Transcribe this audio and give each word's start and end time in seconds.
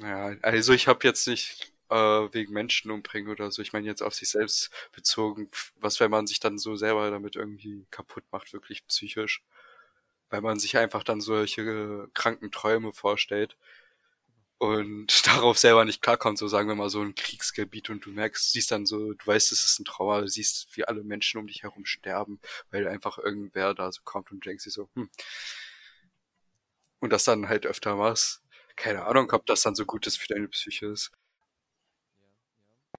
Ja, 0.00 0.36
also 0.42 0.72
ich 0.72 0.86
habe 0.86 1.06
jetzt 1.06 1.26
nicht 1.26 1.72
äh, 1.90 1.94
wegen 1.96 2.52
Menschen 2.52 2.90
umbringen 2.90 3.30
oder 3.30 3.50
so. 3.50 3.62
Ich 3.62 3.72
meine 3.72 3.86
jetzt 3.86 4.02
auf 4.02 4.14
sich 4.14 4.28
selbst 4.30 4.70
bezogen. 4.92 5.50
Was, 5.76 5.98
wenn 6.00 6.10
man 6.10 6.26
sich 6.26 6.40
dann 6.40 6.58
so 6.58 6.76
selber 6.76 7.10
damit 7.10 7.36
irgendwie 7.36 7.86
kaputt 7.90 8.24
macht, 8.30 8.52
wirklich 8.52 8.86
psychisch? 8.86 9.42
Weil 10.30 10.42
man 10.42 10.58
sich 10.60 10.76
einfach 10.78 11.04
dann 11.04 11.20
solche 11.20 12.08
kranken 12.14 12.50
Träume 12.52 12.92
vorstellt 12.92 13.56
und 14.58 15.06
darauf 15.26 15.58
selber 15.58 15.84
nicht 15.84 16.02
klarkommt, 16.02 16.38
so 16.38 16.48
sagen 16.48 16.68
wir 16.68 16.74
mal 16.74 16.90
so 16.90 17.00
ein 17.02 17.14
Kriegsgebiet 17.14 17.90
und 17.90 18.04
du 18.04 18.10
merkst, 18.10 18.52
siehst 18.52 18.70
dann 18.72 18.86
so, 18.86 19.12
du 19.12 19.26
weißt, 19.26 19.52
es 19.52 19.64
ist 19.64 19.78
ein 19.78 19.84
Trauer, 19.84 20.22
du 20.22 20.28
siehst, 20.28 20.76
wie 20.76 20.84
alle 20.84 21.04
Menschen 21.04 21.38
um 21.38 21.46
dich 21.46 21.62
herum 21.62 21.86
sterben, 21.86 22.40
weil 22.70 22.88
einfach 22.88 23.18
irgendwer 23.18 23.74
da 23.74 23.92
so 23.92 24.00
kommt 24.04 24.30
und 24.32 24.44
denkst 24.44 24.64
dir 24.64 24.70
so, 24.70 24.88
hm. 24.94 25.08
Und 27.00 27.10
das 27.12 27.24
dann 27.24 27.48
halt 27.48 27.66
öfter 27.66 27.96
machst. 27.96 28.42
Keine 28.78 29.04
Ahnung, 29.06 29.30
ob 29.32 29.44
das 29.46 29.62
dann 29.62 29.74
so 29.74 29.84
gut 29.84 30.06
ist 30.06 30.18
für 30.18 30.28
deine 30.28 30.46
Psyche 30.46 30.86
ist. 30.86 31.10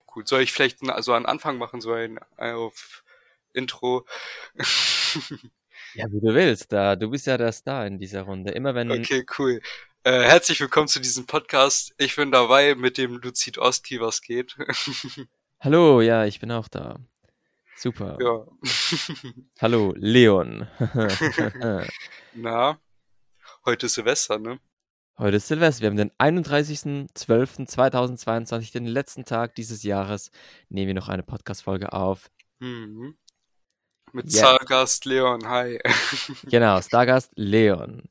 Gut, 0.06 0.28
soll 0.28 0.42
ich 0.42 0.52
vielleicht 0.52 0.80
so 0.98 1.14
einen 1.14 1.26
Anfang 1.26 1.58
machen, 1.58 1.80
so 1.80 1.94
ein 1.94 2.20
auf 2.38 3.06
Intro? 3.54 4.06
ja, 5.94 6.06
wie 6.12 6.20
du 6.20 6.34
willst. 6.34 6.74
Da, 6.74 6.98
du 6.98 7.10
bist 7.10 7.28
ja 7.28 7.38
der 7.38 7.54
Star 7.54 7.88
in 7.88 7.98
dieser 7.98 8.24
Runde. 8.24 8.52
Immer 8.52 8.76
wenn. 8.76 8.92
Okay, 8.92 9.26
cool. 9.38 9.62
Äh, 10.04 10.24
herzlich 10.24 10.60
willkommen 10.60 10.90
zu 10.90 11.00
diesem 11.00 11.26
Podcast. 11.26 11.94
Ich 11.98 12.18
bin 12.18 12.30
dabei 12.30 12.76
mit 12.76 12.98
dem 12.98 13.16
Luzid 13.16 13.58
Oski, 13.58 14.02
was 14.02 14.22
geht. 14.22 14.58
Hallo, 15.62 16.02
ja, 16.02 16.26
ich 16.26 16.42
bin 16.42 16.52
auch 16.52 16.68
da. 16.68 17.00
Super. 17.78 18.18
Ja. 18.20 18.46
Hallo, 19.62 19.94
Leon. 19.96 20.68
Na, 22.34 22.82
heute 23.64 23.86
ist 23.86 23.94
Silvester, 23.94 24.40
ne? 24.40 24.60
Heute 25.20 25.38
ist 25.38 25.48
Silvester. 25.48 25.82
Wir 25.82 25.90
haben 25.90 25.98
den 25.98 26.12
31.12.2022, 26.14 28.72
den 28.72 28.86
letzten 28.86 29.26
Tag 29.26 29.54
dieses 29.54 29.84
Jahres. 29.84 30.32
Nehmen 30.70 30.88
wir 30.88 30.96
noch 30.96 31.10
eine 31.10 31.22
Podcast-Folge 31.22 31.94
auf. 31.94 32.32
Mhm. 32.60 33.16
Mit 34.14 34.26
yes. 34.26 34.40
Stargast 34.40 35.06
Leon, 35.06 35.48
hi. 35.48 35.80
genau, 36.50 36.82
Stargast 36.82 37.32
Leon 37.36 38.10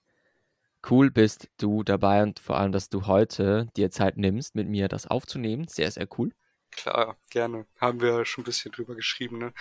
cool 0.91 1.11
bist 1.11 1.49
du 1.59 1.83
dabei 1.83 2.23
und 2.23 2.39
vor 2.39 2.59
allem, 2.59 2.73
dass 2.73 2.89
du 2.89 3.07
heute 3.07 3.69
dir 3.77 3.91
Zeit 3.91 4.17
nimmst, 4.17 4.55
mit 4.55 4.69
mir 4.69 4.89
das 4.89 5.07
aufzunehmen. 5.07 5.67
Sehr, 5.69 5.91
sehr 5.91 6.09
cool. 6.19 6.33
Klar, 6.71 7.17
gerne. 7.31 7.67
Haben 7.81 8.01
wir 8.01 8.25
schon 8.25 8.43
ein 8.43 8.47
bisschen 8.47 8.73
drüber 8.73 8.95
geschrieben, 8.95 9.39
ne? 9.39 9.53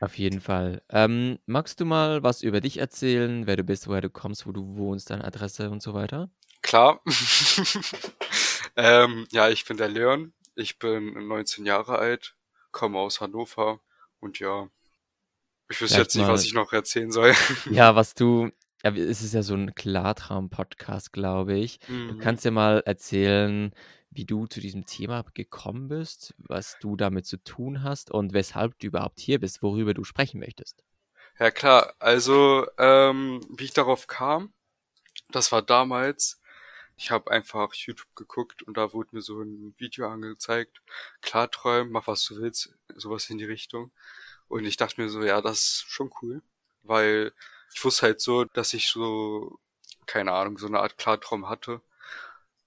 Auf 0.00 0.18
jeden 0.18 0.40
Fall. 0.40 0.82
Ähm, 0.90 1.38
magst 1.46 1.80
du 1.80 1.84
mal 1.84 2.22
was 2.22 2.42
über 2.42 2.60
dich 2.60 2.78
erzählen, 2.78 3.46
wer 3.46 3.56
du 3.56 3.64
bist, 3.64 3.88
woher 3.88 4.02
du 4.02 4.10
kommst, 4.10 4.46
wo 4.46 4.52
du 4.52 4.76
wohnst, 4.76 5.10
deine 5.10 5.24
Adresse 5.24 5.70
und 5.70 5.82
so 5.82 5.94
weiter? 5.94 6.28
Klar. 6.66 7.00
ähm, 8.76 9.26
ja, 9.30 9.48
ich 9.48 9.64
bin 9.64 9.76
der 9.76 9.88
Leon. 9.88 10.32
Ich 10.56 10.78
bin 10.80 11.28
19 11.28 11.64
Jahre 11.64 11.98
alt, 11.98 12.34
komme 12.72 12.98
aus 12.98 13.20
Hannover 13.20 13.80
und 14.18 14.40
ja, 14.40 14.68
ich 15.70 15.80
wüsste 15.80 15.98
jetzt 15.98 16.16
nicht, 16.16 16.26
was 16.26 16.44
ich 16.44 16.54
noch 16.54 16.72
erzählen 16.72 17.12
soll. 17.12 17.34
Ja, 17.70 17.94
was 17.94 18.14
du 18.14 18.50
ja, 18.82 18.90
es 18.90 19.22
ist 19.22 19.34
ja 19.34 19.42
so 19.42 19.54
ein 19.54 19.74
Klartraum-Podcast, 19.74 21.12
glaube 21.12 21.56
ich. 21.56 21.78
Du 21.86 21.92
mhm. 21.92 22.18
kannst 22.18 22.44
ja 22.44 22.50
mal 22.50 22.82
erzählen, 22.84 23.72
wie 24.10 24.24
du 24.24 24.46
zu 24.46 24.60
diesem 24.60 24.86
Thema 24.86 25.24
gekommen 25.34 25.88
bist, 25.88 26.34
was 26.38 26.78
du 26.80 26.96
damit 26.96 27.26
zu 27.26 27.36
tun 27.36 27.84
hast 27.84 28.10
und 28.10 28.32
weshalb 28.32 28.78
du 28.78 28.88
überhaupt 28.88 29.20
hier 29.20 29.38
bist, 29.38 29.62
worüber 29.62 29.94
du 29.94 30.02
sprechen 30.02 30.40
möchtest. 30.40 30.82
Ja 31.38 31.50
klar, 31.52 31.94
also 32.00 32.66
ähm, 32.78 33.40
wie 33.50 33.64
ich 33.64 33.72
darauf 33.72 34.06
kam, 34.06 34.52
das 35.30 35.52
war 35.52 35.62
damals, 35.62 36.40
ich 36.96 37.10
habe 37.10 37.30
einfach 37.30 37.74
YouTube 37.74 38.14
geguckt 38.16 38.62
und 38.62 38.76
da 38.76 38.92
wurde 38.92 39.10
mir 39.12 39.22
so 39.22 39.40
ein 39.42 39.74
Video 39.78 40.08
angezeigt, 40.08 40.80
Klarträumen, 41.20 41.92
mach 41.92 42.06
was 42.06 42.24
du 42.24 42.36
willst, 42.36 42.74
sowas 42.94 43.28
in 43.30 43.38
die 43.38 43.44
Richtung. 43.44 43.90
Und 44.48 44.64
ich 44.64 44.76
dachte 44.76 45.00
mir 45.00 45.08
so, 45.08 45.22
ja, 45.22 45.40
das 45.40 45.60
ist 45.60 45.84
schon 45.88 46.10
cool, 46.22 46.42
weil 46.82 47.32
ich 47.74 47.84
wusste 47.84 48.06
halt 48.06 48.20
so, 48.20 48.44
dass 48.44 48.72
ich 48.74 48.88
so, 48.88 49.58
keine 50.06 50.32
Ahnung, 50.32 50.56
so 50.58 50.66
eine 50.66 50.80
Art 50.80 50.98
Klartraum 50.98 51.48
hatte. 51.48 51.82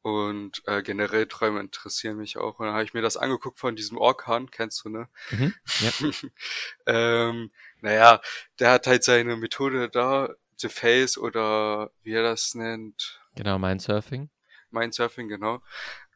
Und 0.02 0.62
äh, 0.66 0.82
generell 0.82 1.28
Träume 1.28 1.60
interessieren 1.60 2.18
mich 2.18 2.38
auch. 2.38 2.60
Und 2.60 2.68
dann 2.68 2.74
habe 2.74 2.86
ich 2.86 2.94
mir 2.94 3.02
das 3.02 3.18
angeguckt 3.18 3.60
von 3.60 3.76
diesem 3.76 3.98
Orkan, 3.98 4.50
kennst 4.50 4.86
du, 4.86 4.90
ne? 4.90 5.10
Mhm, 5.32 5.54
ja. 5.80 6.12
ähm, 6.86 7.52
naja, 7.82 8.22
der 8.60 8.72
hat 8.72 8.88
halt 8.88 9.04
seine 9.04 9.36
Methode 9.36 9.90
da, 9.90 10.34
The 10.58 10.70
Face 10.70 11.18
oder 11.18 11.92
wie 12.04 12.14
er 12.14 12.24
das 12.24 12.56
nennt. 12.56 13.19
Genau, 13.40 13.58
Mindsurfing. 13.58 14.30
Mindsurfing, 14.70 15.30
genau. 15.30 15.62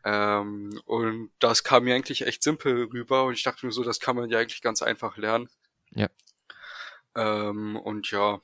Ähm, 0.03 0.77
und 0.83 1.31
das 1.39 1.63
kam 1.63 1.85
mir 1.85 1.95
eigentlich 1.95 2.27
echt 2.27 2.43
simpel 2.43 2.89
rüber 2.91 3.23
und 3.23 3.33
ich 3.35 3.43
dachte 3.43 3.65
mir 3.65 3.71
so, 3.71 3.81
das 3.81 4.01
kann 4.01 4.17
man 4.17 4.29
ja 4.29 4.39
eigentlich 4.39 4.61
ganz 4.61 4.81
einfach 4.81 5.15
lernen. 5.15 5.47
Ja. 5.91 6.09
Ähm, 7.15 7.77
und 7.77 8.11
ja, 8.11 8.41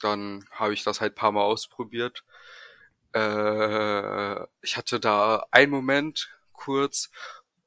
dann 0.00 0.44
habe 0.52 0.72
ich 0.72 0.84
das 0.84 1.00
halt 1.00 1.16
paar 1.16 1.32
Mal 1.32 1.42
ausprobiert. 1.42 2.22
Äh, 3.12 4.40
ich 4.60 4.76
hatte 4.76 5.00
da 5.00 5.44
einen 5.50 5.72
Moment 5.72 6.30
kurz, 6.52 7.10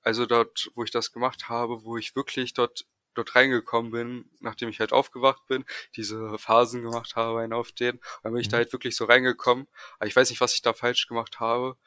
also 0.04 0.26
dort, 0.26 0.72
wo 0.74 0.86
ich 0.86 0.92
das 0.92 1.12
gemacht 1.12 1.50
habe, 1.50 1.84
wo 1.84 1.98
ich 1.98 2.16
wirklich 2.16 2.54
dort 2.54 2.86
dort 3.16 3.36
reingekommen 3.36 3.92
bin, 3.92 4.30
nachdem 4.40 4.70
ich 4.70 4.80
halt 4.80 4.94
aufgewacht 4.94 5.48
bin, 5.48 5.66
diese 5.96 6.38
Phasen 6.38 6.84
gemacht 6.84 7.16
habe, 7.16 7.42
einen 7.42 7.54
auf 7.54 7.72
den, 7.72 8.00
dann 8.24 8.34
bin 8.34 8.42
ich 8.42 8.48
mhm. 8.48 8.52
da 8.52 8.58
halt 8.58 8.74
wirklich 8.74 8.96
so 8.96 9.06
reingekommen. 9.06 9.68
Aber 9.98 10.08
ich 10.08 10.16
weiß 10.16 10.30
nicht, 10.30 10.42
was 10.42 10.54
ich 10.54 10.62
da 10.62 10.74
falsch 10.74 11.08
gemacht 11.08 11.40
habe. 11.40 11.78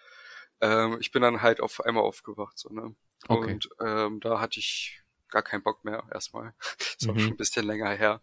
Ähm, 0.61 0.99
ich 1.01 1.13
bin 1.13 1.23
dann 1.23 1.43
halt 1.43 1.61
auf 1.61 1.85
einmal 1.85 2.03
aufgewacht, 2.03 2.59
so, 2.59 2.69
ne? 2.71 2.95
Okay. 3.29 3.53
Und 3.53 3.69
ähm, 3.81 4.21
da 4.21 4.41
hatte 4.41 4.59
ich 4.61 5.03
gar 5.29 5.43
keinen 5.43 5.63
Bock 5.63 5.85
mehr 5.85 6.05
erstmal. 6.13 6.55
Das 6.99 7.07
war 7.07 7.15
mhm. 7.15 7.21
schon 7.21 7.31
ein 7.35 7.37
bisschen 7.37 7.65
länger 7.65 7.91
her 7.91 8.21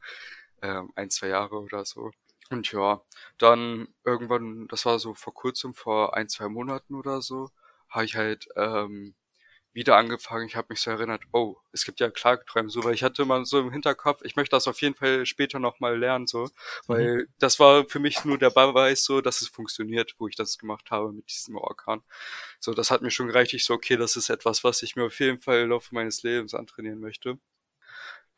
ähm, 0.62 0.92
ein, 0.96 1.10
zwei 1.10 1.28
Jahre 1.28 1.60
oder 1.60 1.86
so. 1.86 2.12
Und 2.50 2.72
ja, 2.72 3.02
dann 3.38 3.88
irgendwann, 4.04 4.68
das 4.68 4.86
war 4.86 5.00
so 5.00 5.14
vor 5.14 5.34
kurzem, 5.34 5.74
vor 5.74 6.16
ein, 6.16 6.28
zwei 6.28 6.50
Monaten 6.50 6.96
oder 6.96 7.22
so, 7.22 7.50
habe 7.90 8.06
ich 8.06 8.16
halt 8.16 8.48
ähm, 8.56 9.16
wieder 9.76 9.98
angefangen. 9.98 10.48
Ich 10.48 10.56
habe 10.56 10.68
mich 10.70 10.82
so 10.82 10.90
erinnert, 10.90 11.24
oh, 11.34 11.58
es 11.74 11.86
gibt 11.86 12.00
ja 12.00 12.10
Klarträume, 12.10 12.70
so, 12.70 12.84
weil 12.84 12.94
ich 12.96 13.04
hatte 13.04 13.26
mal 13.26 13.46
so 13.46 13.60
im 13.60 13.72
Hinterkopf, 13.72 14.22
ich 14.24 14.36
möchte 14.36 14.56
das 14.56 14.68
auf 14.68 14.82
jeden 14.82 14.96
Fall 14.96 15.26
später 15.26 15.60
nochmal 15.60 16.00
lernen, 16.00 16.28
so, 16.28 16.50
weil 16.88 17.18
mhm. 17.18 17.28
das 17.40 17.60
war 17.60 17.86
für 17.88 18.00
mich 18.00 18.24
nur 18.26 18.38
der 18.38 18.50
Beweis, 18.50 19.04
so, 19.04 19.22
dass 19.22 19.42
es 19.42 19.50
funktioniert, 19.50 20.16
wo 20.18 20.28
ich 20.28 20.36
das 20.36 20.58
gemacht 20.58 20.90
habe 20.92 21.12
mit 21.12 21.30
diesem 21.30 21.58
Orkan. 21.58 22.02
So, 22.60 22.74
das 22.74 22.90
hat 22.90 23.02
mir 23.02 23.12
schon 23.12 23.28
gereicht. 23.28 23.54
Ich 23.54 23.66
so, 23.66 23.74
okay, 23.74 23.98
das 23.98 24.16
ist 24.16 24.30
etwas, 24.30 24.64
was 24.64 24.82
ich 24.82 24.96
mir 24.96 25.06
auf 25.06 25.20
jeden 25.20 25.40
Fall 25.40 25.62
im 25.62 25.70
Laufe 25.70 25.94
meines 25.94 26.24
Lebens 26.24 26.54
antrainieren 26.54 27.00
möchte 27.02 27.38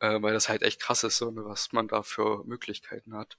äh, 0.00 0.20
weil 0.22 0.32
das 0.32 0.48
halt 0.48 0.62
echt 0.62 0.80
krass 0.80 1.04
ist, 1.04 1.18
so, 1.18 1.30
ne, 1.30 1.44
was 1.44 1.72
man 1.72 1.88
da 1.88 2.02
für 2.02 2.44
Möglichkeiten 2.44 3.14
hat. 3.14 3.38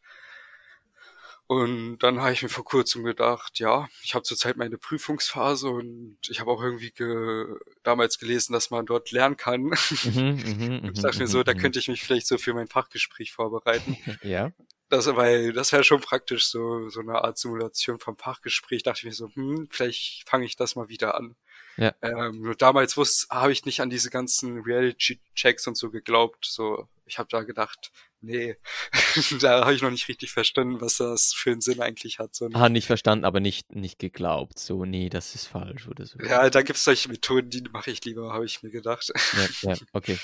Und 1.49 1.97
dann 2.03 2.21
habe 2.21 2.31
ich 2.31 2.43
mir 2.43 2.49
vor 2.49 2.63
kurzem 2.63 3.03
gedacht, 3.03 3.57
ja, 3.57 3.89
ich 4.03 4.13
habe 4.13 4.21
zurzeit 4.21 4.55
meine 4.55 4.77
Prüfungsphase 4.77 5.67
und 5.67 6.19
ich 6.29 6.39
habe 6.39 6.51
auch 6.51 6.61
irgendwie 6.61 6.91
ge 6.91 7.47
damals 7.81 8.19
gelesen, 8.19 8.53
dass 8.53 8.69
man 8.69 8.85
dort 8.85 9.09
lernen 9.09 9.35
kann. 9.35 9.63
Mhm, 9.63 9.73
mhm 10.83 10.91
ich 10.93 11.01
dachte 11.01 11.17
mir 11.17 11.27
so, 11.27 11.41
da 11.41 11.55
mhm, 11.55 11.57
könnte 11.57 11.79
ich 11.79 11.87
mich 11.87 12.03
vielleicht 12.03 12.27
so 12.27 12.37
für 12.37 12.53
mein 12.53 12.67
Fachgespräch 12.67 13.31
vorbereiten. 13.31 13.97
ja. 14.21 14.51
Das, 14.89 15.07
weil 15.07 15.51
das 15.51 15.71
wäre 15.71 15.83
schon 15.83 16.01
praktisch, 16.01 16.45
so, 16.45 16.87
so 16.89 16.99
eine 16.99 17.23
Art 17.23 17.39
Simulation 17.39 17.97
vom 17.97 18.15
Fachgespräch. 18.15 18.83
Dachte 18.83 18.99
ich 18.99 19.05
mir 19.05 19.13
so, 19.13 19.31
hm, 19.33 19.69
vielleicht 19.71 20.29
fange 20.29 20.45
ich 20.45 20.55
das 20.55 20.75
mal 20.75 20.87
wieder 20.87 21.15
an. 21.15 21.35
Ja. 21.77 21.95
Ähm, 22.03 22.41
nur 22.41 22.53
damals 22.53 22.95
wusste, 22.95 23.27
habe 23.35 23.51
ich 23.51 23.65
nicht 23.65 23.81
an 23.81 23.89
diese 23.89 24.11
ganzen 24.11 24.61
Reality-Checks 24.61 25.65
und 25.65 25.77
so 25.77 25.89
geglaubt. 25.89 26.45
So, 26.45 26.87
ich 27.07 27.17
habe 27.17 27.29
da 27.31 27.41
gedacht, 27.41 27.91
nee, 28.21 28.57
da 29.41 29.61
habe 29.61 29.73
ich 29.73 29.81
noch 29.81 29.91
nicht 29.91 30.07
richtig 30.07 30.31
verstanden, 30.31 30.81
was 30.81 30.97
das 30.97 31.33
für 31.33 31.51
einen 31.51 31.61
Sinn 31.61 31.81
eigentlich 31.81 32.19
hat. 32.19 32.35
So? 32.35 32.49
Ah, 32.53 32.69
nicht 32.69 32.87
verstanden, 32.87 33.25
aber 33.25 33.39
nicht, 33.39 33.75
nicht 33.75 33.99
geglaubt. 33.99 34.59
So, 34.59 34.85
nee, 34.85 35.09
das 35.09 35.35
ist 35.35 35.47
falsch 35.47 35.87
oder 35.87 36.05
so. 36.05 36.19
Ja, 36.19 36.49
da 36.49 36.61
gibt's 36.61 36.83
solche 36.83 37.09
Methoden, 37.09 37.49
die 37.49 37.63
mache 37.71 37.91
ich 37.91 38.03
lieber, 38.05 38.33
habe 38.33 38.45
ich 38.45 38.63
mir 38.63 38.69
gedacht. 38.69 39.11
Ja, 39.33 39.71
ja, 39.71 39.77
okay. 39.93 40.17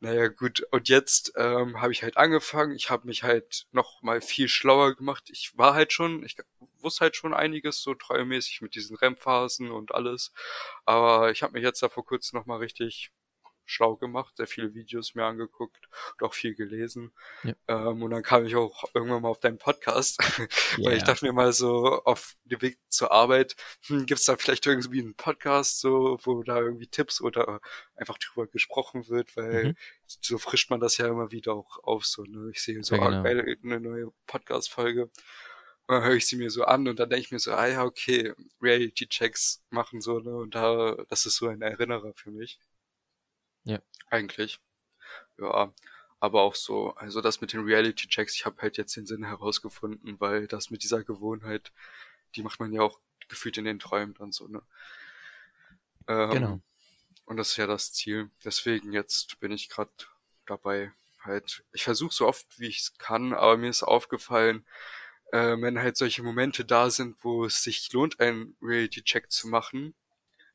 naja, 0.00 0.28
gut. 0.28 0.66
Und 0.70 0.88
jetzt 0.88 1.32
ähm, 1.36 1.80
habe 1.80 1.92
ich 1.92 2.02
halt 2.02 2.16
angefangen. 2.16 2.74
Ich 2.74 2.90
habe 2.90 3.06
mich 3.06 3.22
halt 3.22 3.66
noch 3.72 4.02
mal 4.02 4.20
viel 4.20 4.48
schlauer 4.48 4.94
gemacht. 4.94 5.24
Ich 5.30 5.56
war 5.56 5.74
halt 5.74 5.92
schon, 5.92 6.24
ich 6.24 6.36
wusste 6.80 7.00
halt 7.00 7.16
schon 7.16 7.34
einiges 7.34 7.82
so 7.82 7.94
treumäßig 7.94 8.60
mit 8.60 8.74
diesen 8.74 8.96
REM-Phasen 8.96 9.70
und 9.70 9.94
alles. 9.94 10.32
Aber 10.84 11.30
ich 11.30 11.42
habe 11.42 11.54
mich 11.54 11.62
jetzt 11.62 11.82
da 11.82 11.88
vor 11.88 12.04
kurzem 12.04 12.38
noch 12.38 12.46
mal 12.46 12.58
richtig 12.58 13.10
schlau 13.66 13.96
gemacht, 13.96 14.36
sehr 14.36 14.46
viele 14.46 14.74
Videos 14.74 15.14
mir 15.14 15.24
angeguckt 15.24 15.88
und 16.12 16.26
auch 16.26 16.32
viel 16.32 16.54
gelesen. 16.54 17.12
Ja. 17.42 17.54
Ähm, 17.68 18.02
und 18.02 18.10
dann 18.10 18.22
kam 18.22 18.46
ich 18.46 18.56
auch 18.56 18.84
irgendwann 18.94 19.22
mal 19.22 19.28
auf 19.28 19.40
deinen 19.40 19.58
Podcast, 19.58 20.18
weil 20.78 20.84
yeah. 20.84 20.92
ich 20.94 21.02
dachte 21.02 21.26
mir 21.26 21.32
mal 21.32 21.52
so 21.52 22.02
auf 22.04 22.36
dem 22.44 22.62
Weg 22.62 22.78
zur 22.88 23.12
Arbeit, 23.12 23.56
hm, 23.86 24.06
gibt 24.06 24.20
es 24.20 24.26
da 24.26 24.36
vielleicht 24.36 24.66
irgendwie 24.66 25.00
einen 25.00 25.14
Podcast, 25.14 25.80
so, 25.80 26.18
wo 26.22 26.42
da 26.42 26.58
irgendwie 26.58 26.86
Tipps 26.86 27.20
oder 27.20 27.60
einfach 27.96 28.18
drüber 28.18 28.46
gesprochen 28.46 29.08
wird, 29.08 29.36
weil 29.36 29.64
mhm. 29.64 29.76
so 30.06 30.38
frischt 30.38 30.70
man 30.70 30.80
das 30.80 30.96
ja 30.96 31.08
immer 31.08 31.32
wieder 31.32 31.54
auch 31.54 31.82
auf. 31.82 32.06
So, 32.06 32.22
ne? 32.22 32.50
Ich 32.52 32.62
sehe 32.62 32.82
so, 32.82 32.94
ja, 32.94 33.08
genau. 33.08 33.22
geil, 33.22 33.56
eine 33.62 33.80
neue 33.80 34.12
Podcast-Folge. 34.26 35.10
Und 35.88 35.94
dann 35.94 36.02
höre 36.02 36.14
ich 36.16 36.26
sie 36.26 36.36
mir 36.36 36.50
so 36.50 36.64
an 36.64 36.88
und 36.88 36.98
dann 36.98 37.08
denke 37.10 37.24
ich 37.26 37.30
mir 37.30 37.38
so, 37.38 37.52
ah 37.52 37.66
ja, 37.66 37.84
okay, 37.84 38.34
Reality-Checks 38.60 39.62
machen 39.70 40.00
so, 40.00 40.18
ne? 40.18 40.34
Und 40.34 40.54
da, 40.56 40.96
das 41.08 41.26
ist 41.26 41.36
so 41.36 41.46
ein 41.46 41.62
Erinnerer 41.62 42.12
für 42.14 42.32
mich. 42.32 42.58
Ja. 43.66 43.80
Eigentlich. 44.10 44.60
Ja. 45.38 45.72
Aber 46.18 46.42
auch 46.42 46.54
so, 46.54 46.94
also 46.94 47.20
das 47.20 47.40
mit 47.40 47.52
den 47.52 47.64
Reality-Checks, 47.64 48.34
ich 48.34 48.46
habe 48.46 48.62
halt 48.62 48.78
jetzt 48.78 48.96
den 48.96 49.06
Sinn 49.06 49.24
herausgefunden, 49.24 50.18
weil 50.18 50.46
das 50.46 50.70
mit 50.70 50.82
dieser 50.82 51.04
Gewohnheit, 51.04 51.72
die 52.34 52.42
macht 52.42 52.58
man 52.58 52.72
ja 52.72 52.80
auch 52.80 52.98
gefühlt 53.28 53.58
in 53.58 53.64
den 53.64 53.78
Träumen 53.78 54.14
dann 54.14 54.32
so, 54.32 54.48
ne? 54.48 54.62
Ähm, 56.08 56.30
Genau. 56.30 56.60
Und 57.26 57.36
das 57.38 57.50
ist 57.50 57.56
ja 57.56 57.66
das 57.66 57.92
Ziel. 57.92 58.30
Deswegen 58.44 58.92
jetzt 58.92 59.40
bin 59.40 59.50
ich 59.50 59.68
gerade 59.68 59.90
dabei, 60.46 60.92
halt, 61.20 61.64
ich 61.72 61.82
versuche 61.82 62.14
so 62.14 62.26
oft 62.26 62.46
wie 62.58 62.68
ich 62.68 62.78
es 62.78 62.98
kann, 62.98 63.32
aber 63.34 63.56
mir 63.56 63.68
ist 63.68 63.82
aufgefallen, 63.82 64.64
äh, 65.32 65.56
wenn 65.60 65.78
halt 65.78 65.96
solche 65.96 66.22
Momente 66.22 66.64
da 66.64 66.88
sind, 66.88 67.16
wo 67.24 67.44
es 67.44 67.62
sich 67.62 67.92
lohnt, 67.92 68.20
einen 68.20 68.56
Reality-Check 68.62 69.30
zu 69.30 69.48
machen, 69.48 69.94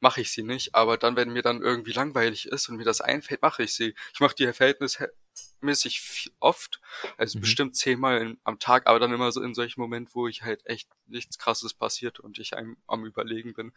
mache 0.01 0.21
ich 0.21 0.31
sie 0.31 0.43
nicht. 0.43 0.75
Aber 0.75 0.97
dann, 0.97 1.15
wenn 1.15 1.29
mir 1.31 1.41
dann 1.41 1.61
irgendwie 1.61 1.93
langweilig 1.93 2.47
ist 2.47 2.69
und 2.69 2.77
mir 2.77 2.83
das 2.85 3.01
einfällt, 3.01 3.41
mache 3.41 3.63
ich 3.63 3.73
sie. 3.73 3.95
Ich 4.13 4.19
mache 4.19 4.35
die 4.35 4.51
verhältnismäßig 4.51 6.31
oft, 6.39 6.81
also 7.17 7.37
Mhm. 7.37 7.41
bestimmt 7.41 7.75
zehnmal 7.75 8.21
in, 8.21 8.39
am 8.43 8.59
Tag, 8.59 8.87
aber 8.87 8.99
dann 8.99 9.13
immer 9.13 9.31
so 9.31 9.41
in 9.41 9.53
solchen 9.53 9.79
Momenten, 9.81 10.13
wo 10.15 10.27
ich 10.27 10.43
halt 10.43 10.65
echt 10.65 10.89
nichts 11.07 11.37
Krasses 11.37 11.73
passiert 11.73 12.19
und 12.19 12.39
ich 12.39 12.55
einem 12.57 12.77
am 12.87 13.05
Überlegen 13.05 13.53
bin. 13.53 13.73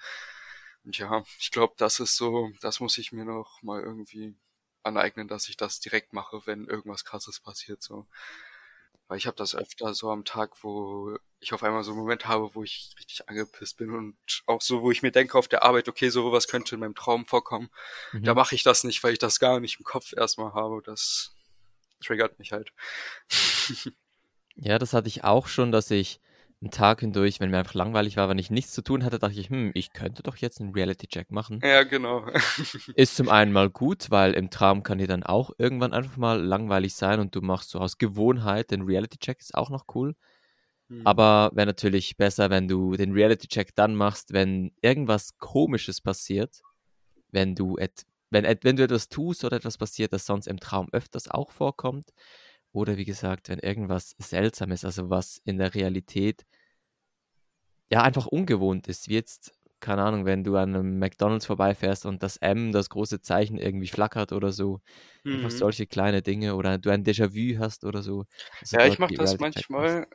Und 0.84 0.98
ja, 0.98 1.24
ich 1.38 1.50
glaube, 1.50 1.74
das 1.78 2.00
ist 2.00 2.16
so, 2.16 2.52
das 2.60 2.80
muss 2.80 2.98
ich 2.98 3.12
mir 3.12 3.24
noch 3.24 3.62
mal 3.62 3.80
irgendwie 3.82 4.34
aneignen, 4.82 5.28
dass 5.28 5.48
ich 5.48 5.56
das 5.56 5.80
direkt 5.80 6.12
mache, 6.12 6.42
wenn 6.46 6.66
irgendwas 6.66 7.04
Krasses 7.04 7.40
passiert, 7.40 7.82
so. 7.82 8.06
Weil 9.08 9.18
ich 9.18 9.26
habe 9.26 9.36
das 9.36 9.54
öfter 9.54 9.94
so 9.94 10.10
am 10.10 10.24
Tag, 10.24 10.62
wo 10.64 11.16
ich 11.40 11.52
auf 11.52 11.62
einmal 11.62 11.84
so 11.84 11.90
einen 11.92 12.00
Moment 12.00 12.26
habe, 12.26 12.54
wo 12.54 12.62
ich 12.62 12.92
richtig 12.98 13.28
angepisst 13.28 13.76
bin 13.76 13.90
und 13.90 14.16
auch 14.46 14.62
so, 14.62 14.82
wo 14.82 14.90
ich 14.90 15.02
mir 15.02 15.12
denke 15.12 15.36
auf 15.38 15.48
der 15.48 15.62
Arbeit, 15.62 15.88
okay, 15.88 16.08
so 16.08 16.32
was 16.32 16.48
könnte 16.48 16.74
in 16.74 16.80
meinem 16.80 16.94
Traum 16.94 17.26
vorkommen. 17.26 17.68
Da 18.24 18.32
Mhm. 18.32 18.34
mache 18.34 18.54
ich 18.54 18.62
das 18.62 18.84
nicht, 18.84 19.02
weil 19.04 19.12
ich 19.14 19.18
das 19.18 19.40
gar 19.40 19.60
nicht 19.60 19.78
im 19.78 19.84
Kopf 19.84 20.14
erstmal 20.16 20.54
habe. 20.54 20.82
Das 20.84 21.34
triggert 22.02 22.38
mich 22.38 22.52
halt. 22.52 22.72
Ja, 24.56 24.78
das 24.78 24.92
hatte 24.92 25.08
ich 25.08 25.24
auch 25.24 25.48
schon, 25.48 25.72
dass 25.72 25.90
ich 25.90 26.20
'n 26.64 26.70
Tag 26.72 27.00
hindurch, 27.00 27.40
wenn 27.40 27.50
mir 27.50 27.58
einfach 27.58 27.74
langweilig 27.74 28.16
war, 28.16 28.28
wenn 28.28 28.38
ich 28.38 28.50
nichts 28.50 28.72
zu 28.72 28.82
tun 28.82 29.04
hatte, 29.04 29.18
dachte 29.20 29.38
ich: 29.40 29.50
„Hm, 29.50 29.70
ich 29.74 29.92
könnte 29.92 30.22
doch 30.24 30.36
jetzt 30.36 30.60
'n 30.60 30.72
Reality-Check 30.74 31.30
machen.“ 31.30 31.62
Ja, 31.62 31.82
genau. 31.84 32.26
Ist 32.96 33.16
zum 33.16 33.28
einen 33.28 33.50
mal 33.52 33.70
gut, 33.70 34.10
weil 34.12 34.34
im 34.34 34.50
Traum 34.50 34.84
kann 34.84 34.98
dir 34.98 35.08
dann 35.08 35.24
auch 35.24 35.50
irgendwann 35.58 35.92
einfach 35.92 36.16
mal 36.16 36.40
langweilig 36.40 36.94
sein 36.94 37.18
und 37.18 37.34
du 37.34 37.40
machst 37.40 37.70
so 37.70 37.80
aus 37.80 37.98
Gewohnheit 37.98 38.70
den 38.70 38.82
Reality-Check, 38.82 39.40
ist 39.40 39.54
auch 39.56 39.68
noch 39.70 39.86
cool. 39.96 40.14
Mhm. 40.90 41.04
Aber 41.04 41.52
wäre 41.54 41.66
natürlich 41.66 42.16
besser, 42.16 42.50
wenn 42.50 42.68
du 42.68 42.96
den 42.96 43.12
Reality-Check 43.12 43.74
dann 43.76 43.96
machst, 43.96 44.32
wenn 44.32 44.72
irgendwas 44.82 45.38
Komisches 45.38 46.00
passiert, 46.00 46.62
wenn 47.32 47.54
du 47.56 47.78
et 47.78 48.04
wenn 48.30 48.44
et 48.46 48.64
wenn 48.64 48.76
du 48.76 48.84
etwas 48.84 49.08
tust 49.08 49.44
oder 49.44 49.56
etwas 49.58 49.78
passiert, 49.78 50.12
das 50.12 50.26
sonst 50.26 50.48
im 50.48 50.60
Traum 50.60 50.88
öfters 50.92 51.30
auch 51.30 51.52
vorkommt 51.52 52.10
oder 52.74 52.96
wie 52.98 53.04
gesagt, 53.06 53.48
wenn 53.50 53.60
irgendwas 53.60 54.14
seltsam 54.18 54.72
ist, 54.72 54.84
also 54.84 55.10
was 55.10 55.40
in 55.44 55.58
der 55.58 55.74
Realität 55.74 56.44
ja, 57.90 58.02
einfach 58.02 58.26
ungewohnt 58.26 58.88
ist, 58.88 59.08
wie 59.08 59.14
jetzt, 59.14 59.52
keine 59.80 60.02
Ahnung, 60.02 60.24
wenn 60.24 60.42
du 60.44 60.56
an 60.56 60.70
'nem 60.72 60.98
McDonald's 60.98 61.44
vorbeifährst 61.46 62.06
und 62.06 62.22
das 62.22 62.38
M, 62.38 62.72
das 62.72 62.88
große 62.88 63.20
Zeichen 63.20 63.58
irgendwie 63.58 63.88
flackert 63.88 64.32
oder 64.32 64.52
so. 64.52 64.80
Einfach 65.30 65.50
Mhm. 65.50 65.50
solche 65.50 65.86
kleine 65.86 66.22
Dinge 66.22 66.54
oder 66.56 66.78
du 66.78 66.90
ein 66.90 67.04
Déjà-vu 67.04 67.58
hast 67.58 67.84
oder 67.84 68.02
so. 68.02 68.24
Also, 68.62 68.78
Ja, 68.78 68.86
ich 68.86 68.98
mache 68.98 69.12
das 69.14 69.38
manchmal. 69.38 70.06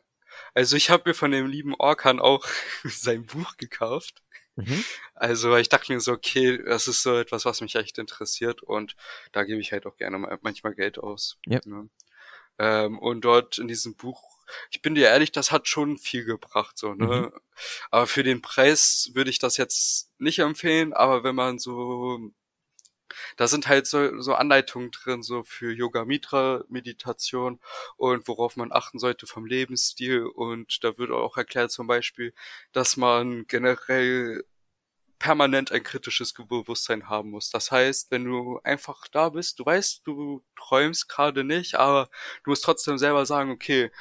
Also, 0.56 0.76
ich 0.78 0.90
habe 0.90 1.10
mir 1.10 1.16
von 1.16 1.32
dem 1.32 1.48
lieben 1.48 1.76
Orkan 1.76 2.20
auch 2.20 2.46
sein 2.86 3.26
Buch 3.26 3.58
gekauft. 3.58 4.24
Mhm. 4.58 4.84
Also, 5.16 5.56
ich 5.58 5.70
dachte 5.70 5.94
mir 5.94 6.00
so: 6.02 6.14
„Okay, 6.14 6.64
das 6.64 6.88
ist 6.88 7.04
so 7.04 7.18
etwas, 7.18 7.46
was 7.46 7.62
mich 7.62 7.76
echt 7.76 7.98
interessiert“, 8.00 8.64
und 8.64 8.96
da 9.34 9.44
gebe 9.44 9.62
ich 9.62 9.72
halt 9.74 9.86
auch 9.88 9.98
gerne 9.98 10.18
mal 10.20 10.40
manchmal 10.42 10.76
Geld 10.76 11.00
aus, 11.00 11.40
Ja. 11.48 11.62
Ähm, 12.60 13.00
und 13.00 13.22
dort 13.22 13.58
in 13.58 13.68
diesem 13.68 13.96
Buch 13.96 14.24
ich 14.72 14.82
bin 14.82 14.96
dir 14.96 15.08
ehrlich, 15.10 15.32
das 15.32 15.52
hat 15.52 15.68
schon 15.68 15.98
viel 15.98 16.26
gebracht 16.26 16.78
so, 16.78 16.94
Mhm. 16.96 17.08
ne? 17.08 17.34
Aber 17.92 18.08
für 18.08 18.24
den 18.24 18.42
Preis 18.42 19.12
würde 19.14 19.30
ich 19.30 19.40
das 19.40 19.58
jetzt 19.58 20.12
nicht 20.20 20.40
empfehlen, 20.40 20.94
aber 20.94 21.24
wenn 21.24 21.36
man 21.36 21.60
so 21.60 22.32
da 23.38 23.48
sind 23.48 23.68
halt 23.68 23.88
so 23.88 24.22
so 24.22 24.34
Anleitungen 24.36 24.92
drin, 24.92 25.24
so 25.24 25.44
für 25.44 25.72
Yoga 25.72 26.06
Nidra 26.06 26.64
Meditation 26.70 27.60
und 27.98 28.28
worauf 28.28 28.56
man 28.56 28.72
achten 28.72 29.00
sollte 29.00 29.28
vom 29.28 29.46
Lebensstil. 29.46 30.24
Und 30.26 30.84
da 30.84 30.98
wird 30.98 31.12
auch 31.12 31.38
erklärt 31.38 31.72
zum 31.72 31.88
Beispiel, 31.88 32.34
dass 32.72 32.98
man 32.98 33.46
generell 33.48 34.44
permanent 35.19 35.71
ein 35.71 35.83
kritisches 35.83 36.33
Bewusstsein 36.33 37.10
haben 37.10 37.31
muss. 37.31 37.50
Das 37.51 37.71
heißt, 37.71 38.12
wenn 38.12 38.25
du 38.25 38.60
einfach 38.63 39.07
da 39.10 39.30
bist, 39.30 39.60
du 39.60 39.66
weißt, 39.66 40.01
du 40.07 40.44
träumst 40.57 41.10
gerade 41.10 41.44
nicht, 41.44 41.75
aber 41.75 42.10
du 42.44 42.51
musst 42.51 42.63
trotzdem 42.66 42.98
selber 42.98 43.25
sagen: 43.25 43.51
„Okay, 43.51 43.92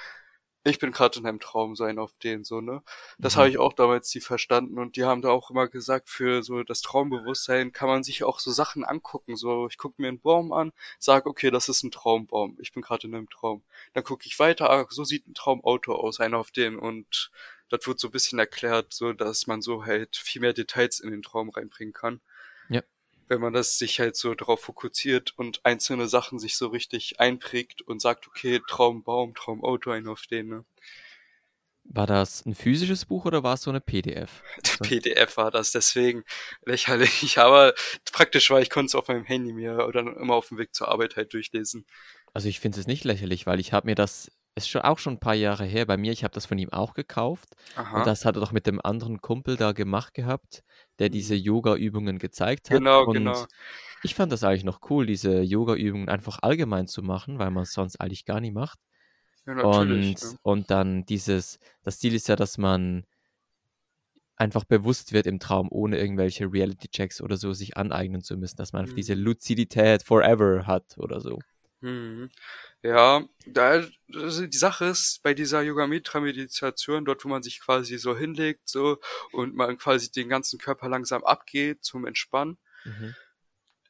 ich 0.64 0.78
bin 0.80 0.92
gerade 0.92 1.18
in 1.20 1.26
einem 1.26 1.40
Traum“, 1.40 1.76
so 1.76 1.84
einen 1.84 1.98
auf 2.00 2.12
den 2.22 2.44
so, 2.44 2.60
ne? 2.60 2.82
Das 3.20 3.36
habe 3.36 3.48
Mhm. 3.48 3.52
ich 3.52 3.58
auch 3.58 3.72
damals 3.74 4.14
nie 4.14 4.20
verstanden 4.22 4.78
und 4.78 4.96
die 4.96 5.04
haben 5.04 5.22
da 5.22 5.30
auch 5.30 5.50
immer 5.50 5.68
gesagt, 5.68 6.10
für 6.10 6.42
so 6.44 6.62
das 6.64 6.82
Traumbewusstsein 6.82 7.72
kann 7.72 7.88
man 7.88 8.02
sich 8.04 8.24
auch 8.24 8.40
so 8.40 8.50
Sachen 8.52 8.84
angucken. 8.84 9.36
So, 9.36 9.68
ich 9.68 9.78
gucke 9.78 10.02
mir 10.02 10.08
'n 10.10 10.20
Baum 10.20 10.52
an, 10.52 10.72
sage: 11.00 11.28
„Okay, 11.30 11.50
das 11.50 11.68
ist 11.70 11.84
'n 11.84 11.90
Traumbaum. 11.92 12.58
Ich 12.60 12.72
bin 12.72 12.82
gerade 12.82 13.06
in 13.08 13.12
'nem 13.12 13.30
Traum.“ 13.30 13.62
Dann 13.94 14.04
gucke 14.04 14.26
ich 14.26 14.38
weiter, 14.40 14.70
ah, 14.70 14.86
so 14.90 15.04
sieht 15.04 15.26
'n 15.28 15.34
Traumauto 15.34 15.94
aus, 15.94 16.20
einer 16.20 16.38
auf 16.38 16.50
den 16.52 16.78
und 16.78 17.30
das 17.70 17.86
wird 17.86 18.00
so 18.00 18.10
bisschen 18.10 18.38
erklärt, 18.38 18.92
so 18.94 19.12
dass 19.12 19.46
man 19.46 19.62
so 19.62 19.84
halt 19.86 20.16
viel 20.16 20.40
mehr 20.42 20.52
Details 20.54 21.00
in 21.00 21.10
den 21.10 21.22
Traum 21.22 21.50
reinbringen 21.50 21.92
kann. 21.94 22.20
Ja. 22.70 22.82
Wenn 23.30 23.42
man 23.42 23.52
das 23.52 23.76
sich 23.76 24.00
halt 24.00 24.16
so 24.16 24.34
drauf 24.34 24.62
fokussiert 24.62 25.34
und 25.36 25.60
einzelne 25.66 26.08
Sachen 26.08 26.38
sich 26.38 26.56
so 26.56 26.68
richtig 26.68 27.20
einprägt 27.20 27.82
und 27.82 28.00
sagt: 28.00 28.26
„Okay, 28.26 28.62
Traumbaum, 28.66 29.34
Traumauto, 29.34 29.90
einer 29.90 30.12
auf 30.12 30.22
den“, 30.26 30.48
ne? 30.48 30.64
War 31.86 32.06
das 32.06 32.44
'n 32.44 32.54
physisches 32.54 33.04
Buch 33.06 33.24
oder 33.24 33.42
war's 33.44 33.62
so 33.62 33.70
'ne 33.72 33.80
PDF? 33.80 34.44
So 34.64 34.74
'n 34.80 34.80
PDF 34.80 35.36
war 35.36 35.50
das, 35.50 35.72
deswegen 35.72 36.24
lächerlich. 36.64 37.38
Aber 37.38 37.74
praktisch 38.12 38.50
war, 38.50 38.60
ich 38.60 38.70
konnte 38.70 38.86
es 38.86 38.94
auf 38.94 39.08
meinem 39.08 39.24
Handy 39.24 39.52
mir 39.52 39.86
oder 39.86 40.00
immer 40.00 40.34
auf'm 40.34 40.58
Weg 40.58 40.74
zur 40.74 40.88
Arbeit 40.88 41.16
halt 41.16 41.32
durchlesen. 41.32 41.84
Also, 42.36 42.48
ich 42.48 42.60
finde 42.60 42.78
es 42.80 42.86
nicht 42.86 43.04
lächerlich, 43.04 43.46
weil 43.46 43.60
ich 43.60 43.72
habe 43.72 43.86
mir 43.86 43.94
das 43.94 44.30
ist 44.58 44.68
schon 44.68 44.82
auch 44.82 44.98
schon 44.98 45.14
'n 45.16 45.20
paar 45.20 45.34
Jahre 45.34 45.64
her 45.64 45.86
bei 45.86 45.96
mir, 45.96 46.12
ich 46.12 46.24
habe 46.24 46.34
das 46.34 46.46
von 46.46 46.58
ihm 46.58 46.70
auch 46.72 46.94
gekauft 46.94 47.54
Aha. 47.76 47.92
und 47.92 48.06
das 48.06 48.24
hat 48.24 48.36
er 48.36 48.40
doch 48.40 48.52
mit 48.52 48.66
dem 48.66 48.80
anderen 48.84 49.20
Kumpel 49.22 49.56
da 49.56 49.72
gemacht 49.72 50.14
gehabt, 50.14 50.62
der 50.98 51.08
diese 51.10 51.34
Mhm. 51.34 51.36
Yogaübungen 51.36 52.18
gezeigt 52.18 52.70
hat. 52.70 52.84
Genau, 52.84 53.06
Und 53.06 53.08
genau. 53.08 53.48
ich 54.02 54.14
fand 54.14 54.32
das 54.32 54.44
eigentlich 54.44 54.64
noch 54.64 54.80
cool, 54.90 55.06
diese 55.06 55.42
Yogaübungen 55.42 56.08
einfach 56.10 56.40
allgemein 56.42 56.88
zu 56.88 57.02
machen, 57.02 57.38
weil 57.38 57.50
man's 57.50 57.72
sonst 57.74 58.00
eigentlich 58.00 58.24
gar 58.26 58.40
nie 58.40 58.52
macht. 58.52 58.80
Ja, 59.46 59.54
Und 59.60 60.16
ne? 60.20 60.38
und 60.42 60.70
dann 60.70 61.04
dieses 61.06 61.58
das 61.84 61.98
Ziel 62.00 62.14
ist 62.14 62.28
ja, 62.28 62.36
dass 62.36 62.58
man 62.58 63.06
einfach 64.36 64.64
bewusst 64.64 65.12
wird 65.12 65.26
im 65.26 65.38
Traum, 65.40 65.68
ohne 65.70 65.98
irgendwelche 65.98 66.50
Reality-Checks 66.52 67.20
oder 67.20 67.36
so 67.36 67.52
sich 67.52 67.76
aneignen 67.76 68.22
zu 68.22 68.36
müssen, 68.36 68.56
dass 68.56 68.72
man 68.72 68.82
einfach 68.82 68.94
diese 68.94 69.12
Mhm. 69.12 69.14
Luzidität 69.14 70.02
forever 70.02 70.66
hat 70.66 70.96
oder 70.98 71.20
so. 71.20 71.44
Mhm. 71.82 72.30
Ja, 72.82 73.24
da 73.46 73.84
also, 74.14 74.46
die 74.46 74.56
Sache 74.58 74.86
ist, 74.86 75.22
bei 75.22 75.34
dieser 75.34 75.62
Yoga 75.62 75.86
Nidra 75.86 76.20
Meditation, 76.20 77.04
dort, 77.04 77.24
wo 77.24 77.28
man 77.28 77.42
sich 77.42 77.60
quasi 77.60 77.98
so 77.98 78.16
hinlegt, 78.16 78.68
so 78.68 78.98
und 79.32 79.54
man 79.54 79.78
quasi 79.78 80.10
den 80.10 80.28
ganzen 80.28 80.58
Körper 80.58 80.88
langsam 80.88 81.24
abgeht 81.24 81.84
zum 81.84 82.06
Entspannen. 82.06 82.58
Mhm. 82.84 83.14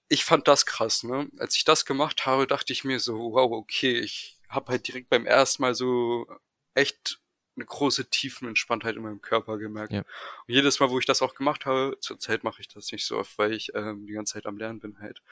Ich 0.08 0.24
fand 0.24 0.48
das 0.48 0.66
krass, 0.66 1.04
ne? 1.04 1.28
Als 1.38 1.56
ich 1.56 1.64
das 1.64 1.84
gemacht 1.86 2.26
habe, 2.26 2.46
dachte 2.46 2.72
ich 2.72 2.84
mir 2.84 3.00
so: 3.00 3.32
„Wow, 3.34 3.52
okay“, 3.52 3.98
ich 4.00 4.38
habe 4.48 4.72
halt 4.72 4.88
direkt 4.88 5.10
beim 5.10 5.26
ersten 5.26 5.62
Mal 5.62 5.74
so 5.74 6.26
echt 6.74 7.20
'ne 7.56 7.64
große 7.66 8.10
Tiefenentspanntheit 8.10 8.96
in 8.96 9.02
meinem 9.02 9.22
Körper 9.22 9.58
gemerkt. 9.58 9.92
Ja. 9.92 10.00
Und 10.00 10.54
jedes 10.54 10.80
Mal, 10.80 10.90
wo 10.90 10.98
ich 11.00 11.06
das 11.06 11.22
auch 11.22 11.34
gemacht 11.34 11.66
habe 11.66 11.96
zurzeit 12.00 12.44
mache 12.44 12.60
ich 12.62 12.68
das 12.68 12.92
nicht 12.92 13.04
so 13.06 13.18
oft, 13.18 13.36
weil 13.38 13.52
ich, 13.54 13.74
ähm, 13.74 14.06
die 14.06 14.14
ganze 14.14 14.34
Zeit 14.34 14.46
am 14.46 14.58
Lernen 14.58 14.80
bin 14.80 14.98
halt. 15.00 15.22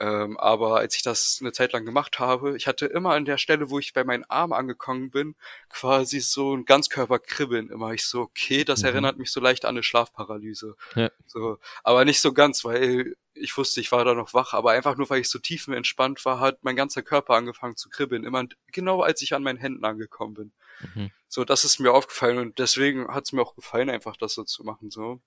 Ähm, 0.00 0.38
aber 0.38 0.78
als 0.78 0.96
ich 0.96 1.02
das 1.02 1.40
'ne 1.42 1.52
Zeit 1.52 1.72
lang 1.72 1.84
gemacht 1.84 2.18
habe, 2.18 2.56
ich 2.56 2.66
hatte 2.66 2.86
immer 2.86 3.12
an 3.14 3.24
der 3.26 3.38
Stelle, 3.38 3.70
wo 3.70 3.78
ich 3.78 3.92
bei 3.92 4.04
meinen 4.04 4.24
Armen 4.24 4.52
angekommen 4.54 5.10
bin, 5.10 5.36
quasi 5.70 6.20
so 6.20 6.54
'n 6.54 6.64
Ganzkörperkribbeln 6.64 7.70
immer. 7.70 7.92
Ich 7.92 8.04
so: 8.06 8.22
„Okay, 8.22 8.64
das 8.64 8.82
Mhm. 8.82 8.84
erinnert 8.84 9.18
mich 9.18 9.30
so 9.32 9.40
leicht 9.40 9.64
an 9.66 9.74
'ne 9.76 9.82
Schlafparalyse.“ 9.82 10.76
Ja. 10.96 11.10
So, 11.26 11.58
aber 11.84 12.04
nicht 12.06 12.20
so 12.20 12.32
ganz, 12.34 12.64
weil 12.64 13.16
ich 13.34 13.56
wusste, 13.56 13.80
ich 13.80 13.92
war 13.92 14.04
da 14.04 14.14
noch 14.14 14.34
wach, 14.34 14.54
aber 14.54 14.72
einfach 14.72 14.96
nur, 14.96 15.08
weil 15.10 15.20
ich 15.20 15.30
so 15.30 15.38
tiefenentspannt 15.38 16.24
war, 16.24 16.40
hat 16.40 16.64
mein 16.64 16.76
ganzer 16.76 17.02
Körper 17.02 17.34
angefangen 17.36 17.76
zu 17.76 17.88
kribbeln, 17.90 18.24
immer 18.24 18.44
genau 18.72 19.02
als 19.02 19.22
ich 19.22 19.34
an 19.34 19.42
meinen 19.44 19.58
Händen 19.58 19.84
angekommen 19.84 20.34
bin. 20.34 20.52
Mhm. 20.80 21.10
So, 21.28 21.44
das 21.44 21.64
ist 21.64 21.80
mir 21.80 21.92
aufgefallen 21.94 22.38
und 22.38 22.58
deswegen 22.60 23.08
hat's 23.08 23.32
mir 23.32 23.42
auch 23.42 23.56
gefallen, 23.56 23.90
einfach 23.90 24.16
das 24.18 24.34
so 24.34 24.44
zu 24.44 24.64
machen, 24.64 24.90
so. 24.90 25.20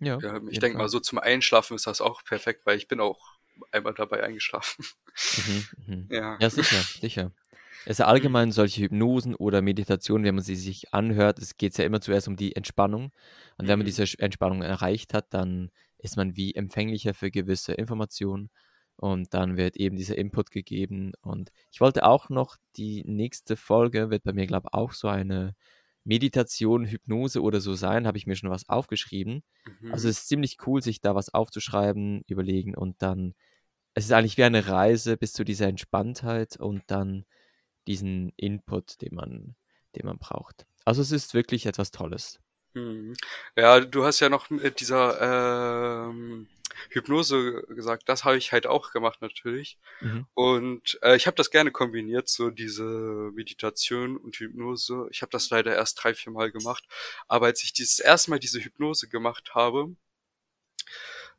Ja, 0.00 0.16
auf 0.16 0.24
ich 0.48 0.58
denke 0.60 0.78
mal, 0.78 0.88
so 0.90 1.00
zum 1.00 1.18
Einschlafen 1.20 1.76
ist 1.76 1.86
das 1.88 2.00
auch 2.02 2.24
perfekt, 2.24 2.66
weil 2.66 2.78
ich 2.78 2.88
bin 2.88 3.00
auch 3.00 3.37
einmal 3.72 3.94
dabei 3.94 4.22
eingeschlafen. 4.24 4.84
Mhm, 5.36 5.68
mhm. 5.86 6.10
Ja. 6.10 6.40
Ja, 6.40 6.50
sicher, 6.50 6.86
sicher. 6.94 7.32
Also 7.84 8.04
Mhm. 8.04 8.04
allgemein 8.04 8.52
solche 8.52 8.82
Hypnosen 8.82 9.34
oder 9.34 9.62
Meditationen, 9.62 10.24
wenn 10.24 10.34
man 10.34 10.44
sie 10.44 10.56
sich 10.56 10.92
anhört, 10.94 11.38
es 11.38 11.56
geht 11.56 11.76
ja 11.78 11.84
immer 11.84 12.00
zuerst 12.00 12.28
um 12.28 12.36
die 12.36 12.54
Entspannung. 12.56 13.12
Und 13.56 13.68
wenn 13.68 13.78
man 13.78 13.84
Mhm. 13.84 13.86
diese 13.86 14.04
Entspannung 14.18 14.62
erreicht 14.62 15.14
hat, 15.14 15.32
dann 15.34 15.70
ist 15.98 16.16
man 16.16 16.36
wie 16.36 16.54
empfänglicher 16.54 17.14
für 17.14 17.30
gewisse 17.30 17.72
Informationen 17.74 18.50
und 18.96 19.32
dann 19.34 19.56
wird 19.56 19.76
eben 19.76 19.96
dieser 19.96 20.18
Input 20.18 20.50
gegeben. 20.50 21.12
Und 21.22 21.50
ich 21.72 21.80
wollte 21.80 22.04
auch 22.04 22.28
noch 22.30 22.56
die 22.76 23.04
nächste 23.06 23.56
Folge 23.56 24.10
wird 24.10 24.22
bei 24.24 24.32
mir, 24.32 24.46
glaube 24.46 24.72
auch 24.74 24.92
so 24.92 25.08
eine 25.08 25.54
Meditation, 26.04 26.86
Hypnose 26.86 27.42
oder 27.42 27.60
so 27.60 27.74
sein, 27.74 28.06
habe 28.06 28.18
ich 28.18 28.26
mir 28.26 28.36
schon 28.36 28.50
was 28.50 28.68
aufgeschrieben. 28.68 29.42
Also, 29.88 30.08
Mhm. 30.08 30.08
es 30.08 30.18
ist 30.20 30.28
ziemlich 30.28 30.58
cool, 30.66 30.82
sich 30.82 31.00
da 31.00 31.14
was 31.14 31.32
aufzuschreiben, 31.34 32.22
überlegen 32.28 32.74
und 32.76 33.02
dann 33.02 33.34
es 33.98 34.04
ist 34.06 34.12
eigentlich 34.12 34.36
wie 34.36 34.44
eine 34.44 34.68
Reise 34.68 35.16
bis 35.16 35.32
zu 35.32 35.44
dieser 35.44 35.66
Entspanntheit 35.66 36.56
und 36.56 36.82
dann 36.86 37.24
diesen 37.86 38.32
Input, 38.36 39.02
den 39.02 39.14
man 39.14 39.56
den 39.96 40.06
man 40.06 40.18
braucht. 40.18 40.66
Also, 40.84 41.02
es 41.02 41.12
ist 41.12 41.34
wirklich 41.34 41.66
etwas 41.66 41.90
Tolles. 41.90 42.40
Mhm. 42.74 43.14
Ja, 43.56 43.80
du 43.80 44.04
hast 44.04 44.20
ja 44.20 44.28
noch 44.28 44.50
mit 44.50 44.80
dieser 44.80 46.08
ähm, 46.10 46.46
Hypnose 46.90 47.64
gesagt, 47.68 48.08
das 48.08 48.24
habe 48.24 48.36
ich 48.36 48.52
halt 48.52 48.66
auch 48.66 48.92
gemacht 48.92 49.20
natürlich. 49.20 49.78
Mhm. 50.00 50.26
Und 50.34 50.98
äh, 51.02 51.16
ich 51.16 51.26
habe 51.26 51.36
das 51.36 51.50
gerne 51.50 51.72
kombiniert, 51.72 52.28
so 52.28 52.50
diese 52.50 52.84
Meditation 53.34 54.16
und 54.16 54.36
Hypnose. 54.36 55.08
Ich 55.10 55.22
habe 55.22 55.30
das 55.30 55.50
leider 55.50 55.74
erst 55.74 56.02
drei, 56.02 56.14
vier 56.14 56.32
Mal 56.32 56.52
gemacht. 56.52 56.84
Aber 57.26 57.46
als 57.46 57.62
ich 57.64 57.72
dieses 57.72 57.98
erste 57.98 58.30
Mal 58.30 58.38
diese 58.38 58.60
Hypnose 58.60 59.08
gemacht 59.08 59.54
habe, 59.54 59.96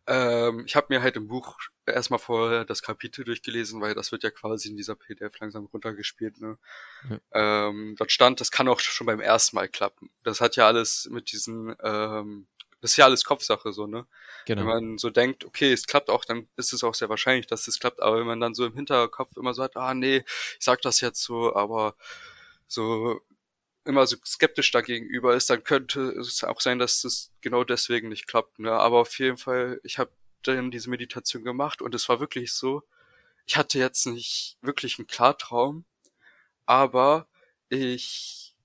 ähm, 0.07 0.63
ich 0.65 0.75
habe 0.75 0.87
mir 0.89 1.01
halt 1.01 1.15
im 1.15 1.27
Buch 1.27 1.57
erstmal 1.93 2.19
vorher 2.19 2.65
das 2.65 2.81
Kapitel 2.81 3.23
durchgelesen, 3.25 3.81
weil 3.81 3.95
das 3.95 4.11
wird 4.11 4.23
ja 4.23 4.31
quasi 4.31 4.69
in 4.69 4.77
dieser 4.77 4.95
PDF 4.95 5.37
langsam 5.39 5.65
runtergespielt. 5.65 6.39
Ne? 6.41 6.57
Ja. 7.09 7.67
Ähm, 7.67 7.95
dort 7.97 8.11
stand, 8.11 8.39
das 8.41 8.51
kann 8.51 8.67
auch 8.67 8.79
schon 8.79 9.07
beim 9.07 9.19
ersten 9.19 9.55
Mal 9.55 9.67
klappen. 9.69 10.09
Das 10.23 10.41
hat 10.41 10.55
ja 10.55 10.67
alles 10.67 11.07
mit 11.11 11.31
diesen, 11.31 11.75
ähm, 11.83 12.47
das 12.81 12.91
ist 12.91 12.97
ja 12.97 13.05
alles 13.05 13.25
Kopfsache 13.25 13.73
so, 13.73 13.87
ne? 13.87 14.05
Wenn 14.47 14.57
Genau. 14.57 14.69
man 14.69 14.97
so 14.97 15.09
denkt, 15.09 15.43
okay, 15.43 15.73
es 15.73 15.85
klappt 15.85 16.09
auch, 16.09 16.23
dann 16.23 16.47
ist 16.55 16.71
es 16.71 16.83
auch 16.83 16.95
sehr 16.95 17.09
wahrscheinlich, 17.09 17.45
dass 17.45 17.67
es 17.67 17.79
klappt. 17.79 18.01
Aber 18.01 18.19
wenn 18.19 18.25
man 18.27 18.39
dann 18.39 18.53
so 18.55 18.65
im 18.65 18.73
Hinterkopf 18.73 19.35
immer 19.35 19.53
so 19.53 19.63
hat, 19.63 19.75
ah 19.75 19.93
nee, 19.93 20.23
ich 20.57 20.63
sag 20.63 20.81
das 20.81 21.01
jetzt 21.01 21.21
so, 21.21 21.55
aber 21.55 21.95
so 22.67 23.19
immer 23.85 24.05
so 24.07 24.15
skeptisch 24.25 24.71
dagegenüber 24.71 25.35
ist, 25.35 25.49
dann 25.49 25.63
könnte 25.63 26.11
es 26.11 26.43
auch 26.43 26.61
sein, 26.61 26.79
dass 26.79 27.03
es 27.03 27.31
genau 27.41 27.63
deswegen 27.63 28.09
nicht 28.09 28.27
klappt. 28.27 28.59
Ne? 28.59 28.71
Aber 28.71 28.99
auf 28.99 29.17
jeden 29.19 29.37
Fall, 29.37 29.81
ich 29.83 29.97
habe 29.97 30.11
dann 30.43 30.71
diese 30.71 30.89
Meditation 30.89 31.43
gemacht 31.43 31.81
und 31.81 31.93
es 31.95 32.07
war 32.09 32.19
wirklich 32.19 32.53
so, 32.53 32.83
ich 33.45 33.57
hatte 33.57 33.79
jetzt 33.79 34.05
nicht 34.05 34.57
wirklich 34.61 34.99
einen 34.99 35.07
Klartraum, 35.07 35.85
aber 36.65 37.27
ich 37.69 38.55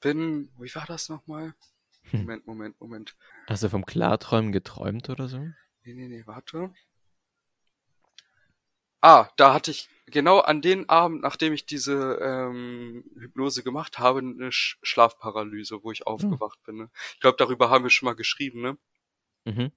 bin, 0.00 0.50
wie 0.58 0.74
war 0.74 0.86
das 0.86 1.08
nochmal? 1.08 1.54
Hm. 2.10 2.20
Moment, 2.20 2.46
Moment, 2.46 2.80
Moment. 2.80 3.16
Hast 3.46 3.62
du 3.62 3.68
vom 3.68 3.84
Klarträumen 3.84 4.52
geträumt 4.52 5.10
oder 5.10 5.28
so? 5.28 5.38
Nee, 5.84 5.94
nee, 5.94 6.08
nee, 6.08 6.22
warte. 6.26 6.72
Ah, 9.00 9.28
da 9.36 9.54
hatte 9.54 9.70
ich 9.70 9.88
genau 10.06 10.40
an 10.40 10.60
den 10.60 10.88
Abend, 10.88 11.22
nachdem 11.22 11.52
ich 11.52 11.66
diese 11.66 12.18
ähm, 12.20 13.04
Hypnose 13.16 13.62
gemacht 13.62 13.98
habe, 13.98 14.18
eine 14.20 14.50
Sch 14.50 14.78
Schlafparalyse, 14.82 15.84
wo 15.84 15.92
ich 15.92 16.06
Oh. 16.06 16.10
aufgewacht 16.10 16.62
bin. 16.64 16.76
Ne? 16.78 16.90
Ich 17.14 17.20
glaube, 17.20 17.36
darüber 17.38 17.70
haben 17.70 17.84
wir 17.84 17.90
schon 17.90 18.06
mal 18.06 18.14
geschrieben, 18.16 18.60
ne? 18.60 18.78
Mhm. 19.44 19.70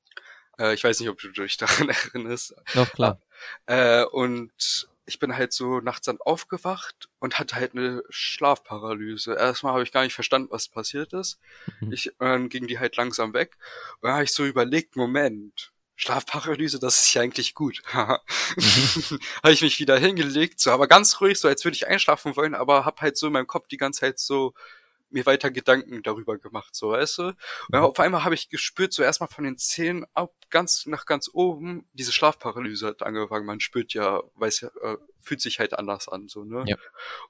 Äh, 0.60 0.74
ich 0.74 0.84
weiß 0.84 1.00
nicht, 1.00 1.10
ob 1.10 1.20
du 1.20 1.29
dich 1.29 1.58
daran 1.58 1.89
erinnerst. 1.89 2.55
Doch, 2.74 2.91
klar. 2.91 3.22
Äh, 3.65 4.03
und 4.05 4.88
ich 5.05 5.20
bin 5.20 5.36
halt 5.36 5.51
so 5.51 5.79
nachts 5.79 6.05
dann 6.05 6.20
aufgewacht 6.22 7.10
und 7.20 7.39
hatte 7.39 7.55
halt 7.55 7.74
eine 7.74 8.03
Schlafparalyse. 8.10 9.34
Erstmal 9.34 9.74
habe 9.74 9.84
ich 9.84 9.91
gar 9.91 10.03
nicht 10.03 10.13
verstanden, 10.13 10.50
was 10.51 10.67
passiert 10.67 11.13
ist. 11.13 11.39
Mhm. 11.79 11.91
Ich, 11.91 12.12
dann 12.20 12.50
ging 12.50 12.67
die 12.67 12.79
halt 12.79 12.96
langsam 12.98 13.34
weg. 13.34 13.58
Und 14.00 14.08
dann 14.08 14.13
habe 14.13 14.24
ich 14.24 14.31
so 14.31 14.46
überlegt, 14.46 14.96
Moment, 14.96 15.72
Schlafparalyse, 15.96 16.79
das 16.79 17.05
ist 17.05 17.13
ja 17.13 17.22
eigentlich 17.22 17.53
gut. 17.53 17.81
Mhm. 18.58 19.20
habe 19.43 19.53
ich 19.53 19.62
mich 19.62 19.79
wieder 19.79 19.98
hingelegt, 19.98 20.60
so 20.60 20.72
aber 20.72 20.88
ganz 20.88 21.22
ruhig, 21.22 21.39
so 21.39 21.48
als 21.48 21.63
würde 21.63 21.75
ich 21.75 21.88
einschlafen 21.88 22.36
wollen, 22.36 22.53
aber 22.53 22.84
hab 22.84 23.00
halt 23.00 23.15
so 23.15 23.27
in 23.27 23.34
meinem 23.34 23.48
Kopf 23.48 23.67
die 23.67 23.77
ganze 23.77 24.01
Zeit 24.01 24.20
so 24.20 24.53
mir 25.13 25.25
weiter 25.25 25.51
Gedanken 25.51 26.03
darüber 26.03 26.38
gemacht, 26.38 26.75
so 26.75 26.89
weißt 26.91 27.18
du. 27.20 27.24
Und 27.24 27.36
dann 27.72 27.82
Mhm. 27.82 27.88
auf 27.88 28.00
einmal 28.00 28.24
habe 28.24 28.36
ich 28.36 28.50
gespürt, 28.50 28.94
so 28.94 29.03
erstmal 29.03 29.30
von 29.30 29.44
den 29.44 29.58
Zähnen 29.58 30.06
ab 30.13 30.34
ganz 30.50 30.86
nach 30.86 31.06
ganz 31.06 31.30
oben, 31.32 31.88
diese 31.94 32.12
Schlafparalyse 32.12 32.88
hat 32.88 33.03
angefangen. 33.03 33.46
Man 33.46 33.60
spürt 33.62 33.94
ja, 33.94 34.22
weiß 34.36 34.62
ja, 34.62 34.70
äh, 34.82 34.98
fühlt 35.22 35.39
sich 35.41 35.60
halt 35.60 35.74
anders 35.74 36.10
an, 36.10 36.27
so 36.27 36.44
ne. 36.44 36.63
Ja. 36.68 36.75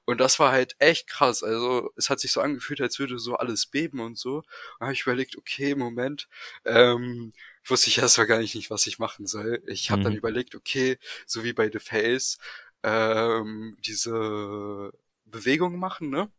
Und 0.04 0.20
das 0.20 0.38
war 0.38 0.50
halt 0.52 0.74
echt 0.78 1.06
krass. 1.08 1.42
Also 1.42 1.90
es 1.96 2.10
hat 2.10 2.18
sich 2.20 2.32
so 2.32 2.40
angefühlt, 2.40 2.80
als 2.80 2.98
würde 2.98 3.18
so 3.18 3.36
alles 3.36 3.66
beben 3.66 4.00
und 4.00 4.18
so. 4.18 4.36
Und 4.38 4.46
dann 4.80 4.86
habe 4.88 4.94
ich 4.94 5.02
überlegt, 5.02 5.36
okay, 5.38 5.74
Moment, 5.74 6.28
ähm, 6.64 7.32
wusste 7.64 7.90
ich 7.90 7.98
erst 7.98 8.18
mal 8.18 8.24
gar 8.26 8.38
nicht, 8.38 8.70
was 8.70 8.86
ich 8.88 8.98
machen 8.98 9.26
soll. 9.26 9.62
Ich 9.66 9.90
habe 9.90 10.02
dann 10.02 10.12
Mhm. 10.12 10.18
überlegt, 10.18 10.54
okay, 10.56 10.98
so 11.26 11.44
wie 11.44 11.52
bei 11.52 11.70
The 11.70 11.78
Face, 11.78 12.38
ähm, 12.82 13.76
diese 13.80 14.92
Bewegung 15.26 15.78
machen, 15.78 16.10
ne? 16.10 16.30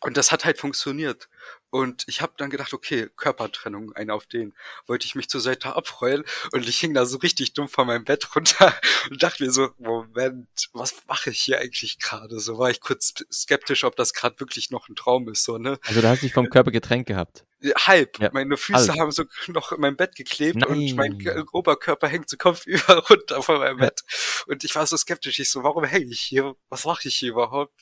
Und 0.00 0.16
das 0.16 0.32
hat 0.32 0.44
halt 0.44 0.58
funktioniert. 0.58 1.28
Und 1.70 2.04
ich 2.06 2.20
habe 2.20 2.34
dann 2.36 2.50
gedacht, 2.50 2.74
okay, 2.74 3.08
Körpertrennung, 3.16 3.92
eine 3.94 4.12
auf 4.12 4.26
den. 4.26 4.52
Wollte 4.86 5.06
ich 5.06 5.14
mich 5.14 5.30
zur 5.30 5.40
Seite 5.40 5.74
abrollen 5.74 6.24
und 6.50 6.68
ich 6.68 6.78
hing 6.78 6.92
da 6.92 7.06
so 7.06 7.16
richtig 7.18 7.54
dumm 7.54 7.68
von 7.68 7.86
meinem 7.86 8.04
Bett 8.04 8.34
runter 8.36 8.74
und 9.10 9.22
dachte 9.22 9.42
mir 9.42 9.50
so, 9.50 9.70
Moment, 9.78 10.48
was 10.72 10.94
mache 11.06 11.30
ich 11.30 11.40
hier 11.40 11.60
eigentlich 11.60 11.98
gerade? 11.98 12.40
So 12.40 12.58
war 12.58 12.68
ich 12.68 12.80
kurz 12.80 13.14
skeptisch, 13.32 13.84
ob 13.84 13.96
das 13.96 14.12
gerade 14.12 14.38
wirklich 14.38 14.70
noch 14.70 14.88
ein 14.88 14.96
Traum 14.96 15.28
ist, 15.30 15.44
so, 15.44 15.56
ne? 15.56 15.78
Also, 15.86 16.02
du 16.02 16.08
hast 16.08 16.22
dich 16.22 16.34
vom 16.34 16.50
Körper 16.50 16.72
getrennt 16.72 17.06
gehabt? 17.06 17.46
Halb. 17.86 18.18
Ja, 18.18 18.28
Meine 18.32 18.56
Füße 18.56 18.88
halb. 18.88 18.98
haben 18.98 19.10
so 19.12 19.24
noch 19.46 19.72
in 19.72 19.80
meinem 19.80 19.96
Bett 19.96 20.16
geklebt 20.16 20.66
und 20.66 20.94
mein 20.94 21.16
Nein. 21.16 21.44
Oberkörper 21.52 22.08
hängt 22.08 22.28
so 22.28 22.36
kopfüber 22.36 22.98
runter 23.08 23.42
von 23.42 23.58
meinem 23.60 23.78
Bett. 23.78 24.02
Und 24.46 24.62
ich 24.64 24.74
war 24.74 24.86
so 24.86 24.96
skeptisch. 24.96 25.38
Ich 25.38 25.50
so, 25.50 25.62
warum 25.62 25.84
hänge 25.84 26.10
ich 26.12 26.20
hier? 26.20 26.54
Was 26.68 26.84
mache 26.84 27.08
ich 27.08 27.16
hier 27.16 27.30
überhaupt? 27.30 27.72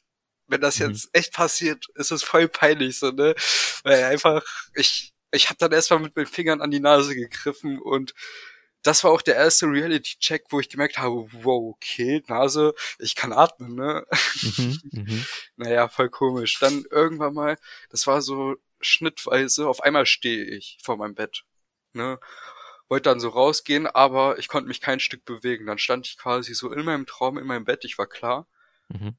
Wenn 0.50 0.60
das 0.60 0.78
Mhm. 0.78 0.88
jetzt 0.90 1.08
echt 1.12 1.32
passiert, 1.32 1.86
ist 1.94 2.10
es 2.10 2.22
voll 2.22 2.48
peinlich, 2.48 2.98
so, 2.98 3.10
ne? 3.10 3.34
Weil 3.84 4.04
einfach, 4.04 4.42
ich, 4.74 5.12
ich 5.30 5.48
habe 5.48 5.58
dann 5.58 5.72
erstmal 5.72 6.00
mit 6.00 6.16
meinen 6.16 6.26
Fingern 6.26 6.60
an 6.60 6.70
die 6.70 6.80
Nase 6.80 7.14
gegriffen 7.14 7.78
und 7.80 8.14
das 8.82 9.04
war 9.04 9.10
auch 9.10 9.22
der 9.22 9.36
erste 9.36 9.66
Reality-Check, 9.66 10.46
wo 10.48 10.58
ich 10.58 10.70
gemerkt 10.70 10.98
habe, 10.98 11.26
wow, 11.32 11.74
okay, 11.74 12.22
Nase, 12.28 12.74
ich 12.98 13.14
kann 13.14 13.32
atmen, 13.32 13.74
ne? 13.74 14.06
Mhm, 14.42 14.80
mhm. 14.92 15.26
Naja, 15.56 15.88
voll 15.88 16.08
komisch. 16.08 16.58
Dann 16.60 16.84
irgendwann 16.90 17.34
mal, 17.34 17.56
das 17.90 18.06
war 18.06 18.22
so 18.22 18.56
schnittweise, 18.80 19.68
auf 19.68 19.82
einmal 19.82 20.06
stehe 20.06 20.44
ich 20.44 20.78
vor 20.82 20.96
meinem 20.96 21.14
Bett. 21.14 21.44
Ne? 21.92 22.18
Wollte 22.88 23.10
dann 23.10 23.20
so 23.20 23.28
rausgehen, 23.28 23.86
aber 23.86 24.38
ich 24.38 24.48
konnte 24.48 24.68
mich 24.68 24.80
kein 24.80 24.98
Stück 25.00 25.24
bewegen. 25.26 25.66
Dann 25.66 25.78
stand 25.78 26.06
ich 26.06 26.16
quasi 26.16 26.54
so 26.54 26.72
in 26.72 26.84
meinem 26.84 27.04
Traum, 27.06 27.36
in 27.38 27.46
meinem 27.46 27.66
Bett, 27.66 27.84
ich 27.84 27.98
war 27.98 28.06
klar, 28.06 28.46
Mhm. 28.88 29.16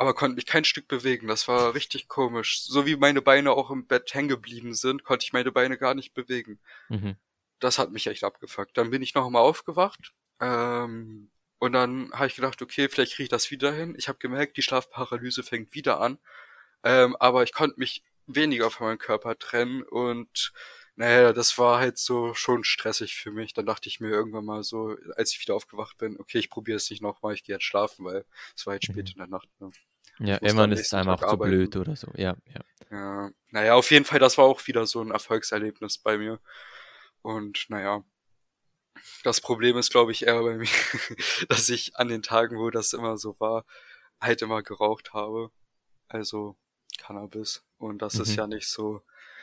Aber 0.00 0.14
konnte 0.14 0.36
mich 0.36 0.46
kein 0.46 0.64
Stück 0.64 0.88
bewegen. 0.88 1.28
Das 1.28 1.46
war 1.46 1.74
richtig 1.74 2.08
komisch. 2.08 2.62
So 2.62 2.86
wie 2.86 2.96
meine 2.96 3.20
Beine 3.20 3.52
auch 3.52 3.70
im 3.70 3.86
Bett 3.86 4.14
hängen 4.14 4.28
geblieben 4.30 4.72
sind, 4.72 5.04
konnte 5.04 5.24
ich 5.24 5.34
meine 5.34 5.52
Beine 5.52 5.76
gar 5.76 5.92
nicht 5.94 6.14
bewegen. 6.14 6.58
Mhm. 6.88 7.16
Das 7.58 7.78
hat 7.78 7.92
mich 7.92 8.06
echt 8.06 8.24
abgefuckt. 8.24 8.78
Dann 8.78 8.88
bin 8.90 9.02
ich 9.02 9.14
noch 9.14 9.28
mal 9.28 9.40
aufgewacht. 9.40 10.14
Ähm, 10.40 11.30
und 11.58 11.72
dann 11.72 12.10
habe 12.14 12.28
ich 12.28 12.34
gedacht, 12.34 12.62
okay, 12.62 12.88
vielleicht 12.88 13.12
kriege 13.12 13.24
ich 13.24 13.28
das 13.28 13.50
wieder 13.50 13.72
hin. 13.74 13.94
Ich 13.98 14.08
habe 14.08 14.16
gemerkt, 14.18 14.56
die 14.56 14.62
Schlafparalyse 14.62 15.42
fängt 15.42 15.74
wieder 15.74 16.00
an. 16.00 16.18
Ähm, 16.82 17.14
aber 17.20 17.42
ich 17.42 17.52
konnte 17.52 17.78
mich 17.78 18.02
weniger 18.26 18.70
von 18.70 18.86
meinem 18.86 18.98
Körper 18.98 19.38
trennen 19.38 19.82
und 19.82 20.54
naja, 20.96 21.34
das 21.34 21.58
war 21.58 21.78
halt 21.78 21.98
so 21.98 22.32
schon 22.32 22.64
stressig 22.64 23.16
für 23.16 23.32
mich. 23.32 23.52
Dann 23.52 23.66
dachte 23.66 23.90
ich 23.90 24.00
mir 24.00 24.08
irgendwann 24.08 24.46
mal 24.46 24.62
so, 24.62 24.96
als 25.16 25.32
ich 25.32 25.40
wieder 25.42 25.54
aufgewacht 25.54 25.98
bin, 25.98 26.18
okay, 26.18 26.38
ich 26.38 26.48
probiere 26.48 26.76
es 26.76 26.88
nicht 26.88 27.02
nochmal, 27.02 27.34
ich 27.34 27.44
gehe 27.44 27.56
jetzt 27.56 27.64
schlafen, 27.64 28.06
weil 28.06 28.24
es 28.56 28.66
war 28.66 28.74
jetzt 28.74 28.86
spät 28.86 29.04
Mhm. 29.04 29.12
in 29.12 29.18
der 29.18 29.26
Nacht. 29.26 29.48
Ne? 29.60 29.70
Ja, 30.20 30.38
am 30.42 30.72
ist 30.72 30.94
einem 30.94 31.10
auch 31.10 31.26
zu 31.26 31.36
blöd 31.38 31.76
oder 31.76 31.96
so. 31.96 32.08
Ja, 32.14 32.36
ja. 32.46 32.60
Ja, 32.90 33.30
naja, 33.50 33.74
auf 33.74 33.90
jeden 33.90 34.04
Fall, 34.04 34.18
das 34.18 34.36
war 34.36 34.44
auch 34.44 34.66
wieder 34.66 34.86
so 34.86 35.00
ein 35.00 35.10
Erfolgserlebnis 35.10 35.98
bei 35.98 36.18
mir. 36.18 36.40
Und 37.22 37.66
naja, 37.68 38.04
das 39.24 39.40
Problem 39.40 39.76
ist, 39.76 39.90
glaube 39.90 40.12
ich, 40.12 40.26
eher 40.26 40.42
bei 40.42 40.56
mir, 40.56 40.68
dass 41.48 41.68
ich 41.68 41.96
an 41.96 42.08
den 42.08 42.22
Tagen, 42.22 42.58
wo 42.58 42.70
das 42.70 42.92
immer 42.92 43.16
so 43.16 43.38
war, 43.38 43.64
halt 44.20 44.42
immer 44.42 44.62
geraucht 44.62 45.12
habe. 45.12 45.50
Also 46.08 46.56
Cannabis. 46.98 47.64
Und 47.78 48.02
das 48.02 48.14
ist 48.16 48.30
Mhm. 48.30 48.36
ja 48.36 48.46
nicht 48.46 48.68
so 48.68 49.02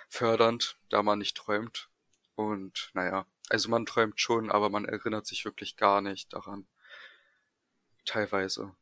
fördernd, 0.10 0.78
da 0.90 1.02
man 1.04 1.20
nicht 1.20 1.38
träumt. 1.38 1.90
Und 2.36 2.92
naja, 2.94 3.26
also 3.50 3.70
man 3.70 3.86
träumt 3.86 4.20
schon, 4.20 4.52
aber 4.52 4.70
man 4.70 4.86
erinnert 4.86 5.26
sich 5.26 5.46
wirklich 5.46 5.76
gar 5.78 6.02
nicht 6.02 6.34
daran. 6.34 6.68
Teilweise. 8.06 8.76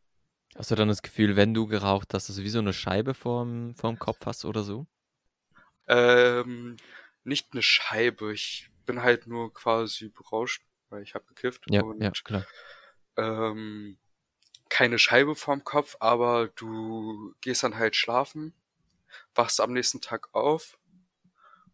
Hast 0.55 0.69
du 0.69 0.75
dann 0.75 0.89
das 0.89 1.01
Gefühl, 1.01 1.37
wenn 1.37 1.53
du 1.53 1.65
geraucht 1.65 2.13
hast, 2.13 2.27
dass 2.27 2.35
du 2.35 2.41
wie 2.43 2.49
so 2.49 2.59
eine 2.59 2.73
Scheibe 2.73 3.13
vorm 3.13 3.73
vorm 3.75 3.97
Kopf 3.99 4.25
hast 4.25 4.43
oder 4.43 4.63
so? 4.63 4.85
Ähm, 5.87 6.77
nicht 7.23 7.49
eine 7.51 7.61
Scheibe. 7.61 8.33
Ich 8.33 8.69
bin 8.85 9.01
halt 9.01 9.27
nur 9.27 9.53
quasi 9.53 10.09
berauscht, 10.09 10.63
weil 10.89 11.03
ich 11.03 11.15
habe 11.15 11.25
gekifft 11.25 11.67
Ja, 11.67 11.83
ja, 11.99 12.11
und 12.11 12.23
klar. 12.23 12.47
ähm, 13.17 13.97
keine 14.69 14.99
Scheibe 14.99 15.35
vorm 15.35 15.63
Kopf, 15.63 15.97
aber 16.01 16.49
du 16.49 17.33
gehst 17.41 17.63
dann 17.63 17.77
halt 17.77 17.95
schlafen, 17.95 18.53
wachst 19.35 19.61
am 19.61 19.73
nächsten 19.73 20.01
Tag 20.01 20.29
auf 20.33 20.77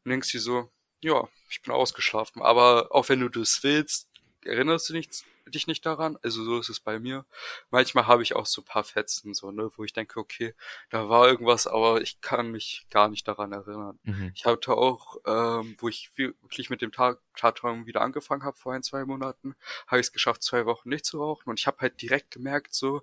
und 0.06 0.12
denkst 0.12 0.32
dir 0.32 0.42
so, 0.42 0.72
ja, 1.02 1.28
ich 1.50 1.62
bin 1.62 1.74
ausgeschlafen. 1.74 2.42
Aber 2.42 2.90
auch 2.94 3.10
wenn 3.10 3.20
du 3.20 3.30
das 3.30 3.64
willst, 3.64 4.10
erinnerst 4.46 4.90
du 4.90 4.94
nichts, 4.94 5.26
dich 5.48 5.68
nicht 5.68 5.86
daran. 5.86 6.18
Also 6.24 6.44
so 6.44 6.60
ist 6.60 6.70
es 6.70 6.80
bei 6.80 7.00
mir. 7.00 7.26
Manchmal 7.70 8.08
habe 8.08 8.24
ich 8.24 8.36
auch 8.36 8.46
so 8.46 8.62
paar 8.62 8.84
Fetzen, 8.84 9.34
so, 9.34 9.52
ne, 9.52 9.70
wo 9.76 9.84
ich 9.84 9.94
denke, 9.94 10.20
okay, 10.20 10.54
da 10.90 11.10
war 11.10 11.28
irgendwas, 11.28 11.68
aber 11.68 12.02
ich 12.02 12.22
kann 12.22 12.52
mich 12.52 12.86
gar 12.90 13.10
nicht 13.10 13.28
daran 13.28 13.52
erinnern. 13.52 14.00
Mhm. 14.04 14.32
Ich 14.36 14.46
hatte 14.46 14.74
auch, 14.74 15.18
ähm, 15.26 15.76
wo 15.80 15.90
ich 15.90 16.12
wirklich 16.16 16.70
mit 16.70 16.82
dem 16.82 16.92
Klarträumen 16.92 17.86
wieder 17.86 18.02
angefangen 18.02 18.44
habe 18.44 18.58
vor 18.58 18.74
ein, 18.74 18.84
zwei 18.84 19.06
Monaten, 19.06 19.56
habe 19.88 20.00
ich 20.00 20.08
es 20.08 20.14
geschafft, 20.14 20.44
zwei 20.44 20.66
Wochen 20.66 20.90
nicht 20.90 21.06
zu 21.06 21.20
rauchen. 21.20 21.50
Und 21.50 21.60
ich 21.60 21.68
habe 21.68 21.80
halt 21.80 22.02
direkt 22.02 22.32
gemerkt, 22.32 22.74
so, 22.74 23.02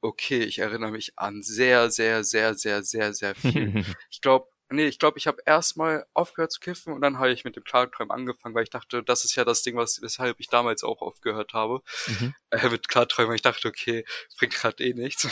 okay, 0.00 0.42
ich 0.42 0.58
erinnere 0.58 0.92
mich 0.92 1.18
an 1.18 1.42
sehr, 1.42 1.90
sehr, 1.90 2.24
sehr, 2.24 2.54
sehr, 2.54 2.82
sehr, 2.82 3.12
sehr 3.12 3.34
viel. 3.34 3.84
ich 4.10 4.20
glaube, 4.20 4.48
Nee, 4.72 4.86
ich 4.86 5.00
glaube, 5.00 5.18
ich 5.18 5.26
habe 5.26 5.42
erstmal 5.44 6.06
aufgehört 6.14 6.52
zu 6.52 6.60
kiffen 6.60 6.92
und 6.92 7.00
dann 7.00 7.18
habe 7.18 7.32
ich 7.32 7.44
mit 7.44 7.56
dem 7.56 7.64
Klarträumen 7.64 8.12
angefangen, 8.12 8.54
weil 8.54 8.62
ich 8.62 8.70
dachte, 8.70 9.02
das 9.02 9.24
ist 9.24 9.34
ja 9.34 9.44
das 9.44 9.62
Ding, 9.62 9.76
was, 9.76 10.00
weshalb 10.00 10.38
ich 10.38 10.48
damals 10.48 10.84
auch 10.84 11.02
aufgehört 11.02 11.52
habe. 11.52 11.82
Mhm. 12.06 12.34
Äh, 12.50 12.68
mit 12.68 12.88
Klarträumen. 12.88 13.34
Ich 13.36 13.42
dachte, 13.42 13.68
okay, 13.68 14.04
bringt 14.36 14.54
gerade 14.54 14.82
eh 14.82 14.92
nichts. 14.92 15.28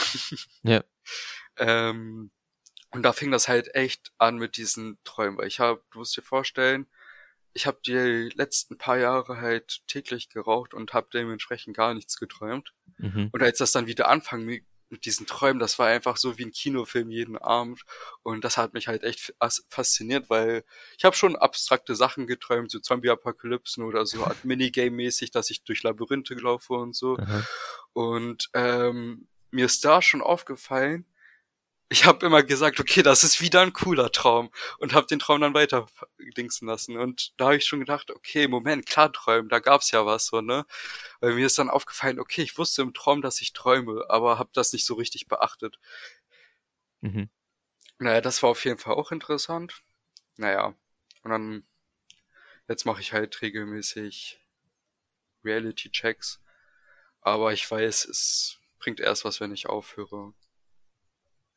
Ja. 0.63 0.85
ähm, 1.57 2.31
und 2.91 3.03
da 3.03 3.13
fing 3.13 3.31
das 3.31 3.49
halt 3.49 3.75
echt 3.75 4.13
an 4.19 4.37
mit 4.37 4.57
diesen 4.57 4.99
Träumen, 5.05 5.37
weil 5.37 5.49
ich 5.49 5.61
habe, 5.61 5.83
du 5.91 5.99
musst 5.99 6.17
dir 6.17 6.23
vorstellen, 6.23 6.87
ich 7.53 7.67
habe 7.67 7.81
die 7.85 8.31
letzten 8.35 8.79
paar 8.79 8.99
Jahre 8.99 9.41
halt 9.41 9.81
täglich 9.89 10.29
geraucht 10.29 10.75
und 10.75 10.95
habe 10.95 11.09
dementsprechend 11.13 11.77
gar 11.77 11.93
nichts 11.95 12.19
geträumt. 12.19 12.73
Mhm. 12.99 13.31
Und 13.33 13.43
als 13.43 13.59
das 13.59 13.73
dann 13.73 13.87
wieder 13.87 14.09
anfangen 14.09 14.65
mit 14.91 15.05
diesen 15.05 15.27
Träumen, 15.27 15.59
das 15.59 15.79
war 15.79 15.89
einfach 15.89 16.17
so 16.17 16.39
wie 16.39 16.45
ein 16.45 16.53
Kinofilm 16.53 17.11
jeden 17.11 17.37
Abend 17.37 17.83
und 18.23 18.45
das 18.45 18.57
hat 18.57 18.75
mich 18.75 18.89
halt 18.89 19.03
echt 19.03 19.35
fasziniert, 19.69 20.31
weil 20.31 20.65
ich 20.97 21.05
habe 21.05 21.17
schon 21.17 21.37
abstrakte 21.37 21.95
Sachen 21.95 22.27
geträumt, 22.27 22.71
so 22.71 22.79
Zombie-Apokalypsen 22.79 23.85
oder 23.85 24.07
so 24.07 24.25
Art 24.25 24.39
Minigame-mäßig, 24.45 25.31
dass 25.31 25.51
ich 25.51 25.63
durch 25.63 25.83
Labyrinthe 25.83 26.35
laufe 26.35 26.75
und 26.75 26.97
so. 26.97 27.17
Mhm. 27.17 27.47
Und 27.93 28.51
ähm, 28.55 29.29
mir 29.51 29.67
ist 29.67 29.85
da 29.85 30.03
schon 30.03 30.23
aufgefallen, 30.23 31.07
ich 31.91 32.05
habe 32.05 32.27
immer 32.27 32.43
gesagt, 32.43 32.81
okay, 32.81 33.03
das 33.03 33.25
ist 33.25 33.41
wieder 33.41 33.63
ein 33.63 33.73
cooler 33.73 34.13
Traum 34.13 34.51
und 34.79 34.93
habe 34.93 35.07
den 35.07 35.19
Traum 35.19 35.41
dann 35.41 35.55
weiter 35.55 35.87
dingsen 36.37 36.69
lassen. 36.69 36.99
Und 36.99 37.33
da 37.39 37.47
habe 37.47 37.57
ich 37.57 37.65
schon 37.65 37.81
gedacht, 37.81 38.11
okay, 38.11 38.47
Moment, 38.47 38.87
klar 38.87 39.11
träumen, 39.13 39.49
da 39.49 39.59
gab's 39.59 39.91
ja 39.91 40.05
was 40.05 40.27
so, 40.27 40.41
ne? 40.43 40.67
Weil 41.21 41.35
mir 41.35 41.47
ist 41.47 41.59
dann 41.59 41.71
aufgefallen, 41.71 42.21
okay, 42.21 42.43
ich 42.43 42.59
wusste 42.59 42.83
im 42.83 42.93
Traum, 42.93 43.23
dass 43.23 43.41
ich 43.41 43.55
träume, 43.55 44.05
aber 44.09 44.39
habe 44.39 44.51
das 44.53 44.73
nicht 44.73 44.85
so 44.85 44.95
richtig 44.95 45.29
beachtet. 45.29 45.79
Mhm. 47.01 47.31
Naja, 47.99 48.21
das 48.21 48.43
war 48.43 48.51
auf 48.51 48.65
jeden 48.65 48.79
Fall 48.79 48.95
auch 48.95 49.11
interessant. 49.11 49.83
Naja, 50.37 50.75
und 51.23 51.31
dann 51.31 51.67
jetzt 52.69 52.85
mache 52.85 53.01
ich 53.01 53.13
halt 53.13 53.41
regelmäßig 53.41 54.41
Reality-Checks. 55.45 56.41
Aber 57.23 57.53
ich 57.53 57.69
weiß, 57.69 58.05
es 58.05 58.59
bringt 58.79 59.01
erst 59.01 59.25
was, 59.25 59.41
wenn 59.41 59.53
ich 59.53 59.69
aufhöre. 59.69 60.35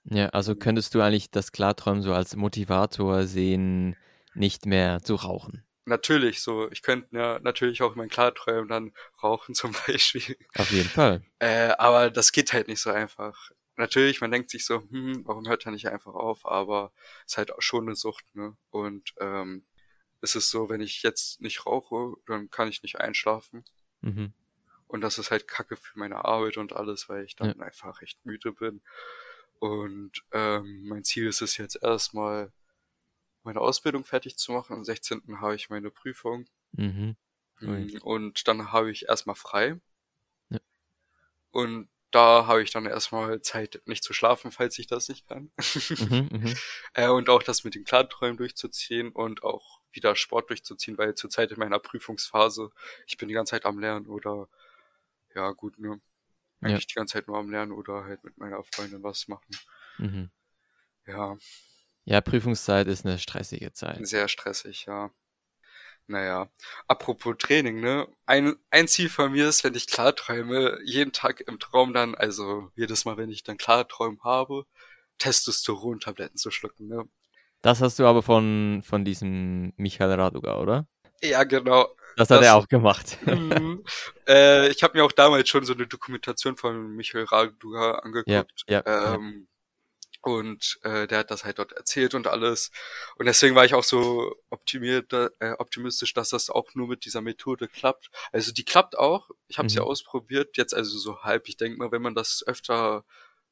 Ja, 0.06 0.28
also 0.30 0.56
könntest 0.56 0.96
du 0.96 1.02
eigentlich 1.02 1.32
das 1.32 1.52
Klarträumen 1.52 2.02
so 2.02 2.14
als 2.14 2.36
Motivator 2.36 3.24
sehen, 3.24 3.96
nicht 4.34 4.66
mehr 4.66 5.02
zu 5.04 5.16
rauchen? 5.16 5.64
Natürlich, 5.86 6.42
so. 6.42 6.70
Ich 6.72 6.82
könnte 6.82 7.16
ja 7.16 7.40
natürlich 7.40 7.82
auch 7.82 7.92
in 7.92 7.98
meinen 7.98 8.10
Klarträumen 8.10 8.68
dann 8.68 8.94
rauchen 9.22 9.56
zum 9.56 9.76
Beispiel. 9.88 10.38
Auf 10.56 10.72
jeden 10.72 10.90
Fall. 10.90 11.24
Äh, 11.40 11.74
aber 11.78 12.10
das 12.10 12.32
geht 12.32 12.54
halt 12.54 12.68
nicht 12.68 12.82
so 12.82 12.92
einfach. 12.92 13.52
Natürlich, 13.78 14.22
man 14.22 14.32
denkt 14.32 14.50
sich 14.50 14.66
so, 14.66 14.82
hm, 14.90 15.24
warum 15.26 15.48
hört 15.48 15.66
er 15.66 15.72
nicht 15.72 15.88
einfach 15.88 16.14
auf? 16.14 16.46
Aber 16.46 16.92
es 17.26 17.34
ist 17.34 17.38
halt 17.38 17.54
auch 17.54 17.62
schon 17.62 17.88
eine 17.88 17.96
Sucht, 17.96 18.26
ne? 18.34 18.56
Und 18.70 19.14
ähm, 19.20 19.66
es 20.22 20.36
ist 20.36 20.52
so, 20.52 20.70
wenn 20.70 20.82
ich 20.82 21.02
jetzt 21.04 21.42
nicht 21.42 21.66
rauche, 21.66 22.14
dann 22.28 22.50
kann 22.50 22.68
ich 22.68 22.84
nicht 22.84 23.00
einschlafen. 23.00 23.66
Mhm. 24.02 24.34
Und 24.88 25.02
das 25.02 25.18
ist 25.18 25.32
halt 25.32 25.48
Kacke 25.48 25.78
für 25.78 25.98
meine 25.98 26.26
Arbeit 26.26 26.58
und 26.58 26.74
alles, 26.74 27.10
weil 27.10 27.24
ich 27.24 27.36
dann 27.36 27.58
ja. 27.58 27.66
einfach 27.66 28.02
recht 28.02 28.24
müde 28.26 28.52
bin. 28.52 28.82
Und 29.62 30.24
ähm, 30.32 30.88
mein 30.88 31.04
Ziel 31.04 31.28
ist 31.28 31.44
es 31.44 31.58
jetzt 31.58 31.78
erstmal, 31.84 32.52
meine 33.44 33.62
Ausbildung 33.62 34.04
fertig 34.04 34.36
zu 34.36 34.54
machen. 34.54 34.74
Am 34.74 34.84
16. 34.84 35.40
habe 35.40 35.54
ich 35.54 35.70
meine 35.70 35.92
Prüfung. 35.92 36.48
Mhm. 36.72 37.16
Mhm. 37.60 38.00
Und 38.02 38.48
dann 38.48 38.72
habe 38.72 38.90
ich 38.90 39.08
erstmal 39.08 39.36
frei. 39.36 39.80
Ja. 40.50 40.58
Und 41.52 41.90
da 42.10 42.48
habe 42.48 42.64
ich 42.64 42.72
dann 42.72 42.88
erstmal 42.88 43.44
Zeit, 43.44 43.84
nicht 43.86 44.04
zu 44.04 44.14
schlafen, 44.14 44.52
falls 44.52 44.80
ich 44.80 44.88
das 44.88 45.10
nicht 45.10 45.28
kann. 45.28 45.52
Mhm, 46.10 46.30
mhm. 46.32 46.56
äh, 46.96 47.10
und 47.10 47.30
auch 47.30 47.44
das 47.44 47.64
mit 47.64 47.76
den 47.76 47.84
Klarträumen 47.84 48.38
durchzuziehen 48.38 49.12
und 49.12 49.44
auch 49.44 49.80
wieder 49.92 50.16
Sport 50.16 50.50
durchzuziehen, 50.50 50.98
weil 50.98 51.14
zurzeit 51.14 51.52
in 51.52 51.60
meiner 51.60 51.78
Prüfungsphase, 51.78 52.72
ich 53.06 53.18
bin 53.18 53.28
die 53.28 53.36
ganze 53.36 53.52
Zeit 53.52 53.68
am 53.68 53.78
Lernen 53.78 54.08
oder 54.08 54.50
ja 55.36 55.52
gut, 55.52 55.78
ne, 55.78 56.02
eigentlich 56.62 56.84
ja. 56.84 56.88
die 56.90 56.94
ganze 56.96 57.14
Zeit 57.14 57.28
nur 57.28 57.38
am 57.38 57.50
Lernen 57.50 57.72
oder 57.72 58.06
halt 58.06 58.24
mit 58.24 58.38
meiner 58.38 58.64
Freundin 58.64 59.04
was 59.04 59.28
machen. 59.28 59.52
Mhm. 59.98 60.30
Ja. 61.08 61.38
Ja, 62.06 62.22
Prüfungszeit 62.22 62.88
ist 62.88 63.06
eine 63.06 63.20
stressige 63.20 63.74
Zeit. 63.74 64.06
Sehr 64.08 64.28
stressig, 64.28 64.86
ja. 64.86 65.12
Naja, 66.08 66.50
apropos 66.88 67.36
Training, 67.38 67.80
ne? 67.80 68.08
Ein, 68.26 68.56
ein 68.70 68.88
Ziel 68.88 69.08
von 69.08 69.32
mir 69.32 69.48
ist, 69.48 69.64
wenn 69.64 69.76
ich 69.76 69.88
Klarträume, 69.88 70.80
jeden 70.84 71.14
Tag 71.14 71.42
im 71.42 71.60
Traum 71.60 71.94
dann, 71.94 72.16
also 72.16 72.70
jedes 72.76 73.06
Mal, 73.06 73.18
wenn 73.18 73.30
ich 73.30 73.44
dann 73.44 73.58
Klarträume 73.58 74.18
habe, 74.24 74.66
Testosteron-Tabletten 75.20 76.38
zu 76.38 76.52
schlucken, 76.52 76.88
ne? 76.88 77.08
Das 77.62 77.82
hast 77.82 78.00
du 78.00 78.06
aber 78.06 78.24
von, 78.24 78.82
von 78.84 79.06
diesem 79.06 79.72
Michael 79.78 80.20
Raduga, 80.20 80.60
oder? 80.60 80.88
Ja, 81.22 81.44
genau. 81.44 81.88
Das 82.22 82.30
hat 82.30 82.42
das, 82.42 82.48
er 82.48 82.56
auch 82.56 82.68
gemacht. 82.68 83.18
Mhm. 83.26 83.84
äh, 84.28 84.70
ich 84.70 84.84
habe 84.84 84.98
mir 84.98 85.04
auch 85.04 85.12
damals 85.12 85.50
schon 85.50 85.66
so 85.66 85.74
eine 85.74 85.88
Dokumentation 85.88 86.56
von 86.56 86.96
Michael 86.96 87.26
Raduga 87.26 87.96
angeguckt. 87.96 88.64
Ja, 88.68 88.84
ja, 88.86 89.16
ähm, 89.16 89.48
ja. 89.48 89.52
Und 90.24 90.80
äh, 90.84 91.08
der 91.08 91.20
hat 91.20 91.32
das 91.32 91.46
halt 91.46 91.58
dort 91.58 91.72
erzählt 91.72 92.14
und 92.14 92.28
alles. 92.28 92.70
Und 93.16 93.26
deswegen 93.26 93.56
war 93.56 93.66
ich 93.66 93.74
auch 93.74 93.84
so 93.84 94.36
optimiert, 94.52 95.12
äh, 95.14 95.54
optimistisch, 95.58 96.14
dass 96.14 96.30
das 96.30 96.52
auch 96.52 96.76
nur 96.76 96.88
mit 96.88 97.06
dieser 97.06 97.22
Methode 97.22 97.68
klappt. 97.68 98.12
Also 98.32 98.52
die 98.52 98.64
klappt 98.64 98.96
auch. 99.00 99.32
Ich 99.48 99.58
habe 99.58 99.66
mhm. 99.66 99.70
sie 99.70 99.80
ausprobiert. 99.80 100.58
Jetzt 100.58 100.76
also 100.76 101.00
so 101.00 101.24
halb. 101.24 101.48
Ich 101.48 101.58
denke 101.58 101.80
mal, 101.80 101.92
wenn 101.92 102.04
man 102.04 102.14
das 102.14 102.44
öfter 102.46 103.04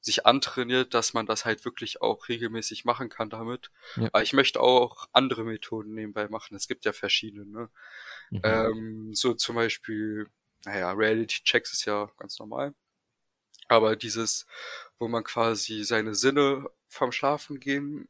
sich 0.01 0.25
antrainiert, 0.25 0.93
dass 0.93 1.13
man 1.13 1.25
das 1.25 1.45
halt 1.45 1.65
wirklich 1.65 2.01
auch 2.01 2.29
regelmäßig 2.29 2.85
machen 2.85 3.09
kann 3.09 3.29
damit. 3.29 3.71
Ja. 3.95 4.07
Aber 4.13 4.23
ich 4.23 4.33
möchte 4.33 4.61
auch 4.61 5.07
andere 5.11 5.43
Methoden 5.43 5.93
nebenbei 5.93 6.27
machen. 6.29 6.55
Es 6.55 6.67
gibt 6.67 6.85
ja 6.85 6.93
verschiedene. 6.93 7.45
Ne? 7.45 7.69
Mhm. 8.29 8.41
Ähm, 8.43 9.13
so 9.13 9.33
zum 9.33 9.55
Beispiel, 9.55 10.27
naja, 10.65 10.91
Reality 10.91 11.43
Checks 11.43 11.73
ist 11.73 11.85
ja 11.85 12.09
ganz 12.17 12.39
normal. 12.39 12.73
Aber 13.67 13.95
dieses, 13.95 14.47
wo 14.97 15.07
man 15.07 15.23
quasi 15.23 15.83
seine 15.83 16.15
Sinne 16.15 16.69
vom 16.87 17.11
Schlafen 17.11 17.59
gehen, 17.59 18.07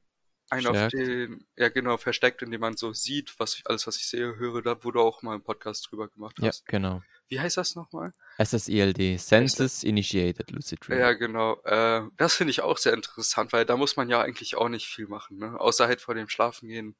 ein 0.52 0.66
auf 0.66 0.88
den, 0.90 1.46
ja 1.56 1.70
genau, 1.70 1.98
versteckt, 1.98 2.42
indem 2.42 2.62
man 2.62 2.78
so 2.78 2.94
sieht, 2.94 3.40
was 3.40 3.56
ich, 3.56 3.68
alles, 3.68 3.88
was 3.88 3.98
ich 3.98 4.08
sehe, 4.08 4.36
höre, 4.38 4.62
da 4.62 4.84
wo 4.84 4.92
du 4.92 5.00
auch 5.00 5.22
mal 5.22 5.34
einen 5.34 5.44
Podcast 5.44 5.90
drüber 5.90 6.08
gemacht 6.08 6.36
hast. 6.42 6.60
Ja, 6.60 6.64
genau. 6.68 7.02
Wie 7.28 7.40
heißt 7.40 7.58
das 7.58 7.76
nochmal? 7.76 8.12
SSILD, 8.44 9.20
Senses 9.20 9.84
Initiated 9.84 10.50
Lucid 10.50 10.80
Dream. 10.88 11.00
Ja, 11.00 11.14
genau. 11.14 11.62
Äh, 11.64 12.02
das 12.18 12.36
finde 12.36 12.52
ich 12.52 12.62
auch 12.62 12.78
sehr 12.78 12.94
interessant, 12.94 13.54
weil 13.54 13.66
da 13.66 13.78
muss 13.78 13.98
man 13.98 14.10
ja 14.10 14.22
eigentlich 14.22 14.58
auch 14.58 14.70
nicht 14.70 14.88
viel 14.88 15.08
machen, 15.08 15.38
ne? 15.38 15.60
Außer 15.60 15.88
halt 15.88 16.02
vor 16.02 16.16
dem 16.16 16.28
Schlafengehen 16.28 16.96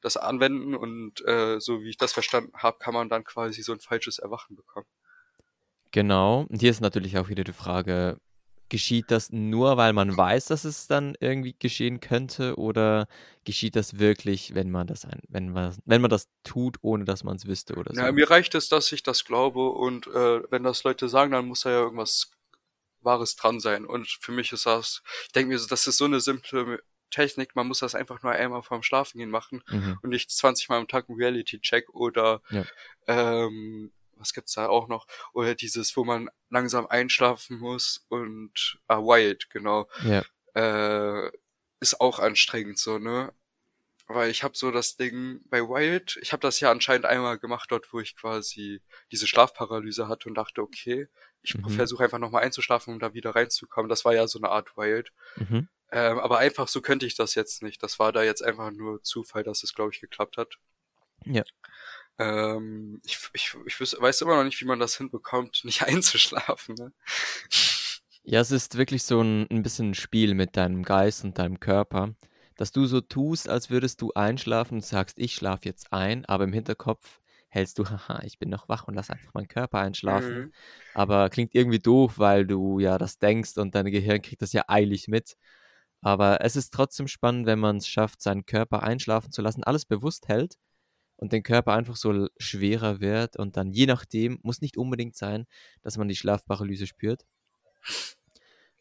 das 0.00 0.16
anwenden 0.16 0.74
und 0.74 1.26
äh, 1.26 1.60
so 1.60 1.82
wie 1.82 1.90
ich 1.90 1.98
das 1.98 2.12
verstanden 2.12 2.52
habe, 2.54 2.78
kann 2.78 2.94
man 2.94 3.08
dann 3.08 3.24
quasi 3.24 3.62
so 3.62 3.72
ein 3.72 3.80
falsches 3.80 4.18
Erwachen 4.18 4.56
bekommen. 4.56 4.86
Genau. 5.90 6.46
Und 6.48 6.60
hier 6.60 6.70
ist 6.70 6.80
natürlich 6.80 7.18
auch 7.18 7.28
wieder 7.28 7.44
die 7.44 7.52
Frage, 7.52 8.18
geschieht 8.68 9.10
das 9.10 9.30
nur, 9.30 9.76
weil 9.76 9.92
man 9.92 10.16
weiß, 10.16 10.46
dass 10.46 10.64
es 10.64 10.86
dann 10.86 11.16
irgendwie 11.20 11.54
geschehen 11.58 12.00
könnte 12.00 12.56
oder 12.56 13.06
geschieht 13.44 13.76
das 13.76 13.98
wirklich, 13.98 14.54
wenn 14.54 14.70
man 14.70 14.86
das 14.86 15.04
ein, 15.04 15.20
wenn 15.28 15.50
man 15.50 15.76
wenn 15.84 16.00
man 16.00 16.10
das 16.10 16.28
tut, 16.44 16.76
ohne 16.82 17.04
dass 17.04 17.24
man 17.24 17.36
es 17.36 17.46
wüsste 17.46 17.74
oder 17.74 17.94
so? 17.94 18.00
Ja, 18.00 18.10
mir 18.12 18.30
reicht 18.30 18.54
es, 18.54 18.68
dass 18.68 18.90
ich 18.92 19.02
das 19.02 19.24
glaube 19.24 19.70
und 19.70 20.06
äh, 20.08 20.42
wenn 20.50 20.64
das 20.64 20.84
Leute 20.84 21.08
sagen, 21.08 21.32
dann 21.32 21.46
muss 21.46 21.62
da 21.62 21.70
ja 21.70 21.80
irgendwas 21.80 22.32
Wahres 23.00 23.36
dran 23.36 23.60
sein 23.60 23.84
und 23.84 24.08
für 24.20 24.32
mich 24.32 24.52
ist 24.52 24.66
das, 24.66 25.02
ich 25.26 25.32
denke 25.32 25.54
mir, 25.54 25.60
das 25.68 25.86
ist 25.86 25.96
so 25.96 26.04
eine 26.04 26.20
simple 26.20 26.82
Technik, 27.10 27.54
man 27.54 27.68
muss 27.68 27.78
das 27.78 27.94
einfach 27.94 28.22
nur 28.22 28.32
einmal 28.32 28.62
vorm 28.62 28.82
Schlafengehen 28.82 29.30
machen 29.30 29.62
mhm. 29.68 29.98
und 30.02 30.10
nicht 30.10 30.30
20 30.30 30.68
Mal 30.68 30.78
am 30.78 30.88
Tag 30.88 31.08
einen 31.08 31.18
Reality-Check 31.18 31.90
oder 31.90 32.42
ja. 32.50 32.64
ähm, 33.06 33.92
was 34.16 34.32
gibt's 34.32 34.54
da 34.54 34.68
auch 34.68 34.88
noch? 34.88 35.06
Oder 35.32 35.54
dieses, 35.54 35.96
wo 35.96 36.04
man 36.04 36.28
langsam 36.50 36.86
einschlafen 36.86 37.58
muss 37.58 38.04
und 38.08 38.78
ah, 38.88 38.98
Wild, 38.98 39.50
genau. 39.50 39.88
Ja. 40.04 40.24
Äh, 40.54 41.30
ist 41.80 42.00
auch 42.00 42.18
anstrengend 42.18 42.78
so, 42.78 42.98
ne? 42.98 43.32
weil 44.08 44.30
ich 44.30 44.42
habe 44.42 44.56
so 44.56 44.70
das 44.70 44.96
Ding 44.96 45.40
bei 45.46 45.60
Wild, 45.62 46.18
ich 46.22 46.32
habe 46.32 46.40
das 46.40 46.60
ja 46.60 46.70
anscheinend 46.70 47.06
einmal 47.06 47.38
gemacht 47.38 47.70
dort, 47.70 47.92
wo 47.92 48.00
ich 48.00 48.16
quasi 48.16 48.80
diese 49.10 49.26
Schlafparalyse 49.26 50.08
hatte 50.08 50.28
und 50.28 50.36
dachte, 50.36 50.62
okay, 50.62 51.08
ich 51.42 51.56
mhm. 51.56 51.68
versuche 51.70 52.04
einfach 52.04 52.18
nochmal 52.18 52.44
einzuschlafen, 52.44 52.94
um 52.94 53.00
da 53.00 53.14
wieder 53.14 53.34
reinzukommen. 53.34 53.88
Das 53.88 54.04
war 54.04 54.14
ja 54.14 54.28
so 54.28 54.38
eine 54.38 54.50
Art 54.50 54.76
Wild. 54.76 55.12
Mhm. 55.36 55.68
Ähm, 55.90 56.18
aber 56.18 56.38
einfach 56.38 56.68
so 56.68 56.80
könnte 56.80 57.06
ich 57.06 57.16
das 57.16 57.34
jetzt 57.34 57.62
nicht. 57.62 57.82
Das 57.82 57.98
war 57.98 58.12
da 58.12 58.22
jetzt 58.22 58.42
einfach 58.42 58.70
nur 58.70 59.02
Zufall, 59.02 59.42
dass 59.42 59.62
es, 59.62 59.74
glaube 59.74 59.92
ich, 59.92 60.00
geklappt 60.00 60.36
hat. 60.36 60.58
Ja. 61.24 61.42
Ähm, 62.18 63.00
ich, 63.04 63.18
ich, 63.34 63.54
ich 63.66 63.80
weiß 63.80 64.22
immer 64.22 64.36
noch 64.36 64.44
nicht, 64.44 64.60
wie 64.60 64.64
man 64.66 64.78
das 64.78 64.96
hinbekommt, 64.96 65.60
nicht 65.64 65.82
einzuschlafen. 65.82 66.74
Ne? 66.78 66.92
Ja, 68.24 68.40
es 68.40 68.50
ist 68.50 68.76
wirklich 68.76 69.02
so 69.02 69.20
ein, 69.20 69.46
ein 69.50 69.62
bisschen 69.62 69.90
ein 69.90 69.94
Spiel 69.94 70.34
mit 70.34 70.56
deinem 70.56 70.82
Geist 70.82 71.24
und 71.24 71.38
deinem 71.38 71.60
Körper, 71.60 72.14
dass 72.56 72.72
du 72.72 72.86
so 72.86 73.00
tust, 73.00 73.48
als 73.48 73.70
würdest 73.70 74.00
du 74.00 74.12
einschlafen 74.14 74.76
und 74.76 74.84
sagst, 74.84 75.18
ich 75.18 75.34
schlafe 75.34 75.66
jetzt 75.66 75.92
ein, 75.92 76.24
aber 76.24 76.44
im 76.44 76.52
Hinterkopf 76.52 77.20
hältst 77.48 77.78
du, 77.78 77.84
haha, 77.90 78.22
ich 78.24 78.38
bin 78.38 78.48
noch 78.48 78.68
wach 78.68 78.88
und 78.88 78.94
lass 78.94 79.10
einfach 79.10 79.34
meinen 79.34 79.48
Körper 79.48 79.78
einschlafen. 79.78 80.38
Mhm. 80.38 80.52
Aber 80.94 81.28
klingt 81.28 81.54
irgendwie 81.54 81.78
doof, 81.78 82.14
weil 82.18 82.46
du 82.46 82.80
ja 82.80 82.98
das 82.98 83.18
denkst 83.18 83.58
und 83.58 83.74
dein 83.74 83.86
Gehirn 83.86 84.22
kriegt 84.22 84.42
das 84.42 84.52
ja 84.52 84.64
eilig 84.68 85.08
mit. 85.08 85.36
Aber 86.00 86.40
es 86.42 86.56
ist 86.56 86.72
trotzdem 86.72 87.08
spannend, 87.08 87.46
wenn 87.46 87.58
man 87.58 87.78
es 87.78 87.88
schafft, 87.88 88.22
seinen 88.22 88.46
Körper 88.46 88.82
einschlafen 88.82 89.32
zu 89.32 89.42
lassen, 89.42 89.64
alles 89.64 89.84
bewusst 89.84 90.28
hält 90.28 90.56
und 91.16 91.32
den 91.32 91.42
Körper 91.42 91.72
einfach 91.72 91.96
so 91.96 92.28
schwerer 92.38 93.00
wird 93.00 93.36
und 93.36 93.56
dann 93.56 93.72
je 93.72 93.86
nachdem, 93.86 94.38
muss 94.42 94.60
nicht 94.60 94.76
unbedingt 94.76 95.16
sein, 95.16 95.46
dass 95.82 95.96
man 95.96 96.08
die 96.08 96.16
Schlafparalyse 96.16 96.86
spürt. 96.86 97.24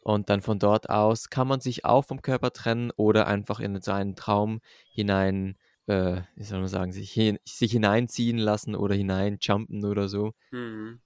Und 0.01 0.29
dann 0.29 0.41
von 0.41 0.59
dort 0.59 0.89
aus 0.89 1.29
kann 1.29 1.47
man 1.47 1.61
sich 1.61 1.83
auch 1.83 2.05
vom 2.05 2.21
Körper 2.21 2.51
trennen 2.51 2.91
oder 2.95 3.25
einfach 3.25 3.59
in 3.59 3.81
seinen 3.81 4.15
Traum 4.15 4.61
hinein, 4.91 5.57
äh, 5.87 6.21
wie 6.35 6.43
soll 6.43 6.59
man 6.59 6.67
sagen, 6.67 6.91
sich, 6.91 7.11
hin, 7.11 7.39
sich 7.43 7.71
hineinziehen 7.71 8.37
lassen 8.37 8.75
oder 8.75 8.93
hineinjumpen 8.93 9.83
oder 9.83 10.07
so. 10.07 10.33
Mhm. 10.51 11.01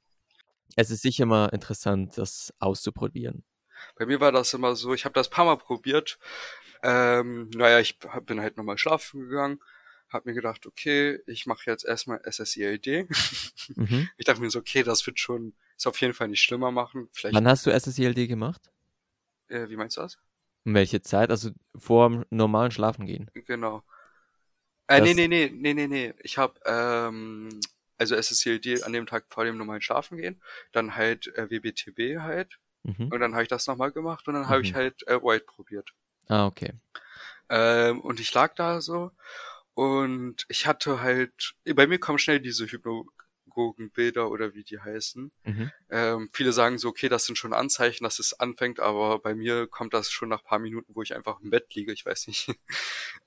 Es 0.76 0.92
ist 0.92 1.02
sicher 1.02 1.26
mal 1.26 1.48
interessant, 1.48 2.18
das 2.18 2.54
auszuprobieren. 2.60 3.44
Bei 3.96 4.06
mir 4.06 4.20
war 4.20 4.32
das 4.32 4.54
immer 4.54 4.76
so, 4.76 4.94
ich 4.94 5.06
habe 5.06 5.14
das 5.14 5.30
paar 5.30 5.46
Mal 5.46 5.58
probiert. 5.58 6.20
Ähm, 6.84 7.50
naja, 7.56 7.80
ich 7.80 8.00
bin 8.26 8.42
halt 8.42 8.58
nochmal 8.58 8.78
schlafen 8.78 9.22
gegangen, 9.22 9.60
habe 10.10 10.30
mir 10.30 10.36
gedacht, 10.36 10.66
okay, 10.66 11.20
ich 11.28 11.46
mache 11.46 11.64
jetzt 11.66 11.86
erstmal 11.86 12.22
SSILD. 12.30 13.10
Mhm. 13.76 14.10
Ich 14.18 14.26
dachte 14.26 14.42
mir 14.42 14.50
so, 14.50 14.60
okay, 14.60 14.84
das 14.84 15.06
wird 15.06 15.20
schon, 15.20 15.54
ist 15.78 15.88
auf 15.88 16.00
jeden 16.02 16.14
Fall 16.14 16.28
nicht 16.28 16.42
schlimmer 16.42 16.72
machen. 16.72 17.10
Vielleicht, 17.12 17.36
Wann 17.36 17.48
hast 17.48 17.66
du 17.66 17.72
SSILD 17.72 18.28
gemacht? 18.28 18.72
Äh, 19.48 19.70
wie 19.70 19.76
meinst 19.76 19.98
du 19.98 20.02
das? 20.02 20.18
Um 20.66 20.74
welche 20.74 21.02
Zeit? 21.02 21.30
Also 21.30 21.52
vor 21.78 22.10
dem 22.10 22.26
normalen 22.30 22.72
Schlafen 22.72 23.06
gehen. 23.06 23.30
Genau. 23.34 23.84
Äh, 24.88 25.02
nee, 25.02 25.14
nee, 25.14 25.28
nee, 25.28 25.52
nee, 25.54 25.74
nee, 25.74 25.88
nee. 25.88 26.14
Ich 26.24 26.38
habe 26.38 26.60
ähm, 26.66 27.60
also 28.00 28.16
SSCLD 28.16 28.84
an 28.84 28.94
dem 28.94 29.06
Tag 29.06 29.26
vor 29.30 29.46
dem 29.46 29.58
normalen 29.58 29.82
Schlafen 29.82 30.18
gehen, 30.18 30.42
dann 30.72 30.96
halt 30.96 31.28
äh, 31.36 31.50
WBTB 31.52 32.20
halt 32.22 32.58
mhm. 32.84 33.10
und 33.12 33.20
dann 33.20 33.34
habe 33.34 33.44
ich 33.44 33.50
das 33.50 33.68
nochmal 33.68 33.92
gemacht 33.92 34.28
und 34.28 34.34
dann 34.34 34.44
mhm. 34.44 34.50
habe 34.50 34.62
ich 34.64 34.74
halt 34.74 35.06
äh, 35.08 35.22
White 35.22 35.46
probiert. 35.46 35.92
Ah, 36.28 36.48
okay. 36.48 36.74
Ähm, 37.50 38.00
und 38.02 38.20
ich 38.20 38.34
lag 38.34 38.56
da 38.56 38.82
so 38.82 39.12
und 39.80 40.46
ich 40.50 40.68
hatte 40.68 41.02
halt, 41.02 41.56
bei 41.76 41.88
mir 41.88 42.00
kommen 42.00 42.20
schnell 42.20 42.40
diese 42.40 42.66
Hypno 42.66 43.08
Synagogenbilder 43.60 44.30
oder 44.30 44.54
wie 44.54 44.64
die 44.64 44.80
heißen. 44.80 45.32
Mhm. 45.44 45.72
Ähm, 45.90 46.30
viele 46.34 46.54
sagen 46.54 46.78
so, 46.78 46.90
okay, 46.90 47.10
das 47.10 47.26
sind 47.26 47.38
schon 47.38 47.54
Anzeichen, 47.54 48.04
dass 48.04 48.20
es 48.20 48.40
anfängt, 48.40 48.80
aber 48.80 49.20
bei 49.20 49.36
mir 49.36 49.68
kommt 49.68 49.94
das 49.94 50.10
schon 50.10 50.30
nach 50.30 50.44
paar 50.44 50.60
Minuten, 50.60 50.96
wo 50.96 51.02
ich 51.02 51.16
einfach 51.16 51.40
im 51.42 51.50
Bett 51.50 51.74
liege, 51.76 51.92
ich 51.92 52.06
weiß 52.06 52.28
nicht. 52.28 52.50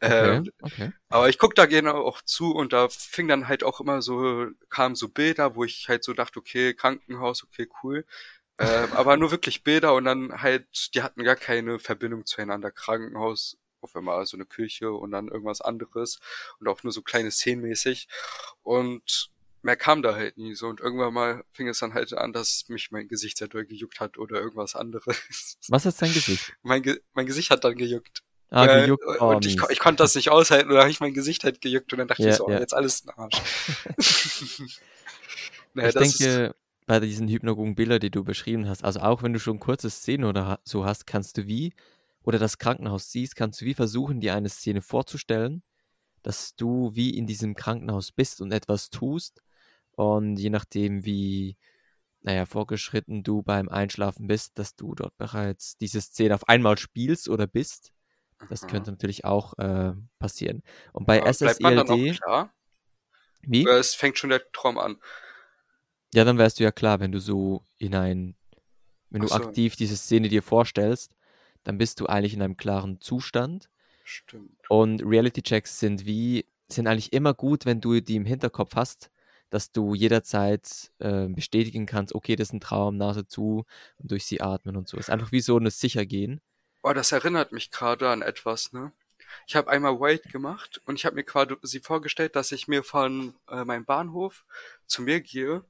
Okay, 0.00 0.36
ähm, 0.36 0.50
okay. 0.62 0.92
Aber 1.10 1.28
ich 1.28 1.38
guck 1.38 1.54
da 1.54 1.66
gerne 1.66 1.94
auch 1.94 2.22
zu 2.22 2.52
und 2.52 2.72
da 2.72 2.88
fing 2.88 3.28
dann 3.28 3.46
halt 3.46 3.62
auch 3.62 3.80
immer 3.80 4.02
so, 4.02 4.48
kamen 4.68 4.96
so 4.96 5.08
Bilder, 5.08 5.54
wo 5.54 5.62
ich 5.62 5.88
halt 5.88 6.02
so 6.02 6.12
dachte, 6.12 6.40
okay, 6.40 6.74
Krankenhaus, 6.74 7.44
okay, 7.44 7.68
cool. 7.82 8.04
ähm, 8.58 8.92
aber 8.94 9.16
nur 9.16 9.30
wirklich 9.30 9.62
Bilder 9.62 9.94
und 9.94 10.04
dann 10.04 10.42
halt, 10.42 10.94
die 10.94 11.02
hatten 11.02 11.22
gar 11.22 11.36
keine 11.36 11.78
Verbindung 11.78 12.26
zueinander. 12.26 12.72
Krankenhaus, 12.72 13.58
auf 13.82 13.96
einmal 13.96 14.24
so 14.26 14.36
eine 14.36 14.46
Küche 14.46 14.92
und 14.92 15.10
dann 15.10 15.28
irgendwas 15.28 15.60
anderes 15.60 16.20
und 16.60 16.68
auch 16.68 16.82
nur 16.82 16.92
so 16.92 17.02
kleine 17.02 17.30
Szenenmäßig. 17.30 18.08
Und 18.62 19.30
mehr 19.62 19.76
kam 19.76 20.02
da 20.02 20.14
halt 20.14 20.36
nie 20.38 20.54
so. 20.54 20.68
Und 20.68 20.80
irgendwann 20.80 21.14
mal 21.14 21.44
fing 21.52 21.68
es 21.68 21.78
dann 21.78 21.94
halt 21.94 22.12
an, 22.14 22.32
dass 22.32 22.68
mich 22.68 22.90
mein 22.90 23.08
Gesicht 23.08 23.38
sehr 23.38 23.48
doll 23.48 23.64
gejuckt 23.64 24.00
hat 24.00 24.18
oder 24.18 24.40
irgendwas 24.40 24.74
anderes. 24.74 25.58
Was 25.68 25.86
ist 25.86 26.02
dein 26.02 26.12
Gesicht? 26.12 26.54
Mein, 26.62 26.82
Ge 26.82 27.00
mein 27.14 27.26
Gesicht 27.26 27.50
hat 27.50 27.64
dann 27.64 27.76
gejuckt. 27.76 28.22
Ah, 28.50 28.66
äh, 28.66 28.82
gejuckt. 28.82 29.04
Oh, 29.20 29.30
und 29.30 29.46
ich, 29.46 29.56
ich 29.70 29.78
konnte 29.78 30.02
das 30.02 30.14
nicht 30.14 30.30
aushalten 30.30 30.68
und 30.68 30.74
dann 30.74 30.82
habe 30.82 30.90
ich 30.90 31.00
mein 31.00 31.14
Gesicht 31.14 31.44
halt 31.44 31.62
gejuckt 31.62 31.92
und 31.92 32.00
dann 32.00 32.08
dachte 32.08 32.22
yeah, 32.22 32.32
ich 32.32 32.36
so, 32.36 32.46
oh, 32.46 32.50
jetzt 32.50 32.74
alles 32.74 33.06
ein 33.06 33.10
Arsch. 33.10 33.40
naja, 35.74 35.88
ich 35.88 35.94
denke, 35.94 36.54
bei 36.86 37.00
diesen 37.00 37.28
hypnagogen 37.28 37.74
Bildern, 37.74 38.00
die 38.00 38.10
du 38.10 38.24
beschrieben 38.24 38.68
hast, 38.68 38.84
also 38.84 39.00
auch 39.00 39.22
wenn 39.22 39.32
du 39.32 39.40
schon 39.40 39.58
kurze 39.58 39.88
Szenen 39.88 40.24
oder 40.24 40.60
so 40.64 40.84
hast, 40.84 41.06
kannst 41.06 41.38
du 41.38 41.46
wie, 41.46 41.72
oder 42.24 42.38
das 42.38 42.58
Krankenhaus 42.58 43.10
siehst, 43.10 43.36
kannst 43.36 43.60
du 43.60 43.64
wie 43.64 43.74
versuchen, 43.74 44.20
dir 44.20 44.34
eine 44.34 44.48
Szene 44.48 44.82
vorzustellen, 44.82 45.62
dass 46.22 46.54
du 46.54 46.90
wie 46.94 47.16
in 47.16 47.26
diesem 47.26 47.54
Krankenhaus 47.54 48.12
bist 48.12 48.40
und 48.40 48.52
etwas 48.52 48.90
tust 48.90 49.42
und 49.92 50.36
je 50.36 50.50
nachdem, 50.50 51.04
wie, 51.04 51.56
naja, 52.20 52.46
vorgeschritten 52.46 53.22
du 53.22 53.42
beim 53.42 53.68
Einschlafen 53.68 54.26
bist, 54.26 54.58
dass 54.58 54.76
du 54.76 54.94
dort 54.94 55.16
bereits 55.18 55.76
diese 55.76 56.00
Szene 56.00 56.34
auf 56.34 56.48
einmal 56.48 56.78
spielst 56.78 57.28
oder 57.28 57.46
bist. 57.46 57.92
Das 58.48 58.66
könnte 58.66 58.90
natürlich 58.90 59.24
auch 59.24 59.56
äh, 59.58 59.92
passieren. 60.18 60.62
Und 60.92 61.06
bei 61.06 61.18
ja, 61.18 61.32
SSILD. 61.32 62.20
Wie? 63.42 63.66
Es 63.68 63.94
fängt 63.94 64.18
schon 64.18 64.30
der 64.30 64.50
Traum 64.52 64.78
an. 64.78 64.96
Ja, 66.14 66.24
dann 66.24 66.38
wärst 66.38 66.60
du 66.60 66.64
ja 66.64 66.72
klar, 66.72 67.00
wenn 67.00 67.12
du 67.12 67.18
so 67.18 67.64
hinein, 67.78 68.36
wenn 69.10 69.22
Ach 69.22 69.26
du 69.26 69.34
so. 69.34 69.34
aktiv 69.34 69.76
diese 69.76 69.96
Szene 69.96 70.28
dir 70.28 70.42
vorstellst, 70.42 71.14
dann 71.64 71.78
bist 71.78 72.00
du 72.00 72.06
eigentlich 72.06 72.34
in 72.34 72.42
einem 72.42 72.56
klaren 72.56 73.00
Zustand. 73.00 73.68
Stimmt. 74.04 74.58
Und 74.68 75.02
Reality-Checks 75.04 75.78
sind 75.78 76.06
wie, 76.06 76.46
sind 76.68 76.86
eigentlich 76.86 77.12
immer 77.12 77.34
gut, 77.34 77.66
wenn 77.66 77.80
du 77.80 78.00
die 78.00 78.16
im 78.16 78.24
Hinterkopf 78.24 78.74
hast, 78.74 79.10
dass 79.50 79.70
du 79.70 79.94
jederzeit 79.94 80.90
äh, 80.98 81.28
bestätigen 81.28 81.86
kannst, 81.86 82.14
okay, 82.14 82.36
das 82.36 82.48
ist 82.48 82.54
ein 82.54 82.60
Traum, 82.60 82.96
Nase 82.96 83.26
zu 83.26 83.66
und 83.98 84.10
durch 84.10 84.24
sie 84.24 84.40
atmen 84.40 84.76
und 84.76 84.88
so. 84.88 84.96
Ist 84.96 85.10
einfach 85.10 85.30
wie 85.30 85.40
so 85.40 85.58
ein 85.58 85.68
Sichergehen. 85.70 86.40
Oh, 86.82 86.92
das 86.92 87.12
erinnert 87.12 87.52
mich 87.52 87.70
gerade 87.70 88.08
an 88.08 88.22
etwas, 88.22 88.72
ne? 88.72 88.92
Ich 89.46 89.56
habe 89.56 89.70
einmal 89.70 90.00
White 90.00 90.28
gemacht 90.28 90.80
und 90.84 90.96
ich 90.96 91.06
habe 91.06 91.16
mir 91.16 91.24
quasi 91.24 91.80
vorgestellt, 91.80 92.36
dass 92.36 92.52
ich 92.52 92.68
mir 92.68 92.82
von 92.82 93.34
äh, 93.48 93.64
meinem 93.64 93.84
Bahnhof 93.84 94.44
zu 94.86 95.02
mir 95.02 95.20
gehe 95.20 95.64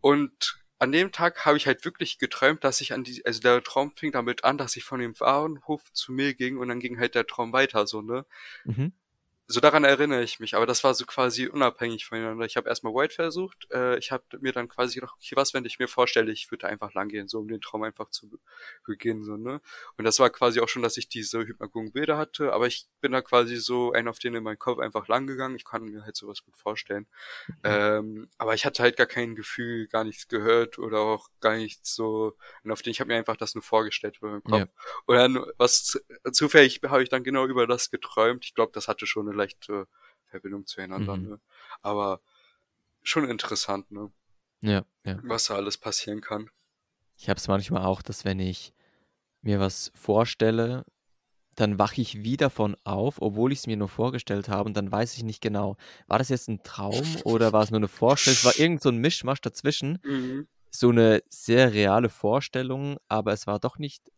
und 0.00 0.58
an 0.78 0.92
dem 0.92 1.12
Tag 1.12 1.44
habe 1.44 1.56
ich 1.56 1.66
halt 1.66 1.84
wirklich 1.84 2.18
geträumt, 2.18 2.64
dass 2.64 2.80
ich 2.80 2.92
an 2.92 3.04
die, 3.04 3.24
also 3.24 3.40
der 3.40 3.62
Traum 3.62 3.92
fing 3.96 4.12
damit 4.12 4.44
an, 4.44 4.58
dass 4.58 4.76
ich 4.76 4.84
von 4.84 5.00
dem 5.00 5.14
Bahnhof 5.14 5.82
zu 5.92 6.12
mir 6.12 6.34
ging 6.34 6.58
und 6.58 6.68
dann 6.68 6.80
ging 6.80 6.98
halt 6.98 7.14
der 7.14 7.26
Traum 7.26 7.52
weiter, 7.52 7.86
so, 7.86 8.02
ne? 8.02 8.26
Mhm 8.64 8.92
so 9.48 9.60
daran 9.60 9.84
erinnere 9.84 10.22
ich 10.22 10.40
mich, 10.40 10.54
aber 10.54 10.66
das 10.66 10.82
war 10.82 10.92
so 10.94 11.06
quasi 11.06 11.46
unabhängig 11.46 12.04
voneinander. 12.04 12.46
Ich 12.46 12.56
habe 12.56 12.68
erstmal 12.68 12.94
White 12.94 13.14
versucht, 13.14 13.68
äh, 13.70 13.96
ich 13.98 14.10
habe 14.10 14.24
mir 14.40 14.52
dann 14.52 14.68
quasi 14.68 14.96
gedacht, 14.96 15.14
okay, 15.16 15.36
was, 15.36 15.54
wenn 15.54 15.64
ich 15.64 15.78
mir 15.78 15.86
vorstelle, 15.86 16.32
ich 16.32 16.50
würde 16.50 16.66
einfach 16.66 16.94
lang 16.94 17.08
gehen, 17.08 17.28
so 17.28 17.38
um 17.38 17.46
den 17.46 17.60
Traum 17.60 17.84
einfach 17.84 18.10
zu 18.10 18.40
beginnen, 18.84 19.22
so, 19.22 19.36
ne? 19.36 19.60
Und 19.96 20.04
das 20.04 20.18
war 20.18 20.30
quasi 20.30 20.60
auch 20.60 20.68
schon, 20.68 20.82
dass 20.82 20.96
ich 20.96 21.08
diese 21.08 21.46
Hypnagogen-Bilder 21.46 22.18
hatte, 22.18 22.52
aber 22.52 22.66
ich 22.66 22.88
bin 23.00 23.12
da 23.12 23.22
quasi 23.22 23.56
so 23.56 23.92
ein 23.92 24.08
auf 24.08 24.18
den 24.18 24.34
in 24.34 24.42
meinen 24.42 24.58
Kopf 24.58 24.80
einfach 24.80 25.06
lang 25.06 25.28
gegangen. 25.28 25.54
Ich 25.54 25.64
kann 25.64 25.84
mir 25.84 26.04
halt 26.04 26.16
sowas 26.16 26.42
gut 26.44 26.56
vorstellen. 26.56 27.06
Mhm. 27.46 27.54
Ähm, 27.64 28.28
aber 28.38 28.54
ich 28.54 28.66
hatte 28.66 28.82
halt 28.82 28.96
gar 28.96 29.06
kein 29.06 29.36
Gefühl, 29.36 29.86
gar 29.86 30.02
nichts 30.02 30.26
gehört 30.26 30.78
oder 30.80 30.98
auch 31.00 31.28
gar 31.40 31.56
nichts 31.56 31.94
so, 31.94 32.36
und 32.64 32.72
auf 32.72 32.82
den, 32.82 32.90
ich 32.90 33.00
habe 33.00 33.08
mir 33.08 33.16
einfach 33.16 33.36
das 33.36 33.54
nur 33.54 33.62
vorgestellt 33.62 34.16
über 34.18 34.30
meinem 34.30 34.42
Kopf. 34.42 34.58
Ja. 34.58 34.66
Und 35.06 35.16
dann, 35.16 35.46
was 35.56 36.00
zufällig 36.32 36.80
habe 36.84 37.04
ich 37.04 37.10
dann 37.10 37.22
genau 37.22 37.46
über 37.46 37.68
das 37.68 37.90
geträumt. 37.90 38.44
Ich 38.44 38.54
glaube, 38.54 38.72
das 38.72 38.88
hatte 38.88 39.06
schon 39.06 39.28
eine 39.28 39.35
leichte 39.36 39.88
Verbindung 40.24 40.66
zueinander. 40.66 41.16
Mhm. 41.16 41.28
Ne? 41.28 41.40
Aber 41.82 42.20
schon 43.02 43.28
interessant, 43.28 43.90
ne? 43.90 44.12
Ja, 44.60 44.84
ja. 45.04 45.18
Was 45.22 45.46
da 45.46 45.54
alles 45.54 45.78
passieren 45.78 46.20
kann. 46.20 46.50
Ich 47.16 47.28
habe 47.28 47.38
es 47.38 47.48
manchmal 47.48 47.84
auch, 47.84 48.02
dass 48.02 48.24
wenn 48.24 48.40
ich 48.40 48.74
mir 49.42 49.60
was 49.60 49.92
vorstelle, 49.94 50.84
dann 51.54 51.78
wache 51.78 52.00
ich 52.00 52.22
wieder 52.22 52.50
von 52.50 52.76
auf, 52.84 53.20
obwohl 53.22 53.52
ich 53.52 53.60
es 53.60 53.66
mir 53.66 53.76
nur 53.76 53.88
vorgestellt 53.88 54.48
habe 54.48 54.68
und 54.68 54.76
dann 54.76 54.92
weiß 54.92 55.16
ich 55.16 55.22
nicht 55.22 55.40
genau, 55.40 55.76
war 56.06 56.18
das 56.18 56.28
jetzt 56.28 56.48
ein 56.48 56.62
Traum 56.62 57.16
oder 57.24 57.52
war 57.52 57.62
es 57.62 57.70
nur 57.70 57.78
eine 57.78 57.88
Vorstellung? 57.88 58.36
Es 58.36 58.44
war 58.44 58.58
irgend 58.58 58.82
so 58.82 58.90
ein 58.90 58.98
Mischmasch 58.98 59.40
dazwischen. 59.40 59.98
Mhm. 60.04 60.46
So 60.70 60.90
eine 60.90 61.22
sehr 61.30 61.72
reale 61.72 62.10
Vorstellung, 62.10 62.98
aber 63.08 63.32
es 63.32 63.46
war 63.46 63.58
doch 63.58 63.78
nicht 63.78 64.12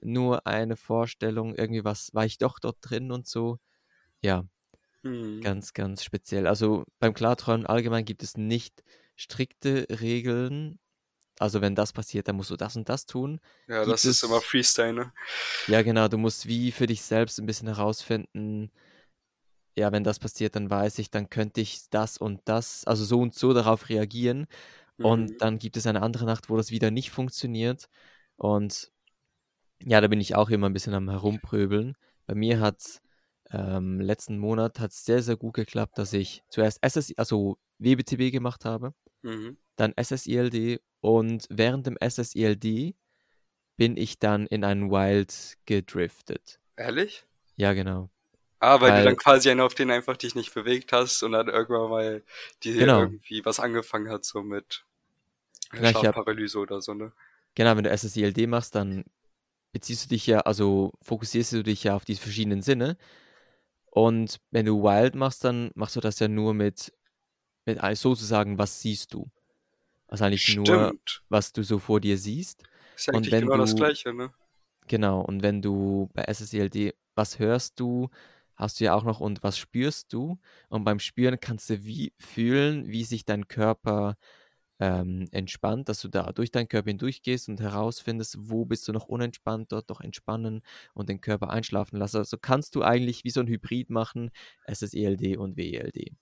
nur 0.00 0.46
eine 0.46 0.76
Vorstellung, 0.76 1.56
irgendwie 1.56 1.84
was, 1.84 2.14
war 2.14 2.24
ich 2.24 2.38
doch 2.38 2.60
dort 2.60 2.78
drin 2.80 3.10
und 3.10 3.26
so. 3.26 3.58
Ja, 4.22 4.44
Mhm. 5.02 5.40
ganz, 5.42 5.72
ganz 5.72 6.02
speziell. 6.04 6.46
Also 6.46 6.84
beim 6.98 7.14
Klarträumen 7.14 7.66
allgemein 7.66 8.04
gibt 8.04 8.22
es 8.22 8.36
nicht 8.36 8.82
strikte 9.16 9.86
Regeln. 9.90 10.78
Also 11.38 11.60
wenn 11.60 11.74
das 11.74 11.92
passiert, 11.92 12.28
dann 12.28 12.36
musst 12.36 12.50
du 12.50 12.56
das 12.56 12.76
und 12.76 12.88
das 12.88 13.06
tun. 13.06 13.40
Ja, 13.68 13.84
Gibt 13.84 13.94
das 13.94 14.04
ist 14.04 14.22
immer 14.24 14.40
Freestyle, 14.40 14.92
ne? 14.92 15.12
Ja, 15.66 15.82
genau. 15.82 16.08
Du 16.08 16.18
musst 16.18 16.46
wie 16.46 16.72
für 16.72 16.86
dich 16.86 17.02
selbst 17.02 17.38
ein 17.38 17.46
bisschen 17.46 17.68
herausfinden, 17.68 18.70
ja, 19.76 19.92
wenn 19.92 20.02
das 20.04 20.18
passiert, 20.18 20.56
dann 20.56 20.70
weiß 20.70 20.98
ich, 20.98 21.10
dann 21.10 21.30
könnte 21.30 21.60
ich 21.60 21.88
das 21.90 22.18
und 22.18 22.40
das, 22.46 22.84
also 22.84 23.04
so 23.04 23.20
und 23.20 23.34
so 23.34 23.52
darauf 23.52 23.88
reagieren. 23.88 24.46
Und 25.00 25.30
Mhm. 25.30 25.36
dann 25.38 25.58
gibt 25.58 25.76
es 25.76 25.86
eine 25.86 26.02
andere 26.02 26.24
Nacht, 26.26 26.50
wo 26.50 26.56
das 26.56 26.70
wieder 26.72 26.90
nicht 26.90 27.10
funktioniert. 27.10 27.88
Und 28.36 28.90
ja, 29.84 30.00
da 30.00 30.08
bin 30.08 30.20
ich 30.20 30.34
auch 30.34 30.50
immer 30.50 30.68
ein 30.68 30.72
bisschen 30.72 30.94
am 30.94 31.10
Herumpröbeln. 31.10 31.96
Bei 32.26 32.34
mir 32.34 32.60
hat 32.60 33.00
ähm, 33.50 34.00
letzten 34.00 34.38
Monat 34.38 34.80
hat 34.80 34.92
es 34.92 35.04
sehr, 35.04 35.22
sehr 35.22 35.36
gut 35.36 35.54
geklappt, 35.54 35.98
dass 35.98 36.12
ich 36.12 36.42
zuerst 36.48 36.80
SSI, 36.82 37.14
also 37.18 37.58
WBTB 37.78 38.30
gemacht 38.32 38.64
habe, 38.64 38.94
Mhm. 39.22 39.56
dann 39.76 39.94
SSILD 40.00 40.80
und 41.00 41.46
während 41.50 41.86
dem 41.86 41.98
SSILD 42.00 42.96
bin 43.76 43.96
ich 43.96 44.18
dann 44.20 44.46
in 44.48 44.64
einen 44.64 44.90
Wild 44.90 45.58
gedriftet. 45.66 46.60
Ehrlich? 46.76 47.26
Ja, 47.56 47.72
genau. 47.74 48.10
Ah, 48.60 48.80
weil 48.80 48.92
du 48.92 49.02
dann 49.02 49.14
Weil, 49.14 49.16
quasi 49.16 49.50
einen 49.50 49.60
auf 49.60 49.74
den 49.74 49.90
einfach 49.90 50.16
dich 50.16 50.34
nicht 50.34 50.52
bewegt 50.54 50.92
hast 50.92 51.22
und 51.22 51.32
dann 51.32 51.48
irgendwann 51.48 51.90
mal 51.90 52.22
dir 52.64 52.74
genau, 52.76 52.92
irgendwie 52.92 53.44
was 53.44 53.60
angefangen 53.60 54.10
hat, 54.10 54.24
so 54.24 54.42
mit 54.42 54.84
äh, 55.72 55.84
Schlafparalyse 55.84 56.58
oder 56.60 56.80
so, 56.82 56.94
ne? 56.94 57.12
genau, 57.54 57.76
wenn 57.76 57.84
du 57.84 57.90
SSILD 57.96 58.46
machst, 58.48 58.74
dann 58.74 59.04
beziehst 59.72 60.06
du 60.06 60.10
dich 60.10 60.26
ja, 60.28 60.40
also 60.40 60.92
fokussierst 61.02 61.52
du 61.54 61.64
dich 61.64 61.84
ja 61.84 61.96
auf 61.96 62.04
die 62.04 62.16
verschiedenen 62.16 62.62
Sinne. 62.62 62.98
Und 63.90 64.40
wenn 64.50 64.66
du 64.66 64.82
Wild 64.82 65.14
machst, 65.14 65.44
dann 65.44 65.70
machst 65.74 65.96
du 65.96 66.00
das 66.00 66.18
ja 66.18 66.28
nur 66.28 66.54
mit, 66.54 66.92
mit 67.66 67.80
sozusagen, 67.96 68.58
was 68.58 68.80
siehst 68.80 69.14
du? 69.14 69.30
Also 70.08 70.24
eigentlich 70.24 70.48
nur, 70.48 70.88
Stimmt. 70.88 71.22
was 71.28 71.52
du 71.52 71.62
so 71.62 71.78
vor 71.78 72.00
dir 72.00 72.18
siehst. 72.18 72.64
Ist 72.96 73.06
ja 73.06 73.14
Und 73.14 73.18
eigentlich 73.18 73.32
wenn 73.32 73.42
genau 73.42 73.56
das 73.58 73.70
du, 73.70 73.76
Gleiche, 73.76 74.12
ne? 74.14 74.32
genau, 74.86 75.20
und 75.22 75.42
wenn 75.42 75.62
du 75.62 76.08
bei 76.14 76.24
SSILD, 76.32 76.94
was 77.14 77.38
hörst 77.38 77.78
du, 77.80 78.08
hast 78.56 78.80
du 78.80 78.84
ja 78.84 78.94
auch 78.94 79.04
noch 79.04 79.20
und 79.20 79.42
was 79.42 79.58
spürst 79.58 80.12
du? 80.12 80.38
Und 80.68 80.84
beim 80.84 80.98
Spüren 80.98 81.38
kannst 81.40 81.70
du 81.70 81.84
wie 81.84 82.12
fühlen, 82.18 82.88
wie 82.88 83.04
sich 83.04 83.24
dein 83.24 83.48
Körper 83.48 84.16
ähm, 84.80 85.28
entspannt, 85.32 85.88
dass 85.88 86.00
du 86.00 86.08
da 86.08 86.32
durch 86.32 86.50
deinen 86.50 86.68
Körper 86.68 86.90
hindurchgehst 86.90 87.48
und 87.48 87.60
herausfindest, 87.60 88.36
wo 88.40 88.64
bist 88.64 88.86
du 88.88 88.92
noch 88.92 89.06
unentspannt, 89.06 89.72
dort 89.72 89.90
doch 89.90 90.00
entspannen 90.00 90.62
und 90.94 91.08
den 91.08 91.20
Körper 91.20 91.50
einschlafen 91.50 91.98
lassen. 91.98 92.18
Also 92.18 92.36
kannst 92.40 92.74
du 92.74 92.82
eigentlich 92.82 93.24
wie 93.24 93.30
so 93.30 93.40
ein 93.40 93.48
Hybrid 93.48 93.90
machen, 93.90 94.30
SSELD 94.66 95.36
und 95.36 95.56
WELD, 95.56 96.12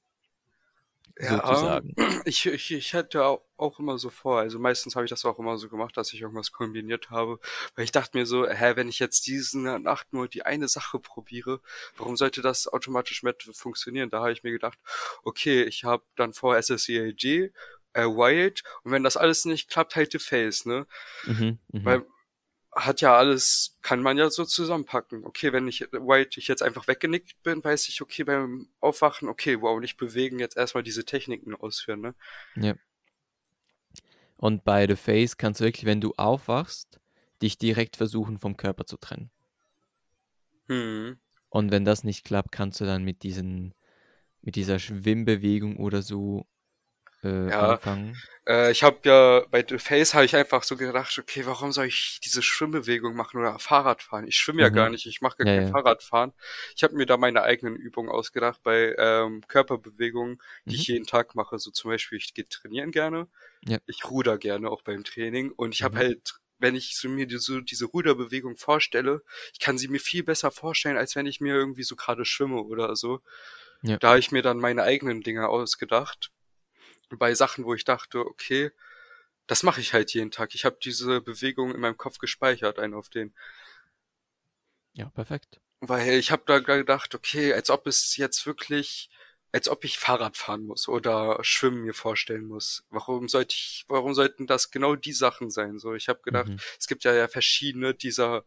Ja, 1.18 1.40
sozusagen. 1.40 1.96
ich, 2.26 2.44
ich, 2.44 2.70
ich 2.72 2.92
hätte 2.92 3.24
au- 3.24 3.42
auch 3.56 3.78
immer 3.78 3.98
so 3.98 4.10
vor, 4.10 4.38
also 4.40 4.58
meistens 4.58 4.96
habe 4.96 5.06
ich 5.06 5.10
das 5.10 5.24
auch 5.24 5.38
immer 5.38 5.56
so 5.56 5.68
gemacht, 5.70 5.96
dass 5.96 6.12
ich 6.12 6.20
irgendwas 6.20 6.52
kombiniert 6.52 7.08
habe, 7.08 7.40
weil 7.74 7.84
ich 7.86 7.92
dachte 7.92 8.18
mir 8.18 8.26
so, 8.26 8.46
hä, 8.46 8.72
wenn 8.76 8.90
ich 8.90 8.98
jetzt 8.98 9.26
diese 9.26 9.58
Nacht 9.58 10.12
nur 10.12 10.28
die 10.28 10.42
eine 10.44 10.68
Sache 10.68 10.98
probiere, 10.98 11.62
warum 11.96 12.18
sollte 12.18 12.42
das 12.42 12.68
automatisch 12.68 13.22
mit 13.22 13.42
funktionieren? 13.54 14.10
Da 14.10 14.18
habe 14.20 14.32
ich 14.32 14.42
mir 14.42 14.50
gedacht, 14.52 14.78
okay, 15.22 15.62
ich 15.62 15.84
habe 15.84 16.04
dann 16.16 16.34
vor 16.34 16.54
SSELG, 16.58 17.50
äh, 17.96 18.04
Wild 18.04 18.62
und 18.82 18.92
wenn 18.92 19.02
das 19.02 19.16
alles 19.16 19.44
nicht 19.46 19.70
klappt, 19.70 19.96
halt 19.96 20.20
Face, 20.20 20.66
ne? 20.66 20.86
Mhm, 21.24 21.58
mhm. 21.72 21.84
Weil 21.84 22.06
hat 22.72 23.00
ja 23.00 23.16
alles, 23.16 23.78
kann 23.80 24.02
man 24.02 24.18
ja 24.18 24.28
so 24.28 24.44
zusammenpacken. 24.44 25.24
Okay, 25.24 25.50
wenn 25.54 25.66
ich 25.66 25.80
White 25.92 26.38
ich 26.38 26.46
jetzt 26.46 26.62
einfach 26.62 26.86
weggenickt 26.86 27.42
bin, 27.42 27.64
weiß 27.64 27.88
ich, 27.88 28.02
okay, 28.02 28.22
beim 28.22 28.68
Aufwachen, 28.80 29.28
okay, 29.30 29.62
wow, 29.62 29.80
nicht 29.80 29.96
bewegen, 29.96 30.38
jetzt 30.38 30.58
erstmal 30.58 30.82
diese 30.82 31.06
Techniken 31.06 31.54
ausführen, 31.54 32.02
ne? 32.02 32.14
Ja. 32.54 32.74
Und 34.36 34.64
bei 34.64 34.86
The 34.86 34.96
Face 34.96 35.38
kannst 35.38 35.60
du 35.60 35.64
wirklich, 35.64 35.86
wenn 35.86 36.02
du 36.02 36.12
aufwachst, 36.18 37.00
dich 37.40 37.56
direkt 37.56 37.96
versuchen, 37.96 38.38
vom 38.38 38.58
Körper 38.58 38.84
zu 38.84 38.98
trennen. 38.98 39.30
Hm. 40.68 41.18
Und 41.48 41.70
wenn 41.70 41.86
das 41.86 42.04
nicht 42.04 42.24
klappt, 42.24 42.52
kannst 42.52 42.78
du 42.80 42.84
dann 42.84 43.04
mit 43.04 43.22
diesen, 43.22 43.74
mit 44.42 44.54
dieser 44.54 44.78
Schwimmbewegung 44.78 45.78
oder 45.78 46.02
so 46.02 46.46
äh, 47.26 47.52
Ja, 47.52 47.80
anfangen. 47.80 48.22
äh, 48.48 48.70
ich 48.72 48.82
habe 48.82 48.98
ja 49.04 49.44
bei 49.50 49.64
The 49.68 49.78
Face 49.78 50.14
habe 50.14 50.24
ich 50.24 50.36
einfach 50.36 50.62
so 50.64 50.76
gedacht, 50.76 51.18
okay, 51.18 51.46
warum 51.46 51.72
soll 51.72 51.86
ich 51.86 52.20
diese 52.24 52.42
Schwimmbewegung 52.42 53.14
machen 53.16 53.38
oder 53.40 53.58
Fahrrad 53.58 54.02
fahren? 54.02 54.26
Ich 54.26 54.36
schwimme 54.36 54.62
ja 54.62 54.68
gar 54.70 54.88
Mhm. 54.88 54.92
nicht, 54.92 55.06
ich 55.06 55.20
mache 55.20 55.38
gar 55.38 55.46
Ja, 55.46 55.54
kein 55.54 55.64
ja. 55.64 55.70
Fahrradfahren. 55.70 56.32
Ich 56.76 56.82
habe 56.84 56.96
mir 56.96 57.06
da 57.06 57.16
meine 57.16 57.42
eigenen 57.42 57.76
Übungen 57.76 58.10
ausgedacht 58.10 58.62
bei 58.62 58.94
ähm, 58.98 59.42
Körperbewegungen, 59.48 60.40
die 60.70 60.74
Mhm. 60.74 60.80
ich 60.80 60.86
jeden 60.88 61.06
Tag 61.06 61.34
mache. 61.34 61.58
So 61.58 61.70
zum 61.70 61.90
Beispiel, 61.90 62.18
ich 62.18 62.34
gehe 62.34 62.48
trainieren 62.48 62.90
gerne, 62.92 63.28
Ja. 63.66 63.78
ich 63.86 64.04
ruder 64.10 64.38
gerne 64.38 64.70
auch 64.70 64.82
beim 64.82 65.04
Training 65.04 65.50
und 65.52 65.74
ich 65.74 65.82
habe 65.82 65.96
Mhm. 65.96 66.00
halt, 66.00 66.34
wenn 66.58 66.74
ich 66.74 66.96
so 66.98 67.08
mir 67.08 67.26
so 67.38 67.60
diese 67.60 67.86
Ruderbewegung 67.86 68.56
vorstelle, 68.56 69.22
ich 69.52 69.60
kann 69.60 69.78
sie 69.78 69.88
mir 69.88 70.00
viel 70.00 70.24
besser 70.24 70.50
vorstellen, 70.50 70.96
als 70.98 71.14
wenn 71.16 71.26
ich 71.26 71.40
mir 71.40 71.54
irgendwie 71.54 71.82
so 71.84 71.96
gerade 71.96 72.24
schwimme 72.24 72.62
oder 72.62 72.96
so. 72.96 73.20
Ja. 73.82 73.98
Da 73.98 74.08
habe 74.10 74.18
ich 74.18 74.32
mir 74.32 74.42
dann 74.42 74.58
meine 74.58 74.82
eigenen 74.82 75.22
Dinge 75.22 75.48
ausgedacht 75.48 76.30
bei 77.10 77.34
Sachen, 77.34 77.64
wo 77.64 77.74
ich 77.74 77.84
dachte, 77.84 78.20
okay, 78.20 78.70
das 79.48 79.62
mache 79.64 79.80
ich 79.80 79.94
halt 79.94 80.14
jeden 80.14 80.30
Tag. 80.32 80.54
Ich 80.54 80.64
habe 80.64 80.78
diese 80.82 81.20
Bewegung 81.22 81.74
in 81.74 81.80
meinem 81.80 81.96
Kopf 81.98 82.18
gespeichert, 82.18 82.78
einen 82.78 82.94
auf 82.94 83.08
den. 83.10 83.34
Ja, 84.94 85.10
perfekt. 85.10 85.60
Weil 85.80 86.14
ich 86.18 86.30
habe 86.30 86.42
da 86.46 86.58
gedacht, 86.58 87.14
okay, 87.14 87.52
als 87.52 87.70
ob 87.70 87.86
es 87.86 88.16
jetzt 88.16 88.46
wirklich, 88.46 89.10
als 89.52 89.68
ob 89.68 89.84
ich 89.84 89.98
Fahrrad 89.98 90.36
fahren 90.36 90.64
muss 90.66 90.88
oder 90.88 91.38
Schwimmen 91.44 91.82
mir 91.82 91.94
vorstellen 91.94 92.46
muss. 92.46 92.84
Warum 92.90 93.28
sollte 93.28 93.54
ich, 93.54 93.84
warum 93.88 94.14
sollten 94.14 94.46
das 94.46 94.70
genau 94.70 94.96
die 94.96 95.12
Sachen 95.12 95.50
sein? 95.50 95.78
So, 95.78 95.94
ich 95.94 96.08
habe 96.08 96.20
gedacht, 96.22 96.52
Mhm. 96.52 96.60
es 96.78 96.86
gibt 96.86 97.04
ja, 97.04 97.14
ja 97.14 97.28
verschiedene 97.28 97.94
dieser 97.94 98.44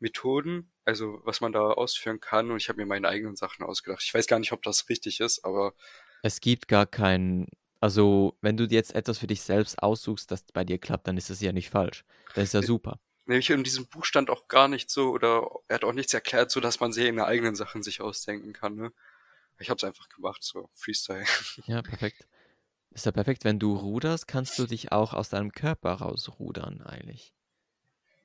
Methoden, 0.00 0.72
also 0.84 1.20
was 1.24 1.40
man 1.42 1.52
da 1.52 1.62
ausführen 1.72 2.20
kann 2.20 2.50
und 2.50 2.58
ich 2.58 2.68
habe 2.68 2.78
mir 2.80 2.86
meine 2.86 3.08
eigenen 3.08 3.36
Sachen 3.36 3.64
ausgedacht. 3.64 4.02
Ich 4.04 4.14
weiß 4.14 4.26
gar 4.28 4.38
nicht, 4.40 4.52
ob 4.52 4.62
das 4.62 4.88
richtig 4.90 5.20
ist, 5.20 5.44
aber 5.44 5.74
Es 6.22 6.40
gibt 6.40 6.68
gar 6.68 6.86
keinen, 6.86 7.46
also 7.82 8.36
wenn 8.40 8.56
du 8.56 8.68
dir 8.68 8.76
jetzt 8.76 8.94
etwas 8.94 9.18
für 9.18 9.26
dich 9.26 9.42
selbst 9.42 9.82
aussuchst, 9.82 10.30
das 10.30 10.44
bei 10.52 10.62
dir 10.62 10.78
klappt, 10.78 11.08
dann 11.08 11.16
ist 11.16 11.30
das 11.30 11.40
ja 11.40 11.50
nicht 11.50 11.68
falsch. 11.68 12.04
Das 12.36 12.44
ist 12.44 12.54
ja 12.54 12.62
super. 12.62 13.00
Nämlich 13.26 13.50
in 13.50 13.64
diesem 13.64 13.86
Buch 13.86 14.04
stand 14.04 14.30
auch 14.30 14.46
gar 14.46 14.68
nicht 14.68 14.88
so, 14.88 15.10
oder 15.10 15.50
er 15.66 15.74
hat 15.74 15.84
auch 15.84 15.92
nichts 15.92 16.14
erklärt, 16.14 16.52
so 16.52 16.60
dass 16.60 16.78
man 16.78 16.92
seine 16.92 17.24
eigenen 17.24 17.56
Sachen 17.56 17.82
sich 17.82 18.00
ausdenken 18.00 18.52
kann, 18.52 18.76
ne? 18.76 18.92
Ich 19.58 19.68
hab's 19.68 19.82
einfach 19.82 20.08
gemacht, 20.08 20.44
so 20.44 20.70
Freestyle. 20.74 21.24
Ja, 21.66 21.82
perfekt. 21.82 22.28
Ist 22.92 23.04
ja 23.06 23.10
perfekt. 23.10 23.44
Wenn 23.44 23.58
du 23.58 23.74
ruderst, 23.74 24.28
kannst 24.28 24.56
du 24.60 24.66
dich 24.66 24.92
auch 24.92 25.12
aus 25.12 25.28
deinem 25.28 25.50
Körper 25.50 25.94
rausrudern, 25.94 26.82
eigentlich. 26.82 27.34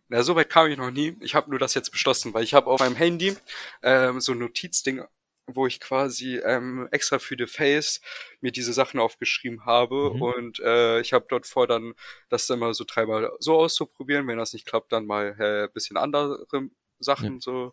Na, 0.08 0.22
so 0.22 0.36
weit 0.36 0.50
kam 0.50 0.70
ich 0.70 0.78
noch 0.78 0.92
nie. 0.92 1.18
Ich 1.20 1.34
habe 1.34 1.50
nur 1.50 1.58
das 1.58 1.74
jetzt 1.74 1.92
beschlossen, 1.92 2.34
weil 2.36 2.44
ich 2.44 2.54
habe 2.54 2.68
auf 2.68 2.80
meinem 2.80 2.96
Handy 2.96 3.36
ähm, 3.82 4.20
so 4.22 4.34
ein 4.34 4.38
Notizding, 4.38 5.04
wo 5.48 5.66
ich 5.66 5.80
quasi 5.80 6.38
ähm, 6.38 6.88
extra 6.92 7.20
für 7.20 7.36
The 7.38 7.48
Face 7.48 8.02
mir 8.42 8.52
diese 8.52 8.74
Sachen 8.74 9.00
aufgeschrieben 9.00 9.66
habe 9.66 10.12
Mhm. 10.14 10.22
und 10.22 10.60
äh, 10.60 11.00
ich 11.00 11.14
habe 11.14 11.26
dort 11.30 11.48
vor, 11.48 11.68
dann 11.68 11.94
das 12.30 12.48
dann 12.48 12.60
mal 12.60 12.74
so 12.74 12.84
dreimal 12.86 13.32
so 13.40 13.58
auszuprobieren. 13.58 14.28
Wenn 14.28 14.38
das 14.38 14.54
nicht 14.54 14.66
klappt, 14.66 14.92
dann 14.92 15.06
mal 15.06 15.36
äh, 15.40 15.70
bisschen 15.74 15.98
andere 15.98 16.46
Ja. 16.52 16.60
Sachen 17.00 17.40
so, 17.40 17.72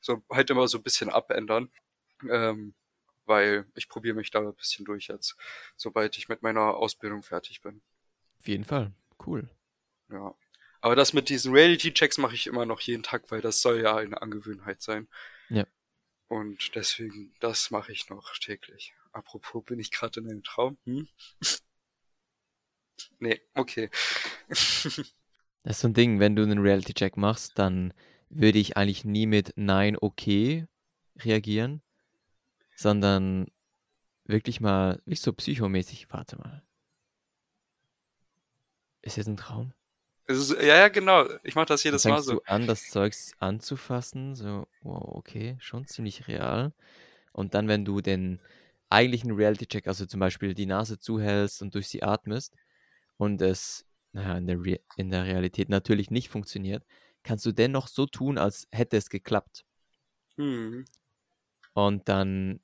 so 0.00 0.22
halt 0.30 0.50
immer 0.50 0.68
so 0.68 0.78
ein 0.78 0.82
bisschen 0.82 1.08
abändern. 1.10 1.70
Ähm, 2.28 2.74
weil 3.24 3.66
ich 3.74 3.88
probiere 3.88 4.16
mich 4.16 4.30
da 4.30 4.40
ein 4.40 4.54
bisschen 4.54 4.84
durch 4.86 5.08
jetzt, 5.08 5.36
sobald 5.76 6.16
ich 6.16 6.28
mit 6.28 6.42
meiner 6.42 6.74
Ausbildung 6.76 7.22
fertig 7.22 7.60
bin. 7.60 7.82
Auf 8.40 8.48
jeden 8.48 8.64
Fall. 8.64 8.92
Cool. 9.24 9.48
Ja. 10.10 10.34
Aber 10.80 10.96
das 10.96 11.12
mit 11.12 11.28
diesen 11.28 11.52
Reality-Checks 11.52 12.18
mache 12.18 12.34
ich 12.34 12.46
immer 12.46 12.64
noch 12.64 12.80
jeden 12.80 13.02
Tag, 13.02 13.30
weil 13.30 13.40
das 13.42 13.60
soll 13.60 13.82
ja 13.82 13.96
eine 13.96 14.22
Angewohnheit 14.22 14.80
sein. 14.80 15.08
Ja. 15.50 15.66
Und 16.28 16.74
deswegen, 16.74 17.34
das 17.40 17.70
mache 17.70 17.92
ich 17.92 18.08
noch 18.10 18.36
täglich. 18.38 18.92
Apropos, 19.12 19.64
bin 19.64 19.78
ich 19.78 19.90
gerade 19.90 20.20
in 20.20 20.30
einem 20.30 20.42
Traum? 20.42 20.78
Hm? 20.84 21.08
Nee, 23.20 23.40
okay. 23.54 23.90
Das 25.64 25.76
ist 25.76 25.80
so 25.82 25.88
ein 25.88 25.94
Ding, 25.94 26.18
wenn 26.18 26.36
du 26.36 26.42
einen 26.42 26.60
Reality-Check 26.60 27.16
machst, 27.16 27.58
dann 27.58 27.92
würde 28.30 28.58
ich 28.58 28.76
eigentlich 28.76 29.04
nie 29.04 29.26
mit 29.26 29.52
Nein, 29.56 29.96
okay 30.00 30.66
reagieren, 31.16 31.82
sondern 32.76 33.48
wirklich 34.24 34.60
mal, 34.60 34.96
wirklich 35.04 35.20
so 35.20 35.32
psychomäßig, 35.32 36.10
warte 36.10 36.36
mal. 36.36 36.62
Ist 39.02 39.16
jetzt 39.16 39.26
ein 39.26 39.36
Traum? 39.36 39.72
Ist, 40.28 40.50
ja, 40.52 40.76
ja, 40.76 40.88
genau. 40.88 41.26
Ich 41.42 41.54
mache 41.54 41.66
das 41.66 41.82
jedes 41.82 42.04
Mal 42.04 42.22
so. 42.22 42.34
du 42.34 42.40
an, 42.44 42.66
das 42.66 42.90
Zeugs 42.90 43.32
anzufassen, 43.38 44.34
so, 44.34 44.68
wow, 44.82 45.16
okay, 45.16 45.56
schon 45.58 45.86
ziemlich 45.86 46.28
real. 46.28 46.72
Und 47.32 47.54
dann, 47.54 47.66
wenn 47.66 47.86
du 47.86 48.02
den 48.02 48.38
eigentlichen 48.90 49.32
Reality-Check, 49.32 49.88
also 49.88 50.04
zum 50.04 50.20
Beispiel 50.20 50.52
die 50.52 50.66
Nase 50.66 50.98
zuhältst 50.98 51.62
und 51.62 51.74
durch 51.74 51.88
sie 51.88 52.02
atmest 52.02 52.54
und 53.16 53.40
es 53.40 53.86
naja, 54.12 54.36
in, 54.36 54.46
der 54.46 54.58
Re 54.62 54.80
in 54.96 55.10
der 55.10 55.24
Realität 55.24 55.68
natürlich 55.70 56.10
nicht 56.10 56.28
funktioniert, 56.28 56.84
kannst 57.22 57.46
du 57.46 57.52
dennoch 57.52 57.88
so 57.88 58.06
tun, 58.06 58.36
als 58.38 58.68
hätte 58.70 58.96
es 58.96 59.08
geklappt. 59.08 59.64
Hm. 60.36 60.84
Und 61.72 62.08
dann 62.08 62.60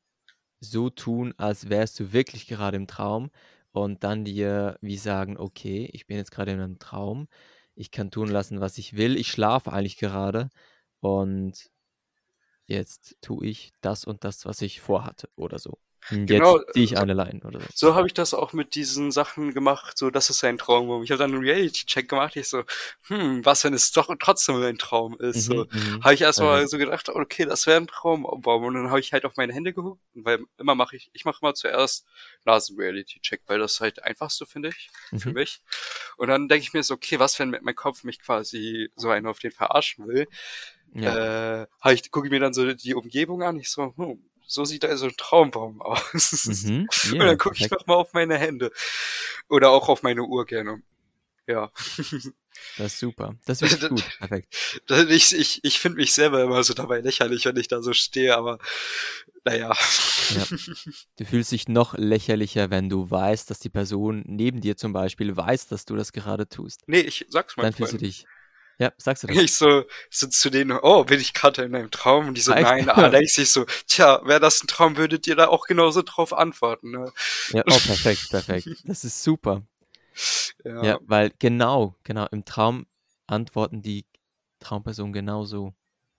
so 0.61 0.91
tun, 0.91 1.35
als 1.37 1.69
wärst 1.71 1.99
du 2.01 2.13
wirklich 2.13 2.47
gerade 2.47 2.77
im 2.77 2.87
Traum 2.87 3.31
und 3.73 4.05
dann 4.05 4.25
dir 4.25 4.79
wie 4.81 4.97
sagen, 4.97 5.37
okay, 5.37 5.89
ich 5.93 6.07
bin 6.07 6.17
jetzt 6.17 6.31
gerade 6.31 6.53
in 6.53 6.61
einem 6.61 6.79
Traum, 6.79 7.29
ich 7.77 7.91
kann 7.91 8.11
tun 8.11 8.29
lassen, 8.29 8.61
was 8.61 8.79
ich 8.79 8.97
will, 8.97 9.17
ich 9.17 9.31
schlafe 9.31 9.73
eigentlich 9.73 9.97
gerade 9.99 10.51
und 11.01 11.71
jetzt 12.67 13.17
tue 13.21 13.47
ich 13.47 13.73
das 13.81 14.05
und 14.05 14.25
das, 14.25 14.47
was 14.47 14.63
ich 14.63 14.81
vorhatte 14.81 15.29
oder 15.37 15.59
so. 15.59 15.79
Hm, 16.09 16.27
Genau, 16.27 16.59
jetzt 16.59 16.61
ziehe 16.71 16.85
ich 16.85 16.97
so, 16.97 17.05
eine 17.05 17.15
Line 17.15 17.41
oder 17.45 17.69
so. 17.75 17.91
so 17.91 17.95
habe 17.95 18.07
ich 18.09 18.15
das 18.15 18.35
auch 18.35 18.53
mit 18.53 18.75
diesen 18.77 19.13
Sachen 19.13 19.55
gemacht, 19.55 19.99
so 19.99 20.11
das 20.11 20.31
ist 20.31 20.45
ein 20.45 20.59
Traum. 20.59 21.03
Ich 21.05 21.11
habe 21.11 21.19
dann 21.19 21.33
einen 21.35 21.43
Reality-Check 21.45 22.09
gemacht, 22.09 22.37
ich 22.37 22.49
so, 22.49 22.65
hm, 23.09 23.45
was, 23.45 23.65
wenn 23.65 23.75
es 23.75 23.93
doch 23.93 24.15
trotzdem 24.21 24.63
ein 24.63 24.79
Traum 24.79 25.19
ist? 25.21 25.47
So 25.47 25.55
Mhm, 25.55 25.69
mhm. 25.73 26.03
habe 26.03 26.15
ich 26.15 26.23
erstmal 26.23 26.67
Perfekt. 26.67 26.69
so 26.69 26.79
gedacht, 26.79 27.09
okay, 27.11 27.47
das 27.47 27.67
wäre 27.67 27.79
ein 27.79 27.87
Traumbaum. 27.89 28.65
Und 28.65 28.75
dann 28.75 28.91
habe 28.91 29.01
ich 29.01 29.13
halt 29.13 29.25
auf 29.27 29.37
meine 29.37 29.53
Hände 29.55 29.73
geguckt, 29.75 30.03
weil 30.15 30.41
immer 30.59 30.75
mache 30.75 30.97
ich, 30.97 31.11
ich 31.15 31.25
mache 31.25 31.39
immer 31.43 31.55
zuerst 31.55 32.07
Nasen-Reality-Check, 32.45 33.43
weil 33.47 33.59
das 33.59 33.81
halt 33.81 34.03
einfachste, 34.05 34.47
finde 34.47 34.71
ich, 34.71 34.91
für 35.17 35.31
Mhm. 35.31 35.35
mich. 35.35 35.63
Und 36.17 36.29
dann 36.29 36.49
denke 36.49 36.63
ich 36.65 36.73
mir 36.75 36.83
so, 36.83 36.95
okay, 36.95 37.19
was, 37.19 37.39
wenn 37.39 37.51
mein 37.63 37.75
Kopf 37.77 38.05
mich 38.05 38.21
quasi 38.21 38.91
so 38.97 39.11
einen 39.11 39.27
auf 39.27 39.39
den 39.41 39.53
verarschen 39.53 40.07
will? 40.09 40.29
Ja. 40.95 41.19
Äh, 41.53 41.67
ich, 41.93 42.11
gucke 42.11 42.27
ich 42.27 42.31
mir 42.33 42.41
dann 42.41 42.55
so 42.55 42.73
die 42.73 42.95
Umgebung 42.95 43.43
an, 43.43 43.59
ich 43.59 43.71
so, 43.71 43.95
hm, 43.97 44.25
so 44.47 44.65
sieht 44.65 44.85
also 44.85 45.07
ein 45.07 45.17
Traumbaum 45.17 45.81
aus. 45.83 46.45
Mhm. 46.65 46.89
Und 47.13 47.13
Ja, 47.15 47.25
dann 47.27 47.39
gucke 47.39 47.55
ich 47.57 47.69
perfekt. 47.69 47.81
noch 47.81 47.87
mal 47.87 47.95
auf 47.95 48.13
meine 48.13 48.39
Hände. 48.39 48.71
Oder 49.49 49.71
auch 49.71 49.89
auf 49.89 50.03
meine 50.03 50.23
Uhr 50.23 50.45
gerne. 50.47 50.83
Ja. 51.47 51.71
Das 52.79 52.95
ist 52.95 52.99
super. 53.01 53.35
Das 53.47 53.63
ist 53.63 53.81
gut. 53.89 54.05
Perfekt. 54.19 54.81
ich 55.11 55.35
ich, 55.35 55.61
ich 55.65 55.81
finde 55.81 55.97
mich 55.99 56.15
selber 56.15 56.43
immer 56.43 56.63
so 56.63 56.73
dabei 56.73 57.01
lächerlich, 57.01 57.45
wenn 57.47 57.57
ich 57.57 57.67
da 57.67 57.83
so 57.83 57.93
stehe, 57.93 58.37
aber 58.37 58.59
naja. 59.45 59.77
Ja. 60.35 60.47
Du 61.19 61.25
fühlst 61.25 61.51
dich 61.51 61.67
noch 61.69 61.95
lächerlicher, 61.99 62.71
wenn 62.71 62.89
du 62.89 63.11
weißt, 63.11 63.51
dass 63.51 63.59
die 63.59 63.71
Person 63.71 64.23
neben 64.27 64.61
dir 64.61 64.77
zum 64.77 64.93
Beispiel 64.93 65.37
weiß, 65.37 65.67
dass 65.67 65.85
du 65.85 65.97
das 65.97 66.13
gerade 66.13 66.49
tust. 66.49 66.83
Nee, 66.87 67.01
ich 67.01 67.27
sag's 67.29 67.57
meinen 67.57 67.65
Dann 67.65 67.75
fühlst 67.75 67.95
du 67.95 67.99
dich. 67.99 68.25
Ja, 68.79 68.93
sagst 68.97 69.23
du 69.23 69.29
das? 69.29 69.37
Ich 69.37 69.55
so, 69.55 69.85
so 70.11 70.27
zu 70.27 70.51
denen, 70.51 70.77
oh, 70.83 71.05
bin 71.05 71.21
ich 71.21 71.33
gerade 71.33 71.63
in 71.63 71.75
einem 71.75 71.91
Traum? 71.91 72.29
Und 72.29 72.35
die 72.35 72.41
so, 72.41 72.53
Ah, 72.53 72.57
echt? 72.57 72.87
nein, 72.87 72.89
Alex, 72.91 73.39
ich 73.39 73.51
so, 73.51 73.67
tja, 73.87 74.21
wäre 74.25 74.41
das 74.41 74.63
ein 74.63 74.67
Traum, 74.67 74.97
würdet 74.97 75.27
ihr 75.27 75.37
da 75.37 75.47
auch 75.49 75.67
genauso 75.67 76.03
drauf 76.03 76.33
antworten, 76.33 76.91
ne? 76.91 77.13
Ja, 77.51 77.63
oh, 77.67 77.79
perfekt, 77.87 78.31
perfekt. 78.31 78.69
Das 78.85 79.05
ist 79.05 79.23
super. 79.23 79.63
Ja. 80.65 80.83
Ja, 80.85 80.99
weil 81.03 81.33
genau, 81.39 81.95
genau, 82.05 82.27
im 82.31 82.45
Traum 82.45 82.87
antworten 83.27 83.83
die 83.83 84.05
Traumpersonen 84.61 85.13
genauso. 85.13 85.75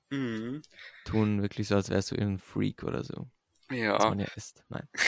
Mhm. 0.10 0.62
Tun 1.06 1.42
wirklich 1.42 1.68
so, 1.68 1.76
als 1.76 1.90
wärst 1.90 2.12
du 2.12 2.16
irgendein 2.16 2.40
Freak 2.40 2.84
oder 2.84 3.04
so. 3.04 3.28
Was 3.70 3.78
Ja. 3.78 3.98
man 4.10 4.20
ja 4.20 4.28
ist. 4.36 4.64
Nein. 4.70 4.88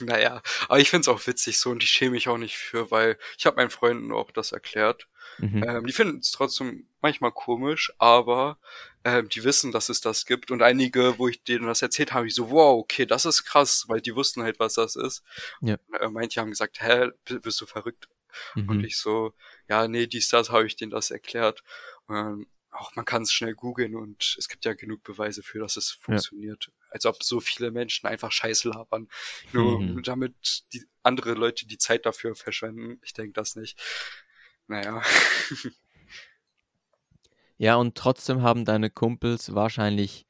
Naja, 0.00 0.40
aber 0.68 0.78
ich 0.80 0.88
find's 0.88 1.08
auch 1.08 1.26
witzig 1.26 1.58
so 1.58 1.68
und 1.68 1.82
ich 1.82 1.90
schäme 1.90 2.12
mich 2.12 2.26
auch 2.30 2.38
nicht 2.38 2.56
für, 2.56 2.90
weil 2.90 3.18
ich 3.36 3.44
habe 3.44 3.56
meinen 3.56 3.68
Freunden 3.68 4.12
auch 4.12 4.30
das 4.30 4.52
erklärt. 4.52 5.08
Mhm. 5.38 5.62
Ähm, 5.64 5.86
die 5.86 5.92
finden 5.92 6.18
es 6.18 6.30
trotzdem 6.30 6.86
manchmal 7.00 7.32
komisch, 7.32 7.92
aber 7.98 8.58
ähm, 9.04 9.28
die 9.28 9.44
wissen, 9.44 9.72
dass 9.72 9.88
es 9.88 10.00
das 10.00 10.26
gibt. 10.26 10.50
Und 10.50 10.62
einige, 10.62 11.18
wo 11.18 11.28
ich 11.28 11.42
denen 11.42 11.66
das 11.66 11.82
erzählt 11.82 12.12
habe, 12.12 12.26
ich 12.26 12.34
so, 12.34 12.50
wow, 12.50 12.78
okay, 12.80 13.06
das 13.06 13.24
ist 13.24 13.44
krass, 13.44 13.84
weil 13.88 14.00
die 14.00 14.14
wussten 14.14 14.42
halt, 14.42 14.58
was 14.58 14.74
das 14.74 14.96
ist. 14.96 15.22
Ja. 15.60 15.76
Äh, 16.00 16.08
manche 16.08 16.40
haben 16.40 16.50
gesagt, 16.50 16.80
hä, 16.80 17.08
bist 17.42 17.60
du 17.60 17.66
verrückt? 17.66 18.08
Und 18.54 18.78
Mhm. 18.78 18.84
ich 18.84 18.96
so, 18.96 19.32
ja, 19.68 19.86
nee, 19.86 20.06
dies, 20.08 20.28
das 20.28 20.50
habe 20.50 20.66
ich 20.66 20.74
denen 20.76 20.90
das 20.90 21.10
erklärt. 21.10 21.62
Und 22.06 22.46
auch 22.72 22.96
man 22.96 23.04
kann 23.04 23.22
es 23.22 23.32
schnell 23.32 23.54
googeln 23.54 23.94
und 23.94 24.34
es 24.36 24.48
gibt 24.48 24.64
ja 24.64 24.74
genug 24.74 25.04
Beweise 25.04 25.44
für, 25.44 25.60
dass 25.60 25.76
es 25.76 25.92
funktioniert. 25.92 26.72
Als 26.90 27.06
ob 27.06 27.22
so 27.22 27.38
viele 27.38 27.70
Menschen 27.70 28.08
einfach 28.08 28.32
Scheiße 28.32 28.68
labern, 28.68 29.08
nur 29.52 29.78
Mhm. 29.80 30.02
damit 30.02 30.64
die 30.72 30.84
andere 31.04 31.34
Leute 31.34 31.66
die 31.66 31.78
Zeit 31.78 32.04
dafür 32.06 32.34
verschwenden. 32.34 32.98
Ich 33.04 33.12
denke 33.12 33.32
das 33.34 33.54
nicht. 33.54 33.80
Naja. 34.66 35.02
Ja, 37.56 37.76
und 37.76 37.94
trotzdem 37.96 38.42
haben 38.42 38.64
deine 38.64 38.90
Kumpels 38.90 39.54
wahrscheinlich 39.54 40.26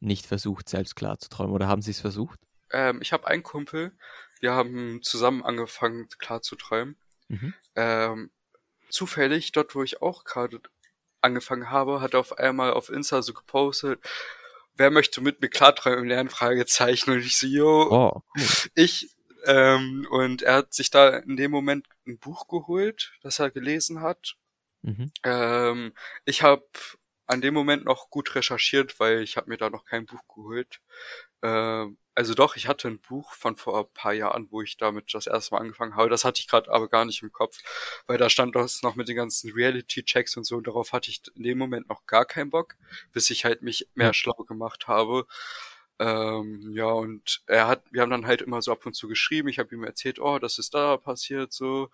nicht 0.00 0.26
versucht, 0.26 0.68
selbst 0.68 0.94
klar 0.94 1.18
zu 1.18 1.28
träumen. 1.28 1.54
Oder 1.54 1.68
haben 1.68 1.82
sie 1.82 1.90
es 1.90 2.00
versucht? 2.00 2.38
Ähm, 2.70 3.00
ich 3.00 3.12
habe 3.12 3.26
einen 3.26 3.42
Kumpel, 3.42 3.92
wir 4.40 4.52
haben 4.52 5.02
zusammen 5.02 5.42
angefangen, 5.42 6.08
klar 6.18 6.42
zu 6.42 6.56
träumen. 6.56 6.96
Mhm. 7.28 7.54
Ähm, 7.74 8.30
zufällig, 8.90 9.52
dort 9.52 9.74
wo 9.74 9.82
ich 9.82 10.02
auch 10.02 10.24
gerade 10.24 10.60
angefangen 11.22 11.70
habe, 11.70 12.00
hat 12.00 12.14
er 12.14 12.20
auf 12.20 12.38
einmal 12.38 12.72
auf 12.72 12.90
Insta 12.90 13.22
so 13.22 13.32
gepostet, 13.32 14.00
wer 14.74 14.90
möchte 14.90 15.20
mit 15.20 15.40
mir 15.40 15.48
klarträumen 15.48 16.06
lernen, 16.06 16.28
Fragezeichen. 16.28 17.10
Und 17.10 17.20
ich 17.20 17.38
so, 17.38 17.46
yo, 17.46 17.88
Oh, 17.90 18.22
cool. 18.36 18.44
ich, 18.74 19.15
ähm, 19.46 20.06
und 20.10 20.42
er 20.42 20.56
hat 20.56 20.74
sich 20.74 20.90
da 20.90 21.16
in 21.16 21.36
dem 21.36 21.50
Moment 21.50 21.86
ein 22.06 22.18
Buch 22.18 22.48
geholt, 22.48 23.12
das 23.22 23.38
er 23.38 23.50
gelesen 23.50 24.00
hat. 24.00 24.36
Mhm. 24.82 25.10
Ähm, 25.24 25.92
ich 26.24 26.42
habe 26.42 26.66
an 27.26 27.40
dem 27.40 27.54
Moment 27.54 27.84
noch 27.84 28.10
gut 28.10 28.34
recherchiert, 28.34 29.00
weil 29.00 29.22
ich 29.22 29.36
habe 29.36 29.48
mir 29.48 29.56
da 29.56 29.70
noch 29.70 29.84
kein 29.84 30.06
Buch 30.06 30.22
geholt. 30.28 30.80
Ähm, 31.42 31.98
also 32.14 32.34
doch, 32.34 32.56
ich 32.56 32.66
hatte 32.66 32.88
ein 32.88 33.00
Buch 33.00 33.34
von 33.34 33.56
vor 33.56 33.78
ein 33.78 33.92
paar 33.92 34.14
Jahren, 34.14 34.48
wo 34.50 34.62
ich 34.62 34.76
damit 34.78 35.12
das 35.12 35.26
erste 35.26 35.54
Mal 35.54 35.60
angefangen 35.60 35.96
habe. 35.96 36.08
Das 36.08 36.24
hatte 36.24 36.40
ich 36.40 36.48
gerade 36.48 36.70
aber 36.70 36.88
gar 36.88 37.04
nicht 37.04 37.22
im 37.22 37.32
Kopf, 37.32 37.58
weil 38.06 38.16
da 38.16 38.30
stand 38.30 38.56
das 38.56 38.82
noch 38.82 38.94
mit 38.94 39.08
den 39.08 39.16
ganzen 39.16 39.52
Reality-Checks 39.52 40.36
und 40.36 40.44
so. 40.44 40.56
Und 40.56 40.66
darauf 40.66 40.92
hatte 40.92 41.10
ich 41.10 41.20
in 41.34 41.42
dem 41.42 41.58
Moment 41.58 41.88
noch 41.88 42.06
gar 42.06 42.24
keinen 42.24 42.50
Bock, 42.50 42.76
bis 43.12 43.28
ich 43.30 43.44
halt 43.44 43.62
mich 43.62 43.88
mehr 43.94 44.14
schlau 44.14 44.44
gemacht 44.44 44.88
habe. 44.88 45.26
Ähm, 45.98 46.72
ja, 46.72 46.86
und 46.86 47.42
er 47.46 47.68
hat, 47.68 47.82
wir 47.90 48.02
haben 48.02 48.10
dann 48.10 48.26
halt 48.26 48.42
immer 48.42 48.60
so 48.62 48.72
ab 48.72 48.84
und 48.86 48.94
zu 48.94 49.08
geschrieben. 49.08 49.48
Ich 49.48 49.58
habe 49.58 49.74
ihm 49.74 49.84
erzählt, 49.84 50.18
oh, 50.18 50.38
das 50.38 50.58
ist 50.58 50.74
da 50.74 50.96
passiert, 50.96 51.52
so. 51.52 51.90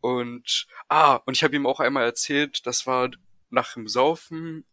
Und, 0.00 0.66
ah, 0.88 1.16
und 1.26 1.36
ich 1.36 1.44
habe 1.44 1.56
ihm 1.56 1.66
auch 1.66 1.80
einmal 1.80 2.04
erzählt, 2.04 2.66
das 2.66 2.86
war 2.86 3.10
nach 3.50 3.74
dem 3.74 3.88
Saufen 3.88 4.64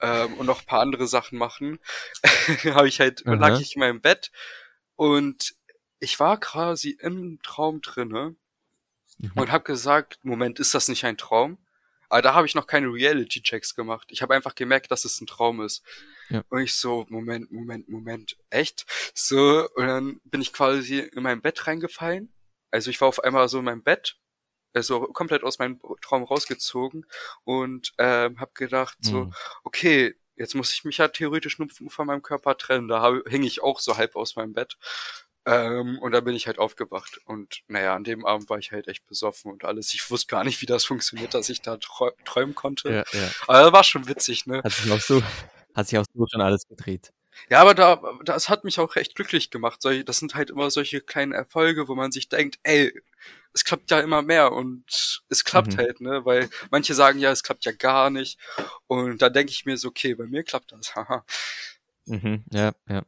ähm, 0.00 0.34
und 0.34 0.46
noch 0.46 0.60
ein 0.60 0.66
paar 0.66 0.80
andere 0.80 1.06
Sachen 1.06 1.38
machen, 1.38 1.78
habe 2.64 2.88
ich 2.88 3.00
halt, 3.00 3.26
Aha. 3.26 3.34
lag 3.34 3.60
ich 3.60 3.76
in 3.76 3.80
meinem 3.80 4.00
Bett 4.00 4.30
und 4.96 5.54
ich 6.00 6.20
war 6.20 6.38
quasi 6.40 6.96
im 7.00 7.40
Traum 7.42 7.80
drinne 7.80 8.36
Mhm. 9.18 9.32
und 9.36 9.52
habe 9.52 9.64
gesagt, 9.64 10.18
Moment, 10.24 10.58
ist 10.58 10.74
das 10.74 10.88
nicht 10.88 11.04
ein 11.04 11.16
Traum? 11.16 11.58
Aber 12.14 12.22
da 12.22 12.34
habe 12.34 12.46
ich 12.46 12.54
noch 12.54 12.68
keine 12.68 12.86
Reality-Checks 12.92 13.74
gemacht. 13.74 14.06
Ich 14.12 14.22
habe 14.22 14.36
einfach 14.36 14.54
gemerkt, 14.54 14.92
dass 14.92 15.04
es 15.04 15.20
ein 15.20 15.26
Traum 15.26 15.60
ist. 15.60 15.82
Ja. 16.30 16.44
Und 16.48 16.60
ich 16.60 16.76
so, 16.76 17.04
Moment, 17.08 17.50
Moment, 17.50 17.88
Moment, 17.88 18.36
echt? 18.50 18.86
So, 19.16 19.68
und 19.74 19.86
dann 19.88 20.20
bin 20.22 20.40
ich 20.40 20.52
quasi 20.52 21.00
in 21.00 21.24
mein 21.24 21.42
Bett 21.42 21.66
reingefallen. 21.66 22.32
Also 22.70 22.90
ich 22.90 23.00
war 23.00 23.08
auf 23.08 23.18
einmal 23.24 23.48
so 23.48 23.58
in 23.58 23.64
meinem 23.64 23.82
Bett, 23.82 24.16
also 24.74 25.00
komplett 25.08 25.42
aus 25.42 25.58
meinem 25.58 25.80
Traum 26.02 26.22
rausgezogen 26.22 27.04
und 27.42 27.92
ähm, 27.98 28.38
habe 28.38 28.52
gedacht 28.54 28.96
so, 29.00 29.24
Mhm. 29.24 29.34
okay, 29.64 30.14
jetzt 30.36 30.54
muss 30.54 30.72
ich 30.72 30.84
mich 30.84 30.98
ja 30.98 31.08
theoretisch 31.08 31.58
nur 31.58 31.68
von 31.68 32.06
meinem 32.06 32.22
Körper 32.22 32.56
trennen. 32.56 32.86
Da 32.86 33.02
hab, 33.02 33.28
hing 33.28 33.42
ich 33.42 33.60
auch 33.60 33.80
so 33.80 33.96
halb 33.96 34.14
aus 34.14 34.36
meinem 34.36 34.52
Bett. 34.52 34.78
Ähm, 35.46 35.98
und 35.98 36.12
da 36.12 36.20
bin 36.20 36.34
ich 36.34 36.46
halt 36.46 36.58
aufgewacht. 36.58 37.20
Und 37.26 37.62
naja, 37.68 37.94
an 37.94 38.04
dem 38.04 38.24
Abend 38.24 38.48
war 38.48 38.58
ich 38.58 38.72
halt 38.72 38.88
echt 38.88 39.06
besoffen 39.06 39.52
und 39.52 39.64
alles. 39.64 39.92
Ich 39.94 40.10
wusste 40.10 40.28
gar 40.28 40.44
nicht, 40.44 40.62
wie 40.62 40.66
das 40.66 40.84
funktioniert, 40.84 41.34
dass 41.34 41.48
ich 41.48 41.60
da 41.60 41.76
träu 41.76 42.10
träumen 42.24 42.54
konnte. 42.54 42.90
Ja, 43.12 43.18
ja. 43.18 43.30
Aber 43.46 43.62
das 43.62 43.72
war 43.72 43.84
schon 43.84 44.08
witzig, 44.08 44.46
ne? 44.46 44.62
Hat 44.64 44.72
sich 44.72 44.90
auch 44.90 45.00
so, 45.00 45.22
hat 45.74 45.88
sich 45.88 45.98
auch 45.98 46.04
so 46.14 46.26
schon 46.30 46.40
alles 46.40 46.66
gedreht. 46.66 47.12
Ja, 47.50 47.60
aber 47.60 47.74
da, 47.74 48.00
das 48.24 48.48
hat 48.48 48.64
mich 48.64 48.78
auch 48.78 48.94
recht 48.96 49.16
glücklich 49.16 49.50
gemacht. 49.50 49.80
Das 49.82 50.18
sind 50.18 50.34
halt 50.34 50.50
immer 50.50 50.70
solche 50.70 51.00
kleinen 51.00 51.32
Erfolge, 51.32 51.88
wo 51.88 51.94
man 51.94 52.12
sich 52.12 52.28
denkt, 52.28 52.58
ey, 52.62 52.92
es 53.52 53.64
klappt 53.64 53.90
ja 53.90 54.00
immer 54.00 54.22
mehr 54.22 54.52
und 54.52 55.22
es 55.28 55.44
klappt 55.44 55.72
Mhm. 55.74 55.76
halt, 55.78 56.00
ne? 56.00 56.24
Weil 56.24 56.48
manche 56.70 56.94
sagen 56.94 57.18
ja, 57.18 57.30
es 57.32 57.42
klappt 57.42 57.64
ja 57.64 57.72
gar 57.72 58.10
nicht. 58.10 58.38
Und 58.86 59.20
da 59.20 59.30
denke 59.30 59.50
ich 59.52 59.64
mir 59.66 59.76
so, 59.76 59.88
okay, 59.88 60.14
bei 60.14 60.26
mir 60.26 60.42
klappt 60.44 60.72
das. 60.72 60.94
Haha. 60.94 61.24
Mhm. 62.06 62.44
Ja, 62.52 62.72
ja. 62.86 63.02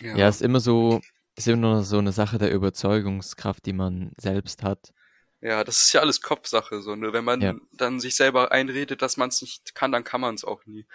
Ja. 0.00 0.18
Ja, 0.18 0.28
ist 0.28 0.42
immer 0.42 0.60
so, 0.60 1.00
ist 1.36 1.48
immer 1.48 1.56
nur 1.58 1.82
so 1.84 1.98
eine 1.98 2.12
Sache 2.12 2.38
der 2.38 2.52
Überzeugungskraft, 2.52 3.66
die 3.66 3.72
man 3.72 4.12
selbst 4.18 4.62
hat. 4.62 4.92
Ja, 5.40 5.62
das 5.64 5.82
ist 5.84 5.92
ja 5.92 6.00
alles 6.00 6.20
Kopfsache, 6.20 6.80
so, 6.82 6.94
ne? 6.96 7.12
Wenn 7.12 7.24
man 7.24 7.42
Ja. 7.42 7.54
dann 7.72 8.00
sich 8.00 8.16
selber 8.16 8.50
einredet, 8.52 9.02
dass 9.02 9.16
man 9.16 9.28
es 9.30 9.40
nicht 9.42 9.74
kann, 9.74 9.92
dann 9.92 10.04
kann 10.04 10.20
man 10.20 10.34
es 10.34 10.44
auch 10.44 10.64
nie. 10.66 10.86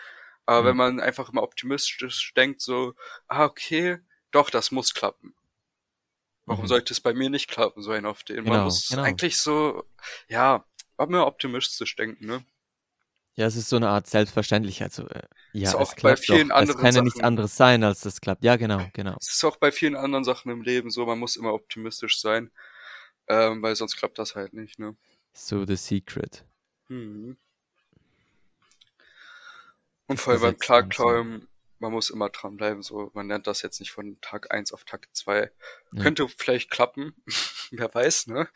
Aber 0.46 0.66
Ja. 0.66 0.70
wenn 0.70 0.78
man 0.78 1.00
einfach 1.02 1.30
immer 1.32 1.44
optimistisch 1.44 2.34
denkt, 2.36 2.62
so, 2.62 2.96
ah, 3.28 3.46
okay, 3.46 4.00
doch, 4.32 4.50
das 4.50 4.72
muss 4.72 4.94
klappen. 4.94 5.36
Warum 6.46 6.64
Mhm. 6.64 6.68
sollte 6.68 6.94
es 6.94 7.02
bei 7.02 7.14
mir 7.14 7.30
nicht 7.30 7.50
klappen, 7.50 7.82
so 7.82 7.92
ein 7.92 8.06
auf 8.06 8.24
den? 8.24 8.46
Man 8.46 8.46
Genau, 8.46 8.66
muss 8.66 8.90
genau. 8.90 9.04
eigentlich 9.04 9.38
so, 9.38 9.84
ja, 10.28 10.66
immer 10.98 11.26
optimistisch 11.28 11.96
denken, 11.96 12.26
ne? 12.26 12.46
Ja, 13.36 13.48
es 13.48 13.56
ist 13.56 13.70
so 13.70 13.78
eine 13.78 13.90
Art 13.90 14.08
Selbstverständlichkeit. 14.08 14.94
So, 14.94 15.08
äh, 15.08 15.22
ja, 15.54 15.64
Ist 15.64 15.70
es 15.70 15.76
auch 15.76 15.94
bei 15.94 16.00
klappt 16.00 16.20
vielen 16.20 16.50
doch. 16.50 16.56
Es 16.56 16.62
anderen 16.62 16.82
kann 16.82 16.96
ja 16.96 17.02
nichts 17.02 17.20
anderes 17.20 17.56
sein, 17.56 17.84
als 17.84 18.02
das 18.02 18.22
klappt. 18.22 18.44
Ja, 18.44 18.58
genau, 18.58 18.86
genau. 18.94 19.16
Es 19.20 19.34
ist 19.34 19.44
auch 19.44 19.58
bei 19.58 19.72
vielen 19.72 19.96
anderen 19.96 20.24
Sachen 20.24 20.52
im 20.52 20.62
Leben 20.62 20.92
so, 20.92 21.06
man 21.06 21.18
muss 21.18 21.36
immer 21.36 21.54
optimistisch 21.54 22.20
sein, 22.20 22.52
ähm, 23.28 23.64
weil 23.64 23.76
sonst 23.76 23.96
klappt 23.96 24.20
das 24.20 24.36
halt 24.36 24.54
nicht, 24.54 24.78
ne? 24.78 24.96
So 25.34 25.66
the 25.66 25.76
secret. 25.76 26.46
Mhm. 26.90 27.38
Und 30.06 30.20
vor 30.20 30.34
allem 30.34 30.42
beim. 30.42 30.58
Klarträumen, 30.58 31.48
man 31.80 31.92
muss 31.92 32.12
immer 32.12 32.30
dranbleiben, 32.30 32.84
so, 32.84 33.10
man 33.14 33.28
lernt 33.28 33.48
das 33.48 33.64
jetzt 33.64 33.80
nicht 33.80 33.92
von 33.92 34.20
Tag 34.22 34.54
eins 34.54 34.72
auf 34.72 34.84
Tag 34.84 35.08
zwei. 35.14 35.52
Ja. 35.92 36.04
Könnte 36.04 36.28
vielleicht 36.30 36.70
klappen, 36.70 37.16
wer 37.72 37.94
weiß, 37.94 38.28
ne? 38.28 38.48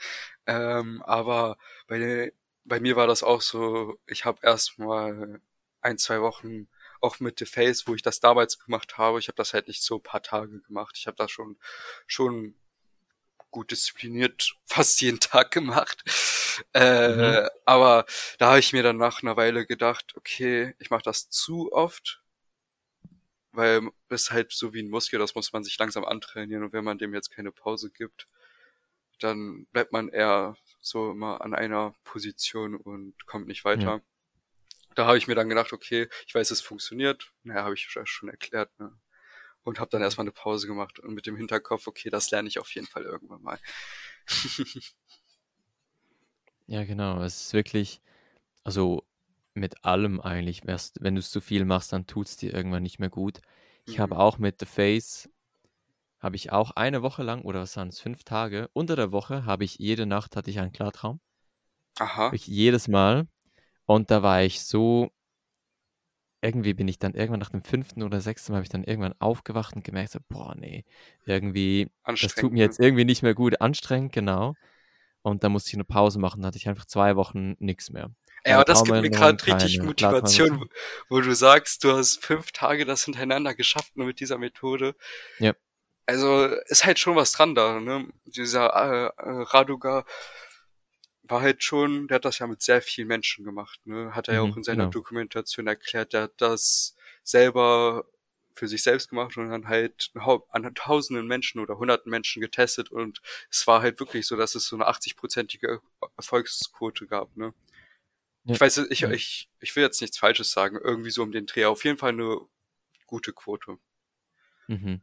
Ähm, 0.45 1.01
aber 1.01 1.58
bei, 1.88 2.32
bei 2.68 2.80
mir 2.80 2.95
war 2.95 3.07
das 3.07 3.24
auch 3.24 3.41
so, 3.41 3.97
ich 4.05 4.26
habe 4.26 4.39
erst 4.43 4.78
mal 4.78 5.39
ein, 5.82 5.97
zwei 5.97 6.22
Wochen 6.22 6.68
auch 7.01 7.20
mit 7.20 7.39
The 7.39 7.45
Face, 7.45 7.88
wo 7.88 7.95
ich 7.95 8.01
das 8.01 8.20
damals 8.20 8.59
gemacht 8.59 8.97
habe, 8.97 9.20
ich 9.20 9.28
habe 9.28 9.36
das 9.38 9.53
halt 9.53 9.68
nicht 9.68 9.84
so 9.84 9.95
ein 9.95 10.03
paar 10.03 10.22
Tage 10.24 10.61
gemacht. 10.61 10.95
Ich 10.97 11.07
habe 11.07 11.18
das 11.18 11.32
schon, 11.32 11.57
schon 12.07 12.55
gut 13.51 13.72
diszipliniert 13.72 14.55
fast 14.65 15.01
jeden 15.01 15.20
Tag 15.20 15.51
gemacht. 15.51 16.03
Äh, 16.74 17.09
mhm. 17.43 17.49
Aber 17.65 18.05
da 18.39 18.49
habe 18.49 18.59
ich 18.59 18.74
mir 18.74 18.84
dann 18.84 18.97
nach 18.97 19.22
einer 19.22 19.38
Weile 19.38 19.65
gedacht, 19.65 20.15
okay, 20.18 20.76
ich 20.80 20.89
mache 20.89 21.03
das 21.03 21.30
zu 21.30 21.72
oft, 21.72 22.22
weil 23.51 23.89
es 24.09 24.32
halt 24.32 24.51
so 24.51 24.74
wie 24.74 24.82
ein 24.82 24.89
Muskel, 24.89 25.20
das 25.20 25.36
muss 25.36 25.53
man 25.53 25.63
sich 25.63 25.78
langsam 25.78 26.03
antrainieren 26.05 26.63
und 26.63 26.74
wenn 26.74 26.84
man 26.84 26.97
dem 26.97 27.13
jetzt 27.13 27.32
keine 27.32 27.51
Pause 27.51 27.91
gibt, 27.91 28.28
dann 29.20 29.65
bleibt 29.68 29.91
man 29.93 30.09
eher 30.09 30.55
so 30.90 31.12
immer 31.12 31.42
an 31.42 31.54
einer 31.54 31.94
Position 32.04 32.76
und 32.76 33.26
kommt 33.26 33.48
nicht 33.48 33.66
weiter. 33.66 33.82
Ja. 33.82 34.02
Da 34.96 35.06
habe 35.06 35.18
ich 35.18 35.28
mir 35.28 35.36
dann 35.36 35.50
gedacht, 35.50 35.74
okay, 35.74 36.10
ich 36.26 36.34
weiß, 36.34 36.50
es 36.52 36.62
funktioniert. 36.62 37.32
Naja, 37.44 37.64
habe 37.64 37.76
ich 37.76 37.88
schon 37.88 38.30
erklärt. 38.30 38.72
Ne? 38.80 38.92
Und 39.64 39.80
habe 39.80 39.92
dann 39.92 40.02
erstmal 40.02 40.24
eine 40.24 40.32
Pause 40.32 40.66
gemacht 40.66 41.00
und 41.00 41.14
mit 41.14 41.28
dem 41.28 41.36
Hinterkopf, 41.36 41.88
okay, 41.88 42.10
das 42.10 42.32
lerne 42.32 42.48
ich 42.48 42.60
auf 42.60 42.72
jeden 42.72 42.88
Fall 42.88 43.04
irgendwann 43.04 43.42
mal. 43.42 43.60
ja, 46.68 46.84
genau. 46.84 47.22
Es 47.22 47.42
ist 47.42 47.54
wirklich, 47.54 48.02
also 48.64 49.04
mit 49.54 49.84
allem 49.86 50.22
eigentlich, 50.22 50.62
wenn 50.66 51.16
du 51.16 51.20
es 51.20 51.32
zu 51.32 51.42
viel 51.42 51.66
machst, 51.66 51.94
dann 51.94 52.08
tut 52.08 52.28
es 52.28 52.38
dir 52.38 52.54
irgendwann 52.54 52.84
nicht 52.84 53.00
mehr 53.00 53.10
gut. 53.10 53.42
Ich 53.86 53.98
mhm. 53.98 54.02
habe 54.02 54.18
auch 54.18 54.38
mit 54.38 54.60
The 54.60 54.66
Face 54.66 55.30
habe 56.20 56.36
ich 56.36 56.51
auch 56.51 56.72
eine 56.72 57.01
Woche 57.01 57.24
lang, 57.24 57.41
oder 57.41 57.61
was 57.61 57.78
waren 57.78 57.89
es, 57.89 57.99
fünf 57.99 58.24
Tage, 58.24 58.70
unter 58.74 58.95
der 58.95 59.11
Woche 59.11 59.45
habe 59.45 59.63
ich 59.63 59.78
jede 59.78 60.05
Nacht 60.05 60.36
hatte 60.36 60.49
ich 60.49 60.59
einen 60.59 60.72
Klartraum. 60.72 61.20
Aha. 61.99 62.32
Ich 62.34 62.47
jedes 62.47 62.88
Mal. 62.88 63.28
Und 63.86 64.11
da 64.11 64.24
war 64.24 64.43
ich 64.43 64.61
so, 64.61 65.11
irgendwie 66.41 66.74
bin 66.74 66.88
ich 66.88 66.99
dann 66.99 67.13
irgendwann 67.13 67.39
nach 67.39 67.49
dem 67.49 67.63
fünften 67.63 68.03
oder 68.03 68.22
sechsten 68.22 68.51
Mal 68.51 68.57
habe 68.57 68.63
ich 68.63 68.70
dann 68.70 68.84
irgendwann 68.84 69.15
aufgewacht 69.20 69.76
und 69.76 69.84
gemerkt, 69.84 70.11
so, 70.11 70.20
boah, 70.28 70.55
nee, 70.55 70.86
irgendwie, 71.26 71.89
das 72.05 72.36
tut 72.36 72.51
mir 72.51 72.63
jetzt 72.63 72.80
ne? 72.80 72.88
irgendwie 72.88 73.05
nicht 73.05 73.24
mehr 73.24 73.34
gut, 73.34 73.61
anstrengend, 73.61 74.11
genau. 74.11 74.55
Und 75.22 75.43
da 75.43 75.49
musste 75.49 75.70
ich 75.70 75.74
eine 75.76 75.84
Pause 75.84 76.20
machen, 76.20 76.41
da 76.41 76.47
hatte 76.47 76.57
ich 76.57 76.68
einfach 76.68 76.86
zwei 76.86 77.15
Wochen 77.15 77.55
nichts 77.59 77.89
mehr. 77.89 78.11
Ja, 78.45 78.55
aber 78.55 78.65
das 78.65 78.84
gibt 78.84 79.01
mir 79.01 79.09
gerade 79.09 79.45
richtig 79.45 79.82
Motivation, 79.82 80.70
wo 81.09 81.20
du 81.20 81.34
sagst, 81.36 81.84
du 81.84 81.91
hast 81.91 82.24
fünf 82.24 82.51
Tage 82.51 82.86
das 82.86 83.03
hintereinander 83.03 83.53
geschafft, 83.55 83.97
nur 83.97 84.07
mit 84.07 84.20
dieser 84.20 84.38
Methode. 84.38 84.95
Ja 85.39 85.53
also 86.08 86.45
ist 86.68 86.86
halt 86.86 86.99
schon 86.99 87.16
was 87.16 87.34
dran 87.34 87.53
da, 87.53 87.80
ne? 87.80 88.08
Dieser 88.26 88.74
äh, 88.74 89.05
äh, 89.22 89.41
Raduga 89.43 90.05
war 91.24 91.41
halt 91.41 91.64
schon, 91.64 92.08
der 92.08 92.16
hat 92.16 92.26
das 92.26 92.39
ja 92.39 92.47
mit 92.47 92.62
sehr 92.62 92.82
vielen 92.82 93.10
Menschen 93.10 93.43
gemacht, 93.43 93.80
ne? 93.86 94.16
Hat 94.16 94.30
er 94.30 94.36
ja 94.36 94.43
mhm, 94.43 94.51
auch 94.51 94.58
in 94.58 94.64
seiner 94.64 94.86
genau. 94.86 94.91
Dokumentation 94.91 95.68
erklärt, 95.68 96.14
der 96.14 96.24
hat 96.24 96.34
das 96.38 96.95
selber 97.24 98.05
für 98.55 98.68
sich 98.68 98.82
selbst 98.84 99.10
gemacht 99.10 99.38
und 99.38 99.49
dann 99.49 99.68
halt 99.68 100.12
an 100.49 100.74
tausenden 100.74 101.28
Menschen 101.28 101.60
oder 101.60 101.78
hunderten 101.78 102.10
Menschen 102.10 102.41
getestet 102.41 102.89
und 102.89 103.22
es 103.51 103.68
war 103.68 103.82
halt 103.82 103.99
wirklich 103.99 104.26
so, 104.26 104.36
dass 104.36 104.55
es 104.55 104.66
so 104.66 104.78
eine 104.78 104.88
80-prozentige 104.88 105.80
Erfolgsquote 106.16 107.05
gab, 107.05 107.36
ne? 107.36 107.53
Ja. 108.45 108.53
Ich 108.53 108.62
weiß, 108.62 108.78
ich, 108.89 109.03
ich, 109.03 109.49
ich 109.60 109.76
will 109.76 109.84
jetzt 109.84 109.99
nichts 109.99 110.18
Falsches 110.18 110.51
sagen, 110.51 110.80
irgendwie 110.82 111.10
so 111.10 111.22
um 111.22 111.34
den 111.34 111.47
Dreh. 111.47 111.66
Auf 111.66 111.84
jeden 111.84 111.97
Fall 111.97 112.14
eine 112.14 112.39
gute 113.05 113.34
Quote. 113.34 113.78
Mhm. 114.68 115.01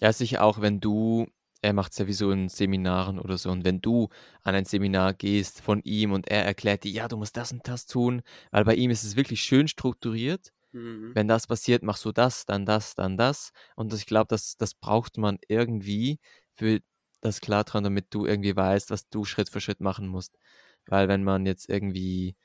Ja, 0.00 0.12
sicher 0.12 0.42
auch, 0.42 0.60
wenn 0.60 0.80
du 0.80 1.26
er 1.62 1.72
macht 1.72 1.92
es 1.92 1.98
ja 1.98 2.06
wie 2.06 2.12
so 2.12 2.30
in 2.30 2.48
Seminaren 2.48 3.18
oder 3.18 3.36
so. 3.36 3.50
Und 3.50 3.64
wenn 3.64 3.80
du 3.80 4.08
an 4.42 4.54
ein 4.54 4.64
Seminar 4.64 5.14
gehst 5.14 5.60
von 5.60 5.82
ihm 5.82 6.12
und 6.12 6.28
er 6.28 6.44
erklärt 6.44 6.84
dir, 6.84 6.90
ja, 6.90 7.08
du 7.08 7.16
musst 7.16 7.36
das 7.36 7.52
und 7.52 7.66
das 7.68 7.86
tun, 7.86 8.22
weil 8.50 8.64
bei 8.64 8.74
ihm 8.74 8.90
ist 8.90 9.04
es 9.04 9.16
wirklich 9.16 9.42
schön 9.42 9.68
strukturiert. 9.68 10.52
Mhm. 10.72 11.14
Wenn 11.14 11.28
das 11.28 11.46
passiert, 11.46 11.82
machst 11.82 12.04
du 12.04 12.12
das, 12.12 12.46
dann 12.46 12.64
das, 12.64 12.94
dann 12.94 13.16
das. 13.16 13.52
Und 13.76 13.92
ich 13.92 14.06
glaube, 14.06 14.28
das, 14.28 14.56
das 14.56 14.74
braucht 14.74 15.18
man 15.18 15.38
irgendwie 15.48 16.18
für 16.54 16.80
das 17.20 17.40
Klartrauen, 17.40 17.84
damit 17.84 18.06
du 18.14 18.24
irgendwie 18.24 18.56
weißt, 18.56 18.90
was 18.90 19.08
du 19.08 19.24
Schritt 19.24 19.50
für 19.50 19.60
Schritt 19.60 19.80
machen 19.80 20.08
musst. 20.08 20.38
Weil 20.86 21.08
wenn 21.08 21.24
man 21.24 21.44
jetzt 21.44 21.68
irgendwie 21.68 22.36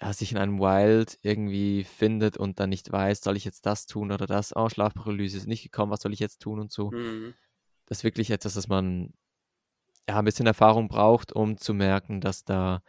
ja, 0.00 0.12
sich 0.12 0.32
in 0.32 0.38
einem 0.38 0.58
Wild 0.58 1.18
irgendwie 1.22 1.84
findet 1.84 2.36
und 2.36 2.60
dann 2.60 2.68
nicht 2.70 2.92
weiß, 2.92 3.22
soll 3.22 3.36
ich 3.36 3.44
jetzt 3.44 3.64
das 3.66 3.86
tun 3.86 4.12
oder 4.12 4.26
das, 4.26 4.54
oh, 4.54 4.68
Schlafparalyse 4.68 5.38
ist 5.38 5.46
nicht 5.46 5.62
gekommen, 5.62 5.90
was 5.90 6.02
soll 6.02 6.12
ich 6.12 6.20
jetzt 6.20 6.40
tun 6.40 6.60
und 6.60 6.70
so. 6.70 6.90
Mhm. 6.90 7.34
Das 7.86 7.98
ist 7.98 8.04
wirklich 8.04 8.30
etwas, 8.30 8.54
das 8.54 8.68
man 8.68 9.14
ja 10.08 10.18
ein 10.18 10.24
bisschen 10.24 10.46
Erfahrung 10.46 10.88
braucht, 10.88 11.32
um 11.32 11.56
zu 11.56 11.72
merken, 11.72 12.20
dass 12.20 12.44
da 12.44 12.82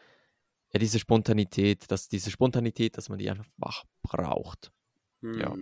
ja 0.74 0.80
diese 0.80 0.99
Spontanität, 0.99 1.89
dass 1.91 2.10
diese 2.10 2.30
Spontanität, 2.30 2.97
dass 2.97 3.10
man 3.10 3.20
die 3.20 3.30
einfach 3.30 3.86
braucht. 4.03 4.72
Mhm. 5.22 5.39
Ja. 5.39 5.55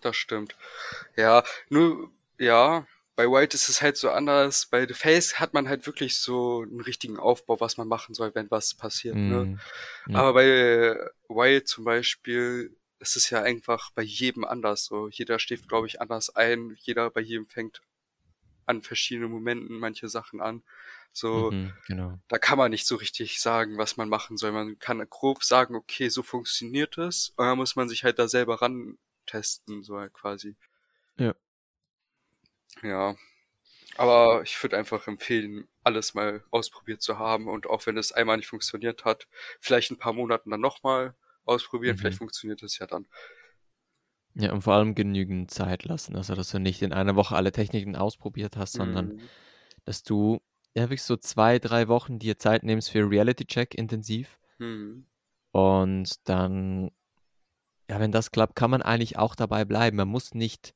Das 0.00 0.16
stimmt. 0.16 0.56
Ja, 1.16 1.42
nur, 1.68 2.10
ja, 2.38 2.86
bei 3.16 3.26
White 3.26 3.56
ist 3.56 3.68
es 3.68 3.80
halt 3.80 3.96
so 3.96 4.10
anders. 4.10 4.66
Bei 4.66 4.86
The 4.86 4.94
Face 4.94 5.40
hat 5.40 5.54
man 5.54 5.68
halt 5.68 5.86
wirklich 5.86 6.18
so 6.18 6.62
einen 6.62 6.82
richtigen 6.82 7.18
Aufbau, 7.18 7.58
was 7.60 7.78
man 7.78 7.88
machen 7.88 8.14
soll, 8.14 8.34
wenn 8.34 8.50
was 8.50 8.74
passiert. 8.74 9.16
Mm, 9.16 9.28
ne? 9.28 9.58
Ja. 10.08 10.18
Aber 10.18 10.34
bei 10.34 10.98
Wild 11.28 11.66
zum 11.66 11.84
Beispiel 11.84 12.76
ist 13.00 13.16
es 13.16 13.30
ja 13.30 13.42
einfach 13.42 13.90
bei 13.92 14.02
jedem 14.02 14.44
anders. 14.44 14.84
So 14.84 15.08
jeder 15.08 15.38
schläft, 15.38 15.66
glaube 15.68 15.86
ich, 15.86 16.00
anders 16.00 16.36
ein. 16.36 16.76
Jeder 16.80 17.10
bei 17.10 17.22
jedem 17.22 17.46
fängt 17.46 17.80
an 18.66 18.82
verschiedenen 18.82 19.30
Momenten 19.30 19.78
manche 19.78 20.08
Sachen 20.08 20.40
an. 20.40 20.62
So, 21.12 21.50
mhm, 21.50 21.72
genau. 21.86 22.18
da 22.28 22.36
kann 22.36 22.58
man 22.58 22.70
nicht 22.70 22.86
so 22.86 22.96
richtig 22.96 23.40
sagen, 23.40 23.78
was 23.78 23.96
man 23.96 24.10
machen 24.10 24.36
soll. 24.36 24.52
Man 24.52 24.78
kann 24.78 24.98
grob 25.08 25.42
sagen, 25.42 25.74
okay, 25.74 26.10
so 26.10 26.22
funktioniert 26.22 26.98
es. 26.98 27.30
Und 27.36 27.46
dann 27.46 27.56
muss 27.56 27.76
man 27.76 27.88
sich 27.88 28.04
halt 28.04 28.18
da 28.18 28.28
selber 28.28 28.60
ran 28.60 28.98
testen, 29.24 29.82
so 29.82 29.98
halt 29.98 30.12
quasi. 30.12 30.56
Ja. 31.16 31.34
Ja. 32.82 33.16
Aber 33.96 34.42
ich 34.42 34.62
würde 34.62 34.76
einfach 34.76 35.06
empfehlen, 35.06 35.68
alles 35.82 36.14
mal 36.14 36.44
ausprobiert 36.50 37.00
zu 37.00 37.18
haben 37.18 37.48
und 37.48 37.66
auch 37.66 37.86
wenn 37.86 37.96
es 37.96 38.12
einmal 38.12 38.36
nicht 38.36 38.48
funktioniert 38.48 39.04
hat, 39.04 39.26
vielleicht 39.60 39.90
ein 39.90 39.98
paar 39.98 40.12
Monaten 40.12 40.50
dann 40.50 40.60
nochmal 40.60 41.14
ausprobieren, 41.44 41.96
mhm. 41.96 42.00
vielleicht 42.00 42.18
funktioniert 42.18 42.62
es 42.62 42.78
ja 42.78 42.86
dann. 42.86 43.06
Ja, 44.34 44.52
und 44.52 44.62
vor 44.62 44.74
allem 44.74 44.94
genügend 44.94 45.50
Zeit 45.50 45.84
lassen. 45.84 46.14
Also, 46.14 46.34
dass 46.34 46.50
du 46.50 46.58
nicht 46.58 46.82
in 46.82 46.92
einer 46.92 47.16
Woche 47.16 47.36
alle 47.36 47.52
Techniken 47.52 47.96
ausprobiert 47.96 48.58
hast, 48.58 48.74
sondern 48.74 49.14
mhm. 49.14 49.20
dass 49.84 50.02
du 50.02 50.42
ja 50.74 50.82
wirklich 50.84 51.04
so 51.04 51.16
zwei, 51.16 51.58
drei 51.58 51.88
Wochen 51.88 52.18
dir 52.18 52.38
Zeit 52.38 52.62
nimmst 52.62 52.90
für 52.90 53.08
Reality-Check 53.10 53.74
intensiv. 53.74 54.38
Mhm. 54.58 55.06
Und 55.52 56.28
dann, 56.28 56.90
ja, 57.88 57.98
wenn 57.98 58.12
das 58.12 58.30
klappt, 58.30 58.56
kann 58.56 58.70
man 58.70 58.82
eigentlich 58.82 59.16
auch 59.16 59.34
dabei 59.34 59.64
bleiben. 59.64 59.96
Man 59.96 60.08
muss 60.08 60.34
nicht 60.34 60.74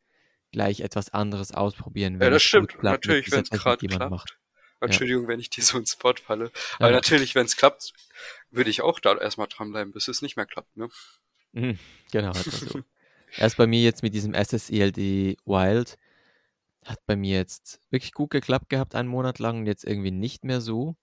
gleich 0.52 0.80
etwas 0.80 1.10
anderes 1.10 1.52
ausprobieren. 1.52 2.20
Wenn 2.20 2.26
ja, 2.26 2.30
das 2.30 2.42
stimmt. 2.42 2.70
Klappt, 2.70 3.06
natürlich, 3.06 3.30
wenn 3.30 3.42
es 3.42 3.50
gerade 3.50 3.86
klappt. 3.86 4.10
Macht. 4.10 4.38
Entschuldigung, 4.80 5.24
ja. 5.24 5.28
wenn 5.28 5.40
ich 5.40 5.50
dir 5.50 5.62
so 5.62 5.78
ins 5.78 5.92
Spot 5.92 6.14
falle. 6.14 6.50
Aber 6.78 6.88
ja. 6.88 6.96
natürlich, 6.96 7.34
wenn 7.34 7.44
es 7.44 7.56
klappt, 7.56 7.92
würde 8.50 8.70
ich 8.70 8.80
auch 8.80 8.98
da 8.98 9.16
erstmal 9.16 9.46
dranbleiben, 9.46 9.92
bis 9.92 10.08
es 10.08 10.22
nicht 10.22 10.36
mehr 10.36 10.46
klappt, 10.46 10.76
ne? 10.76 10.88
Mhm, 11.52 11.78
genau, 12.10 12.32
so. 12.32 12.82
Erst 13.36 13.58
bei 13.58 13.66
mir 13.66 13.80
jetzt 13.80 14.02
mit 14.02 14.14
diesem 14.14 14.34
SSELD 14.34 14.96
Wild 14.96 15.98
hat 16.84 17.04
bei 17.06 17.14
mir 17.14 17.36
jetzt 17.36 17.80
wirklich 17.90 18.12
gut 18.12 18.30
geklappt 18.30 18.70
gehabt, 18.70 18.94
einen 18.94 19.08
Monat 19.08 19.38
lang 19.38 19.60
und 19.60 19.66
jetzt 19.66 19.84
irgendwie 19.84 20.10
nicht 20.10 20.44
mehr 20.44 20.60
so. 20.60 20.96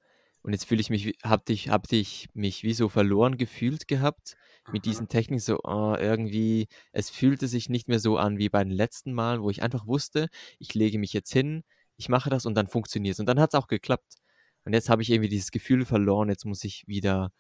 Und 0.48 0.54
jetzt 0.54 0.64
fühle 0.64 0.80
ich 0.80 0.90
mich, 0.90 1.18
hab 1.24 1.50
ich, 1.50 1.68
hab 1.68 1.92
ich 1.92 2.30
mich 2.34 2.64
wie 2.64 2.72
so 2.74 2.88
verloren 2.88 3.36
gefühlt 3.36 3.86
gehabt 3.86 4.38
mit 4.72 4.86
diesen 4.86 5.10
Techniken 5.10 5.42
so, 5.42 5.60
oh, 5.62 5.94
irgendwie, 6.00 6.70
es 6.94 7.10
fühlte 7.10 7.50
sich 7.50 7.68
nicht 7.68 7.90
mehr 7.90 8.00
so 8.00 8.16
an 8.18 8.38
wie 8.38 8.48
bei 8.48 8.64
den 8.64 8.72
letzten 8.72 9.12
Malen, 9.12 9.42
wo 9.42 9.50
ich 9.50 9.62
einfach 9.62 9.88
wusste, 9.88 10.30
ich 10.58 10.74
lege 10.74 11.00
mich 11.00 11.12
jetzt 11.12 11.34
hin, 11.34 11.66
ich 11.98 12.08
mache 12.08 12.30
das 12.30 12.46
und 12.46 12.56
dann 12.56 12.68
funktioniert 12.68 13.16
es. 13.16 13.20
Und 13.20 13.26
dann 13.26 13.42
hat 13.42 13.54
es 13.54 13.60
auch 13.60 13.68
geklappt. 13.68 14.20
Und 14.64 14.72
jetzt 14.72 14.88
habe 14.90 15.02
ich 15.02 15.10
irgendwie 15.10 15.28
dieses 15.28 15.52
Gefühl 15.52 15.84
verloren, 15.84 16.30
jetzt 16.30 16.46
muss 16.46 16.64
ich 16.64 16.86
wieder 16.88 17.34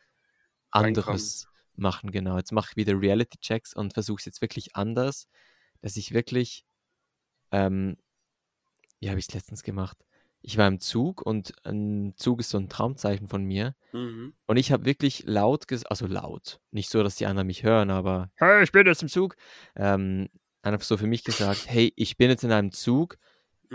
anderes 0.70 1.08
Reinkommen. 1.08 1.78
machen, 1.78 2.12
genau. 2.12 2.36
Jetzt 2.36 2.52
mache 2.52 2.72
ich 2.72 2.76
wieder 2.76 3.00
Reality-Checks 3.00 3.74
und 3.74 3.94
versuche 3.94 4.20
es 4.20 4.26
jetzt 4.26 4.42
wirklich 4.42 4.76
anders, 4.76 5.30
dass 5.80 5.96
ich 5.96 6.14
wirklich, 6.14 6.66
ähm, 7.52 7.96
wie 9.00 9.10
habe 9.10 9.18
ich 9.18 9.30
es 9.30 9.34
letztens 9.34 9.64
gemacht? 9.64 10.04
Ich 10.48 10.58
war 10.58 10.70
im 10.70 10.80
Zug 10.80 11.22
und 11.22 11.54
ein 11.66 12.14
Zug 12.16 12.40
ist 12.40 12.52
so 12.52 12.58
ein 12.58 12.70
Traumzeichen 12.70 13.28
von 13.28 13.44
mir. 13.44 13.76
Mhm. 13.92 14.34
Und 14.46 14.56
ich 14.56 14.72
habe 14.72 14.86
wirklich 14.86 15.24
laut 15.26 15.68
gesagt, 15.68 15.92
also 15.92 16.08
laut, 16.08 16.62
nicht 16.72 16.90
so, 16.90 17.04
dass 17.04 17.18
die 17.18 17.26
anderen 17.26 17.48
mich 17.48 17.64
hören, 17.64 17.92
aber 17.92 18.32
hey, 18.36 18.64
ich 18.64 18.72
bin 18.72 18.88
jetzt 18.88 19.02
im 19.02 19.10
Zug. 19.10 19.36
Ähm, 19.76 20.30
einfach 20.62 20.86
so 20.86 20.96
für 20.96 21.06
mich 21.06 21.26
gesagt, 21.26 21.66
hey, 21.68 21.92
ich 21.98 22.16
bin 22.16 22.30
jetzt 22.30 22.46
in 22.46 22.54
einem 22.54 22.72
Zug. 22.72 23.18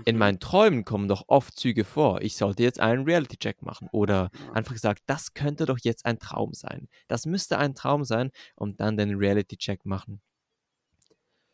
In 0.06 0.14
mhm. 0.14 0.18
meinen 0.18 0.40
Träumen 0.40 0.86
kommen 0.86 1.08
doch 1.08 1.24
oft 1.26 1.58
Züge 1.58 1.84
vor. 1.84 2.22
Ich 2.22 2.36
sollte 2.36 2.62
jetzt 2.62 2.80
einen 2.80 3.04
Reality-Check 3.04 3.60
machen. 3.60 3.90
Oder 3.92 4.30
einfach 4.54 4.72
gesagt, 4.72 5.02
das 5.04 5.34
könnte 5.34 5.66
doch 5.66 5.78
jetzt 5.82 6.06
ein 6.06 6.18
Traum 6.18 6.54
sein. 6.54 6.88
Das 7.06 7.26
müsste 7.26 7.58
ein 7.58 7.74
Traum 7.74 8.04
sein 8.04 8.30
und 8.56 8.80
dann 8.80 8.96
den 8.96 9.16
Reality-Check 9.16 9.84
machen. 9.84 10.22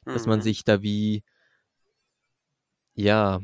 Dass 0.04 0.26
man 0.26 0.38
mhm. 0.38 0.42
sich 0.42 0.62
da 0.62 0.80
wie, 0.80 1.24
ja, 2.94 3.40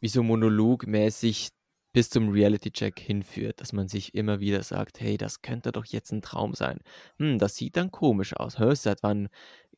wie 0.00 0.08
so 0.08 0.22
monologmäßig 0.22 1.50
bis 1.92 2.10
zum 2.10 2.28
Reality-Check 2.30 3.00
hinführt, 3.00 3.60
dass 3.60 3.72
man 3.72 3.88
sich 3.88 4.14
immer 4.14 4.40
wieder 4.40 4.62
sagt: 4.62 5.00
„Hey, 5.00 5.16
das 5.18 5.42
könnte 5.42 5.72
doch 5.72 5.86
jetzt 5.86 6.12
ein 6.12 6.22
Traum 6.22 6.54
sein. 6.54 6.80
Hm, 7.18 7.38
das 7.38 7.56
sieht 7.56 7.76
dann 7.76 7.90
komisch 7.90 8.34
aus. 8.36 8.58
Hä, 8.58 8.74
seit 8.74 9.02
wann 9.02 9.28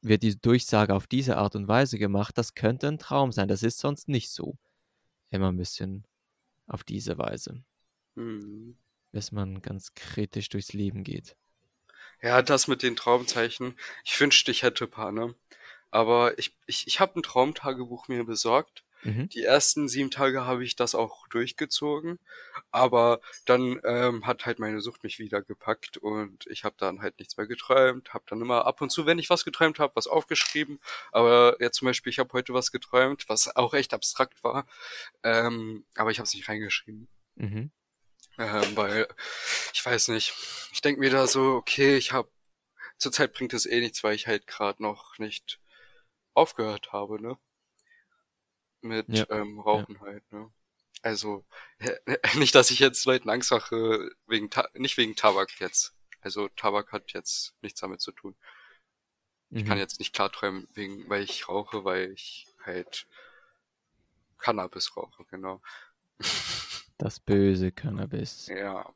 wird 0.02 0.22
diese 0.22 0.38
Durchsage 0.38 0.94
auf 0.94 1.06
diese 1.06 1.36
Art 1.36 1.56
und 1.56 1.68
Weise 1.68 1.98
gemacht? 1.98 2.38
Das 2.38 2.54
könnte 2.54 2.88
ein 2.88 2.98
Traum 2.98 3.32
sein. 3.32 3.48
Das 3.48 3.62
ist 3.62 3.78
sonst 3.78 4.08
nicht 4.08 4.30
so.“ 4.30 4.58
Immer 5.30 5.52
ein 5.52 5.56
bisschen 5.58 6.06
auf 6.68 6.84
diese 6.84 7.18
Weise. 7.18 7.64
Mhm. 8.16 8.76
Bis 9.12 9.32
man 9.32 9.60
ganz 9.60 9.92
kritisch 9.92 10.48
durchs 10.48 10.72
Leben 10.72 11.04
geht. 11.04 11.36
Ja, 12.22 12.42
das 12.42 12.68
mit 12.68 12.82
den 12.82 12.96
Traumzeichen. 12.96 13.78
Ich 14.04 14.18
wünschte, 14.20 14.50
ich 14.50 14.62
hätte 14.62 14.86
paar, 14.86 15.12
ne? 15.12 15.34
Aber 15.90 16.38
ich 16.38 16.56
ich 16.66 16.86
ich 16.86 17.00
habe 17.00 17.18
ein 17.18 17.22
Traumtagebuch 17.22 18.08
mir 18.08 18.24
besorgt. 18.24 18.84
Mhm. 19.02 19.28
Die 19.28 19.44
ersten 19.44 19.88
sieben 19.88 20.10
Tage 20.10 20.44
habe 20.44 20.64
ich 20.64 20.76
das 20.76 20.94
auch 20.94 21.28
durchgezogen, 21.28 22.18
aber 22.70 23.20
dann, 23.44 23.80
ähm, 23.84 24.26
hat 24.26 24.46
halt 24.46 24.58
meine 24.58 24.80
Sucht 24.80 25.04
mich 25.04 25.18
wieder 25.18 25.42
gepackt 25.42 25.96
und 25.98 26.46
ich 26.48 26.64
habe 26.64 26.74
dann 26.78 27.00
halt 27.00 27.18
nichts 27.18 27.36
mehr 27.36 27.46
geträumt, 27.46 28.12
habe 28.12 28.24
dann 28.28 28.40
immer 28.40 28.66
ab 28.66 28.80
und 28.80 28.90
zu, 28.90 29.06
wenn 29.06 29.18
ich 29.18 29.30
was 29.30 29.44
geträumt 29.44 29.78
habe, 29.78 29.94
was 29.96 30.06
aufgeschrieben. 30.06 30.80
Aber 31.12 31.56
jetzt 31.60 31.78
zum 31.78 31.86
Beispiel, 31.86 32.10
ich 32.10 32.18
habe 32.18 32.32
heute 32.32 32.54
was 32.54 32.72
geträumt, 32.72 33.28
was 33.28 33.54
auch 33.56 33.74
echt 33.74 33.94
abstrakt 33.94 34.42
war, 34.42 34.66
ähm, 35.22 35.84
aber 35.94 36.10
ich 36.10 36.18
habe 36.18 36.26
es 36.26 36.34
nicht 36.34 36.48
reingeschrieben. 36.48 37.08
Mhm. 37.36 37.70
Ähm, 38.38 38.76
weil, 38.76 39.08
ich 39.72 39.84
weiß 39.84 40.08
nicht, 40.08 40.34
ich 40.72 40.80
denke 40.80 41.00
mir 41.00 41.10
da 41.10 41.26
so, 41.26 41.54
okay, 41.54 41.96
ich 41.96 42.12
habe, 42.12 42.30
zurzeit 42.98 43.32
bringt 43.32 43.52
es 43.52 43.66
eh 43.66 43.80
nichts, 43.80 44.04
weil 44.04 44.14
ich 44.14 44.26
halt 44.26 44.46
gerade 44.46 44.82
noch 44.82 45.18
nicht 45.18 45.60
aufgehört 46.34 46.92
habe, 46.92 47.20
ne? 47.20 47.36
Mit 48.80 49.08
Ja, 49.08 49.26
ähm, 49.30 49.56
ja. 49.56 49.62
Rauchen 49.62 50.00
halt, 50.00 50.30
ne? 50.32 50.50
Also, 51.02 51.44
nicht, 52.34 52.54
dass 52.54 52.70
ich 52.70 52.78
jetzt 52.78 53.04
Leuten 53.04 53.30
Angst 53.30 53.50
mache, 53.50 54.10
wegen 54.26 54.50
Ta 54.50 54.68
nicht 54.74 54.96
wegen 54.96 55.16
Tabak 55.16 55.60
jetzt. 55.60 55.94
Also 56.20 56.48
Tabak 56.48 56.92
hat 56.92 57.12
jetzt 57.12 57.54
nichts 57.62 57.80
damit 57.80 58.00
zu 58.00 58.12
tun. 58.12 58.36
Ich 59.50 59.64
kann 59.64 59.76
Mhm. 59.76 59.80
jetzt 59.80 59.98
nicht 59.98 60.12
klar 60.14 60.30
träumen, 60.30 60.68
wegen, 60.74 61.08
weil 61.08 61.22
ich 61.22 61.48
rauche, 61.48 61.84
weil 61.84 62.12
ich 62.12 62.46
halt 62.64 63.06
Cannabis 64.38 64.96
rauche, 64.96 65.24
genau. 65.26 65.60
Das 66.98 67.20
böse 67.20 67.70
Cannabis. 67.70 68.48
Ja. 68.48 68.92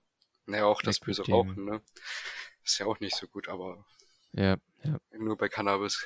Naja, 0.46 0.64
auch 0.64 0.82
das 0.82 0.98
böse. 0.98 1.22
Rauchen, 1.22 1.64
ne? 1.64 1.80
Ist 2.64 2.78
ja 2.78 2.86
auch 2.86 2.98
nicht 2.98 3.14
so 3.16 3.28
gut, 3.28 3.46
aber 3.48 3.84
Ja, 4.32 4.56
ja, 4.82 4.98
nur 5.12 5.36
bei 5.36 5.48
Cannabis 5.48 6.04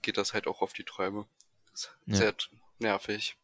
geht 0.00 0.16
das 0.16 0.32
halt 0.32 0.46
auch 0.46 0.62
auf 0.62 0.72
die 0.72 0.84
Träume. 0.84 1.26
Ist 1.74 1.90
ja. 2.06 2.14
sehr 2.16 2.36
nervig. 2.80 3.36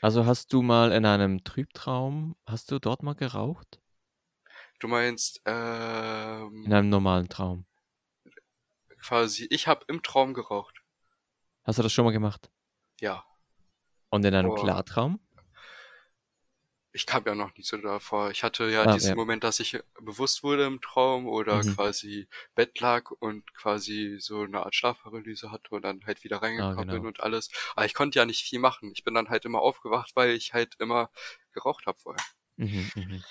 Also, 0.00 0.24
hast 0.24 0.52
du 0.52 0.62
mal 0.62 0.92
in 0.92 1.04
einem 1.04 1.42
Trübtraum 1.42 2.36
hast 2.46 2.70
du 2.70 2.78
dort 2.78 3.02
mal 3.02 3.14
geraucht? 3.14 3.80
Du 4.78 4.88
meinst, 4.88 5.40
In 5.46 5.52
ähm, 5.52 6.64
einem 6.72 6.88
normalen 6.90 7.28
Traum? 7.28 7.64
quasi, 9.00 9.46
ich 9.50 9.66
habe 9.68 9.84
im 9.88 10.02
Traum 10.02 10.34
geraucht. 10.34 10.82
Hast 11.64 11.78
du 11.78 11.82
das 11.82 11.92
schon 11.92 12.04
mal 12.04 12.10
gemacht? 12.12 12.50
Ja. 13.00 13.24
Und 14.10 14.24
in 14.24 14.34
einem 14.34 14.48
Boah. 14.48 14.54
Klartraum? 14.54 15.20
Ich 16.94 17.04
kam 17.04 17.24
ja 17.26 17.34
noch 17.34 17.54
nie 17.56 17.62
so 17.62 17.76
davor. 17.76 18.30
Ich 18.30 18.42
hatte 18.42 18.70
ja 18.70 18.86
Ah, 18.86 18.86
diesen 18.86 19.14
ja. 19.14 19.16
Moment, 19.16 19.44
dass 19.44 19.60
ich 19.60 19.78
bewusst 20.00 20.42
wurde 20.42 20.64
im 20.64 20.80
Traum 20.80 21.26
oder 21.26 21.62
Mhm. 21.62 21.74
quasi 21.74 22.26
Bett 22.54 22.80
lag 22.80 23.10
und 23.10 23.52
quasi 23.54 24.16
so 24.18 24.42
eine 24.42 24.64
Art 24.64 24.74
Schlafparalyse 24.74 25.50
hatte 25.50 25.74
und 25.74 25.82
dann 25.82 26.06
halt 26.06 26.24
wieder 26.24 26.40
Ah, 26.56 26.72
reingekommen 26.72 26.88
bin 26.88 27.04
genau. 27.04 27.06
und 27.06 27.20
alles. 27.20 27.50
Aber 27.76 27.84
ich 27.84 27.92
konnte 27.94 28.18
ja 28.18 28.24
nicht 28.24 28.44
viel 28.44 28.60
machen. 28.60 28.92
Ich 28.94 29.04
bin 29.04 29.12
dann 29.14 29.28
halt 29.28 29.44
immer 29.44 29.60
aufgewacht, 29.60 30.12
weil 30.16 30.30
ich 30.30 30.54
halt 30.54 30.76
immer 30.78 31.10
geraucht 31.52 31.84
habe 31.86 31.98
vorher. 31.98 32.24
Mhm, 32.58 32.90
mhm. 32.96 33.24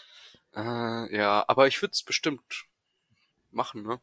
Äh, 0.55 1.15
ja, 1.15 1.45
aber 1.47 1.67
ich 1.67 1.81
würde 1.81 1.91
es 1.93 2.01
bestimmt 2.03 2.65
machen, 3.51 3.83
ne? 3.83 4.01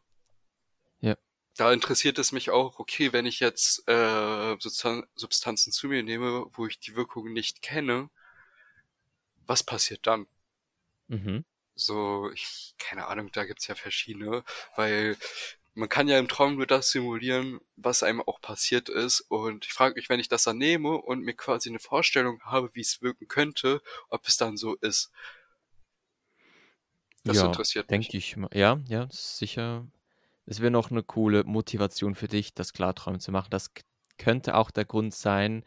Ja. 1.00 1.16
Da 1.56 1.72
interessiert 1.72 2.18
es 2.18 2.32
mich 2.32 2.50
auch, 2.50 2.78
okay, 2.80 3.12
wenn 3.12 3.24
ich 3.26 3.38
jetzt 3.40 3.86
äh, 3.88 4.56
Substan 4.58 5.04
Substanzen 5.14 5.72
zu 5.72 5.86
mir 5.88 6.02
nehme, 6.02 6.46
wo 6.52 6.66
ich 6.66 6.80
die 6.80 6.96
Wirkung 6.96 7.32
nicht 7.32 7.62
kenne, 7.62 8.10
was 9.50 9.64
passiert 9.64 10.06
dann? 10.06 10.26
Mhm. 11.08 11.42
So, 11.74 12.30
ich, 12.32 12.74
keine 12.78 13.06
Ahnung, 13.06 13.30
da 13.32 13.44
gibt's 13.44 13.66
ja 13.66 13.74
verschiedene, 13.74 14.44
weil 14.76 15.16
man 15.74 15.88
kann 15.88 16.08
ja 16.08 16.18
im 16.18 16.28
Traum 16.28 16.56
nur 16.56 16.66
das 16.66 16.90
simulieren, 16.90 17.60
was 17.76 18.02
einem 18.02 18.20
auch 18.22 18.40
passiert 18.40 18.88
ist. 18.88 19.20
Und 19.22 19.64
ich 19.66 19.72
frage 19.72 19.94
mich, 19.94 20.08
wenn 20.08 20.20
ich 20.20 20.28
das 20.28 20.42
dann 20.44 20.58
nehme 20.58 20.90
und 20.98 21.20
mir 21.22 21.34
quasi 21.34 21.68
eine 21.70 21.78
Vorstellung 21.78 22.42
habe, 22.44 22.70
wie 22.74 22.80
es 22.82 23.00
wirken 23.02 23.28
könnte, 23.28 23.80
ob 24.08 24.26
es 24.28 24.36
dann 24.36 24.56
so 24.56 24.74
ist. 24.76 25.10
Das 27.24 27.42
Ja, 27.42 27.42
interessiert 27.42 27.90
mich. 27.94 28.10
denke 28.10 28.16
ich 28.16 28.36
mal. 28.36 28.48
Ja, 28.52 28.80
ja, 28.88 29.06
sicher. 29.10 29.86
Es 30.46 30.60
wäre 30.60 30.70
noch 30.72 30.90
eine 30.90 31.02
coole 31.02 31.44
Motivation 31.44 32.14
für 32.14 32.28
dich, 32.28 32.54
das 32.54 32.72
Klarträumen 32.72 33.20
zu 33.20 33.32
machen. 33.32 33.50
Das 33.50 33.72
könnte 34.18 34.56
auch 34.56 34.70
der 34.70 34.84
Grund 34.86 35.14
sein 35.14 35.64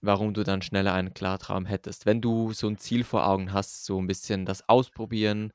warum 0.00 0.34
du 0.34 0.42
dann 0.44 0.62
schneller 0.62 0.92
einen 0.94 1.14
Klartraum 1.14 1.66
hättest. 1.66 2.06
Wenn 2.06 2.20
du 2.20 2.52
so 2.52 2.68
ein 2.68 2.78
Ziel 2.78 3.04
vor 3.04 3.26
Augen 3.26 3.52
hast, 3.52 3.84
so 3.84 4.00
ein 4.00 4.06
bisschen 4.06 4.46
das 4.46 4.68
Ausprobieren, 4.68 5.52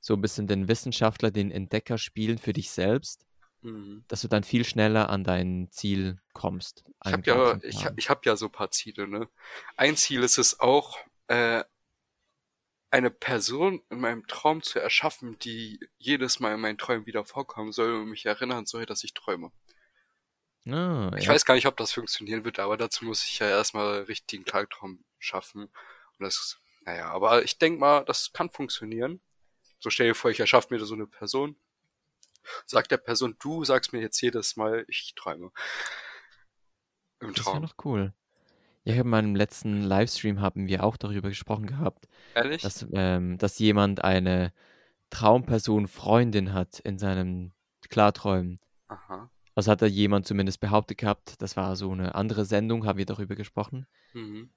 so 0.00 0.14
ein 0.14 0.20
bisschen 0.20 0.46
den 0.46 0.68
Wissenschaftler, 0.68 1.30
den 1.30 1.50
Entdecker 1.50 1.98
spielen 1.98 2.38
für 2.38 2.52
dich 2.52 2.70
selbst, 2.70 3.26
Mhm. 3.64 4.04
dass 4.08 4.22
du 4.22 4.28
dann 4.28 4.42
viel 4.42 4.64
schneller 4.64 5.08
an 5.08 5.22
dein 5.22 5.68
Ziel 5.70 6.18
kommst, 6.32 6.84
Ich 7.04 7.12
habe 7.12 7.22
ja, 7.24 7.60
ich, 7.62 7.86
ich 7.96 8.10
habe 8.10 8.20
ja 8.24 8.34
so 8.34 8.48
paar 8.48 8.72
Ziele, 8.72 9.06
ne? 9.06 9.28
Ein 9.76 9.96
Ziel 9.96 10.24
ist 10.24 10.38
es 10.38 10.58
auch, 10.58 10.98
äh, 11.28 11.62
eine 12.90 13.10
Person 13.10 13.80
in 13.88 14.00
meinem 14.00 14.26
Traum 14.26 14.62
zu 14.62 14.78
erschaffen, 14.78 15.38
die 15.38 15.80
jedes 15.96 16.40
Mal 16.40 16.54
in 16.54 16.60
meinen 16.60 16.76
Träumen 16.76 17.06
wieder 17.06 17.24
vorkommen 17.24 17.72
soll 17.72 17.94
und 17.94 18.10
mich 18.10 18.26
erinnern 18.26 18.66
soll, 18.66 18.84
dass 18.84 19.02
ich 19.02 19.14
träume. 19.14 19.50
Ah, 20.68 21.10
Ich 21.18 21.24
ja. 21.26 21.32
weiß 21.32 21.44
gar 21.44 21.54
nicht, 21.54 21.66
ob 21.66 21.76
das 21.76 21.92
funktionieren 21.92 22.44
wird, 22.44 22.58
aber 22.58 22.76
dazu 22.76 23.04
muss 23.04 23.24
ich 23.24 23.38
ja 23.38 23.48
erstmal 23.48 24.02
richtigen 24.02 24.44
Tagtraum 24.44 25.04
schaffen. 25.18 25.62
Und 25.64 25.72
das, 26.20 26.58
naja, 26.84 27.10
aber 27.10 27.42
ich 27.42 27.58
denk 27.58 27.80
mal, 27.80 28.04
das 28.04 28.32
kann 28.32 28.50
funktionieren. 28.50 29.20
So 29.80 29.90
stell 29.90 30.08
dir 30.08 30.14
vor, 30.14 30.30
ich 30.30 30.38
erschaffe 30.40 30.72
mir 30.72 30.84
so 30.84 30.94
eine 30.94 31.06
Person. 31.06 31.56
Sag 32.66 32.88
der 32.88 32.96
Person, 32.98 33.36
du 33.40 33.64
sagst 33.64 33.92
mir 33.92 34.00
jetzt 34.00 34.20
jedes 34.20 34.56
Mal, 34.56 34.84
ich 34.88 35.14
träume. 35.16 35.50
Im 37.20 37.34
Das 37.34 37.46
wäre 37.46 37.54
Traum. 37.54 37.62
noch 37.62 37.74
cool. 37.84 38.12
Ja, 38.84 38.94
in 38.96 39.08
meinem 39.08 39.36
letzten 39.36 39.82
Livestream 39.82 40.40
haben 40.40 40.66
wir 40.66 40.82
auch 40.82 40.96
darüber 40.96 41.28
gesprochen 41.28 41.66
gehabt, 41.66 42.08
Ehrlich? 42.34 42.62
dass, 42.62 42.84
ähm 42.92 43.38
dass 43.38 43.58
jemand 43.60 44.02
eine 44.02 44.52
Traumperson 45.10 45.86
Freundin 45.88 46.52
hat 46.52 46.80
in 46.80 46.98
seinem 46.98 47.52
Klarträumen. 47.90 48.60
Aha. 48.88 49.30
Also, 49.56 49.70
hat 49.70 49.82
da 49.82 49.86
jemand 49.86 50.26
zumindest 50.26 50.60
behauptet 50.60 50.96
gehabt, 50.98 51.42
das 51.42 51.56
war 51.56 51.76
so 51.76 51.94
'ne 51.94 52.14
andere 52.14 52.44
Sendung, 52.46 52.86
haben 52.86 52.98
wir 52.98 53.04
darüber 53.06 53.34
gesprochen. 53.34 53.86
Mhm. 54.14 54.52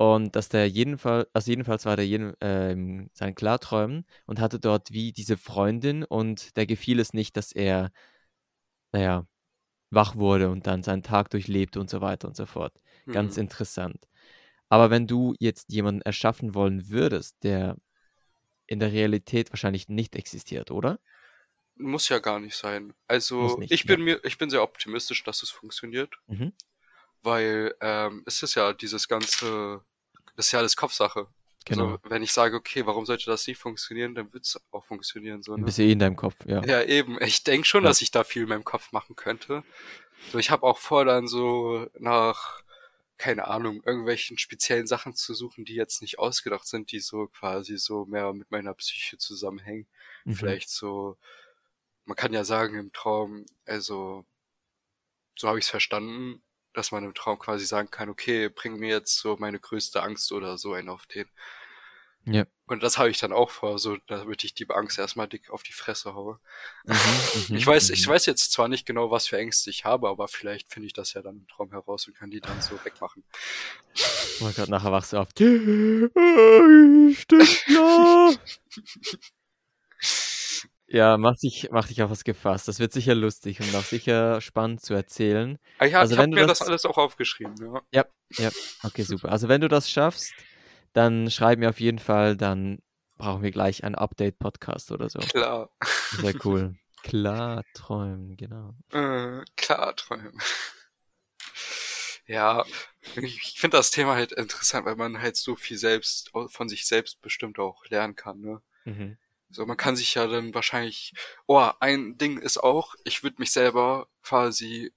Und 0.00 0.36
dass 0.36 0.48
der 0.48 0.68
jedenfall 0.68 1.26
also, 1.32 1.50
jedenfalls 1.50 1.84
war 1.84 1.96
der 1.96 2.06
jeden 2.06 2.40
äh, 2.40 2.70
in 2.70 3.10
seinen 3.14 3.34
Klarträumen 3.34 4.04
und 4.26 4.38
hatte 4.38 4.60
dort 4.60 4.92
wie 4.92 5.10
diese 5.12 5.36
Freundin 5.36 6.04
und 6.04 6.56
der 6.56 6.66
gefiel 6.66 7.00
es 7.00 7.12
nicht, 7.14 7.36
dass 7.36 7.50
er, 7.50 7.90
na 8.92 9.00
ja, 9.00 9.26
wach 9.90 10.16
wurde 10.16 10.50
und 10.50 10.66
dann 10.66 10.82
seinen 10.82 11.02
Tag 11.04 11.30
durchlebte 11.30 11.80
und 11.80 11.90
so 11.90 12.00
weiter 12.02 12.28
und 12.28 12.36
so 12.36 12.46
fort. 12.46 12.80
Ganz 13.12 13.36
Mhm. 13.36 13.38
interessant. 13.38 14.08
Aber 14.70 14.90
wenn 14.90 15.06
du 15.08 15.34
jetzt 15.40 15.72
jemanden 15.72 16.02
erschaffen 16.02 16.54
wollen 16.54 16.88
würdest, 16.90 17.36
der 17.44 17.76
in 18.68 18.80
der 18.80 18.92
Realität 18.92 19.52
wahrscheinlich 19.52 19.88
nicht 19.88 20.16
existiert, 20.16 20.70
oder? 20.72 21.00
Muss 21.78 22.08
ja 22.08 22.18
gar 22.18 22.40
nicht 22.40 22.56
sein. 22.56 22.92
Also, 23.06 23.56
nicht, 23.58 23.72
ich 23.72 23.84
ja. 23.84 23.94
bin 23.94 24.04
mir 24.04 24.20
ich 24.24 24.36
bin 24.38 24.50
sehr 24.50 24.62
optimistisch, 24.62 25.22
dass 25.24 25.42
es 25.42 25.50
funktioniert, 25.50 26.18
Mhm. 26.26 26.52
weil, 27.22 27.74
ähm, 27.80 28.22
es 28.26 28.42
ist 28.42 28.54
ja 28.56 28.72
dieses 28.72 29.08
ganze 29.08 29.82
das 30.36 30.46
ist 30.46 30.52
ja 30.52 30.60
alles 30.60 30.76
Kopfsache. 30.76 31.28
Also, 31.68 31.82
Genau. 31.82 31.98
wenn 32.04 32.22
ich 32.22 32.32
sage: 32.32 32.56
„Okay, 32.56 32.86
warum 32.86 33.06
sollte 33.06 33.26
das 33.26 33.46
nicht 33.46 33.58
funktionieren“, 33.58 34.14
dann 34.14 34.32
wird's 34.32 34.58
auch 34.72 34.84
funktionieren 34.86 35.42
so, 35.42 35.56
ne? 35.56 35.64
bist 35.64 35.78
du 35.78 35.82
eh 35.82 35.92
in 35.92 35.98
deinem 35.98 36.16
Kopf, 36.16 36.36
ja. 36.46 36.62
Ja, 36.64 36.82
eben. 36.82 37.20
Ich 37.22 37.44
denke 37.44 37.66
schon, 37.66 37.84
Ja. 37.84 37.90
dass 37.90 38.02
ich 38.02 38.10
da 38.10 38.24
viel 38.24 38.42
in 38.42 38.48
meinem 38.48 38.64
Kopf 38.64 38.92
machen 38.92 39.16
könnte. 39.16 39.64
So, 40.32 40.38
ich 40.38 40.50
habe 40.50 40.64
auch 40.64 40.78
vor, 40.78 41.04
dann 41.04 41.28
so 41.28 41.86
nach, 41.98 42.62
keine 43.18 43.46
Ahnung, 43.48 43.82
irgendwelchen 43.84 44.38
speziellen 44.38 44.86
Sachen 44.86 45.14
zu 45.14 45.34
suchen, 45.34 45.64
die 45.64 45.74
jetzt 45.74 46.02
nicht 46.02 46.18
ausgedacht 46.18 46.66
sind, 46.66 46.92
die 46.92 47.00
so 47.00 47.26
quasi 47.28 47.76
so 47.78 48.04
mehr 48.06 48.32
mit 48.32 48.50
meiner 48.50 48.74
Psyche 48.74 49.18
zusammenhängen. 49.18 49.86
Mhm. 50.24 50.34
Vielleicht 50.34 50.70
so 50.70 51.16
man 52.08 52.16
kann 52.16 52.32
ja 52.32 52.42
sagen 52.42 52.76
im 52.78 52.92
Traum 52.92 53.44
also 53.66 54.24
so 55.36 55.46
habe 55.46 55.58
ich's 55.58 55.68
verstanden, 55.68 56.42
dass 56.72 56.90
man 56.90 57.04
im 57.04 57.14
Traum 57.14 57.38
quasi 57.38 57.64
sagen 57.66 57.90
kann: 57.90 58.08
„Okay, 58.08 58.48
bring 58.48 58.78
mir 58.78 58.88
jetzt 58.88 59.18
so 59.18 59.36
meine 59.36 59.60
größte 59.60 60.02
Angst 60.02 60.32
oder 60.32 60.56
so 60.58 60.72
einen 60.72 60.88
auf 60.88 61.06
den.“ 61.06 61.28
Ja. 62.24 62.46
Und 62.66 62.82
das 62.82 62.98
habe 62.98 63.10
ich 63.10 63.18
dann 63.18 63.32
auch 63.32 63.50
vor, 63.50 63.78
so 63.78 63.98
damit 64.08 64.42
ich 64.42 64.54
die 64.54 64.68
Angst 64.70 64.98
erstmal 64.98 65.28
dick 65.28 65.50
auf 65.50 65.62
die 65.62 65.72
Fresse 65.72 66.14
haue. 66.14 66.40
Mhm, 66.84 66.94
mhm, 67.50 67.56
ich 67.56 67.66
weiß, 67.66 67.90
ich 67.90 68.06
mhm. 68.06 68.10
weiß 68.10 68.26
jetzt 68.26 68.52
zwar 68.52 68.68
nicht 68.68 68.86
genau, 68.86 69.10
was 69.10 69.26
für 69.26 69.38
Ängste 69.38 69.70
ich 69.70 69.84
habe, 69.84 70.08
aber 70.08 70.28
vielleicht 70.28 70.70
finde 70.72 70.86
ich 70.86 70.92
das 70.92 71.12
ja 71.12 71.22
dann 71.22 71.36
im 71.36 71.48
Traum 71.48 71.70
heraus 71.70 72.06
und 72.06 72.16
kann 72.16 72.30
die 72.30 72.40
dann 72.40 72.60
so 72.60 72.82
wegmachen. 72.84 73.22
Oh 74.40 74.44
mein 74.44 74.54
Gott, 74.54 74.68
nachher 74.68 74.92
wachst 74.92 75.12
du 75.12 75.18
auf. 75.18 75.28
Stimmt, 75.36 76.08
ja. 80.88 81.16
Mach 81.18 81.36
dich, 81.36 81.68
mach 81.70 81.86
dich 81.88 82.02
auf 82.02 82.10
was 82.10 82.24
gefasst. 82.24 82.66
Das 82.68 82.80
wird 82.80 82.92
sicher 82.92 83.14
lustig 83.14 83.60
und 83.60 83.74
auch 83.74 83.84
sicher 83.84 84.40
spannend 84.40 84.80
zu 84.82 84.94
erzählen. 84.94 85.58
Ah, 85.78 85.84
ja, 85.86 86.00
Also 86.00 86.14
ich 86.14 86.18
habe 86.18 86.28
mir 86.30 86.46
das 86.46 86.58
das- 86.58 86.68
alles 86.68 86.84
auch 86.86 86.98
aufgeschrieben, 86.98 87.54
ja. 87.60 87.80
Ja, 87.92 88.04
ja, 88.38 88.50
okay, 88.82 89.02
super. 89.02 89.30
Also 89.30 89.48
wenn 89.48 89.60
du 89.60 89.68
das 89.68 89.90
schaffst, 89.90 90.32
dann 90.92 91.30
schreib 91.30 91.58
mir 91.58 91.68
auf 91.70 91.80
jeden 91.80 91.98
Fall, 91.98 92.36
dann 92.36 92.78
brauchen 93.16 93.42
wir 93.42 93.50
gleich 93.50 93.84
einen 93.84 93.94
Update-Podcast 93.94 94.90
oder 94.92 95.08
so. 95.08 95.18
Klar. 95.18 95.70
Sehr 96.20 96.34
cool. 96.44 96.74
Klar, 97.02 97.64
träumen, 97.74 98.36
genau. 98.36 98.74
Äh, 98.92 99.44
klar, 99.56 99.94
träumen. 99.96 100.36
Ja, 102.26 102.64
ich 103.16 103.54
finde 103.58 103.76
das 103.78 103.90
Thema 103.90 104.14
halt 104.14 104.32
interessant, 104.32 104.84
weil 104.84 104.96
man 104.96 105.20
halt 105.20 105.36
so 105.36 105.56
viel 105.56 105.78
selbst 105.78 106.30
von 106.48 106.68
sich 106.68 106.86
selbst 106.86 107.22
bestimmt 107.22 107.58
auch 107.58 107.86
lernen 107.86 108.16
kann, 108.16 108.40
ne? 108.40 108.60
Mhm. 108.84 109.16
So, 109.50 109.66
man 109.66 109.76
kann 109.76 109.96
sich 109.96 110.14
ja 110.14 110.26
dann 110.26 110.54
wahrscheinlich, 110.54 111.14
oh, 111.46 111.70
ein 111.80 112.16
Ding 112.18 112.38
ist 112.38 112.58
auch, 112.58 112.94
ich 113.04 113.22
würde 113.22 113.36
mich 113.38 113.52
selber 113.52 114.08
quasi 114.22 114.92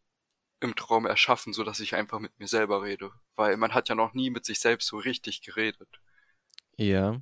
im 0.62 0.76
Traum 0.76 1.06
erschaffen, 1.08 1.54
so 1.54 1.64
dass 1.64 1.80
ich 1.82 1.96
einfach 1.96 2.20
mit 2.20 2.38
mir 2.40 2.48
selber 2.48 2.84
rede, 2.84 3.12
weil 3.36 3.58
man 3.58 3.74
hat 3.76 3.90
ja 3.90 3.96
noch 3.96 4.14
nie 4.14 4.30
mit 4.32 4.46
sich 4.46 4.60
selbst 4.60 4.88
so 4.88 4.98
richtig 5.00 5.42
geredet. 5.42 5.90
Ja, 6.78 7.22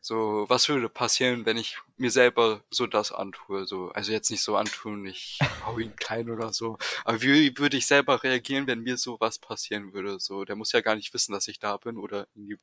So, 0.00 0.46
was 0.48 0.68
würde 0.68 0.88
passieren, 0.88 1.44
wenn 1.44 1.56
ich 1.56 1.76
mir 1.96 2.10
selber 2.10 2.64
so 2.70 2.86
das 2.86 3.12
antue? 3.12 3.66
So, 3.66 3.90
also 3.90 4.12
jetzt 4.12 4.30
nicht 4.30 4.42
so 4.42 4.56
antun, 4.56 5.06
ich 5.06 5.38
hau 5.66 5.78
ihn 5.78 5.94
klein 5.96 6.30
oder 6.30 6.52
so. 6.52 6.78
Aber 7.04 7.20
wie 7.22 7.56
würde 7.58 7.76
ich 7.76 7.86
selber 7.86 8.22
reagieren, 8.22 8.66
wenn 8.66 8.80
mir 8.80 8.96
so 8.96 9.18
was 9.20 9.38
passieren 9.38 9.92
würde? 9.92 10.18
So, 10.20 10.44
der 10.44 10.56
muss 10.56 10.72
ja 10.72 10.80
gar 10.80 10.94
nicht 10.94 11.12
wissen, 11.14 11.32
dass 11.32 11.48
ich 11.48 11.58
da 11.58 11.76
bin 11.76 11.96
oder 11.98 12.26
irgendwie 12.34 12.58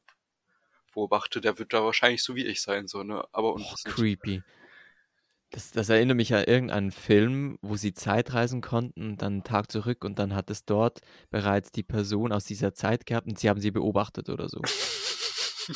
beobachte. 0.95 1.41
Der 1.41 1.59
wird 1.59 1.73
da 1.73 1.83
wahrscheinlich 1.83 2.23
so 2.23 2.35
wie 2.35 2.45
ich 2.45 2.61
sein, 2.61 2.87
so, 2.87 3.03
ne? 3.03 3.23
Aber 3.31 3.49
oh, 3.49 3.55
unwissend. 3.57 3.93
creepy. 3.93 4.41
Das, 5.51 5.71
das 5.71 5.89
erinnert 5.89 6.17
mich 6.17 6.33
an 6.33 6.43
irgendeinen 6.43 6.91
Film, 6.91 7.59
wo 7.61 7.75
sie 7.75 7.93
Zeitreisen 7.93 8.61
konnten, 8.61 9.11
und 9.11 9.21
dann 9.21 9.33
einen 9.33 9.43
Tag 9.43 9.71
zurück 9.71 10.03
und 10.03 10.17
dann 10.17 10.33
hat 10.33 10.49
es 10.49 10.65
dort 10.65 10.99
bereits 11.29 11.71
die 11.71 11.83
Person 11.83 12.31
aus 12.31 12.45
dieser 12.45 12.73
Zeit 12.73 13.05
gehabt 13.05 13.27
und 13.27 13.37
sie 13.37 13.47
haben 13.47 13.61
sie 13.61 13.71
beobachtet 13.71 14.29
oder 14.29 14.49
so. 14.49 14.61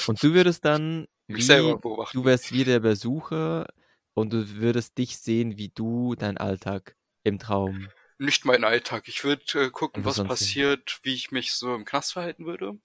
Und 0.07 0.21
du 0.21 0.33
würdest 0.33 0.65
dann, 0.65 1.07
wie, 1.27 1.47
beobachten. 1.47 2.17
du 2.17 2.25
wärst 2.25 2.51
wie 2.51 2.63
der 2.63 2.79
Besucher 2.79 3.67
und 4.13 4.33
du 4.33 4.55
würdest 4.55 4.97
dich 4.97 5.17
sehen, 5.17 5.57
wie 5.57 5.69
du 5.69 6.15
deinen 6.15 6.37
Alltag 6.37 6.95
im 7.23 7.39
Traum. 7.39 7.89
Nicht 8.17 8.43
mein 8.43 8.63
Alltag. 8.65 9.07
Ich 9.07 9.23
würde 9.23 9.43
äh, 9.55 9.69
gucken, 9.69 10.03
Und 10.03 10.05
was 10.05 10.21
passiert, 10.23 10.99
wie 11.03 11.13
ich 11.13 11.31
mich 11.31 11.53
so 11.53 11.73
im 11.73 11.85
Knast 11.85 12.13
verhalten 12.13 12.45
würde. 12.45 12.77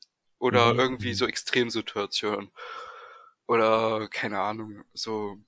Oder 0.45 0.75
Mhm, 0.75 0.79
irgendwie 0.79 1.15
so 1.15 1.27
Extremsituationen. 1.27 2.51
Oder 3.47 4.09
keine 4.11 4.41
Ahnung, 4.41 4.85
so. 4.93 5.39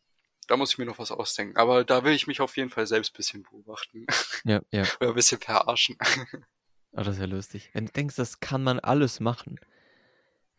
Da 0.49 0.57
muss 0.57 0.73
ich 0.73 0.79
mir 0.79 0.87
noch 0.87 0.99
was 0.99 1.11
ausdenken. 1.11 1.57
Aber 1.59 1.85
da 1.85 2.05
will 2.05 2.15
ich 2.15 2.27
mich 2.29 2.41
auf 2.41 2.57
jeden 2.57 2.71
Fall 2.71 2.87
selbst 2.87 3.13
bisschen 3.15 3.43
beobachten. 3.43 4.07
Ja, 4.45 4.61
ja. 4.71 4.85
Oder 5.01 5.11
ein 5.11 5.15
bisschen 5.15 5.41
verarschen. 5.41 5.99
Oh, 6.93 7.03
das 7.03 7.17
ist 7.17 7.21
ja 7.21 7.27
lustig. 7.27 7.71
Wenn 7.75 7.87
du 7.87 7.93
denkst, 7.93 8.17
das 8.17 8.41
kann 8.41 8.63
man 8.63 8.81
alles 8.81 9.21
machen. 9.21 9.61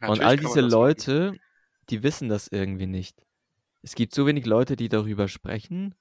Und 0.05 0.19
Natürlich 0.19 0.21
all 0.21 0.35
kann 0.35 0.43
man 0.43 0.59
diese 0.59 0.61
das 0.61 0.77
machen. 0.77 0.81
Leute, 0.81 1.39
die 1.89 2.03
wissen 2.03 2.29
das 2.29 2.47
irgendwie 2.47 2.85
nicht. 2.87 3.25
Es 3.81 3.95
gibt 3.95 4.13
so 4.13 4.27
wenig 4.27 4.45
Leute, 4.45 4.75
die 4.75 4.89
darüber 4.89 5.27
sprechen 5.27 5.95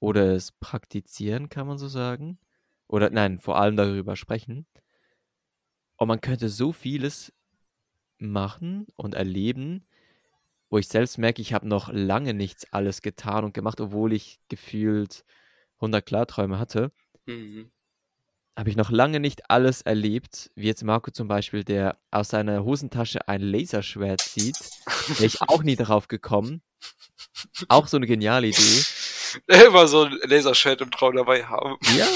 oder 0.00 0.34
es 0.34 0.52
praktizieren, 0.52 1.48
kann 1.48 1.66
man 1.66 1.78
so 1.78 1.88
sagen. 1.88 2.38
Oder 2.88 3.10
nein, 3.10 3.38
vor 3.38 3.58
allem 3.58 3.76
darüber 3.76 4.16
sprechen. 4.16 4.66
Und 5.96 6.08
man 6.08 6.20
könnte 6.20 6.48
so 6.48 6.72
vieles 6.72 7.32
machen 8.18 8.86
und 8.96 9.14
erleben, 9.14 9.86
wo 10.70 10.78
ich 10.78 10.88
selbst 10.88 11.18
merke, 11.18 11.42
ich 11.42 11.52
habe 11.52 11.68
noch 11.68 11.90
lange 11.92 12.34
nichts 12.34 12.72
alles 12.72 13.02
getan 13.02 13.44
und 13.44 13.54
gemacht, 13.54 13.80
obwohl 13.80 14.12
ich 14.12 14.40
gefühlt 14.48 15.24
100 15.76 16.04
Klarträume 16.04 16.58
hatte 16.58 16.92
Mhm. 17.26 17.70
habe 18.56 18.70
ich 18.70 18.76
noch 18.76 18.90
lange 18.90 19.18
nicht 19.20 19.50
alles 19.50 19.82
erlebt, 19.82 20.50
wie 20.54 20.66
jetzt 20.68 20.84
Marco 20.84 21.10
zum 21.10 21.28
Beispiel, 21.28 21.64
der 21.64 21.98
aus 22.10 22.28
seiner 22.28 22.64
Hosentasche 22.64 23.26
ein 23.28 23.40
Laserschwert 23.42 24.20
zieht. 24.20 24.56
Wäre 25.08 25.26
ich 25.26 25.42
auch 25.42 25.62
nie 25.62 25.76
darauf 25.76 26.08
gekommen. 26.08 26.62
Auch 27.68 27.86
so 27.88 27.96
eine 27.96 28.06
geniale 28.06 28.46
Idee. 28.46 28.84
Immer 29.66 29.88
so 29.88 30.04
ein 30.04 30.18
Laserschwert 30.22 30.80
im 30.80 30.90
Traum 30.90 31.16
dabei 31.16 31.44
haben. 31.44 31.76
Ja. 31.96 32.06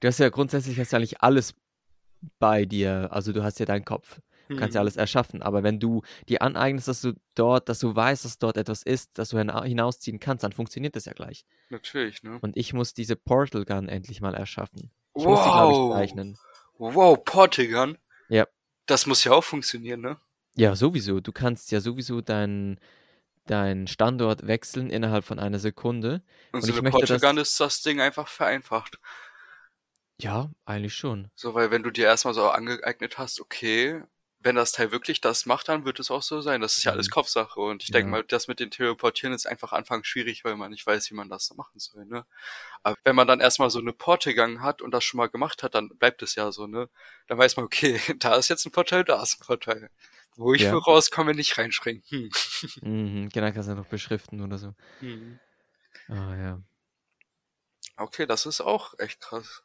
Du 0.00 0.08
hast 0.08 0.18
ja 0.18 0.30
grundsätzlich 0.30 0.80
hast 0.80 0.90
ja 0.92 0.98
eigentlich 0.98 1.20
alles 1.22 1.54
bei 2.40 2.64
dir. 2.64 3.08
Also 3.12 3.32
du 3.32 3.44
hast 3.44 3.60
ja 3.60 3.66
deinen 3.66 3.84
Kopf. 3.84 4.20
Du 4.52 4.58
kannst 4.58 4.74
ja 4.74 4.80
Mhm. 4.80 4.84
alles 4.84 4.96
erschaffen. 4.96 5.42
Aber 5.42 5.62
wenn 5.62 5.78
du 5.80 6.02
dir 6.28 6.42
aneignest, 6.42 6.88
dass 6.88 7.00
du 7.00 7.12
dort, 7.34 7.68
dass 7.68 7.78
du 7.78 7.94
weißt, 7.94 8.24
dass 8.24 8.38
dort 8.38 8.56
etwas 8.56 8.82
ist, 8.82 9.18
dass 9.18 9.30
du 9.30 9.38
hina- 9.38 9.64
hinausziehen 9.64 10.20
kannst, 10.20 10.44
dann 10.44 10.52
funktioniert 10.52 10.94
das 10.96 11.04
ja 11.06 11.12
gleich. 11.12 11.44
Natürlich, 11.70 12.22
ne? 12.22 12.38
Und 12.42 12.56
ich 12.56 12.72
muss 12.72 12.94
diese 12.94 13.16
Portal 13.16 13.64
Gun 13.64 13.88
endlich 13.88 14.20
mal 14.20 14.34
erschaffen. 14.34 14.90
Ich 15.14 15.24
muss 15.24 15.42
sie, 15.44 15.50
glaube 15.50 15.72
ich, 15.72 15.78
Wow. 15.78 15.92
zeichnen. 15.92 16.38
Wow, 16.78 17.24
Portugal. 17.24 17.98
Ja. 18.28 18.46
Das 18.86 19.06
muss 19.06 19.24
ja 19.24 19.32
auch 19.32 19.44
funktionieren, 19.44 20.00
ne? 20.00 20.16
Ja, 20.56 20.74
sowieso. 20.76 21.20
Du 21.20 21.32
kannst 21.32 21.70
ja 21.70 21.80
sowieso 21.80 22.20
deinen 22.20 22.78
deinen 23.46 23.88
Standort 23.88 24.46
wechseln 24.46 24.88
innerhalb 24.88 25.24
von 25.24 25.40
einer 25.40 25.58
Sekunde. 25.58 26.22
Und, 26.52 26.60
Und 26.60 26.62
so 26.62 26.68
ich 26.68 26.74
eine 26.74 26.82
möchte 26.82 26.98
Portugal 27.06 27.38
ist 27.38 27.58
das 27.58 27.82
Ding 27.82 28.00
einfach 28.00 28.28
vereinfacht. 28.28 29.00
Ja, 30.20 30.50
eigentlich 30.64 30.94
schon. 30.94 31.28
So, 31.34 31.52
weil 31.54 31.70
wenn 31.72 31.82
du 31.82 31.90
dir 31.90 32.04
erstmal 32.06 32.34
so 32.34 32.48
angeeignet 32.48 33.18
hast, 33.18 33.40
okay, 33.40 34.02
wenn 34.44 34.56
das 34.56 34.72
Teil 34.72 34.92
wirklich 34.92 35.20
das 35.20 35.46
macht, 35.46 35.68
dann 35.68 35.84
wird 35.84 36.00
es 36.00 36.10
auch 36.10 36.22
so 36.22 36.40
sein. 36.40 36.60
Das 36.60 36.76
ist 36.78 36.84
ja 36.84 36.92
alles 36.92 37.08
Mhm. 37.08 37.12
Kopfsache. 37.12 37.60
Und 37.60 37.82
ich 37.82 37.90
denke 37.90 38.08
Ja. 38.08 38.10
mal, 38.12 38.24
das 38.24 38.48
mit 38.48 38.60
den 38.60 38.70
Teleportieren 38.70 39.34
ist 39.34 39.46
einfach 39.46 39.72
anfangs 39.72 40.06
schwierig, 40.08 40.44
weil 40.44 40.56
man 40.56 40.70
nicht 40.70 40.86
weiß, 40.86 41.10
wie 41.10 41.14
man 41.14 41.28
das 41.28 41.52
machen 41.54 41.78
soll, 41.78 42.04
ne? 42.06 42.26
Aber 42.82 42.96
wenn 43.04 43.16
man 43.16 43.26
dann 43.28 43.40
erstmal 43.40 43.70
so 43.70 43.78
eine 43.80 43.92
Porte 43.92 44.30
gegangen 44.30 44.62
hat 44.62 44.82
und 44.82 44.90
das 44.92 45.04
schon 45.04 45.18
mal 45.18 45.28
gemacht 45.28 45.62
hat, 45.62 45.74
dann 45.74 45.88
bleibt 45.90 46.22
es 46.22 46.34
ja 46.34 46.52
so, 46.52 46.66
ne? 46.66 46.88
Dann 47.28 47.38
weiß 47.38 47.56
man, 47.56 47.64
okay, 47.66 48.00
da 48.18 48.36
ist 48.36 48.48
jetzt 48.48 48.66
ein 48.66 48.72
Vorteil, 48.72 49.04
da 49.04 49.22
ist 49.22 49.40
ein 49.40 49.44
Vorteil. 49.44 49.90
Wo 50.36 50.54
ich 50.54 50.62
Ja. 50.62 50.70
für 50.70 50.82
rauskomme, 50.82 51.34
nicht 51.34 51.58
reinspringen. 51.58 52.02
Hm. 52.08 52.30
Mhm, 52.80 53.28
genau, 53.28 53.52
kannst 53.52 53.68
du 53.68 53.74
noch 53.74 53.86
beschriften 53.86 54.40
oder 54.40 54.58
so. 54.58 54.74
Hm. 55.00 55.38
Ah 56.08 56.36
ja. 56.36 56.62
Okay, 57.96 58.26
das 58.26 58.46
ist 58.46 58.60
auch 58.60 58.98
echt 58.98 59.20
krass. 59.20 59.62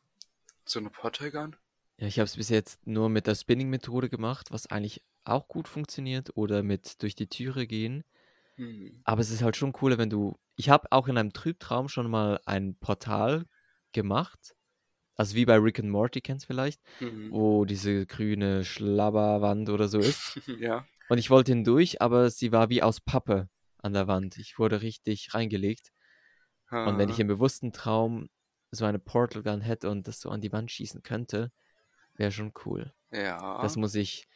So 0.65 0.79
eine 0.79 0.89
Portal-Gun? 0.89 1.55
Ja, 1.99 2.07
ich 2.07 2.19
habe 2.19 2.25
es 2.25 2.35
bis 2.37 2.49
jetzt 2.49 2.85
nur 2.85 3.09
mit 3.09 3.25
der 3.27 3.35
Spinning-Methode 3.35 4.09
gemacht, 4.09 4.51
was 4.51 4.67
eigentlich 4.67 5.03
auch 5.23 5.47
gut 5.47 5.67
funktioniert, 5.67 6.29
oder 6.35 6.63
mit 6.63 7.01
durch 7.01 7.15
die 7.15 7.27
Türe 7.27 7.65
gehen. 7.67 8.03
Hm. 8.55 9.01
Aber 9.03 9.21
es 9.21 9.31
ist 9.31 9.41
halt 9.41 9.55
schon 9.55 9.73
cooler, 9.73 9.97
wenn 9.97 10.09
du. 10.09 10.37
Ich 10.55 10.69
habe 10.69 10.87
auch 10.91 11.07
in 11.07 11.17
einem 11.17 11.33
Trübtraum 11.33 11.89
schon 11.89 12.09
mal 12.09 12.39
ein 12.45 12.75
Portal 12.75 13.45
gemacht. 13.93 14.55
Also 15.15 15.35
wie 15.35 15.45
bei 15.45 15.57
Rick 15.57 15.79
and 15.79 15.89
Morty, 15.89 16.21
kennst 16.21 16.45
du 16.45 16.47
vielleicht, 16.47 16.81
Hm. 16.99 17.31
wo 17.31 17.65
diese 17.65 18.05
grüne 18.05 18.63
Schlabberwand 18.63 19.69
oder 19.69 19.87
so 19.87 19.99
ist. 19.99 20.39
Ja. 20.59 20.85
Und 21.09 21.17
ich 21.17 21.29
wollte 21.29 21.51
hindurch, 21.53 22.01
aber 22.01 22.29
sie 22.29 22.51
war 22.51 22.69
wie 22.69 22.83
aus 22.83 22.99
Pappe 22.99 23.49
an 23.77 23.93
der 23.93 24.07
Wand. 24.07 24.37
Ich 24.37 24.59
wurde 24.59 24.81
richtig 24.81 25.33
reingelegt. 25.33 25.91
Und 26.69 26.97
wenn 26.97 27.07
ich 27.09 27.19
im 27.19 27.27
bewussten 27.27 27.71
Traum 27.71 28.27
so 28.71 28.83
eine 28.83 28.99
Portal 28.99 29.41
Gun 29.41 29.61
hätte 29.61 29.89
und 29.89 30.07
das 30.07 30.19
so 30.19 30.29
an 30.29 30.41
die 30.41 30.51
Wand 30.51 30.69
schießen 30.69 31.01
könnte, 31.01 31.51
wäre 32.17 32.31
schon 32.31 32.53
cool. 32.65 32.93
Ja. 33.11 33.61
Das 33.61 33.75
muss 33.75 33.95
ich, 33.95 34.27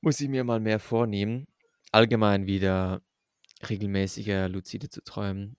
muss 0.00 0.20
ich 0.20 0.28
mir 0.28 0.44
mal 0.44 0.60
mehr 0.60 0.78
vornehmen. 0.78 1.46
Allgemein 1.92 2.46
wieder 2.46 3.02
regelmäßiger 3.68 4.48
lucide 4.48 4.88
zu 4.88 5.02
träumen. 5.02 5.56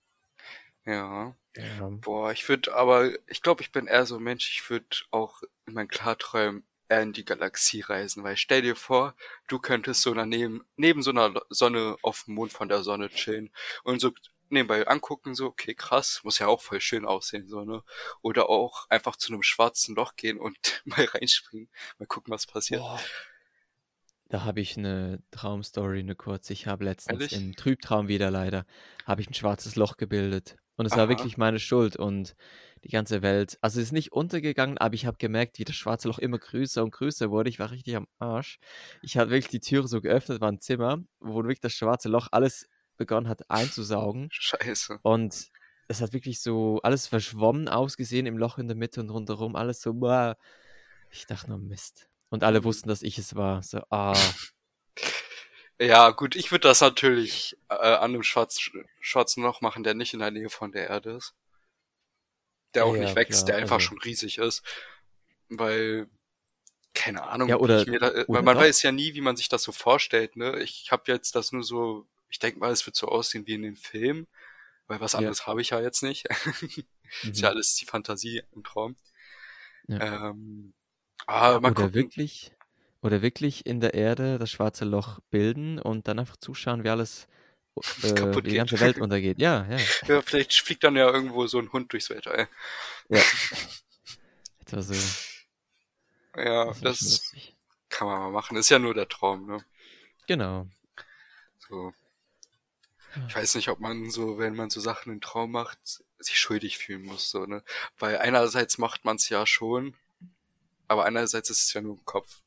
Ja. 0.84 1.36
Ja. 1.56 1.88
Boah, 1.90 2.32
ich 2.32 2.48
würde 2.48 2.74
aber, 2.74 3.10
ich 3.26 3.42
glaube, 3.42 3.62
ich 3.62 3.72
bin 3.72 3.86
eher 3.86 4.06
so 4.06 4.16
ein 4.16 4.22
Mensch, 4.22 4.50
ich 4.54 4.70
würde 4.70 4.96
auch 5.10 5.42
in 5.66 5.74
meinen 5.74 5.88
Klarträumen 5.88 6.64
eher 6.88 7.02
in 7.02 7.12
die 7.12 7.24
Galaxie 7.24 7.80
reisen, 7.80 8.22
weil 8.22 8.36
stell 8.36 8.62
dir 8.62 8.76
vor, 8.76 9.14
du 9.48 9.58
könntest 9.58 10.02
so 10.02 10.14
daneben, 10.14 10.64
neben 10.76 11.02
so 11.02 11.10
einer 11.10 11.42
Sonne 11.48 11.96
auf 12.02 12.24
dem 12.24 12.34
Mond 12.34 12.52
von 12.52 12.68
der 12.68 12.82
Sonne 12.82 13.08
chillen 13.10 13.50
und 13.82 14.00
so 14.00 14.12
nebenbei 14.50 14.86
angucken, 14.86 15.34
so, 15.34 15.46
okay, 15.46 15.74
krass, 15.74 16.20
muss 16.24 16.38
ja 16.38 16.46
auch 16.46 16.60
voll 16.60 16.80
schön 16.80 17.06
aussehen, 17.06 17.48
so, 17.48 17.64
ne? 17.64 17.82
Oder 18.22 18.48
auch 18.48 18.88
einfach 18.88 19.16
zu 19.16 19.32
einem 19.32 19.42
schwarzen 19.42 19.94
Loch 19.94 20.16
gehen 20.16 20.38
und 20.38 20.56
mal 20.84 21.04
reinspringen, 21.04 21.68
mal 21.98 22.06
gucken, 22.06 22.32
was 22.32 22.46
passiert. 22.46 22.80
Boah. 22.80 23.00
Da 24.28 24.44
habe 24.44 24.60
ich 24.60 24.76
eine 24.76 25.20
Traumstory, 25.32 25.98
eine 25.98 26.14
kurze. 26.14 26.52
Ich 26.52 26.68
habe 26.68 26.84
letztens 26.84 27.20
Ehrlich? 27.20 27.32
im 27.32 27.56
Trübtraum 27.56 28.06
wieder 28.06 28.30
leider 28.30 28.64
habe 29.04 29.22
ich 29.22 29.28
ein 29.28 29.34
schwarzes 29.34 29.74
Loch 29.74 29.96
gebildet 29.96 30.56
und 30.80 30.86
es 30.86 30.96
war 30.96 31.10
wirklich 31.10 31.36
meine 31.36 31.58
Schuld 31.58 31.96
und 31.96 32.34
die 32.84 32.88
ganze 32.88 33.20
Welt 33.20 33.58
also, 33.60 33.80
es 33.80 33.88
ist 33.88 33.92
nicht 33.92 34.12
untergegangen, 34.12 34.78
aber 34.78 34.94
ich 34.94 35.04
habe 35.04 35.18
gemerkt, 35.18 35.58
wie 35.58 35.64
das 35.64 35.76
schwarze 35.76 36.08
Loch 36.08 36.18
immer 36.18 36.38
größer 36.38 36.82
und 36.82 36.92
größer 36.92 37.30
wurde. 37.30 37.50
Ich 37.50 37.58
war 37.58 37.70
richtig 37.70 37.96
am 37.96 38.06
Arsch. 38.18 38.58
Ich 39.02 39.18
hatte 39.18 39.30
wirklich 39.30 39.50
die 39.50 39.60
Türe 39.60 39.88
so 39.88 40.00
geöffnet, 40.00 40.40
war 40.40 40.50
ein 40.50 40.60
Zimmer, 40.60 40.96
wo 41.18 41.42
wirklich 41.42 41.60
das 41.60 41.74
schwarze 41.74 42.08
Loch 42.08 42.28
alles 42.32 42.66
begonnen 43.00 43.28
hat 43.28 43.50
einzusaugen 43.50 44.32
Scheiße. 44.32 45.00
und 45.02 45.48
es 45.88 46.02
hat 46.02 46.12
wirklich 46.14 46.42
so 46.42 46.80
alles 46.84 47.08
verschwommen 47.08 47.68
ausgesehen 47.68 48.26
im 48.26 48.38
Loch 48.38 48.58
in 48.58 48.68
der 48.68 48.76
Mitte 48.78 49.00
und 49.00 49.10
rundherum, 49.10 49.56
alles 49.56 49.82
so, 49.82 49.94
boah. 49.94 50.36
Ich 51.10 51.26
dachte 51.26 51.50
nur: 51.50 51.58
„Mist.“ 51.60 52.08
Und 52.30 52.44
alle 52.44 52.64
wussten, 52.64 52.88
dass 52.90 53.02
ich 53.02 53.18
es 53.18 53.34
war. 53.36 53.62
So, 53.64 53.80
ah. 53.90 54.34
Ja, 55.80 56.10
gut, 56.10 56.36
ich 56.36 56.50
würde 56.52 56.68
das 56.68 56.80
natürlich, 56.80 57.56
äh, 57.70 57.74
an 57.74 58.12
'nem 58.12 58.22
schwarz 58.22 58.70
schwarzen 59.00 59.42
Loch 59.42 59.60
machen, 59.62 59.82
der 59.82 59.94
nicht 59.94 60.12
in 60.14 60.20
der 60.20 60.30
Nähe 60.30 60.50
von 60.50 60.72
der 60.72 60.88
Erde 60.88 61.12
ist. 61.16 61.34
Der 62.74 62.84
auch 62.86 62.96
Ja, 62.96 62.98
nicht 62.98 63.16
wächst, 63.16 63.48
klar, 63.48 63.48
der 63.48 63.56
einfach 63.56 63.80
also 63.80 63.80
schon 63.80 63.98
riesig 63.98 64.38
ist, 64.38 64.62
weil 65.48 66.08
keine 66.94 67.24
Ahnung, 67.24 67.50
Ja, 67.50 67.56
wie 67.60 67.60
oder 67.60 67.76
ich 67.76 67.88
mir 67.88 67.98
da 68.00 68.10
äh, 68.10 68.28
weil 68.32 68.42
oder 68.42 68.44
man 68.44 68.56
doch. 68.56 68.58
weiß 68.58 68.82
ja 68.84 68.92
nie, 68.92 69.14
wie 69.14 69.20
man 69.22 69.36
sich 69.36 69.48
das 69.50 69.62
so 69.64 69.72
vorstellt, 69.72 70.36
ne? 70.36 70.60
Ich 70.62 70.90
habe 70.92 71.12
jetzt 71.12 71.34
das 71.36 71.52
nur 71.52 71.64
so 71.64 72.06
ich 72.30 72.38
denke 72.38 72.60
mal, 72.60 72.72
es 72.72 72.86
wird 72.86 72.96
so 72.96 73.08
aussehen 73.08 73.46
wie 73.46 73.54
in 73.54 73.62
den 73.62 73.76
Filmen, 73.76 74.26
weil 74.88 75.00
was 75.00 75.14
Ja. 75.16 75.34
anderes 75.34 75.46
habe 75.46 75.62
ich 75.62 75.70
ja 75.70 75.80
jetzt 75.80 76.02
nicht. 76.02 76.26
Ist 77.32 77.42
ja 77.42 77.48
Mhm. 77.48 77.50
alles 77.50 77.76
die 77.76 77.86
Fantasie 77.86 78.42
im 78.52 78.64
Traum. 78.64 78.96
Ja. 79.88 80.00
Ähm, 80.00 80.74
aber 81.26 81.60
mal 81.60 81.70
Oder 81.70 81.94
gucken. 81.94 82.12
wirklich 82.14 82.52
oder 83.02 83.22
wirklich 83.22 83.64
in 83.66 83.80
der 83.80 83.94
Erde 83.94 84.38
das 84.38 84.50
schwarze 84.50 84.84
Loch 84.84 85.20
bilden 85.30 85.78
und 85.78 86.06
dann 86.08 86.18
einfach 86.18 86.36
zuschauen, 86.36 86.84
wie 86.84 86.90
alles 86.90 87.28
äh, 88.02 88.08
Kaputt 88.14 88.48
die 88.48 88.52
geht. 88.52 88.56
ganze 88.56 88.80
Welt 88.80 88.98
untergeht. 88.98 89.40
Ja, 89.40 89.66
ja. 89.70 89.88
Ja, 90.08 90.22
vielleicht 90.22 90.52
fliegt 90.60 90.84
dann 90.84 90.96
ja 90.96 91.08
irgendwo 91.10 91.46
so 91.46 91.58
'n 91.58 91.72
Hund 91.72 91.92
durchs 91.92 92.10
Weltall. 92.10 92.48
Ja. 93.08 93.30
Etwa 94.60 94.82
so. 94.82 95.14
Ja, 96.36 96.74
Das 96.82 96.82
das 96.82 97.36
kann 97.88 98.08
man 98.08 98.20
mal 98.20 98.30
machen. 98.32 98.56
Ist 98.56 98.70
ja 98.70 98.78
nur 98.80 98.94
der 98.94 99.08
Traum, 99.08 99.46
ne? 99.46 99.64
Genau. 100.26 100.70
So. 101.68 101.92
Ich 103.28 103.34
weiß 103.34 103.54
nicht, 103.56 103.68
ob 103.68 103.80
man 103.80 104.10
so, 104.10 104.38
wenn 104.38 104.54
man 104.54 104.70
so 104.70 104.80
Sachen 104.80 105.12
im 105.12 105.20
Traum 105.20 105.50
macht, 105.50 105.78
sich 106.18 106.38
schuldig 106.38 106.78
fühlen 106.78 107.02
muss, 107.02 107.30
so, 107.30 107.46
ne? 107.46 107.62
Weil 107.98 108.18
einerseits 108.18 108.78
macht 108.78 109.04
man's 109.04 109.28
ja 109.28 109.46
schon, 109.46 109.94
aber 110.88 111.04
einerseits 111.04 111.50
ist 111.50 111.62
es 111.62 111.72
ja 111.72 111.80
nur 111.80 111.94
im 111.94 112.04
Kopf. 112.04 112.42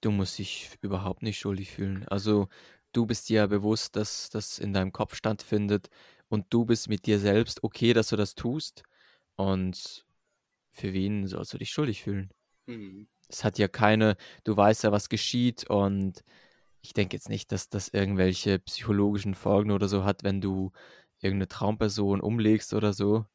Du 0.00 0.10
musst 0.10 0.38
dich 0.38 0.70
überhaupt 0.80 1.22
nicht 1.22 1.38
schuldig 1.38 1.70
fühlen. 1.70 2.06
Also, 2.08 2.48
du 2.92 3.06
bist 3.06 3.28
dir 3.28 3.36
ja 3.36 3.46
bewusst, 3.46 3.96
dass 3.96 4.30
das 4.30 4.58
in 4.58 4.72
deinem 4.72 4.92
Kopf 4.92 5.14
stattfindet 5.14 5.90
und 6.28 6.46
du 6.50 6.64
bist 6.64 6.88
mit 6.88 7.06
dir 7.06 7.18
selbst 7.18 7.62
okay, 7.62 7.92
dass 7.92 8.08
du 8.08 8.16
das 8.16 8.34
tust. 8.34 8.82
Und 9.36 10.04
für 10.70 10.92
wen 10.92 11.26
sollst 11.26 11.52
du 11.52 11.58
dich 11.58 11.70
schuldig 11.70 12.02
fühlen? 12.02 12.30
Mhm. 12.66 13.08
Es 13.28 13.44
hat 13.44 13.58
ja 13.58 13.68
keine 13.68 14.16
du 14.44 14.56
weißt 14.56 14.84
ja, 14.84 14.92
was 14.92 15.08
geschieht 15.08 15.68
und 15.68 16.24
ich 16.82 16.92
denke 16.94 17.16
jetzt 17.16 17.28
nicht, 17.28 17.52
dass 17.52 17.68
das 17.68 17.88
irgendwelche 17.88 18.58
psychologischen 18.60 19.34
Folgen 19.34 19.70
oder 19.72 19.88
so 19.88 20.04
hat, 20.04 20.24
wenn 20.24 20.40
du 20.40 20.72
irgend 21.20 21.38
'ne 21.40 21.48
Traumperson 21.48 22.20
umlegst 22.20 22.74
oder 22.74 22.92
so. 22.92 23.26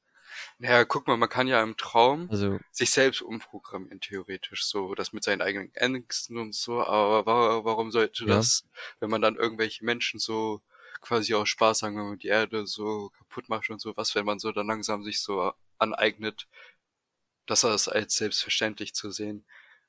Na 0.59 0.69
ja, 0.69 0.85
guck 0.85 1.05
mal, 1.07 1.17
man 1.17 1.27
kann 1.29 1.47
ja 1.47 1.61
im 1.61 1.75
Traum 1.75 2.31
Also 2.31 2.59
sich 2.71 2.89
selbst 2.91 3.21
umprogrammieren 3.21 3.99
theoretisch 3.99 4.65
so, 4.65 4.95
das 4.95 5.11
mit 5.11 5.23
seinen 5.23 5.41
eigenen 5.41 5.73
Ängsten 5.75 6.37
und 6.37 6.55
so, 6.55 6.81
aber 6.81 7.25
wa 7.25 7.65
warum 7.65 7.91
sollte 7.91 8.25
Ja. 8.25 8.25
das, 8.25 8.63
wenn 8.99 9.09
man 9.09 9.21
dann 9.21 9.35
irgendwelche 9.35 9.83
Menschen 9.83 10.17
so 10.19 10.61
quasi 11.01 11.33
aus 11.33 11.49
Spaß, 11.49 11.79
sagen 11.79 11.97
wir 11.97 12.03
mal, 12.03 12.17
die 12.17 12.27
Erde 12.27 12.65
so 12.67 13.09
kaputt 13.17 13.49
macht 13.49 13.69
und 13.69 13.81
so 13.81 13.97
was, 13.97 14.15
wenn 14.15 14.25
man 14.25 14.39
so 14.39 14.51
dann 14.53 14.67
langsam 14.67 15.03
sich 15.03 15.19
so 15.21 15.51
aneignet, 15.77 16.47
das 17.47 17.65
als 17.65 17.87
als 17.89 18.15
selbstverständlich 18.15 18.93
zu 18.95 19.11
sehen 19.11 19.45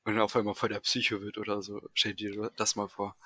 und 0.06 0.18
auf 0.20 0.36
einmal 0.36 0.54
voll 0.54 0.68
der 0.70 0.80
Psycho 0.80 1.20
wird 1.20 1.38
oder 1.38 1.62
so. 1.62 1.80
Stell 1.94 2.14
dir 2.14 2.50
das 2.56 2.76
mal 2.76 2.88
vor. 2.88 3.16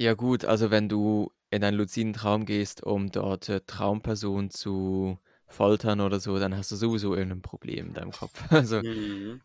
Ja 0.00 0.14
gut, 0.14 0.44
also 0.44 0.70
wenn 0.70 0.88
du 0.88 1.32
in 1.50 1.64
einen 1.64 1.76
luziden 1.76 2.12
Traum 2.12 2.44
gehst, 2.46 2.84
um 2.84 3.10
dort, 3.10 3.48
äh, 3.48 3.60
Traumpersonen 3.66 4.48
zu 4.50 5.18
foltern 5.48 6.00
oder 6.00 6.20
so, 6.20 6.38
dann 6.38 6.56
hast 6.56 6.70
du 6.70 6.76
sowieso 6.76 7.16
irgend 7.16 7.32
'n 7.32 7.42
Problem 7.42 7.88
in 7.88 7.94
deinem 7.94 8.12
Kopf. 8.12 8.40
Also 8.52 8.82
Mhm. 8.82 9.40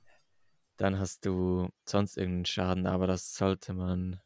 dann 0.79 0.97
hast 0.99 1.25
du 1.25 1.69
sonst 1.87 2.17
irgend 2.17 2.35
'nen 2.37 2.45
Schaden, 2.45 2.87
aber 2.87 3.05
das 3.07 3.35
sollte 3.35 3.73
man 3.73 4.19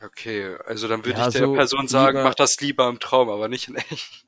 Okay, 0.00 0.56
also 0.64 0.88
dann 0.88 1.04
würde 1.04 1.18
Ja, 1.18 1.20
ich 1.20 1.30
der 1.30 1.46
so 1.46 1.48
Person 1.48 1.86
sagen: 1.86 2.18
lieber 2.18 2.22
„Mach 2.22 2.34
das 2.34 2.60
lieber 2.60 2.88
im 2.88 2.98
Traum, 2.98 3.28
aber 3.28 3.48
nicht 3.48 3.68
in 3.68 3.76
echt.“ 3.76 4.24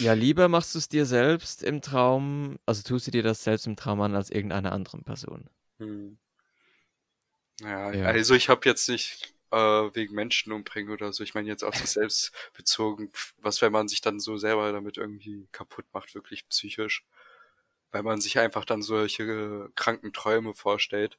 Ja, 0.00 0.12
lieber 0.12 0.48
machst 0.48 0.74
du's 0.74 0.88
dir 0.90 1.06
selbst 1.06 1.62
im 1.62 1.80
Traum 1.80 2.58
also 2.66 2.82
tust 2.82 3.06
du 3.06 3.10
dir 3.10 3.22
das 3.22 3.42
selbst 3.44 3.66
im 3.66 3.76
Traum 3.76 4.02
an 4.02 4.14
als 4.14 4.28
irgendeiner 4.30 4.72
anderen 4.72 5.04
Person. 5.04 5.48
Mhm. 5.80 6.16
Ja, 7.60 7.90
Ja. 7.90 8.04
also 8.06 8.34
ich 8.34 8.48
habe 8.48 8.68
jetzt 8.68 8.88
nicht, 8.88 9.34
äh, 9.50 9.56
wegen 9.56 10.14
Menschen 10.14 10.52
umbringen 10.52 10.92
oder 10.92 11.12
so. 11.12 11.22
Ich 11.24 11.34
meine 11.34 11.48
jetzt 11.48 11.64
auf 11.64 11.74
sich 11.76 11.90
selbst 11.90 12.32
bezogen. 12.54 13.10
Was, 13.38 13.62
wenn 13.62 13.72
man 13.72 13.88
sich 13.88 14.00
dann 14.00 14.20
so 14.20 14.36
selber 14.36 14.72
damit 14.72 14.96
irgendwie 14.98 15.46
kaputt 15.52 15.86
macht, 15.92 16.14
wirklich 16.14 16.46
psychisch? 16.48 17.04
Weil 17.92 18.02
man 18.02 18.20
sich 18.20 18.38
einfach 18.38 18.64
dann 18.66 18.82
solche 18.82 19.70
kranken 19.76 20.12
Träume 20.12 20.54
vorstellt 20.54 21.18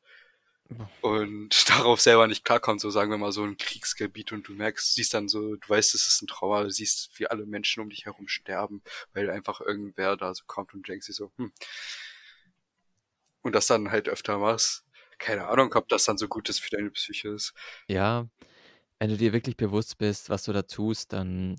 und 1.02 1.50
darauf 1.70 2.02
selber 2.02 2.28
nicht 2.28 2.44
klarkommt. 2.46 2.82
So 2.82 2.90
sagen 2.90 3.12
wir 3.12 3.18
mal 3.18 3.32
so 3.32 3.44
'n 3.44 3.58
Kriegsgebiet 3.58 4.32
und 4.32 4.48
du 4.48 4.54
merkst 4.54 4.96
siehst 4.96 5.14
dann 5.14 5.28
so 5.30 5.56
du 5.56 5.70
weißt, 5.70 5.94
es 5.96 6.08
ist 6.08 6.22
'n 6.24 6.28
Traum, 6.28 6.52
aber 6.54 6.64
du 6.66 6.72
siehst, 6.72 7.12
wie 7.20 7.28
alle 7.28 7.46
Menschen 7.46 7.82
um 7.84 7.90
dich 7.90 8.06
herum 8.06 8.28
sterben, 8.28 8.82
weil 9.14 9.30
einfach 9.30 9.62
irgendwer 9.62 10.18
da 10.18 10.34
so 10.34 10.44
kommt 10.48 10.74
und 10.74 10.88
denkst 10.88 11.08
dir 11.08 11.14
so: 11.14 11.32
„Hm.“ 11.38 11.52
Und 13.48 13.56
das 13.56 13.68
dann 13.68 13.92
halt 13.92 14.10
öfter 14.10 14.38
machst. 14.40 14.84
Keine 15.20 15.48
Ahnung, 15.48 15.74
ob 15.74 15.88
das 15.88 16.04
dann 16.04 16.18
so 16.18 16.28
gut 16.28 16.50
ist 16.50 16.60
für 16.60 16.70
deine 16.70 16.92
Psyche 16.92 17.30
ist. 17.30 17.54
Ja, 17.88 18.28
wenn 19.00 19.10
du 19.10 19.18
dir 19.18 19.34
wirklich 19.34 19.58
bewusst 19.58 19.98
bist, 19.98 20.30
was 20.30 20.44
du 20.44 20.54
da 20.54 20.64
tust, 20.64 21.14
dann 21.14 21.58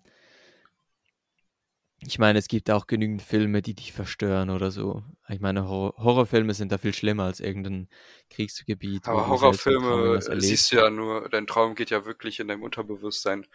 ich 2.01 2.18
meine, 2.18 2.39
es 2.39 2.47
gibt 2.49 2.70
auch 2.70 2.86
genügend 2.86 3.22
Filme, 3.22 3.61
die 3.62 3.74
dich 3.74 3.93
verstören 3.93 4.51
oder 4.51 4.70
so. 4.70 5.03
Ich 5.28 5.41
meine, 5.41 5.66
Horror 5.68 5.95
Horrorfilme 5.97 6.55
sind 6.55 6.70
da 6.70 6.78
viel 6.78 6.95
schlimmer 6.95 7.24
als 7.24 7.41
irgend 7.41 7.66
'n 7.66 7.89
Kriegsgebiet, 8.30 9.09
Aber 9.09 9.28
Horrorfilme 9.28 10.20
siehst 10.41 10.70
du 10.72 10.76
ja 10.76 10.91
nur 10.91 11.28
dein 11.28 11.47
Traum 11.47 11.74
geht 11.74 11.91
ja 11.91 12.05
wirklich 12.05 12.41
in 12.41 12.49
deinem 12.49 12.62
Unterbewusstsein 12.62 13.47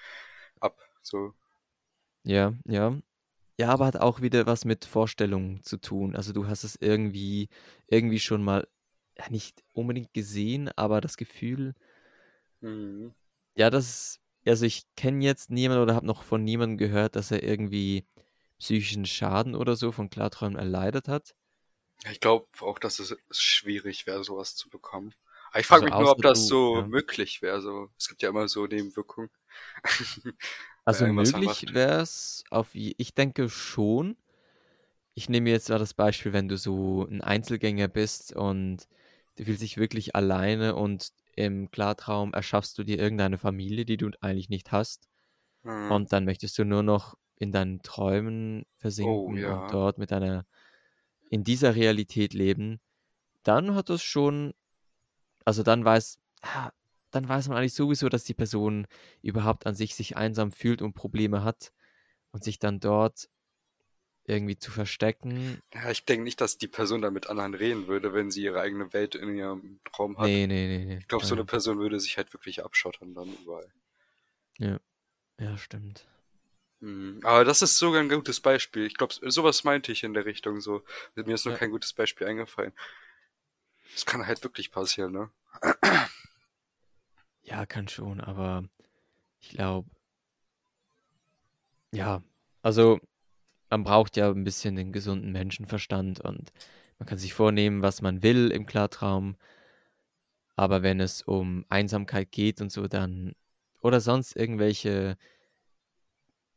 ab, 0.60 0.78
so. 1.02 1.34
Ja, 2.26 2.54
ja. 2.66 2.94
Ja, 3.60 3.70
aber 3.70 3.86
hat 3.86 3.98
auch 3.98 4.22
wieder 4.22 4.46
was 4.48 4.66
mit 4.66 4.86
Vorstellungen 4.86 5.62
zu 5.64 5.78
tun. 5.78 6.16
Also, 6.16 6.34
du 6.34 6.48
hast 6.48 6.64
es 6.64 6.76
irgendwie 6.76 7.50
irgendwie 7.88 8.20
schon 8.20 8.44
mal 8.44 8.68
ja, 9.18 9.30
nicht 9.30 9.64
unbedingt 9.74 10.14
gesehen, 10.14 10.70
aber 10.76 11.02
das 11.02 11.18
Gefühl 11.18 11.76
Mhm. 12.62 13.14
Ja, 13.56 13.70
das 13.70 14.20
also, 14.46 14.66
ich 14.66 14.84
kenne 14.98 15.24
jetzt 15.24 15.50
niemanden 15.52 15.82
oder 15.84 15.96
habe 15.96 16.06
noch 16.06 16.24
von 16.24 16.44
niemandem 16.44 16.78
gehört, 16.78 17.16
dass 17.16 17.32
er 17.32 17.44
irgendwie 17.44 18.06
psychischen 18.60 19.06
Schaden 19.06 19.56
oder 19.56 19.76
so 19.78 19.92
von 19.94 20.10
Klarträumen 20.10 20.58
erleidet 20.60 21.08
hat. 21.08 21.36
Ich 22.10 22.20
glaube 22.20 22.48
auch, 22.62 22.80
dass 22.80 23.00
es 23.00 23.16
schwierig 23.32 24.06
wäre, 24.08 24.24
so 24.24 24.38
was 24.38 24.56
zu 24.56 24.70
bekommen. 24.70 25.14
Aber 25.52 25.60
ich 25.60 25.68
frage 25.68 25.84
Also, 25.84 25.86
mich 25.86 25.98
nur, 25.98 26.12
ob 26.12 26.22
das 26.22 26.48
so 26.48 26.82
ja. 26.82 26.88
möglich 26.88 27.42
wäre, 27.42 27.62
so. 27.62 27.90
Es 27.98 28.08
gibt 28.08 28.22
ja 28.22 28.30
immer 28.30 28.48
so 28.48 28.66
Nebenwirkungen. 28.66 29.30
Also, 30.88 31.08
möglich 31.08 31.42
macht. 31.44 31.74
wär's 31.74 32.44
auf 32.50 32.70
ich 32.76 33.14
denke 33.16 33.50
schon. 33.50 34.18
Ich 35.16 35.30
nehme 35.30 35.50
jetzt 35.52 35.70
mal 35.70 35.80
das 35.80 35.94
Beispiel, 35.94 36.34
wenn 36.34 36.48
du 36.50 36.58
so 36.58 37.06
'n 37.08 37.22
Einzelgänger 37.22 37.88
bist 37.88 38.36
und 38.36 38.88
du 39.38 39.46
fühlst 39.46 39.62
dich 39.62 39.78
wirklich 39.78 40.16
alleine 40.16 40.76
und 40.76 41.10
im 41.36 41.72
Klartraum 41.72 42.34
erschaffst 42.34 42.78
du 42.78 42.84
dir 42.84 43.00
irgendeine 43.00 43.38
Familie, 43.38 43.86
die 43.86 43.98
du 43.98 44.12
eigentlich 44.22 44.50
nicht 44.50 44.72
hast. 44.72 45.08
Mhm. 45.64 45.94
Und 45.94 46.14
dann 46.14 46.26
möchtest 46.26 46.58
du 46.60 46.66
nur 46.66 46.84
noch 46.84 47.16
in 47.38 47.52
deinen 47.52 47.82
Träumen 47.84 48.66
Oh, 49.02 49.36
versinken 49.36 49.38
ja. 49.38 49.54
und 49.54 49.74
dort 49.74 49.98
mit 50.00 50.12
deiner 50.12 50.46
in 51.30 51.44
dieser 51.46 51.76
Realität 51.76 52.34
leben, 52.34 52.82
dann 53.44 53.76
hat 53.76 53.90
das 53.90 54.04
schon 54.04 54.54
also, 55.46 55.64
dann 55.64 55.86
weiß 55.86 56.20
ja, 56.44 56.72
dann 57.16 57.28
weiß 57.30 57.48
man 57.50 57.58
eigentlich 57.58 57.74
sowieso, 57.76 58.10
dass 58.10 58.24
die 58.26 58.34
Person 58.34 58.88
überhaupt 59.22 59.66
an 59.68 59.76
sich 59.76 59.96
sich 59.96 60.18
einsam 60.18 60.52
fühlt 60.52 60.82
und 60.82 60.94
Probleme 60.94 61.44
hat 61.44 61.74
und 62.32 62.44
sich 62.44 62.60
dann 62.60 62.80
dort 62.82 63.30
irgendwie 64.28 64.58
zu 64.58 64.72
verstecken 64.72 65.62
Ja, 65.72 65.90
ich 65.90 66.06
denke 66.06 66.24
nicht, 66.24 66.40
dass 66.42 66.58
die 66.58 66.68
Person 66.68 67.02
da 67.02 67.10
mit 67.10 67.28
anderen 67.28 67.54
reden 67.56 67.88
würde, 67.88 68.14
wenn 68.14 68.30
sie 68.30 68.44
ihre 68.44 68.60
eigene 68.62 68.94
Welt 68.94 69.16
in 69.16 69.36
ihrem 69.36 69.80
Traum 69.92 70.20
hat. 70.20 70.34
Ne, 70.34 70.46
ne, 70.48 70.68
ne, 70.68 70.86
ne. 70.86 71.00
Ich 71.02 71.08
glaube, 71.08 71.26
so 71.26 71.36
'ne 71.36 71.46
Nein. 71.46 71.46
Person 71.46 71.80
würde 71.80 72.00
sich 72.00 72.18
halt 72.18 72.34
wirklich 72.34 72.64
abschottern 72.64 73.14
dann 73.16 73.34
überall. 73.34 73.72
Ja. 74.60 74.80
Ja, 75.40 75.58
stimmt. 75.58 76.08
Mhm. 76.82 77.20
Aber 77.24 77.46
das 77.46 77.62
ist 77.62 77.78
sogar 77.78 78.02
'n 78.02 78.10
gutes 78.10 78.40
Beispiel. 78.42 78.86
Ich 78.86 78.96
glaube, 78.96 79.14
so 79.30 79.44
was 79.44 79.64
meinte 79.64 79.92
ich 79.92 80.04
in 80.04 80.14
der 80.14 80.26
Richtung 80.26 80.60
so. 80.62 80.84
Mir 81.16 81.36
ist 81.36 81.46
nur 81.46 81.54
Ja. 81.54 81.58
kein 81.58 81.72
gutes 81.72 81.94
Beispiel 81.94 82.28
eingefallen. 82.28 82.74
Das 83.96 84.06
kann 84.06 84.26
halt 84.26 84.44
wirklich 84.44 84.72
passieren, 84.72 85.12
ne? 85.14 85.30
Ja, 87.44 87.66
kann 87.66 87.88
schon, 87.88 88.20
aber 88.22 88.64
ich 89.42 89.50
glaube, 89.50 89.90
ja, 91.92 92.24
also 92.62 93.00
man 93.70 93.84
braucht 93.84 94.18
ja 94.18 94.30
ein 94.32 94.44
bisschen 94.46 94.76
den 94.76 94.92
gesunden 94.94 95.32
Menschenverstand 95.34 96.22
und 96.22 96.52
man 97.00 97.08
kann 97.08 97.18
sich 97.20 97.34
vornehmen, 97.34 97.82
was 97.84 98.02
man 98.02 98.24
will 98.24 98.52
im 98.52 98.66
Klartraum. 98.68 99.38
Aber 100.56 100.84
wenn 100.84 101.00
es 101.00 101.22
um 101.22 101.66
Einsamkeit 101.70 102.32
geht 102.32 102.62
und 102.62 102.72
so, 102.72 102.88
dann 102.88 103.34
oder 103.82 104.00
sonst 104.02 104.36
irgendwelche, 104.36 105.18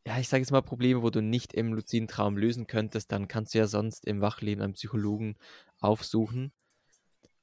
ja, 0.07 0.19
ich 0.19 0.29
sage 0.29 0.43
jetzt 0.43 0.53
mal 0.53 0.63
Probleme, 0.63 1.03
wo 1.03 1.11
du 1.11 1.21
nicht 1.21 1.53
im 1.53 1.73
luziden 1.75 2.09
Traum 2.09 2.37
lösen 2.37 2.67
könntest, 2.67 3.11
dann 3.13 3.29
kannst 3.29 3.55
du 3.55 3.59
ja 3.59 3.67
sonst 3.67 4.05
im 4.07 4.21
Wachleben 4.21 4.63
einen 4.63 4.75
Psychologen 4.75 5.37
aufsuchen. 5.81 6.53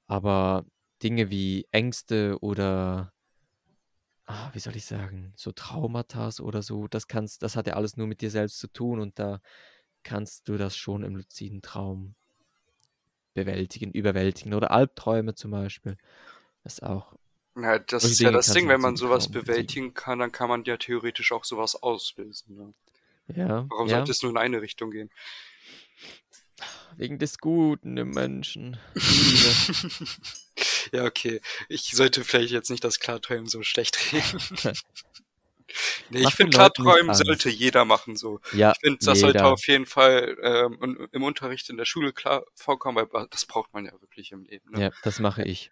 Aber 0.08 0.66
Dinge 1.04 1.30
wie 1.30 1.68
Ängste 1.72 2.38
oder 2.42 3.13
ah, 4.26 4.50
wie 4.54 4.60
soll 4.60 4.76
ich 4.76 4.86
sagen, 4.86 5.34
so 5.36 5.52
Traumata 5.52 6.30
oder 6.42 6.62
so, 6.62 6.88
das 6.88 7.08
kannst, 7.08 7.44
das 7.44 7.56
hat 7.56 7.68
ja 7.68 7.74
alles 7.74 7.98
nur 7.98 8.08
mit 8.08 8.22
dir 8.22 8.32
selbst 8.32 8.60
zu 8.60 8.68
tun 8.68 9.00
und 9.00 9.20
da 9.20 9.42
kannst 10.04 10.48
du 10.48 10.58
das 10.58 10.76
schon 10.76 11.04
im 11.04 11.16
luziden 11.16 11.62
Traum 11.62 12.16
bewältigen, 13.34 13.92
überwältigen 13.92 14.54
oder 14.54 14.72
Albträume 14.72 15.36
zum 15.36 15.52
Beispiel. 15.52 15.98
Das 16.64 16.74
ist 16.76 16.84
auch. 16.84 17.16
Ja, 17.56 17.80
das 17.80 18.04
ist 18.04 18.20
ja 18.20 18.32
das 18.32 18.52
Ding, 18.52 18.68
wenn 18.68 18.82
man 18.82 18.96
sowas 18.96 19.30
bewältigen 19.30 19.94
kann, 19.94 20.20
dann 20.20 20.32
kann 20.32 20.50
man 20.50 20.64
ja 20.64 20.78
theoretisch 20.78 21.32
auch 21.32 21.44
sowas 21.44 21.76
auslösen. 21.82 22.56
Ne? 22.56 22.74
Ja. 23.28 23.68
Warum 23.70 23.88
ja. 23.88 23.98
sollte 23.98 24.12
es 24.12 24.24
nur 24.24 24.32
in 24.32 24.38
eine 24.38 24.62
Richtung 24.62 24.92
gehen? 24.92 25.12
Wegen 26.96 27.20
des 27.20 27.38
Guten 27.38 27.98
im 27.98 28.12
Menschen. 28.12 28.78
ja, 30.94 31.06
okay. 31.06 31.42
Ich 31.70 31.92
sollte 31.92 32.24
vielleicht 32.24 32.52
jetzt 32.52 32.70
nicht 32.70 32.84
das 32.84 33.00
Klarträumen 33.00 33.48
so 33.48 33.64
schlecht 33.64 34.14
reden. 34.14 34.40
nee, 36.12 36.22
ich 36.22 36.36
finde 36.36 36.56
Klarträumen 36.56 37.16
sollte 37.16 37.50
jeder 37.50 37.84
machen 37.84 38.16
so. 38.16 38.40
Ja, 38.54 38.72
ich 38.74 38.80
finde, 38.80 39.00
das 39.00 39.18
jeder. 39.18 39.32
sollte 39.32 39.46
auf 39.46 39.68
jeden 39.68 39.88
Fall 39.88 40.38
ähm, 40.42 41.10
im 41.12 41.24
Unterricht 41.24 41.70
in 41.70 41.78
der 41.78 41.86
Schule 41.86 42.14
klar 42.14 42.46
vorkommen, 42.54 43.08
weil 43.12 43.28
das 43.32 43.46
braucht 43.46 43.74
man 43.74 43.86
ja 43.86 43.92
wirklich 44.02 44.32
im 44.32 44.44
Leben. 44.46 44.70
Ne? 44.72 44.82
Ja, 44.84 44.92
das 45.02 45.20
mache 45.20 45.44
ich. 45.44 45.72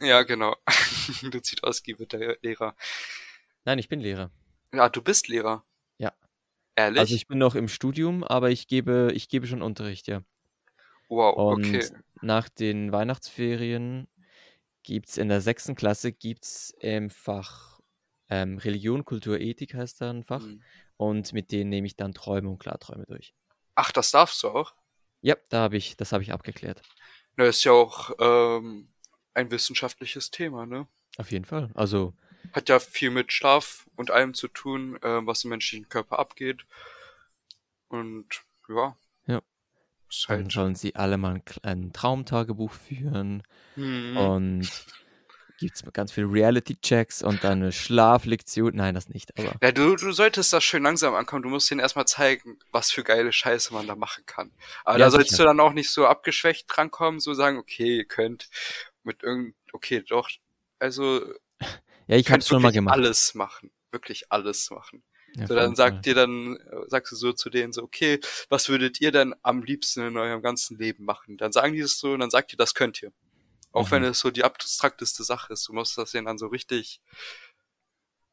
Ja, 0.00 0.22
genau. 0.22 0.56
du 1.22 1.40
ziehst 1.40 1.64
aus, 1.64 1.82
wird 1.84 2.12
der 2.12 2.38
Lehrer. 2.40 2.76
Nein, 3.64 3.78
ich 3.78 3.88
bin 3.88 4.00
Lehrer. 4.00 4.30
Ja, 4.72 4.88
du 4.88 5.02
bist 5.02 5.28
Lehrer. 5.28 5.64
Ja. 5.98 6.12
Ehrlich? 6.76 7.00
Also 7.00 7.14
ich 7.16 7.26
bin 7.26 7.38
noch 7.38 7.56
im 7.56 7.68
Studium, 7.68 8.22
aber 8.22 8.50
ich 8.50 8.68
gebe, 8.68 9.10
ich 9.12 9.28
gebe 9.28 9.46
schon 9.46 9.62
Unterricht, 9.62 10.06
ja. 10.06 10.22
Wow, 11.08 11.36
Und 11.36 11.66
okay. 11.66 11.86
nach 12.22 12.48
den 12.48 12.90
Weihnachtsferien 12.90 14.08
gibt 14.82 15.08
es 15.08 15.18
in 15.18 15.28
der 15.28 15.40
sechsten 15.40 15.74
Klasse 15.74 16.12
gibt's 16.12 16.74
im 16.80 17.10
Fach 17.10 17.80
ähm, 18.28 18.58
Religion, 18.58 19.04
Kultur, 19.04 19.38
Ethik 19.38 19.74
heißt 19.74 20.00
da 20.00 20.10
ein 20.10 20.24
Fach. 20.24 20.40
Mhm. 20.40 20.62
Und 20.96 21.32
mit 21.32 21.52
denen 21.52 21.70
nehme 21.70 21.86
ich 21.86 21.96
dann 21.96 22.14
Träume 22.14 22.48
und 22.48 22.58
Klarträume 22.58 23.04
durch. 23.06 23.34
Ach, 23.74 23.92
das 23.92 24.10
darfst 24.10 24.42
du 24.42 24.48
auch? 24.48 24.74
Ja, 25.20 25.36
da 25.50 25.60
habe 25.60 25.76
ich, 25.76 25.96
das 25.96 26.12
habe 26.12 26.22
ich 26.22 26.32
abgeklärt. 26.32 26.82
Na, 27.36 27.44
ist 27.44 27.64
ja 27.64 27.72
auch 27.72 28.10
ähm, 28.18 28.88
ein 29.34 29.50
wissenschaftliches 29.50 30.30
Thema, 30.30 30.66
ne? 30.66 30.86
Auf 31.16 31.30
jeden 31.30 31.44
Fall. 31.44 31.70
Also 31.74 32.14
hat 32.52 32.68
ja 32.68 32.78
viel 32.78 33.10
mit 33.10 33.32
Schlaf 33.32 33.86
und 33.96 34.10
allem 34.10 34.34
zu 34.34 34.48
tun, 34.48 34.96
äh, 35.02 35.26
was 35.26 35.44
im 35.44 35.50
menschlichen 35.50 35.88
Körper 35.88 36.18
abgeht. 36.18 36.64
Und 37.88 38.42
ja. 38.68 38.96
Ja. 40.12 40.36
Dann 40.36 40.50
sollen 40.50 40.74
sie 40.74 40.94
alle 40.94 41.16
mal 41.16 41.34
ein, 41.34 41.42
ein 41.62 41.92
Traumtagebuch 41.92 42.72
führen 42.72 43.42
hm, 43.74 44.16
und 44.16 44.70
gibt 45.58 45.76
es 45.76 45.92
ganz 45.92 46.12
viel 46.12 46.24
Reality-Checks 46.24 47.22
und 47.22 47.44
dann 47.44 47.62
eine 47.62 47.72
Schlaflektion. 47.72 48.74
Nein, 48.74 48.94
das 48.94 49.08
nicht, 49.08 49.38
aber 49.38 49.54
ja, 49.62 49.72
du, 49.72 49.96
du 49.96 50.12
solltest 50.12 50.52
das 50.52 50.64
schön 50.64 50.82
langsam 50.82 51.14
ankommen. 51.14 51.42
Du 51.42 51.48
musst 51.48 51.70
denen 51.70 51.80
erstmal 51.80 52.06
zeigen, 52.06 52.58
was 52.72 52.90
für 52.90 53.04
geile 53.04 53.32
Scheiße 53.32 53.72
man 53.72 53.86
da 53.86 53.94
machen 53.94 54.24
kann. 54.26 54.50
Aber 54.84 54.98
Ja, 54.98 55.06
da 55.06 55.10
sollst 55.10 55.30
sicher. 55.30 55.44
du 55.44 55.46
dann 55.48 55.60
auch 55.60 55.72
nicht 55.72 55.90
so 55.90 56.06
abgeschwächt 56.06 56.66
drankommen, 56.68 57.20
so 57.20 57.32
sagen, 57.32 57.58
okay, 57.58 57.98
ihr 57.98 58.04
könnt 58.04 58.48
mit 59.04 59.22
irgend, 59.22 59.54
okay, 59.72 60.02
doch, 60.06 60.28
also 60.78 61.20
ja, 62.08 62.16
ich 62.16 62.28
es 62.28 62.48
schon 62.48 62.60
mal 62.60 62.72
gemacht. 62.72 62.94
alles 62.94 63.34
machen. 63.34 63.70
Wirklich 63.92 64.32
alles 64.32 64.70
machen. 64.70 65.02
Ja, 65.36 65.46
So, 65.46 65.54
dann 65.54 65.74
sagt 65.74 66.04
dir 66.06 66.14
dann, 66.14 66.56
äh, 66.56 66.88
sagst 66.88 67.12
du 67.12 67.16
so 67.16 67.32
zu 67.32 67.48
denen 67.50 67.72
so, 67.72 67.82
okay, 67.82 68.20
was 68.48 68.68
würdet 68.68 69.00
ihr 69.00 69.12
denn 69.12 69.34
am 69.42 69.62
liebsten 69.62 70.02
in 70.06 70.16
eurem 70.16 70.42
ganzen 70.42 70.76
Leben 70.78 71.04
machen? 71.04 71.36
Dann 71.38 71.52
sagen 71.52 71.72
die 71.72 71.80
das 71.80 71.98
so 71.98 72.12
und 72.12 72.20
dann 72.20 72.30
sagt 72.30 72.52
ihr, 72.52 72.56
das 72.58 72.74
könnt 72.74 73.02
ihr. 73.02 73.12
Auch 73.72 73.90
wenn 73.90 74.02
Mhm. 74.02 74.08
es 74.08 74.20
so 74.20 74.30
die 74.30 74.44
abstrakteste 74.44 75.24
Sache 75.24 75.54
ist. 75.54 75.66
Du 75.68 75.72
musst 75.72 75.96
das 75.96 76.10
denen 76.12 76.26
dann 76.26 76.36
so 76.36 76.48
richtig 76.48 77.00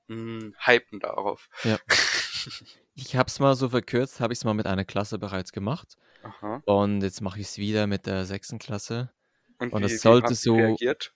mh, 0.08 0.52
hypen 0.66 1.00
darauf. 1.00 1.50
Ich 2.96 3.16
habe 3.16 3.28
es 3.28 3.40
mal 3.40 3.56
so 3.56 3.70
verkürzt, 3.70 4.20
habe 4.20 4.34
ich 4.34 4.40
es 4.40 4.44
mal 4.46 4.54
mit 4.54 4.66
einer 4.66 4.84
Klasse 4.84 5.20
bereits 5.20 5.54
gemacht 5.54 5.96
Aha. 6.22 6.62
und 6.66 7.02
jetzt 7.02 7.22
mache 7.22 7.40
ich 7.40 7.48
es 7.48 7.58
wieder 7.58 7.88
mit 7.88 8.06
der 8.06 8.26
sechsten 8.26 8.60
Klasse. 8.60 9.10
Und, 9.58 9.72
Und 9.72 9.84
wie, 9.84 9.90
wie 9.90 9.96
sollte 9.98 10.36
so- 10.36 10.56
reagiert? 10.56 11.14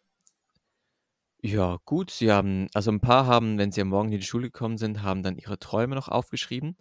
Ja, 1.46 1.78
gut, 1.86 2.10
sie 2.10 2.32
haben, 2.32 2.70
also 2.74 2.90
ein 2.92 3.02
paar 3.02 3.26
haben, 3.28 3.58
wenn 3.58 3.72
sie 3.72 3.82
am 3.82 3.90
Morgen 3.90 4.12
in 4.14 4.20
die 4.20 4.26
Schule 4.26 4.46
gekommen 4.48 4.78
sind, 4.78 5.02
haben 5.04 5.24
dann 5.24 5.38
ihre 5.38 5.60
Träume 5.60 5.94
noch 5.94 6.08
aufgeschrieben, 6.08 6.78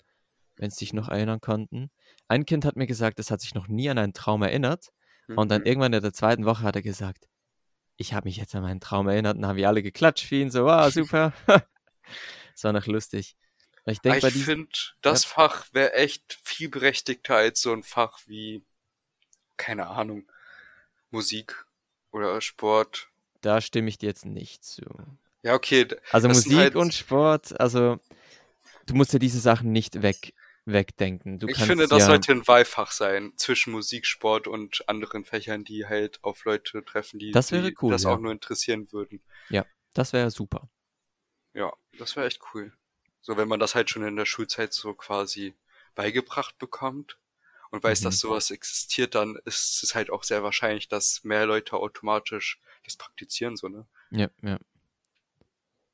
wenn 0.56 0.70
sie 0.70 0.78
sich 0.80 0.92
noch 0.92 1.08
erinnern 1.08 1.40
konnten. 1.40 1.90
Ein 2.28 2.46
Kind 2.46 2.64
hat 2.64 2.76
mir 2.76 2.86
gesagt, 2.86 3.18
es 3.18 3.30
hat 3.30 3.40
sich 3.40 3.54
noch 3.54 3.68
nie 3.68 3.90
an 3.90 3.98
einen 3.98 4.12
Traum 4.14 4.42
erinnert. 4.42 4.92
Und 5.34 5.50
dann 5.50 5.62
Mhm. 5.62 5.66
irgendwann 5.66 5.92
in 5.94 6.02
der 6.02 6.12
zweiten 6.12 6.44
Woche 6.46 6.62
hat 6.62 6.76
er 6.76 6.82
gesagt, 6.82 7.28
ich 7.96 8.14
habe 8.14 8.28
mich 8.28 8.36
jetzt 8.38 8.54
an 8.54 8.62
meinen 8.62 8.80
Traum 8.80 9.08
erinnert 9.08 9.36
und 9.38 9.46
haben 9.46 9.56
wir 9.56 9.68
alle 9.68 9.82
geklatscht 9.82 10.26
für 10.26 10.36
ihn, 10.36 10.50
so, 10.50 10.64
wow, 10.66 10.92
super. 10.92 11.32
das 12.54 12.64
war 12.64 12.72
noch 12.72 12.86
lustig. 12.86 13.36
Und 13.84 13.92
ich 13.92 14.00
denke 14.00 14.20
bei 14.20 14.28
ich 14.28 14.34
diesen, 14.34 14.44
finde, 14.44 14.72
das 15.00 15.24
Fach 15.24 15.66
wäre 15.72 15.94
echt 15.94 16.40
viel 16.44 16.68
berechtigter 16.68 17.36
als 17.36 17.60
so 17.60 17.72
ein 17.72 17.82
Fach 17.82 18.20
wie, 18.26 18.64
keine 19.58 19.88
Ahnung, 19.88 20.30
Musik 21.10 21.66
oder 22.12 22.40
Sport. 22.40 23.11
Da 23.42 23.60
stimme 23.60 23.88
ich 23.88 23.98
dir 23.98 24.06
jetzt 24.06 24.24
nicht 24.24 24.64
zu. 24.64 24.82
Ja, 25.42 25.54
okay. 25.54 25.86
Also 26.10 26.28
Das 26.28 26.36
Musik 26.38 26.56
halt- 26.56 26.76
und 26.76 26.94
Sport, 26.94 27.58
also 27.60 27.98
du 28.86 28.94
musst 28.94 29.12
ja 29.12 29.18
diese 29.18 29.40
Sachen 29.40 29.72
nicht 29.72 30.02
weg, 30.02 30.34
wegdenken. 30.64 31.38
Du 31.38 31.48
Ich 31.48 31.58
finde, 31.58 31.88
das 31.88 32.00
ja, 32.00 32.06
sollte 32.06 32.32
ein 32.32 32.46
Wahlfach 32.46 32.92
sein 32.92 33.32
zwischen 33.36 33.72
Musik, 33.72 34.06
Sport 34.06 34.46
und 34.46 34.88
anderen 34.88 35.24
Fächern, 35.24 35.64
die 35.64 35.86
halt 35.86 36.22
auf 36.22 36.44
Leute 36.44 36.84
treffen, 36.84 37.18
die, 37.18 37.32
Das 37.32 37.52
wäre 37.52 37.70
die 37.70 37.76
cool, 37.82 37.92
das 37.92 38.04
ja. 38.04 38.10
auch 38.14 38.18
nur 38.18 38.32
interessieren 38.32 38.90
würden. 38.92 39.20
das 39.94 40.12
wäre 40.14 40.30
super. 40.30 40.70
Ja, 41.54 41.70
das 41.98 42.16
wäre 42.16 42.26
echt 42.26 42.40
cool. 42.54 42.72
So, 43.20 43.36
wenn 43.36 43.46
man 43.48 43.60
das 43.60 43.74
halt 43.74 43.90
schon 43.90 44.04
in 44.04 44.16
der 44.16 44.24
Schulzeit 44.24 44.72
so 44.72 44.94
quasi 44.94 45.54
beigebracht 45.94 46.56
bekommt 46.58 47.18
und 47.72 47.82
weiß, 47.82 48.00
Mhm. 48.00 48.04
dass 48.04 48.20
sowas 48.20 48.52
existiert, 48.52 49.16
dann 49.16 49.36
ist 49.46 49.82
es 49.82 49.96
halt 49.96 50.10
auch 50.10 50.24
sehr 50.24 50.44
wahrscheinlich, 50.44 50.88
dass 50.88 51.24
mehr 51.24 51.46
Leute 51.46 51.76
automatisch 51.76 52.60
das 52.84 52.96
praktizieren, 52.96 53.56
so, 53.56 53.68
ne? 53.68 53.86
Ja, 54.10 54.28
ja. 54.42 54.58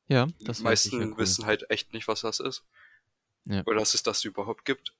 Ja, 0.08 0.26
Die 0.40 0.46
das 0.46 0.58
sicher 0.58 0.64
meisten 0.64 1.00
cool. 1.02 1.16
wissen 1.18 1.46
halt 1.46 1.70
echt 1.70 1.92
nicht, 1.94 2.08
was 2.08 2.22
das 2.22 2.40
ist. 2.40 2.64
Ja. 3.46 3.64
Oder 3.66 3.78
dass 3.78 3.94
es 3.94 4.02
das 4.02 4.24
überhaupt 4.24 4.64
gibt. 4.64 4.94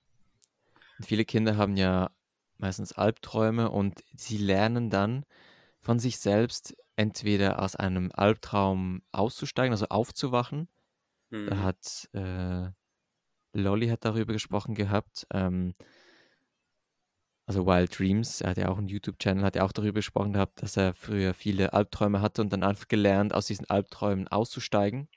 Viele 1.00 1.24
Kinder 1.24 1.56
haben 1.56 1.76
ja 1.76 2.10
meistens 2.58 2.92
Albträume 2.92 3.70
und 3.70 4.02
sie 4.16 4.38
lernen 4.38 4.90
dann 4.90 5.24
von 5.80 5.98
sich 5.98 6.18
selbst 6.18 6.76
entweder 6.96 7.62
aus 7.62 7.76
einem 7.76 8.10
Albtraum 8.12 9.02
auszusteigen, 9.12 9.72
also 9.72 9.86
aufzuwachen. 9.88 10.68
Da 11.46 11.56
Mhm. 11.56 11.62
hat 11.62 12.08
äh, 12.14 12.70
Lolly 13.58 13.88
hat 13.88 14.04
darüber 14.04 14.32
gesprochen 14.34 14.74
gehabt. 14.74 15.26
Ähm, 15.32 15.74
also 17.49 17.66
Wild 17.66 17.99
Dreams, 17.99 18.42
er 18.42 18.51
hat 18.51 18.59
ja 18.59 18.68
auch 18.68 18.76
einen 18.76 18.88
YouTube-Channel, 18.88 19.42
hat 19.42 19.57
ja 19.57 19.64
auch 19.64 19.72
darüber 19.72 19.94
gesprochen 19.94 20.34
gehabt, 20.34 20.62
dass 20.62 20.76
er 20.76 20.92
früher 20.92 21.32
viele 21.32 21.72
Albträume 21.72 22.20
hatte 22.20 22.42
und 22.42 22.53
dann 22.53 22.62
einfach 22.62 22.88
gelernt, 22.88 23.32
aus 23.32 23.46
diesen 23.46 23.68
Albträumen 23.70 24.28
auszusteigen. 24.28 25.09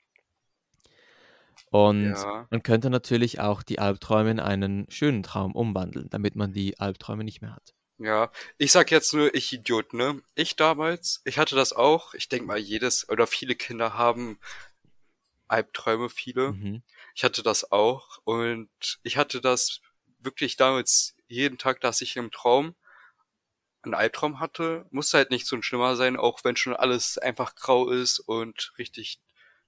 Und 1.70 2.04
Ja. 2.04 2.46
man 2.50 2.62
könnte 2.62 2.88
natürlich 2.88 3.40
auch 3.40 3.62
die 3.62 3.78
Albträume 3.78 4.30
in 4.30 4.40
einen 4.40 4.90
schönen 4.90 5.22
Traum 5.22 5.54
umwandeln, 5.54 6.08
damit 6.08 6.34
man 6.34 6.54
die 6.54 6.80
Albträume 6.80 7.22
nicht 7.22 7.42
mehr 7.42 7.54
hat. 7.54 7.74
Ja, 7.98 8.32
ich 8.56 8.72
sag 8.72 8.90
jetzt 8.90 9.12
nur, 9.12 9.34
ich 9.34 9.52
Idiot, 9.52 9.92
ne? 9.92 10.22
Ich 10.34 10.56
damals, 10.56 11.20
ich 11.26 11.38
hatte 11.38 11.54
das 11.54 11.74
auch. 11.74 12.14
Ich 12.14 12.30
denk 12.30 12.46
mal, 12.46 12.58
jedes 12.58 13.08
oder 13.10 13.26
viele 13.26 13.54
Kinder 13.54 13.92
haben 13.92 14.38
Albträume, 15.48 16.08
viele. 16.08 16.52
Mhm. 16.52 16.82
Ich 17.14 17.24
hatte 17.24 17.42
das 17.42 17.70
auch 17.72 18.18
und 18.24 18.70
ich 19.02 19.18
hatte 19.18 19.42
das 19.42 19.82
wirklich 20.18 20.56
damals 20.56 21.14
jeden 21.32 21.58
Tag, 21.58 21.80
dass 21.80 22.00
ich 22.00 22.16
im 22.16 22.30
Traum 22.30 22.74
einen 23.82 23.94
Albtraum 23.94 24.40
hatte. 24.40 24.86
Musste 24.90 25.18
halt 25.18 25.30
nicht 25.30 25.46
so 25.46 25.56
ein 25.56 25.62
schlimmer 25.62 25.96
sein, 25.96 26.16
auch 26.16 26.44
wenn 26.44 26.56
schon 26.56 26.74
alles 26.76 27.18
einfach 27.18 27.54
grau 27.56 27.88
ist 27.90 28.20
und 28.20 28.72
richtig 28.78 29.20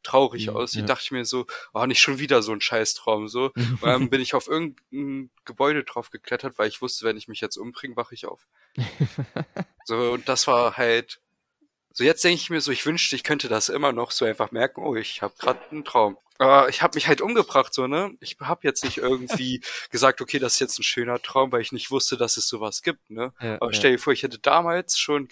traurig 0.03 0.49
Mhm, 0.49 0.57
aussieht, 0.57 0.81
ja. 0.83 0.87
dachte 0.87 1.05
ich 1.05 1.11
mir 1.13 1.25
so, 1.25 1.47
oh, 1.73 1.87
nicht 1.87 2.01
schon 2.01 2.19
wieder 2.19 2.43
so 2.43 2.53
ein 2.53 2.61
Scheißtraum, 2.61 3.27
so. 3.29 3.53
Und 3.81 3.83
dann 3.83 4.11
bin 4.11 4.21
ich 4.21 4.35
auf 4.35 4.49
irgendein 4.49 5.31
Gebäude 5.47 5.83
drauf 5.83 6.11
geklettert, 6.11 6.59
weil 6.59 6.69
ich 6.69 6.83
wusste, 6.83 7.07
wenn 7.07 7.17
ich 7.17 7.27
mich 7.29 7.41
jetzt 7.41 7.57
umbringe, 7.57 7.97
wache 7.97 8.15
ich 8.15 8.27
auf. 8.27 8.47
So, 9.87 10.13
und 10.13 10.31
das 10.31 10.47
war 10.47 10.79
halt 10.79 11.21
so 11.93 12.03
jetzt 12.05 12.25
denke 12.25 12.37
ich 12.37 12.51
mir 12.51 12.61
so, 12.61 12.73
ich 12.73 12.87
wünschte, 12.87 13.15
ich 13.17 13.23
könnte 13.23 13.49
das 13.49 13.69
immer 13.69 13.93
noch 13.93 14.11
so 14.11 14.25
einfach 14.25 14.51
merken, 14.51 14.83
oh, 14.83 14.97
ich 14.97 15.23
habe 15.23 15.35
gerade 15.39 15.61
einen 15.71 15.85
Traum. 15.85 16.19
Aber 16.39 16.69
ich 16.69 16.83
habe 16.83 16.97
mich 16.97 17.07
halt 17.07 17.21
umgebracht, 17.21 17.73
so, 17.73 17.87
ne? 17.87 18.17
Ich 18.21 18.37
habe 18.41 18.61
jetzt 18.65 18.85
nicht 18.85 18.99
irgendwie 18.99 19.61
gesagt, 19.91 20.21
okay, 20.21 20.39
das 20.39 20.55
ist 20.55 20.61
jetzt 20.61 20.79
ein 20.79 20.83
schöner 20.83 21.23
Traum, 21.23 21.53
weil 21.53 21.61
ich 21.61 21.73
nicht 21.73 21.91
wusste, 21.91 22.17
dass 22.17 22.37
es 22.37 22.49
sowas 22.49 22.83
gibt, 22.83 23.11
ne? 23.11 23.33
Ja, 23.41 23.61
Aber 23.61 23.73
stell 23.73 23.93
dir 23.93 23.99
vor, 23.99 24.13
ich 24.13 24.23
hätte 24.23 24.39
damals 24.39 24.99
schon 24.99 25.29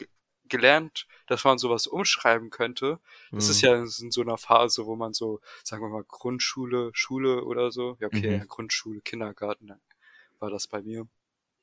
gelernt, 0.49 1.07
dass 1.27 1.45
man 1.45 1.59
sowas 1.59 1.87
umschreiben 1.87 2.51
könnte. 2.51 3.01
Das 3.31 3.47
mhm. 3.47 3.51
ist 3.51 3.61
ja 3.63 3.75
in 3.75 4.11
so 4.11 4.21
einer 4.21 4.39
Phase, 4.39 4.87
wo 4.87 4.97
man 4.97 5.15
so, 5.15 5.41
sagen 5.65 5.83
wir 5.83 5.89
mal, 5.89 6.05
Grundschule, 6.05 6.91
Schule 6.93 7.45
oder 7.45 7.73
so, 7.73 7.97
ja 8.01 8.09
okay, 8.09 8.39
mhm. 8.39 8.49
Grundschule, 8.49 9.01
Kindergarten 9.01 9.73
war 10.39 10.51
das 10.51 10.67
bei 10.67 10.83
mir. 10.83 11.09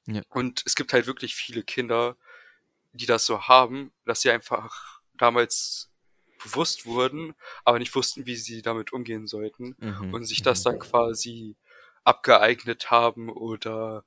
Ja. 0.07 0.21
Und 0.29 0.63
es 0.65 0.75
gibt 0.75 0.91
halt 0.91 1.05
wirklich 1.05 1.35
viele 1.35 1.63
Kinder, 1.63 2.17
die 2.93 3.05
das 3.05 3.25
so 3.25 3.43
haben, 3.43 3.91
dass 4.05 4.21
sie 4.21 4.31
einfach 4.31 5.01
damals 5.13 5.91
bewusst 6.43 6.85
wurden, 6.85 7.35
aber 7.65 7.79
nicht 7.79 7.93
wussten, 7.95 8.25
wie 8.25 8.35
sie 8.35 8.61
damit 8.61 8.93
umgehen 8.93 9.27
sollten 9.27 9.75
mhm. 9.79 10.13
und 10.13 10.25
sich 10.25 10.41
das 10.41 10.63
dann 10.63 10.75
mhm. 10.75 10.79
quasi 10.79 11.55
abgeeignet 12.03 12.91
haben 12.91 13.29
oder 13.29 14.03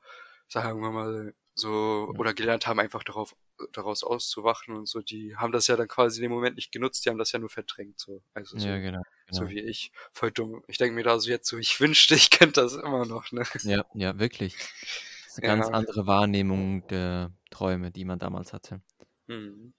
sagen 0.48 0.80
wir 0.80 0.90
mal 0.90 1.34
so 1.54 2.12
oder 2.18 2.34
gelernt 2.34 2.66
haben, 2.66 2.80
einfach 2.80 3.04
darauf 3.04 3.34
daraus 3.72 4.02
auszuwachen 4.02 4.74
und 4.74 4.88
so. 4.88 5.00
Die 5.00 5.36
haben 5.36 5.52
das 5.52 5.66
ja 5.66 5.76
dann 5.76 5.88
quasi 5.88 6.18
in 6.18 6.22
dem 6.22 6.32
Moment 6.32 6.56
nicht 6.56 6.72
genutzt, 6.72 7.04
die 7.04 7.10
haben 7.10 7.18
das 7.18 7.32
ja 7.32 7.38
nur 7.38 7.50
verdrängt 7.50 7.98
so. 7.98 8.22
Also 8.34 8.58
so, 8.58 8.66
ja, 8.66 8.78
genau, 8.78 9.02
genau. 9.26 9.44
so 9.44 9.48
wie 9.48 9.60
ich, 9.60 9.92
voll 10.12 10.32
dumm. 10.32 10.62
Ich 10.66 10.78
denke 10.78 10.94
mir 10.94 11.04
da 11.04 11.18
so 11.18 11.30
jetzt 11.30 11.48
so, 11.48 11.58
ich 11.58 11.80
wünschte, 11.80 12.14
ich 12.14 12.30
könnte 12.30 12.60
das 12.60 12.74
immer 12.74 13.06
noch. 13.06 13.30
Ne? 13.32 13.44
Ja, 13.62 13.84
ja, 13.94 14.18
wirklich. 14.18 14.56
Das 14.56 15.38
ist 15.38 15.38
eine 15.38 15.48
ja. 15.48 15.54
ganz 15.54 15.68
andere 15.68 16.06
Wahrnehmung 16.06 16.86
der 16.88 17.32
Träume, 17.50 17.90
die 17.90 18.04
man 18.04 18.18
damals 18.18 18.52
hatte. 18.52 18.80
Mhm. 19.26 19.74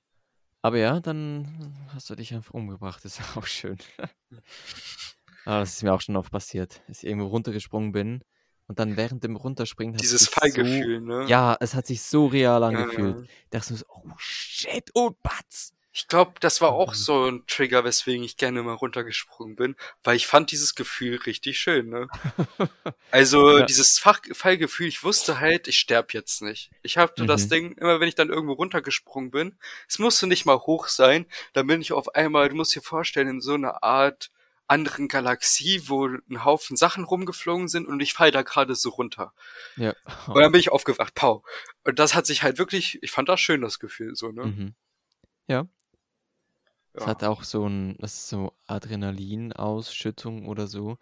Aber 0.63 0.77
ja, 0.77 1.01
dann 1.01 1.45
hast 1.93 2.09
du 2.09 2.15
dich 2.15 2.33
einfach 2.33 2.53
umgebracht. 2.53 3.03
Das 3.03 3.19
ist 3.19 3.21
auch 3.37 3.45
schön. 3.45 3.77
Aber 5.45 5.59
das 5.59 5.73
ist 5.73 5.83
mir 5.83 5.93
auch 5.93 6.01
schon 6.01 6.15
oft 6.15 6.31
passiert, 6.31 6.81
dass 6.87 7.03
ich 7.03 7.09
irgendwo 7.09 7.27
runtergesprungen 7.27 7.91
bin 7.91 8.23
und 8.67 8.79
dann 8.79 8.95
während 8.95 9.25
dem 9.25 9.35
Runterspringen 9.35 9.95
hat 9.95 10.01
Dieses 10.01 10.29
Fallgefühl, 10.29 11.01
so, 11.01 11.05
ne? 11.05 11.25
Ja, 11.27 11.57
es 11.59 11.75
hat 11.75 11.85
sich 11.85 12.01
so 12.01 12.27
real 12.27 12.63
angefühlt. 12.63 13.17
Ja. 13.17 13.23
Ich 13.23 13.49
dachte 13.49 13.75
so, 13.75 13.85
oh 13.89 14.09
shit, 14.17 14.89
oh 14.93 15.11
Batz. 15.21 15.73
Ich 15.95 16.07
glaube, 16.07 16.33
das 16.39 16.59
war 16.59 16.71
auch 16.71 16.93
mhm. 16.93 16.97
so 16.97 17.25
ein 17.27 17.43
Trigger, 17.45 17.83
weswegen 17.83 18.23
ich 18.23 18.35
gerne 18.35 18.63
mal 18.63 18.73
runtergesprungen 18.73 19.55
bin, 19.55 19.75
weil 20.03 20.15
ich 20.15 20.25
fand 20.25 20.51
dieses 20.51 20.73
Gefühl 20.73 21.17
richtig 21.17 21.59
schön, 21.59 21.89
ne? 21.89 22.07
Also 23.11 23.59
ja. 23.59 23.65
dieses 23.65 23.99
Fach 23.99 24.19
Fallgefühl, 24.31 24.87
ich 24.87 25.03
wusste 25.03 25.39
halt, 25.39 25.67
ich 25.67 25.77
sterb 25.77 26.15
jetzt 26.15 26.41
nicht. 26.41 26.71
Ich 26.81 26.97
hatte 26.97 27.23
mhm. 27.23 27.27
das 27.27 27.47
Ding, 27.47 27.73
immer 27.73 27.99
wenn 27.99 28.07
ich 28.07 28.15
dann 28.15 28.29
irgendwo 28.29 28.53
runtergesprungen 28.53 29.29
bin, 29.29 29.55
es 29.87 29.99
musste 29.99 30.25
nicht 30.25 30.45
mal 30.47 30.57
hoch 30.57 30.87
sein, 30.87 31.27
dann 31.53 31.67
bin 31.67 31.79
ich 31.79 31.93
auf 31.93 32.15
einmal, 32.15 32.49
du 32.49 32.55
musst 32.55 32.75
dir 32.75 32.81
vorstellen, 32.81 33.27
in 33.27 33.41
so 33.41 33.53
einer 33.53 33.83
Art 33.83 34.31
anderen 34.65 35.07
Galaxie, 35.07 35.83
wo 35.87 36.07
ein 36.07 36.43
Haufen 36.43 36.75
Sachen 36.75 37.03
rumgeflogen 37.03 37.67
sind 37.67 37.87
und 37.87 37.99
ich 37.99 38.13
fall 38.13 38.31
da 38.31 38.41
gerade 38.41 38.73
so 38.73 38.89
runter. 38.89 39.31
Ja. 39.75 39.93
Und 40.25 40.41
dann 40.41 40.51
bin 40.51 40.59
ich 40.59 40.71
aufgewacht, 40.71 41.13
pau. 41.13 41.43
Und 41.83 41.99
das 41.99 42.15
hat 42.15 42.25
sich 42.25 42.41
halt 42.41 42.57
wirklich, 42.57 42.97
ich 43.03 43.11
fand 43.11 43.29
das 43.29 43.39
schön, 43.39 43.61
das 43.61 43.77
Gefühl, 43.77 44.15
so, 44.15 44.31
ne? 44.31 44.45
Mhm. 44.45 44.75
Ja, 45.45 45.67
es 46.93 47.07
hat 47.07 47.23
auch 47.23 47.43
so 47.43 47.67
ein, 47.67 47.97
das 47.97 48.13
ist 48.13 48.29
so 48.29 48.53
Adrenalinausschüttung 48.67 50.47
oder 50.47 50.67
so. 50.67 50.97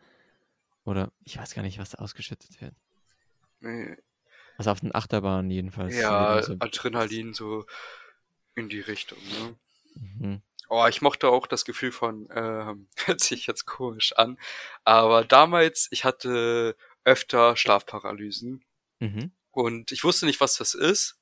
Oder 0.85 1.11
ich 1.23 1.37
weiß 1.37 1.53
gar 1.53 1.61
nicht, 1.63 1.79
was 1.79 1.91
da 1.91 1.99
ausgeschüttet 1.99 2.61
wird. 2.61 2.73
Nee. 3.59 3.97
Also 4.57 4.71
auf 4.71 4.79
den 4.79 4.95
Achterbahnen 4.95 5.51
jedenfalls. 5.51 5.95
Ja, 5.95 6.41
so 6.41 6.55
Adrenalin 6.59 7.33
so 7.33 7.65
in 8.55 8.69
die 8.69 8.79
Richtung, 8.79 9.19
ne? 9.19 9.55
Mhm. 9.95 10.41
Oh, 10.69 10.85
ich 10.87 11.01
mochte 11.01 11.27
auch 11.27 11.47
das 11.47 11.65
Gefühl 11.65 11.91
von, 11.91 12.29
ähm, 12.33 12.87
hört 13.05 13.19
sich 13.19 13.47
jetzt 13.47 13.65
komisch 13.65 14.13
an, 14.13 14.37
aber 14.83 15.25
damals, 15.25 15.87
ich 15.91 16.05
hatte 16.05 16.75
öfter 17.03 17.57
Schlafparalysen. 17.57 18.63
Mhm. 18.99 19.31
Und 19.51 19.91
ich 19.91 20.03
wusste 20.03 20.25
nicht, 20.25 20.39
was 20.39 20.55
das 20.55 20.73
ist 20.73 21.20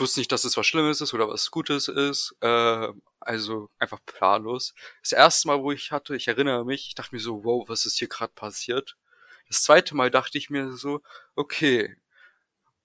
wusste 0.00 0.20
nicht, 0.20 0.32
dass 0.32 0.44
es 0.44 0.56
was 0.56 0.66
Schlimmes 0.66 1.00
ist 1.00 1.14
oder 1.14 1.28
was 1.28 1.50
Gutes 1.50 1.88
ist. 1.88 2.34
Äh, 2.40 2.88
also 3.20 3.70
einfach 3.78 4.00
planlos. 4.06 4.74
Das 5.02 5.12
erste 5.12 5.48
Mal, 5.48 5.62
wo 5.62 5.72
ich 5.72 5.92
hatte, 5.92 6.16
ich 6.16 6.28
erinnere 6.28 6.64
mich, 6.64 6.88
ich 6.88 6.94
dachte 6.94 7.14
mir 7.14 7.20
so, 7.20 7.44
wow, 7.44 7.68
was 7.68 7.86
ist 7.86 7.98
hier 7.98 8.08
gerade 8.08 8.32
passiert? 8.34 8.96
Das 9.48 9.62
zweite 9.62 9.96
Mal 9.96 10.10
dachte 10.10 10.38
ich 10.38 10.50
mir 10.50 10.72
so, 10.72 11.00
okay, 11.34 11.96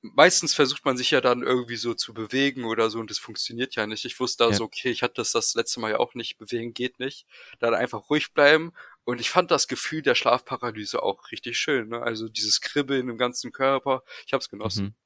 meistens 0.03 0.53
versucht 0.53 0.85
man 0.85 0.97
sich 0.97 1.11
ja 1.11 1.21
dann 1.21 1.43
irgendwie 1.43 1.77
so 1.77 1.93
zu 1.93 2.13
bewegen 2.13 2.65
oder 2.65 2.89
so 2.89 2.99
und 2.99 3.09
das 3.09 3.19
funktioniert 3.19 3.75
ja 3.75 3.87
nicht. 3.87 4.05
Ich 4.05 4.19
wusste 4.19 4.45
also, 4.45 4.63
ja. 4.63 4.65
okay, 4.65 4.89
ich 4.91 5.01
hatte 5.01 5.15
das 5.15 5.31
das 5.31 5.55
letzte 5.55 5.79
Mal 5.79 5.91
ja 5.91 5.99
auch 5.99 6.13
nicht, 6.13 6.37
bewegen 6.37 6.73
geht 6.73 6.99
nicht. 6.99 7.25
Dann 7.59 7.73
einfach 7.73 8.09
ruhig 8.09 8.33
bleiben 8.33 8.73
und 9.05 9.21
ich 9.21 9.29
fand 9.29 9.49
das 9.51 9.67
Gefühl 9.67 10.01
der 10.01 10.15
Schlafparalyse 10.15 11.01
auch 11.01 11.31
richtig 11.31 11.57
schön. 11.57 11.89
Ne? 11.89 12.01
Also 12.01 12.27
dieses 12.27 12.61
Kribbeln 12.61 13.09
im 13.09 13.17
ganzen 13.17 13.51
Körper, 13.51 14.03
ich 14.25 14.33
hab's 14.33 14.49
genossen. 14.49 14.85
Mhm. 14.85 15.02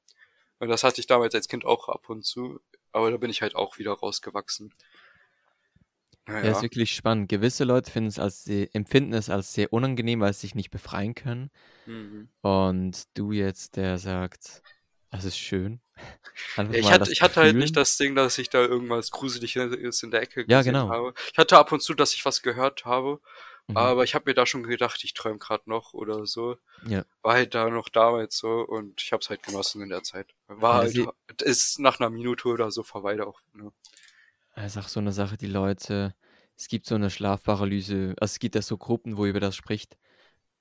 Und 0.58 0.68
das 0.68 0.84
hatte 0.84 1.00
ich 1.00 1.06
damals 1.06 1.34
als 1.34 1.48
Kind 1.48 1.64
auch 1.64 1.88
ab 1.88 2.08
und 2.08 2.24
zu, 2.24 2.60
aber 2.92 3.10
da 3.10 3.16
bin 3.16 3.30
ich 3.30 3.42
halt 3.42 3.54
auch 3.54 3.78
wieder 3.78 3.92
rausgewachsen. 3.92 4.72
Naja. 6.26 6.44
Ja, 6.44 6.52
ist 6.52 6.62
wirklich 6.62 6.94
spannend. 6.94 7.30
Gewisse 7.30 7.64
Leute 7.64 7.90
finden 7.90 8.08
es 8.08 8.18
als 8.18 8.44
sehr, 8.44 8.68
empfinden 8.74 9.14
es 9.14 9.30
als 9.30 9.54
sehr 9.54 9.72
unangenehm, 9.72 10.20
weil 10.20 10.32
sie 10.34 10.40
sich 10.40 10.54
nicht 10.54 10.70
befreien 10.70 11.14
können. 11.14 11.50
Mhm. 11.86 12.28
Und 12.42 13.04
du 13.14 13.32
jetzt, 13.32 13.76
der 13.76 13.96
sagt, 13.96 14.62
das 15.10 15.24
ist 15.24 15.38
schön. 15.38 15.80
Ich, 16.72 16.88
hatte, 16.88 17.10
ich 17.10 17.20
hatte 17.20 17.40
halt 17.40 17.56
nicht 17.56 17.76
das 17.76 17.96
Ding, 17.96 18.14
dass 18.14 18.38
ich 18.38 18.48
da 18.48 18.60
irgendwas 18.60 19.10
Gruseliges 19.10 20.02
in 20.04 20.12
der 20.12 20.22
Ecke 20.22 20.44
gesehen 20.46 20.50
ja, 20.50 20.62
genau. 20.62 20.88
habe. 20.88 21.12
Ich 21.32 21.36
hatte 21.36 21.58
ab 21.58 21.72
und 21.72 21.82
zu, 21.82 21.94
dass 21.94 22.14
ich 22.14 22.24
was 22.24 22.42
gehört 22.42 22.84
habe, 22.84 23.20
Mhm. 23.68 23.76
Aber 23.76 24.04
ich 24.04 24.14
habe 24.14 24.30
mir 24.30 24.34
da 24.34 24.46
schon 24.46 24.62
gedacht, 24.62 25.04
ich 25.04 25.14
träume 25.14 25.38
gerade 25.38 25.68
noch 25.68 25.92
oder 25.92 26.26
so. 26.26 26.56
Ja. 26.86 27.04
War 27.22 27.34
halt 27.34 27.54
da 27.54 27.68
noch 27.68 27.88
damals 27.88 28.38
so 28.38 28.60
und 28.62 29.00
ich 29.02 29.12
habe 29.12 29.20
es 29.20 29.28
halt 29.28 29.42
genossen 29.42 29.82
in 29.82 29.90
der 29.90 30.02
Zeit. 30.02 30.34
War 30.46 30.86
ja, 30.86 31.06
halt, 31.06 31.42
ist 31.42 31.78
nach 31.78 32.00
einer 32.00 32.10
Minute 32.10 32.48
oder 32.48 32.70
so 32.70 32.82
vorbei 32.82 33.22
auch. 33.22 33.40
Ne? 33.52 33.70
Das 34.54 34.76
ist 34.76 34.84
auch 34.84 34.88
so 34.88 35.00
eine 35.00 35.12
Sache, 35.12 35.36
die 35.36 35.46
Leute, 35.46 36.14
es 36.56 36.68
gibt 36.68 36.86
so 36.86 36.94
eine 36.94 37.10
Schlafparalyse, 37.10 38.14
also 38.18 38.32
es 38.32 38.38
gibt 38.38 38.54
ja 38.54 38.62
so 38.62 38.76
Gruppen, 38.78 39.16
wo 39.16 39.26
über 39.26 39.40
das 39.40 39.54
spricht, 39.54 39.98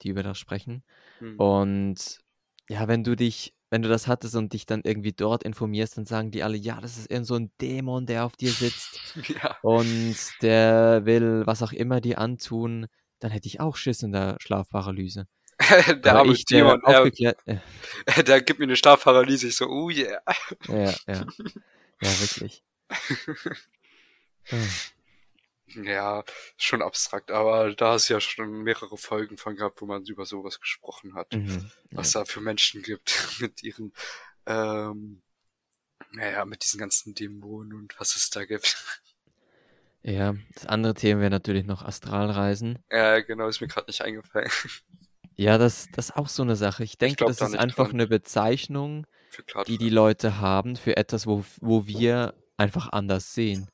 die 0.01 0.09
über 0.09 0.21
das 0.21 0.37
sprechen. 0.37 0.83
Mhm. 1.21 1.39
Und 1.39 2.19
ja, 2.67 2.87
wenn 2.87 3.03
du 3.03 3.15
dich 3.15 3.53
wenn 3.69 3.81
du 3.81 3.89
das 3.89 4.07
hattest 4.07 4.35
und 4.35 4.53
dich 4.53 4.65
dann 4.65 4.81
irgendwie 4.83 5.11
dort 5.11 5.43
informierst, 5.43 5.97
dann 5.97 6.05
sagen 6.05 6.31
die 6.31 6.43
alle, 6.43 6.57
ja, 6.57 6.79
das 6.79 6.97
ist 6.97 7.11
irgend 7.11 7.27
so 7.27 7.35
ein 7.35 7.51
Dämon, 7.59 8.05
der 8.05 8.25
auf 8.25 8.35
dir 8.35 8.51
sitzt 8.51 8.99
ja. 9.43 9.57
und 9.61 10.15
der 10.41 11.05
will 11.05 11.43
was 11.45 11.61
auch 11.63 11.73
immer 11.73 11.99
dir 12.01 12.19
antun, 12.19 12.87
dann 13.19 13.31
hätte 13.31 13.47
ich 13.47 13.59
auch 13.59 13.75
Schiss 13.75 14.03
in 14.03 14.11
der 14.11 14.37
Schlafparalyse. 14.39 15.27
der 16.03 16.15
arme 16.15 16.33
ich, 16.33 16.45
Dämon, 16.45 16.81
der, 16.85 17.35
äh, 17.45 17.57
der 18.23 18.41
gibt 18.41 18.59
mir 18.59 18.65
eine 18.65 18.75
Schlafparalyse, 18.75 19.47
ich 19.47 19.55
so, 19.55 19.67
oh 19.67 19.89
yeah. 19.89 20.21
Ja, 20.67 20.93
ja. 21.07 21.25
Ja, 21.99 22.19
wirklich. 22.19 22.63
Ja, 25.75 26.23
schon 26.55 26.81
abstrakt, 26.81 27.29
aber 27.29 27.73
da 27.73 27.93
hast 27.93 28.09
du 28.09 28.13
ja 28.13 28.21
schon 28.21 28.63
mehrere 28.63 28.97
Folgen 28.97 29.37
von 29.37 29.55
gehabt, 29.55 29.81
wo 29.81 29.85
man 29.85 30.03
über 30.05 30.25
sowas 30.25 30.61
gesprochen 30.61 31.13
hat. 31.15 31.33
Mhm, 31.33 31.69
was 31.91 32.13
ja. 32.13 32.21
da 32.21 32.25
für 32.25 32.39
Menschen 32.39 32.81
gibt 32.81 33.35
mit 33.39 33.63
ihren, 33.63 33.91
ähm, 34.45 35.21
naja, 36.11 36.45
mit 36.45 36.63
diesen 36.63 36.79
ganzen 36.79 37.13
Dämonen 37.13 37.73
und 37.73 37.99
was 37.99 38.15
es 38.15 38.29
da 38.29 38.45
gibt. 38.45 38.77
Ja, 40.03 40.35
das 40.53 40.65
andere 40.65 40.93
Thema 40.93 41.19
wäre 41.21 41.31
natürlich 41.31 41.65
noch 41.65 41.83
Astralreisen. 41.83 42.79
Ja, 42.89 43.19
genau, 43.19 43.49
ist 43.49 43.59
mir 43.59 43.67
gerade 43.67 43.87
nicht 43.87 44.01
eingefallen. 44.01 44.49
Ja, 45.39 45.59
das, 45.59 45.87
das 45.91 46.09
ist 46.09 46.15
auch 46.15 46.29
so 46.29 46.41
eine 46.41 46.55
Sache. 46.55 46.83
Ich 46.83 46.97
denke, 46.97 47.23
ich 47.23 47.27
das 47.27 47.37
da 47.37 47.45
ist 47.45 47.55
einfach 47.55 47.89
dran. 47.89 47.97
eine 47.97 48.07
Bezeichnung, 48.07 49.05
die 49.67 49.77
die 49.77 49.91
Leute 49.91 50.39
haben 50.39 50.75
für 50.75 50.97
etwas, 50.97 51.27
wo, 51.27 51.45
wo 51.61 51.85
wir 51.85 52.33
einfach 52.57 52.89
anders 52.91 53.35
sehen. 53.35 53.69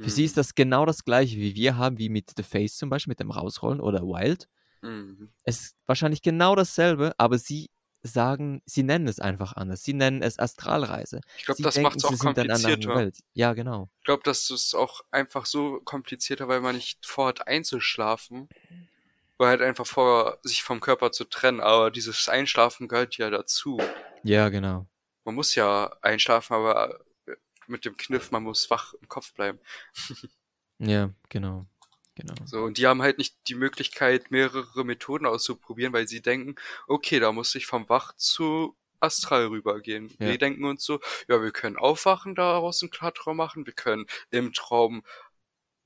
Für 0.00 0.10
sie 0.10 0.24
ist 0.24 0.36
mhm. 0.36 0.40
das 0.40 0.54
genau 0.54 0.86
das 0.86 1.04
gleiche, 1.04 1.36
wie 1.36 1.54
wir 1.54 1.76
haben, 1.76 1.98
wie 1.98 2.08
mit 2.08 2.32
The 2.36 2.42
Face 2.42 2.76
zum 2.76 2.90
Beispiel, 2.90 3.12
mit 3.12 3.20
dem 3.20 3.30
Rausrollen 3.30 3.80
oder 3.80 4.02
Wild. 4.02 4.48
Mhm. 4.80 5.32
Es 5.44 5.60
ist 5.60 5.76
wahrscheinlich 5.86 6.22
genau 6.22 6.56
dasselbe, 6.56 7.12
aber 7.18 7.38
sie 7.38 7.70
sagen, 8.02 8.62
sie 8.66 8.82
nennen 8.82 9.06
es 9.06 9.20
einfach 9.20 9.52
anders. 9.52 9.82
Sie 9.82 9.92
nennen 9.92 10.22
es 10.22 10.38
Astralreise. 10.38 11.20
Ich 11.38 11.44
glaube, 11.44 11.62
das 11.62 11.78
macht 11.78 11.96
es 11.96 12.04
auch 12.04 12.18
komplizierter. 12.18 13.10
Ja, 13.32 13.52
genau. 13.54 13.88
Ich 14.00 14.04
glaube, 14.04 14.22
das 14.24 14.50
ist 14.50 14.74
auch 14.74 15.02
einfach 15.10 15.46
so 15.46 15.80
komplizierter, 15.84 16.48
weil 16.48 16.60
man 16.60 16.74
nicht 16.74 17.06
vorhat 17.06 17.46
einzuschlafen, 17.46 18.48
weil 19.38 19.48
halt 19.50 19.62
einfach 19.62 19.86
vor, 19.86 20.38
sich 20.42 20.62
vom 20.62 20.80
Körper 20.80 21.12
zu 21.12 21.24
trennen. 21.24 21.60
Aber 21.60 21.90
dieses 21.90 22.28
Einschlafen 22.28 22.88
gehört 22.88 23.16
ja 23.18 23.30
dazu. 23.30 23.80
Ja, 24.24 24.48
genau. 24.48 24.86
Man 25.24 25.36
muss 25.36 25.54
ja 25.54 25.94
einschlafen, 26.02 26.54
aber 26.54 27.04
mit 27.72 27.84
dem 27.84 27.96
Kniff, 27.96 28.30
man 28.30 28.44
muss 28.44 28.70
wach 28.70 28.94
im 28.94 29.08
Kopf 29.08 29.32
bleiben. 29.34 29.58
ja, 30.78 31.10
genau. 31.28 31.66
Genau. 32.14 32.34
So, 32.44 32.62
und 32.62 32.76
die 32.76 32.86
haben 32.86 33.00
halt 33.00 33.16
nicht 33.18 33.36
die 33.48 33.54
Möglichkeit, 33.54 34.30
mehrere 34.30 34.84
Methoden 34.84 35.24
auszuprobieren, 35.24 35.94
weil 35.94 36.06
sie 36.06 36.20
denken, 36.20 36.56
okay, 36.86 37.18
da 37.20 37.32
muss 37.32 37.54
ich 37.54 37.66
vom 37.66 37.88
Wach 37.88 38.14
zu 38.16 38.76
Astral 39.00 39.46
rübergehen. 39.46 40.10
Ja. 40.18 40.28
Wir 40.28 40.38
denken 40.38 40.64
uns 40.64 40.84
so, 40.84 41.00
ja, 41.26 41.42
wir 41.42 41.52
können 41.52 41.76
aufwachen, 41.76 42.34
daraus 42.34 42.82
einen 42.82 42.90
Klartraum 42.90 43.36
machen, 43.36 43.66
wir 43.66 43.72
können 43.72 44.06
im 44.30 44.52
Traum 44.52 45.02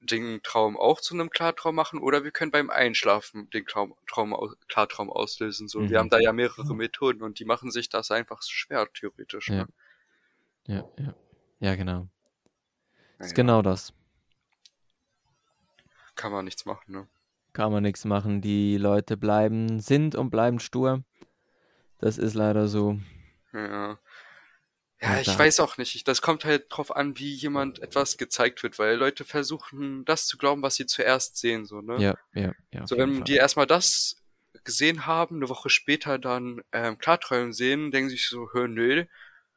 den 0.00 0.42
Traum 0.42 0.76
auch 0.76 1.00
zu 1.00 1.14
einem 1.14 1.30
Klartraum 1.30 1.74
machen 1.74 1.98
oder 2.00 2.22
wir 2.22 2.30
können 2.30 2.50
beim 2.50 2.70
Einschlafen 2.70 3.48
den 3.50 3.66
Traum, 3.66 3.94
Traum, 4.06 4.36
Klartraum 4.68 5.10
auslösen. 5.10 5.68
So, 5.68 5.80
mhm. 5.80 5.90
wir 5.90 5.98
haben 5.98 6.10
da 6.10 6.18
ja 6.18 6.32
mehrere 6.32 6.74
Methoden 6.74 7.22
und 7.22 7.38
die 7.38 7.44
machen 7.44 7.70
sich 7.70 7.88
das 7.88 8.10
einfach 8.10 8.42
schwer, 8.42 8.86
theoretisch. 8.92 9.48
Ja, 9.48 9.54
ne? 9.54 9.68
ja, 10.66 10.88
ja. 10.98 11.14
Ja, 11.60 11.74
genau. 11.74 12.08
Das 13.18 13.28
ist 13.28 13.34
genau 13.34 13.62
das. 13.62 13.92
Kann 16.14 16.32
man 16.32 16.44
nichts 16.44 16.64
machen, 16.64 16.92
ne? 16.92 17.08
Kann 17.52 17.72
man 17.72 17.82
nichts 17.82 18.04
machen. 18.04 18.42
Die 18.42 18.76
Leute 18.76 19.16
bleiben, 19.16 19.80
sind 19.80 20.14
und 20.14 20.30
bleiben 20.30 20.60
stur. 20.60 21.04
Das 21.98 22.18
ist 22.18 22.34
leider 22.34 22.68
so. 22.68 23.00
Ja. 23.52 23.98
Ja, 25.00 25.20
ich 25.20 25.38
weiß 25.38 25.60
auch 25.60 25.76
nicht. 25.76 26.08
Das 26.08 26.22
kommt 26.22 26.44
halt 26.46 26.66
drauf 26.70 26.94
an, 26.94 27.18
wie 27.18 27.32
jemand 27.34 27.80
etwas 27.82 28.16
gezeigt 28.16 28.62
wird, 28.62 28.78
weil 28.78 28.96
Leute 28.96 29.24
versuchen, 29.24 30.06
das 30.06 30.26
zu 30.26 30.38
glauben, 30.38 30.62
was 30.62 30.76
sie 30.76 30.86
zuerst 30.86 31.36
sehen, 31.36 31.66
so, 31.66 31.82
ne? 31.82 31.96
Ja, 31.98 32.14
ja, 32.32 32.52
ja. 32.72 32.86
So, 32.86 32.96
wenn 32.96 33.22
die 33.24 33.36
erstmal 33.36 33.66
das 33.66 34.22
gesehen 34.64 35.04
haben, 35.04 35.36
eine 35.36 35.50
Woche 35.50 35.68
später 35.68 36.18
dann 36.18 36.62
ähm, 36.72 36.96
Klarträumen 36.98 37.52
sehen, 37.52 37.90
denken 37.90 38.08
sich 38.08 38.28
so, 38.28 38.52
hör, 38.52 38.68
nö. 38.68 39.04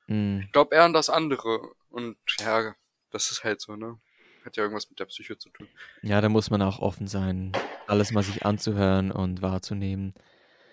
Mm. 0.08 0.42
Ich 0.42 0.52
glaube 0.52 0.76
eher 0.76 0.84
an 0.84 0.94
das 0.94 1.10
andere. 1.10 1.72
Und 1.90 2.18
ja, 2.40 2.76
das 3.12 3.32
ist 3.32 3.44
halt 3.44 3.62
so, 3.62 3.76
ne? 3.76 4.00
Hat 4.46 4.56
ja 4.56 4.64
irgendwas 4.64 4.90
mit 4.90 5.00
der 5.00 5.06
Psyche 5.06 5.38
zu 5.38 5.50
tun. 5.50 5.68
Ja, 6.02 6.22
da 6.22 6.30
muss 6.30 6.50
man 6.50 6.62
auch 6.62 6.80
offen 6.80 7.08
sein, 7.08 7.52
alles 7.88 8.12
mal 8.12 8.24
sich 8.24 8.46
anzuhören 8.46 9.12
und 9.12 9.42
wahrzunehmen. 9.42 10.14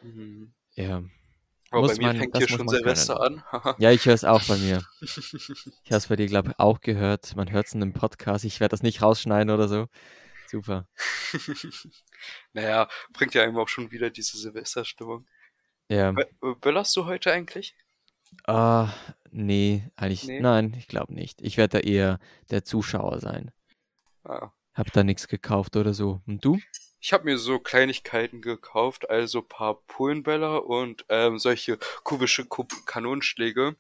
Mhm. 0.03 0.53
Ja. 0.75 1.03
Aber 1.71 1.83
muss 1.83 1.93
bei 1.93 1.99
mir 1.99 2.07
man, 2.09 2.19
fängt 2.19 2.37
hier 2.37 2.49
schon 2.49 2.69
Silvester 2.69 3.21
an. 3.21 3.43
ja, 3.79 3.91
ich 3.91 4.07
höre 4.07 4.15
es 4.15 4.25
auch 4.25 4.43
bei 4.45 4.57
mir. 4.57 4.83
Ich 5.01 5.93
habe 5.93 5.99
es 5.99 6.07
bei 6.09 6.17
dir, 6.17 6.27
glaube 6.27 6.51
ich, 6.51 6.59
auch 6.59 6.81
gehört. 6.81 7.37
Man 7.37 7.51
hört 7.51 7.67
es 7.67 7.75
in 7.75 7.83
einem 7.83 7.93
Podcast. 7.93 8.45
Ich 8.45 8.61
werde 8.61 8.73
das 8.73 8.83
nicht 8.83 9.03
rausschneiden 9.03 9.51
oder 9.51 9.69
so. 9.69 9.89
Super. 10.49 10.89
naja, 12.53 12.89
bringt 13.13 13.35
ja 13.35 13.43
einem 13.43 13.57
auch 13.57 13.69
schon 13.69 13.91
wieder 13.91 14.11
diese 14.11 14.37
Silvesterstimmung. 14.37 15.27
Ja. 15.89 16.15
Böllerst 16.61 16.95
du 16.97 17.07
heute 17.07 17.33
eigentlich? 17.33 17.77
Ah, 18.47 18.93
nee, 19.37 19.85
eigentlich, 19.97 20.27
nee. 20.27 20.41
nein, 20.41 20.75
ich 20.77 20.89
glaube 20.89 21.15
nicht. 21.15 21.43
Ich 21.43 21.57
werde 21.57 21.81
da 21.81 21.87
eher 21.87 22.19
der 22.51 22.65
Zuschauer 22.65 23.21
sein. 23.21 23.53
Ah. 24.25 24.51
Hab 24.75 24.93
da 24.93 25.05
nichts 25.05 25.29
gekauft 25.29 25.77
oder 25.77 25.95
so. 25.95 26.21
Und 26.27 26.45
du? 26.45 26.59
Ich 27.01 27.13
habe 27.13 27.25
mir 27.25 27.39
so 27.39 27.59
Kleinigkeiten 27.59 28.43
gekauft, 28.43 29.09
also 29.09 29.43
paar 29.43 29.83
Polenbäller 29.87 30.67
und 30.67 31.05
ähm, 31.09 31.39
solche 31.39 31.79
kubische 32.03 32.47
Kub 32.47 32.73
Kanonenschläge. 32.87 33.77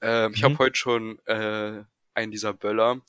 Ähm, 0.00 0.28
mhm. 0.28 0.34
Ich 0.34 0.44
habe 0.44 0.58
heute 0.58 0.76
schon 0.76 1.18
äh, 1.26 1.84
einen 2.14 2.32
dieser 2.32 2.52
Böller 2.52 3.00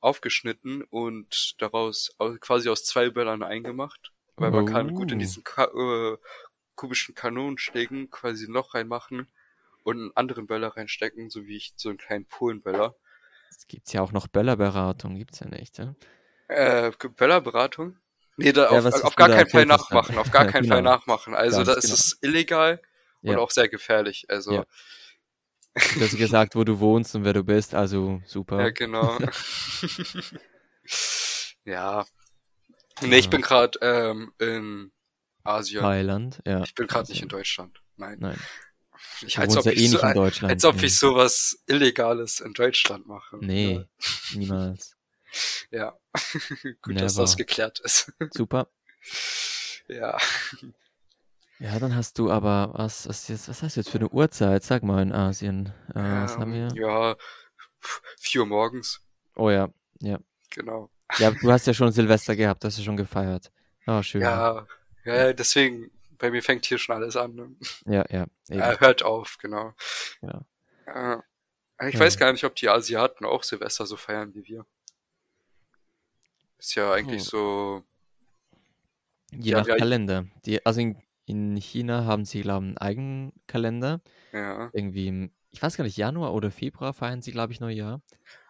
aufgeschnitten 0.00 0.82
und 0.82 1.54
daraus 1.60 2.16
quasi 2.40 2.68
aus 2.68 2.84
zwei 2.84 3.08
Böllern 3.10 3.42
eingemacht, 3.42 4.12
weil 4.36 4.50
oh. 4.50 4.56
man 4.56 4.66
kann 4.66 4.94
gut 4.94 5.12
in 5.12 5.18
oh. 5.18 5.20
diesen 5.20 5.44
Ka 5.44 5.64
äh, 5.64 6.16
kubischen 6.74 7.14
Kanonenschlägen 7.14 8.10
quasi 8.10 8.46
ein 8.46 8.52
Loch 8.52 8.74
reinmachen 8.74 9.28
und 9.84 9.98
einen 9.98 10.16
anderen 10.16 10.46
Böller 10.46 10.76
reinstecken, 10.76 11.30
so 11.30 11.46
wie 11.46 11.56
ich 11.56 11.74
so 11.76 11.88
einen 11.88 11.98
kleinen 11.98 12.26
Polenböller. 12.26 12.96
Es 13.50 13.66
gibt 13.68 13.92
ja 13.92 14.02
auch 14.02 14.12
noch 14.12 14.26
Böllerberatung, 14.26 15.16
gibt's 15.16 15.40
ja 15.40 15.46
nicht, 15.46 15.78
ja? 15.78 15.94
Äh, 16.48 16.90
Böllerberatung? 17.16 17.96
Nee, 18.36 18.52
da 18.52 18.72
ja, 18.72 18.78
auf, 18.78 19.04
auf 19.04 19.16
gar 19.16 19.28
keinen 19.28 19.48
Fall 19.48 19.66
nachmachen, 19.66 20.18
auf 20.18 20.30
gar 20.30 20.46
keinen 20.50 20.64
genau. 20.64 20.74
Fall 20.74 20.82
nachmachen. 20.82 21.34
Also 21.34 21.62
da 21.62 21.74
ist 21.74 21.84
genau. 21.84 21.94
es 21.94 22.18
illegal 22.22 22.82
und 23.22 23.32
ja. 23.32 23.38
auch 23.38 23.50
sehr 23.50 23.68
gefährlich. 23.68 24.26
Also 24.28 24.52
ja. 24.52 24.66
Du 25.74 26.00
hast 26.00 26.16
gesagt, 26.16 26.54
wo 26.54 26.64
du 26.64 26.78
wohnst 26.78 27.14
und 27.16 27.24
wer 27.24 27.32
du 27.32 27.42
bist, 27.42 27.74
also 27.74 28.22
super. 28.26 28.60
Ja, 28.60 28.70
genau. 28.70 29.18
ja. 31.64 32.04
Nee, 33.02 33.18
ich 33.18 33.30
bin 33.30 33.40
gerade 33.40 33.78
ähm, 33.82 34.32
in 34.38 34.92
Asien. 35.42 35.80
Thailand, 35.80 36.40
ja. 36.46 36.62
Ich 36.62 36.74
bin 36.74 36.86
gerade 36.86 37.10
nicht 37.10 37.22
in 37.22 37.28
Deutschland. 37.28 37.80
Nein. 37.96 38.18
Nein. 38.20 38.38
Ich, 39.26 39.38
als 39.38 39.56
ob, 39.56 39.64
ja 39.64 39.72
ich, 39.72 39.82
eh 39.82 39.86
so, 39.88 40.00
als 40.00 40.64
ob 40.64 40.82
ich 40.82 40.98
sowas 40.98 41.58
Illegales 41.66 42.40
in 42.40 42.52
Deutschland 42.52 43.06
mache. 43.06 43.38
Nee, 43.40 43.74
ja. 43.74 43.84
niemals. 44.34 44.96
Ja, 45.72 45.98
gut, 46.82 46.94
Never. 46.94 47.00
dass 47.00 47.16
das 47.16 47.36
geklärt 47.36 47.80
ist. 47.80 48.12
Super. 48.30 48.68
Ja. 49.88 50.16
Ja, 51.58 51.78
dann 51.80 51.96
hast 51.96 52.18
du 52.18 52.30
aber, 52.30 52.70
was, 52.74 53.08
was, 53.08 53.26
jetzt, 53.26 53.48
was 53.48 53.62
hast 53.62 53.74
du 53.74 53.80
jetzt 53.80 53.90
für 53.90 53.98
eine 53.98 54.08
Uhrzeit? 54.10 54.62
Sag 54.62 54.84
mal 54.84 55.02
in 55.02 55.12
Asien. 55.12 55.72
Äh, 55.94 56.00
was 56.00 56.36
haben 56.36 56.52
wir? 56.52 56.68
Ja, 56.74 57.16
vier 58.20 58.42
Uhr 58.42 58.46
morgens. 58.46 59.00
Oh 59.34 59.50
ja, 59.50 59.68
ja. 60.00 60.20
Genau. 60.50 60.90
Ja, 61.18 61.30
du 61.30 61.50
hast 61.50 61.66
ja 61.66 61.74
schon 61.74 61.90
Silvester 61.92 62.36
gehabt, 62.36 62.64
hast 62.64 62.78
du 62.78 62.82
schon 62.82 62.96
gefeiert. 62.96 63.50
Oh, 63.86 64.02
schön. 64.02 64.22
Ja, 64.22 64.66
ja, 65.04 65.32
deswegen, 65.32 65.90
bei 66.24 66.30
mir 66.30 66.42
fängt 66.42 66.64
hier 66.64 66.78
schon 66.78 66.94
alles 66.94 67.16
an. 67.16 67.34
Ne? 67.34 67.54
Ja, 67.84 68.02
ja. 68.10 68.26
Eben. 68.48 68.80
hört 68.80 69.02
auf, 69.02 69.36
genau. 69.36 69.74
Ja. 70.22 70.46
Äh, 70.86 71.88
ich 71.90 71.98
weiß 71.98 72.16
gar 72.16 72.32
nicht, 72.32 72.44
ob 72.44 72.54
die 72.54 72.70
Asiaten 72.70 73.26
auch 73.26 73.42
Silvester 73.42 73.84
so 73.84 73.96
feiern 73.98 74.34
wie 74.34 74.46
wir. 74.46 74.64
Ist 76.56 76.76
ja 76.76 76.92
eigentlich 76.92 77.24
hm. 77.24 77.28
so. 77.28 77.84
Je 79.32 79.52
nach 79.52 79.66
ja, 79.66 79.76
Kalender. 79.76 80.24
Die, 80.46 80.64
also 80.64 80.80
in, 80.80 80.96
in 81.26 81.56
China 81.56 82.06
haben 82.06 82.24
sie, 82.24 82.40
glaube 82.40 82.64
ich, 82.64 82.68
einen 82.68 82.78
eigenen 82.78 83.32
Kalender. 83.46 84.00
Ja. 84.32 84.70
Irgendwie 84.72 85.08
im, 85.08 85.30
ich 85.50 85.60
weiß 85.60 85.76
gar 85.76 85.84
nicht, 85.84 85.98
Januar 85.98 86.32
oder 86.32 86.50
Februar 86.50 86.94
feiern 86.94 87.20
sie, 87.20 87.32
glaube 87.32 87.52
ich, 87.52 87.60
Neujahr. 87.60 88.00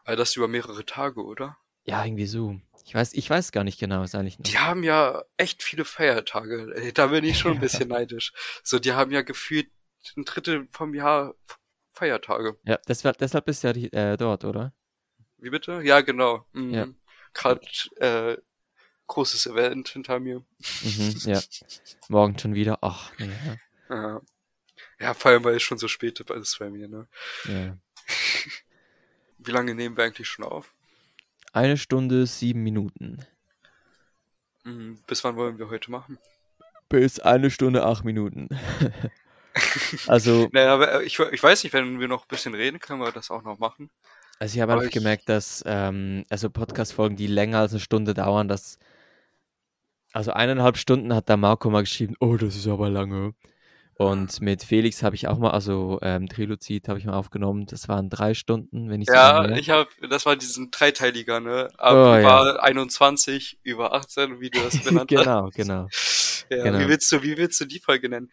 Aber 0.04 0.14
das 0.14 0.36
über 0.36 0.46
mehrere 0.46 0.84
Tage, 0.84 1.24
oder? 1.24 1.56
Ja, 1.82 2.04
irgendwie 2.04 2.26
so. 2.26 2.60
Ich 2.84 2.94
weiß, 2.94 3.14
ich 3.14 3.28
weiß 3.28 3.52
gar 3.52 3.64
nicht 3.64 3.80
genau, 3.80 4.02
ist 4.02 4.14
eigentlich. 4.14 4.38
Noch. 4.38 4.44
Die 4.44 4.58
haben 4.58 4.82
ja 4.82 5.24
echt 5.36 5.62
viele 5.62 5.84
Feiertage. 5.84 6.92
Da 6.94 7.08
bin 7.08 7.24
ich 7.24 7.38
schon 7.38 7.52
ein 7.52 7.60
bisschen 7.60 7.88
neidisch. 7.88 8.32
So, 8.62 8.78
die 8.78 8.92
haben 8.92 9.10
ja 9.10 9.22
gefühlt 9.22 9.68
ein 10.16 10.24
Drittel 10.24 10.68
vom 10.70 10.94
Jahr 10.94 11.34
Feiertage. 11.92 12.58
Ja, 12.64 12.78
deshalb, 12.86 13.18
deshalb 13.18 13.46
bist 13.46 13.64
du 13.64 13.68
ja 13.68 14.12
äh, 14.12 14.16
dort, 14.16 14.44
oder? 14.44 14.72
Wie 15.38 15.50
bitte? 15.50 15.80
Ja, 15.82 16.00
genau. 16.02 16.46
Mhm. 16.52 16.74
Ja 16.74 16.88
gerade 17.34 17.60
äh, 17.96 18.38
großes 19.06 19.46
Event 19.46 19.88
hinter 19.88 20.20
mir. 20.20 20.42
Mhm, 20.82 21.14
ja. 21.24 21.40
Morgen 22.08 22.38
schon 22.38 22.54
wieder. 22.54 22.78
Ach, 22.80 23.12
nee. 23.18 23.30
Ja. 23.90 23.96
ja. 23.96 24.20
ja, 25.00 25.14
vor 25.14 25.32
allem, 25.32 25.44
weil 25.44 25.56
es 25.56 25.62
schon 25.62 25.78
so 25.78 25.88
spät 25.88 26.20
ist 26.20 26.58
bei 26.58 26.70
mir, 26.70 26.88
ne? 26.88 27.08
Ja. 27.44 27.76
Wie 29.38 29.50
lange 29.50 29.74
nehmen 29.74 29.96
wir 29.96 30.04
eigentlich 30.04 30.28
schon 30.28 30.44
auf? 30.44 30.73
Eine 31.54 31.76
Stunde, 31.76 32.26
sieben 32.26 32.64
Minuten. 32.64 33.24
Mhm, 34.64 34.98
bis 35.06 35.22
wann 35.22 35.36
wollen 35.36 35.56
wir 35.56 35.70
heute 35.70 35.88
machen? 35.88 36.18
Bis 36.88 37.20
eine 37.20 37.48
Stunde, 37.48 37.86
acht 37.86 38.04
Minuten. 38.04 38.48
also. 40.08 40.48
Naja, 40.50 40.74
aber 40.74 41.00
äh, 41.00 41.04
ich, 41.04 41.16
ich 41.16 41.40
weiß 41.40 41.62
nicht, 41.62 41.72
wenn 41.72 42.00
wir 42.00 42.08
noch 42.08 42.24
ein 42.24 42.28
bisschen 42.28 42.54
reden, 42.54 42.80
können 42.80 43.00
wir 43.00 43.12
das 43.12 43.30
auch 43.30 43.44
noch 43.44 43.60
machen. 43.60 43.88
Also 44.40 44.56
ich 44.56 44.62
habe 44.62 44.72
einfach 44.72 44.86
ich... 44.86 44.92
gemerkt, 44.92 45.28
dass 45.28 45.62
ähm, 45.64 46.24
also 46.28 46.50
Podcast-Folgen, 46.50 47.14
die 47.14 47.28
länger 47.28 47.60
als 47.60 47.70
eine 47.70 47.78
Stunde 47.78 48.14
dauern, 48.14 48.48
dass 48.48 48.80
also 50.12 50.32
eineinhalb 50.32 50.76
Stunden 50.76 51.14
hat 51.14 51.28
der 51.28 51.36
Marco 51.36 51.70
mal 51.70 51.84
geschrieben, 51.84 52.16
oh, 52.18 52.36
das 52.36 52.56
ist 52.56 52.66
aber 52.66 52.90
lange. 52.90 53.32
Und 53.96 54.40
mit 54.40 54.64
Felix 54.64 55.04
habe 55.04 55.14
ich 55.14 55.28
auch 55.28 55.38
mal, 55.38 55.50
also 55.50 56.00
ähm, 56.02 56.28
Trilozid 56.28 56.88
habe 56.88 56.98
ich 56.98 57.04
mal 57.04 57.14
aufgenommen. 57.14 57.66
Das 57.66 57.88
waren 57.88 58.10
drei 58.10 58.34
Stunden, 58.34 58.90
wenn 58.90 59.00
ich 59.00 59.08
Ja, 59.08 59.48
ich 59.56 59.70
habe, 59.70 59.88
das 60.10 60.26
war 60.26 60.34
diesen 60.34 60.72
dreiteiliger, 60.72 61.38
ne? 61.38 61.68
Aber 61.78 62.18
oh, 62.18 62.24
war 62.24 62.46
ja. 62.46 62.56
21 62.56 63.60
über 63.62 63.92
18, 63.92 64.40
wie 64.40 64.50
du 64.50 64.60
das 64.60 64.78
benannt 64.84 65.08
genau, 65.08 65.46
hast. 65.46 65.54
Genau, 65.54 65.88
ja, 66.50 66.64
genau. 66.64 66.78
Wie 66.80 66.88
willst 66.88 67.12
du, 67.12 67.22
wie 67.22 67.36
willst 67.36 67.60
du 67.60 67.66
die 67.66 67.78
Folge 67.78 68.08
nennen? 68.08 68.32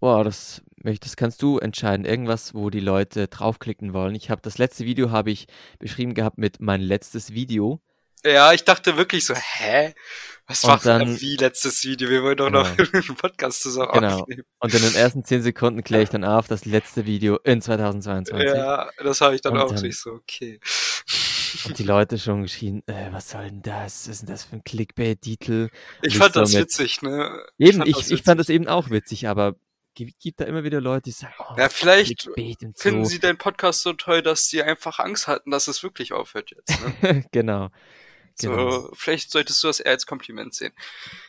Boah, 0.00 0.22
das, 0.22 0.62
das 1.00 1.16
kannst 1.16 1.40
du 1.42 1.58
entscheiden. 1.58 2.04
Irgendwas, 2.04 2.54
wo 2.54 2.68
die 2.68 2.80
Leute 2.80 3.28
draufklicken 3.28 3.94
wollen. 3.94 4.14
Ich 4.14 4.28
habe 4.28 4.42
das 4.42 4.58
letzte 4.58 4.84
Video 4.84 5.10
habe 5.10 5.30
ich 5.30 5.46
beschrieben 5.78 6.12
gehabt 6.12 6.36
mit 6.36 6.60
mein 6.60 6.82
letztes 6.82 7.32
Video. 7.32 7.80
Ja, 8.24 8.52
ich 8.52 8.64
dachte 8.64 8.96
wirklich 8.96 9.24
so, 9.26 9.34
hä? 9.34 9.94
Was 10.46 10.64
war 10.64 10.78
dann, 10.78 11.20
wie 11.20 11.36
letztes 11.36 11.84
Video? 11.84 12.10
Wir 12.10 12.22
wollen 12.22 12.36
doch 12.36 12.46
genau. 12.46 12.62
noch 12.62 12.68
einen 13.08 13.16
Podcast 13.16 13.62
zusammen 13.62 13.92
genau. 13.92 14.20
aufnehmen. 14.20 14.42
Und 14.58 14.74
in 14.74 14.82
den 14.82 14.94
ersten 14.94 15.24
zehn 15.24 15.42
Sekunden 15.42 15.82
kläre 15.82 16.02
ich 16.02 16.10
dann 16.10 16.24
auf, 16.24 16.48
das 16.48 16.64
letzte 16.64 17.06
Video 17.06 17.38
in 17.44 17.62
2022. 17.62 18.48
Ja, 18.48 18.90
das 18.98 19.20
habe 19.20 19.34
ich 19.34 19.40
dann 19.40 19.54
und 19.54 19.60
auch 19.60 19.72
dann, 19.72 19.82
nicht 19.82 19.98
so, 19.98 20.10
okay. 20.10 20.60
Und 21.64 21.78
die 21.78 21.84
Leute 21.84 22.18
schon 22.18 22.42
geschrien, 22.42 22.82
äh, 22.86 23.12
was 23.12 23.30
soll 23.30 23.44
denn 23.44 23.62
das? 23.62 24.02
Was 24.02 24.08
ist 24.08 24.20
denn 24.22 24.28
das 24.28 24.44
für 24.44 24.56
ein 24.56 24.64
Clickbait-Titel? 24.64 25.68
Ich 26.02 26.16
fand 26.18 26.34
das 26.34 26.52
mit, 26.52 26.62
witzig, 26.62 27.02
ne? 27.02 27.44
Eben, 27.58 27.82
ich, 27.82 27.98
ich, 27.98 28.10
ich 28.10 28.22
fand 28.22 28.40
das 28.40 28.48
eben 28.48 28.68
auch 28.68 28.90
witzig, 28.90 29.28
aber 29.28 29.56
gibt 29.94 30.40
da 30.40 30.44
immer 30.44 30.64
wieder 30.64 30.80
Leute, 30.80 31.04
die 31.04 31.10
sagen, 31.12 31.34
oh, 31.38 31.54
ja, 31.56 31.68
vielleicht 31.68 32.28
finden 32.76 33.04
so. 33.04 33.10
sie 33.10 33.18
deinen 33.20 33.38
Podcast 33.38 33.82
so 33.82 33.92
toll, 33.92 34.22
dass 34.22 34.48
sie 34.48 34.62
einfach 34.62 34.98
Angst 34.98 35.28
hatten, 35.28 35.50
dass 35.50 35.68
es 35.68 35.82
wirklich 35.82 36.12
aufhört 36.12 36.50
jetzt. 36.50 37.02
Ne? 37.02 37.24
genau. 37.32 37.68
So, 38.40 38.50
genau. 38.50 38.88
vielleicht 38.94 39.30
solltest 39.30 39.62
du 39.62 39.68
das 39.68 39.80
eher 39.80 39.92
als 39.92 40.06
Kompliment 40.06 40.54
sehen. 40.54 40.72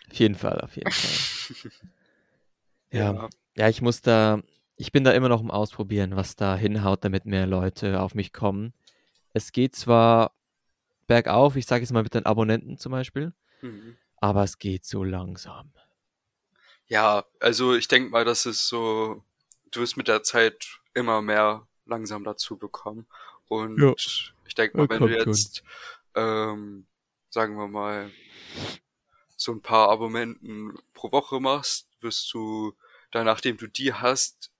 Auf 0.09 0.17
jeden 0.17 0.35
Fall, 0.35 0.61
auf 0.61 0.75
jeden 0.75 0.91
Fall. 0.91 1.71
ja. 2.91 3.13
ja. 3.13 3.30
Ja, 3.55 3.69
ich 3.69 3.81
muss 3.81 4.01
da, 4.01 4.41
ich 4.77 4.91
bin 4.91 5.03
da 5.03 5.11
immer 5.11 5.30
noch 5.30 5.41
im 5.41 5.51
Ausprobieren, 5.51 6.15
was 6.15 6.35
da 6.35 6.55
hinhaut, 6.55 7.03
damit 7.03 7.25
mehr 7.25 7.45
Leute 7.45 8.01
auf 8.01 8.15
mich 8.15 8.34
kommen. 8.34 8.73
Es 9.34 9.51
geht 9.51 9.75
zwar 9.75 10.31
bergauf, 11.07 11.55
ich 11.55 11.65
sage 11.65 11.81
jetzt 11.84 11.91
mal 11.91 12.03
mit 12.03 12.13
den 12.13 12.25
Abonnenten 12.25 12.77
zum 12.77 12.91
Beispiel, 12.91 13.34
Mhm. 13.61 13.97
aber 14.17 14.43
es 14.43 14.57
geht 14.57 14.85
so 14.85 15.03
langsam. 15.03 15.71
Ja, 16.88 17.25
also 17.39 17.75
ich 17.75 17.88
denke 17.88 18.09
mal, 18.09 18.25
das 18.25 18.45
ist 18.45 18.67
so, 18.67 19.23
du 19.71 19.81
wirst 19.81 19.97
mit 19.97 20.07
der 20.07 20.23
Zeit 20.23 20.80
immer 20.93 21.21
mehr 21.21 21.67
langsam 21.85 22.23
dazu 22.23 22.57
bekommen. 22.57 23.07
Und 23.47 23.80
Ja, 23.80 23.93
ich 23.97 24.55
denke 24.55 24.77
mal, 24.77 24.84
ja, 24.84 24.89
wenn 24.89 24.99
du 25.01 25.07
jetzt, 25.07 25.63
ähm, 26.15 26.85
sagen 27.34 27.55
wir 27.57 27.68
mal, 27.68 28.11
so 29.35 29.51
ein 29.51 29.61
paar 29.61 29.89
Abonnenten 29.89 30.77
pro 30.93 31.11
Woche 31.11 31.39
machst, 31.39 31.88
wirst 32.01 32.31
du 32.34 32.73
dann, 33.11 33.26
nachdem 33.26 33.57
du 33.57 33.68
die 33.68 33.93
hast, 33.93 34.51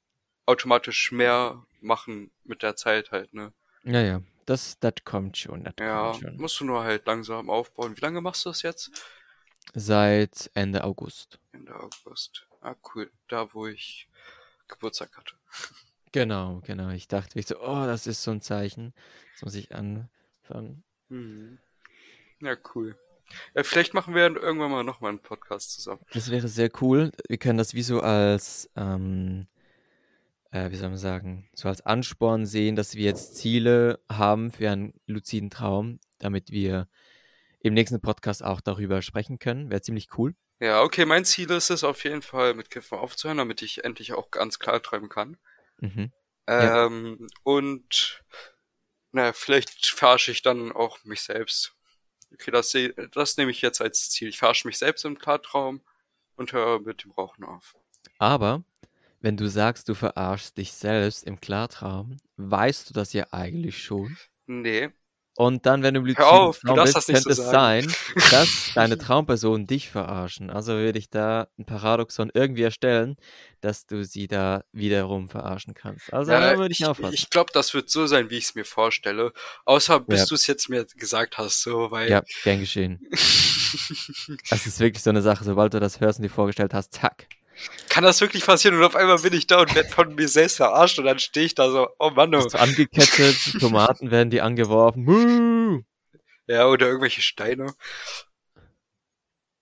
automatisch 0.46 1.12
mehr 1.12 1.66
machen 1.82 2.32
mit 2.44 2.64
der 2.64 2.76
Zeit 2.76 3.12
halt, 3.12 3.34
ne? 3.34 3.54
Ja, 3.86 4.02
ja, 4.02 4.22
das, 4.46 4.78
das 4.80 4.94
kommt 5.06 5.38
schon, 5.38 5.64
das 5.64 5.76
Ja, 5.80 6.14
kommt 6.14 6.18
schon. 6.18 6.38
musst 6.38 6.60
du 6.60 6.66
nur 6.66 6.84
halt 6.84 7.06
langsam 7.06 7.50
aufbauen. 7.50 7.96
Wie 7.98 8.02
lange 8.02 8.22
machst 8.22 8.46
du 8.46 8.50
das 8.50 8.62
jetzt? 8.62 8.92
Seit 9.76 10.50
Ende 10.56 10.84
August. 10.84 11.40
Ende 11.52 11.74
August. 11.76 12.48
Ah, 12.62 12.76
cool. 12.94 13.12
Da, 13.28 13.54
wo 13.54 13.68
ich 13.68 14.08
Geburtstag 14.68 15.16
hatte. 15.18 15.36
Genau, 16.12 16.62
genau. 16.64 16.90
Ich 16.92 17.08
dachte 17.08 17.32
wirklich 17.36 17.48
so, 17.48 17.60
oh, 17.60 17.86
das 17.86 18.08
ist 18.08 18.24
so 18.24 18.32
ein 18.32 18.42
Zeichen. 18.42 18.94
Jetzt 19.32 19.44
muss 19.44 19.56
ich 19.56 19.74
anfangen. 19.76 20.84
Mhm. 21.10 21.58
Ja, 22.44 22.56
cool. 22.76 22.98
Ja, 23.56 23.64
vielleicht 23.64 23.94
machen 23.94 24.14
wir 24.14 24.24
dann 24.24 24.36
irgendwann 24.36 24.72
mal 24.72 24.84
nochmal 24.84 25.10
einen 25.10 25.20
Podcast 25.20 25.74
zusammen. 25.74 26.02
Das 26.14 26.30
wäre 26.30 26.48
sehr 26.48 26.70
cool. 26.82 27.12
Wir 27.28 27.38
können 27.38 27.58
das 27.58 27.74
wie 27.74 27.82
so 27.82 28.02
als, 28.02 28.70
ähm, 28.76 29.48
äh, 30.52 30.70
wie 30.70 30.76
soll 30.76 30.90
man 30.90 30.98
sagen, 30.98 31.50
so 31.54 31.68
als 31.68 31.82
Ansporn 31.82 32.46
sehen, 32.46 32.76
dass 32.76 32.96
wir 32.96 33.06
jetzt 33.06 33.38
Ziele 33.38 34.00
haben 34.12 34.52
für 34.52 34.70
einen 34.70 34.94
luziden 35.08 35.50
Traum, 35.50 36.00
damit 36.20 36.52
wir 36.52 36.88
im 37.62 37.74
nächsten 37.74 38.02
Podcast 38.02 38.44
auch 38.44 38.62
darüber 38.62 39.02
sprechen 39.02 39.40
können. 39.40 39.70
Wäre 39.70 39.82
ziemlich 39.82 40.10
cool. 40.18 40.36
Ja, 40.60 40.82
okay, 40.82 41.06
mein 41.06 41.26
Ziel 41.26 41.50
ist 41.52 41.70
es 41.70 41.84
auf 41.84 42.04
jeden 42.04 42.22
Fall, 42.22 42.54
mit 42.54 42.70
Kiffen 42.70 42.98
aufzuhören, 42.98 43.38
damit 43.38 43.62
ich 43.62 43.84
endlich 43.84 44.14
auch 44.14 44.32
ganz 44.32 44.60
klar 44.60 44.82
träumen 44.82 45.10
kann. 45.10 45.38
Mhm. 45.80 46.12
Ja. 46.48 46.86
Ähm, 46.86 47.28
und 47.44 48.24
naja, 49.12 49.34
vielleicht 49.34 49.86
verarsche 49.86 50.32
ich 50.32 50.42
dann 50.42 50.72
auch 50.72 51.04
mich 51.04 51.22
selbst. 51.22 51.76
Okay, 52.34 52.52
das, 52.52 52.76
das 53.12 53.38
nehme 53.38 53.52
ich 53.52 53.62
jetzt 53.62 53.82
als 53.82 54.10
Ziel. 54.10 54.28
Ich 54.28 54.40
verarsche 54.40 54.68
mich 54.68 54.78
selbst 54.78 55.06
im 55.06 55.18
Klartraum 55.18 55.82
und 56.36 56.52
höre 56.54 56.80
mit 56.80 57.04
dem 57.04 57.12
Rauchen 57.12 57.44
auf. 57.44 57.76
Aber 58.18 58.64
wenn 59.22 59.38
du 59.38 59.48
sagst, 59.48 59.88
du 59.88 59.94
verarschst 59.94 60.58
dich 60.58 60.74
selbst 60.74 61.24
im 61.24 61.40
Klartraum, 61.40 62.18
weißt 62.38 62.90
du 62.90 62.94
das 62.94 63.14
ja 63.14 63.28
eigentlich 63.32 63.84
schon. 63.84 64.18
Nee, 64.48 64.90
Und 65.36 65.66
dann, 65.66 65.82
wenn 65.84 65.96
du 65.96 66.06
hör 66.16 66.28
auf, 66.32 66.60
du 66.66 66.68
Traum 66.68 66.76
darfst 66.76 66.96
bist, 66.96 67.08
könnte 67.08 67.24
so 67.24 67.30
es 67.32 67.38
sagen. 67.44 67.50
sein, 67.50 67.96
dass 68.30 68.70
deine 68.74 68.98
Traumpersonen 68.98 69.66
dich 69.68 69.90
verarschen. 69.90 70.50
Also 70.52 70.74
würde 70.74 71.00
ich 71.00 71.10
da 71.10 71.48
ein 71.58 71.66
Paradoxon 71.66 72.30
irgendwie 72.34 72.64
erstellen, 72.64 73.16
dass 73.62 73.86
du 73.88 74.04
sie 74.06 74.28
da 74.28 74.64
wiederum 74.72 75.30
verarschen 75.30 75.74
kannst. 75.74 76.14
Also 76.14 76.32
Ja, 76.32 76.40
da 76.40 76.58
würde 76.58 76.72
ich 76.74 76.82
ich, 76.82 76.88
aufpassen. 76.88 77.14
ich 77.16 77.30
glaube, 77.30 77.52
das 77.54 77.74
wird 77.74 77.90
so 77.90 78.08
sein, 78.08 78.30
wie 78.30 78.38
ich 78.38 78.46
es 78.46 78.56
mir 78.56 78.66
vorstelle. 78.66 79.34
Außer 79.66 80.00
bis 80.00 80.20
Ja, 80.22 80.26
du 80.28 80.36
es 80.36 80.48
jetzt 80.48 80.70
mir 80.70 80.86
gesagt 80.86 81.38
hast, 81.38 81.62
so, 81.64 81.92
weil 81.92 82.10
ja, 82.10 82.22
gern 82.44 82.60
geschehen. 82.60 83.02
Das 84.50 84.66
ist 84.68 84.80
wirklich 84.80 85.04
so 85.04 85.10
eine 85.10 85.22
Sache, 85.22 85.44
sobald 85.44 85.74
du 85.74 85.80
das 85.80 86.00
hörst 86.00 86.20
und 86.20 86.24
dir 86.24 86.30
vorgestellt 86.30 86.74
hast, 86.74 86.94
zack. 86.94 87.28
Kann 87.90 88.04
das 88.04 88.22
wirklich 88.22 88.46
passieren 88.46 88.78
und 88.78 88.84
auf 88.84 88.96
einmal 88.96 89.20
bin 89.20 89.34
ich 89.34 89.48
da 89.48 89.62
und 89.62 89.76
werde 89.76 89.90
von 89.90 90.16
mir 90.16 90.28
selbst 90.28 90.58
verarscht 90.58 91.00
und 91.00 91.06
dann 91.06 91.20
stehe 91.20 91.46
ich 91.46 91.56
da 91.56 91.70
so, 91.70 91.88
oh 92.00 92.10
Mann, 92.10 92.34
oh. 92.34 92.48
Angekettet, 92.54 93.60
Tomaten 93.60 94.12
werden 94.12 94.30
dir 94.30 94.44
angeworfen. 94.44 95.86
Ja, 96.48 96.68
oder 96.68 96.88
irgendwelche 96.88 97.22
Steine. 97.22 97.74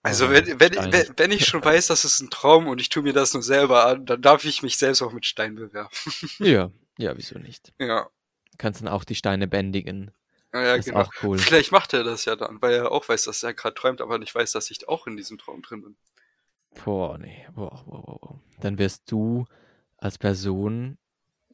Also 0.03 0.31
wenn, 0.31 0.59
wenn, 0.59 0.73
wenn, 0.91 1.07
wenn 1.15 1.31
ich 1.31 1.45
schon 1.45 1.63
weiß, 1.63 1.88
das 1.88 2.05
ist 2.05 2.22
ein 2.22 2.31
Traum 2.31 2.68
und 2.68 2.81
ich 2.81 2.89
tue 2.89 3.03
mir 3.03 3.13
das 3.13 3.34
nur 3.34 3.43
selber 3.43 3.85
an, 3.85 4.05
dann 4.05 4.22
darf 4.22 4.45
ich 4.45 4.63
mich 4.63 4.77
selbst 4.77 5.01
auch 5.03 5.13
mit 5.13 5.26
Steinen 5.26 5.55
bewerfen. 5.55 6.11
Ja, 6.39 6.72
ja, 6.97 7.15
wieso 7.18 7.38
nicht? 7.38 7.72
Ja, 7.80 8.09
Kannst 8.57 8.81
dann 8.81 8.88
auch 8.88 9.03
die 9.03 9.15
Steine 9.15 9.47
bändigen. 9.47 10.11
ja, 10.53 10.61
ja 10.61 10.76
ist 10.76 10.85
genau. 10.85 11.01
auch 11.01 11.11
cool. 11.23 11.38
Vielleicht 11.38 11.72
macht 11.72 11.93
er 11.93 12.03
das 12.03 12.26
ja 12.26 12.35
dann, 12.35 12.61
weil 12.61 12.73
er 12.73 12.91
auch 12.91 13.07
weiß, 13.07 13.23
dass 13.23 13.43
er 13.43 13.53
gerade 13.53 13.76
träumt, 13.76 14.01
aber 14.01 14.18
nicht 14.18 14.34
weiß, 14.34 14.51
dass 14.51 14.72
ich 14.72 14.88
auch 14.88 15.07
in 15.07 15.18
diesem 15.18 15.38
Traum 15.38 15.61
drin 15.61 15.81
bin. 15.81 15.95
Boah, 16.76 17.18
nee. 17.18 17.45
Boah, 17.53 17.84
boah, 17.85 18.02
boah, 18.03 18.19
boah. 18.19 18.41
Dann 18.60 18.77
wirst 18.77 19.11
du 19.11 19.45
als 19.98 20.18
Person, 20.18 20.98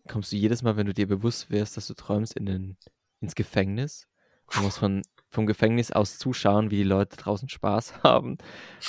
kommst 0.08 0.32
du 0.32 0.36
jedes 0.36 0.62
Mal, 0.62 0.78
wenn 0.78 0.86
du 0.86 0.94
dir 0.94 1.08
bewusst 1.08 1.50
wirst, 1.50 1.78
dass 1.78 1.88
du 1.88 1.94
träumst, 1.94 2.34
in 2.34 2.46
den, 2.46 2.78
ins 3.20 3.36
Gefängnis. 3.36 4.08
Du 4.54 4.62
musst 4.62 4.80
von, 4.80 5.02
vom 5.30 5.46
Gefängnis 5.46 5.92
aus 5.92 6.18
zuschauen, 6.18 6.72
wie 6.72 6.78
die 6.78 6.84
Leute 6.84 7.18
draußen 7.18 7.50
Spaß 7.50 8.04
haben. 8.04 8.38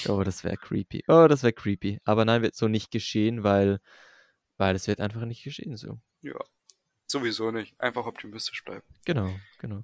Oh, 0.08 0.22
das 0.22 0.44
wäre 0.44 0.56
creepy. 0.56 1.04
Oh, 1.08 1.26
das 1.28 1.42
wäre 1.42 1.52
creepy. 1.52 2.00
Aber 2.04 2.24
nein, 2.24 2.42
wird 2.42 2.54
so 2.54 2.68
nicht 2.68 2.90
geschehen, 2.90 3.42
weil, 3.42 3.80
weil 4.56 4.76
es 4.76 4.86
wird 4.86 5.00
einfach 5.00 5.24
nicht 5.24 5.42
geschehen 5.42 5.76
so. 5.76 5.98
Ja, 6.22 6.38
sowieso 7.06 7.50
nicht. 7.50 7.78
Einfach 7.80 8.06
optimistisch 8.06 8.64
bleiben. 8.64 8.86
Genau, 9.04 9.34
genau. 9.58 9.82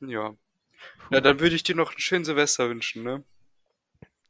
Ja. 0.00 0.30
Puh. 0.30 1.14
Ja, 1.14 1.20
dann 1.20 1.40
würde 1.40 1.56
ich 1.56 1.62
dir 1.62 1.74
noch 1.74 1.90
einen 1.90 1.98
schönen 1.98 2.24
Silvester 2.24 2.68
wünschen, 2.68 3.02
ne? 3.02 3.24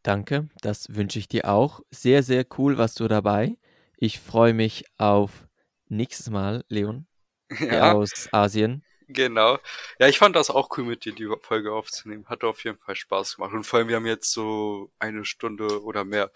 Danke, 0.02 0.48
das 0.62 0.94
wünsche 0.94 1.18
ich 1.18 1.28
dir 1.28 1.48
auch. 1.48 1.80
Sehr, 1.90 2.22
sehr 2.22 2.46
cool 2.58 2.78
warst 2.78 3.00
du 3.00 3.08
dabei. 3.08 3.56
Ich 3.96 4.18
freue 4.20 4.54
mich 4.54 4.84
auf 4.98 5.48
nächstes 5.88 6.30
Mal, 6.30 6.64
Leon, 6.68 7.06
Ja, 7.70 7.94
aus 7.94 8.28
Asien. 8.32 8.84
genau. 9.08 9.58
Ja, 9.98 10.08
ich 10.08 10.18
fand 10.18 10.36
das 10.36 10.50
auch 10.50 10.68
cool, 10.76 10.84
mit 10.84 11.04
dir 11.04 11.14
die 11.14 11.28
Folge 11.42 11.72
aufzunehmen. 11.72 12.26
Hat 12.28 12.44
auf 12.44 12.64
jeden 12.64 12.78
Fall 12.78 12.96
Spaß 12.96 13.36
gemacht. 13.36 13.52
Und 13.52 13.64
vor 13.64 13.78
allem, 13.80 13.88
wir 13.88 13.96
haben 13.96 14.06
jetzt 14.06 14.32
so 14.32 14.92
eine 14.98 15.24
Stunde 15.24 15.82
oder 15.82 16.04
mehr 16.04 16.30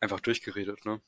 einfach 0.00 0.20
durchgeredet, 0.20 0.84
ne? 0.84 1.00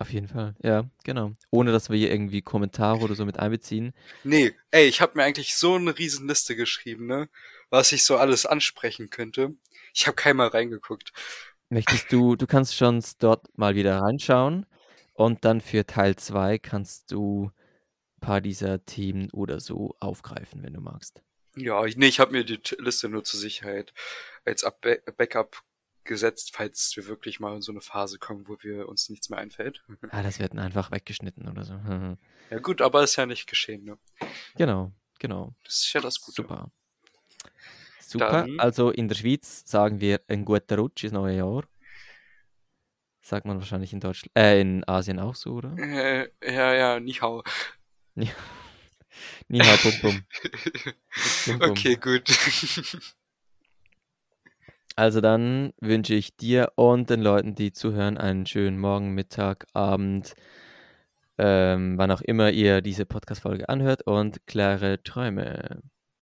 Auf 0.00 0.10
jeden 0.14 0.28
Fall, 0.28 0.54
ja, 0.62 0.88
genau. 1.04 1.32
Ohne 1.50 1.72
dass 1.72 1.90
wir 1.90 1.98
hier 1.98 2.10
irgendwie 2.10 2.40
Kommentare 2.40 3.00
oder 3.00 3.14
so 3.14 3.26
mit 3.26 3.38
einbeziehen. 3.38 3.92
Nee, 4.24 4.54
ey, 4.70 4.86
ich 4.86 5.02
habe 5.02 5.12
mir 5.14 5.24
eigentlich 5.24 5.54
so 5.54 5.74
eine 5.74 5.98
riesen 5.98 6.26
Liste 6.26 6.56
geschrieben, 6.56 7.06
ne? 7.06 7.28
Was 7.68 7.92
ich 7.92 8.04
so 8.04 8.16
alles 8.16 8.46
ansprechen 8.46 9.10
könnte. 9.10 9.54
Ich 9.92 10.06
habe 10.06 10.14
keinmal 10.14 10.48
reingeguckt. 10.48 11.12
Möchtest 11.68 12.10
du, 12.10 12.34
du 12.34 12.46
kannst 12.46 12.76
schon 12.76 13.04
dort 13.18 13.46
mal 13.58 13.74
wieder 13.74 14.00
reinschauen 14.00 14.64
und 15.12 15.44
dann 15.44 15.60
für 15.60 15.84
Teil 15.84 16.16
2 16.16 16.58
kannst 16.58 17.12
du 17.12 17.50
ein 18.16 18.20
paar 18.20 18.40
dieser 18.40 18.82
Themen 18.86 19.28
oder 19.32 19.60
so 19.60 19.96
aufgreifen, 20.00 20.62
wenn 20.62 20.72
du 20.72 20.80
magst. 20.80 21.20
Ja, 21.56 21.84
ich, 21.84 21.98
nee, 21.98 22.08
ich 22.08 22.20
habe 22.20 22.32
mir 22.32 22.44
die 22.44 22.58
Liste 22.78 23.10
nur 23.10 23.24
zur 23.24 23.38
Sicherheit 23.38 23.92
als 24.46 24.64
Up 24.64 24.80
Backup 25.18 25.62
gesetzt, 26.04 26.50
falls 26.54 26.92
wir 26.96 27.06
wirklich 27.06 27.40
mal 27.40 27.54
in 27.56 27.62
so 27.62 27.72
eine 27.72 27.80
Phase 27.80 28.18
kommen, 28.18 28.48
wo 28.48 28.56
wir 28.62 28.88
uns 28.88 29.08
nichts 29.10 29.28
mehr 29.30 29.38
einfällt. 29.38 29.82
Ah, 30.10 30.22
das 30.22 30.38
wird 30.38 30.56
einfach 30.58 30.90
weggeschnitten 30.90 31.48
oder 31.48 31.64
so. 31.64 31.74
Ja 32.50 32.58
gut, 32.58 32.82
aber 32.82 33.04
ist 33.04 33.14
ja 33.14 33.26
nicht 33.26 33.46
geschehen, 33.46 33.84
ne? 33.84 33.96
Genau, 34.56 34.90
genau. 35.20 35.54
Das 35.64 35.76
ist 35.86 35.92
ja 35.92 36.00
das 36.00 36.20
Gute. 36.20 36.42
Super. 36.42 36.72
Super. 38.00 38.30
Dann- 38.32 38.58
Also 38.58 38.90
in 38.90 39.06
der 39.06 39.14
Schweiz 39.14 39.62
sagen 39.66 40.00
wir 40.00 40.20
ein 40.26 40.44
guter 40.44 40.76
Rutsch 40.78 41.04
ins 41.04 41.12
neue 41.12 41.36
Jahr. 41.36 41.62
Sagt 43.20 43.46
man 43.46 43.58
wahrscheinlich 43.58 43.92
in 43.92 44.00
Deutschland, 44.00 44.32
äh, 44.36 44.60
in 44.60 44.82
Asien 44.88 45.20
auch 45.20 45.36
so, 45.36 45.52
oder? 45.52 45.76
Äh, 45.78 46.30
ja, 46.42 46.74
ja, 46.74 46.98
nicht 46.98 47.22
hau. 47.22 47.44
Ni 48.16 48.26
hao 49.60 49.76
bum 49.82 50.00
bum. 50.00 50.24
Bum, 51.46 51.58
bum. 51.60 51.70
Okay, 51.70 51.94
gut. 51.96 52.28
Also 54.96 55.20
dann 55.20 55.72
wünsche 55.80 56.14
ich 56.14 56.36
dir 56.36 56.72
und 56.76 57.10
den 57.10 57.22
Leuten, 57.22 57.54
die 57.54 57.72
zuhören, 57.72 58.18
einen 58.18 58.46
schönen 58.46 58.78
Morgen, 58.78 59.14
Mittag, 59.14 59.66
Abend, 59.72 60.34
ähm, 61.38 61.96
wann 61.96 62.10
auch 62.10 62.20
immer 62.20 62.50
ihr 62.50 62.82
diese 62.82 63.06
Podcast-Folge 63.06 63.68
anhört 63.68 64.02
und 64.06 64.46
klare 64.46 65.02
Träume. 65.02 65.82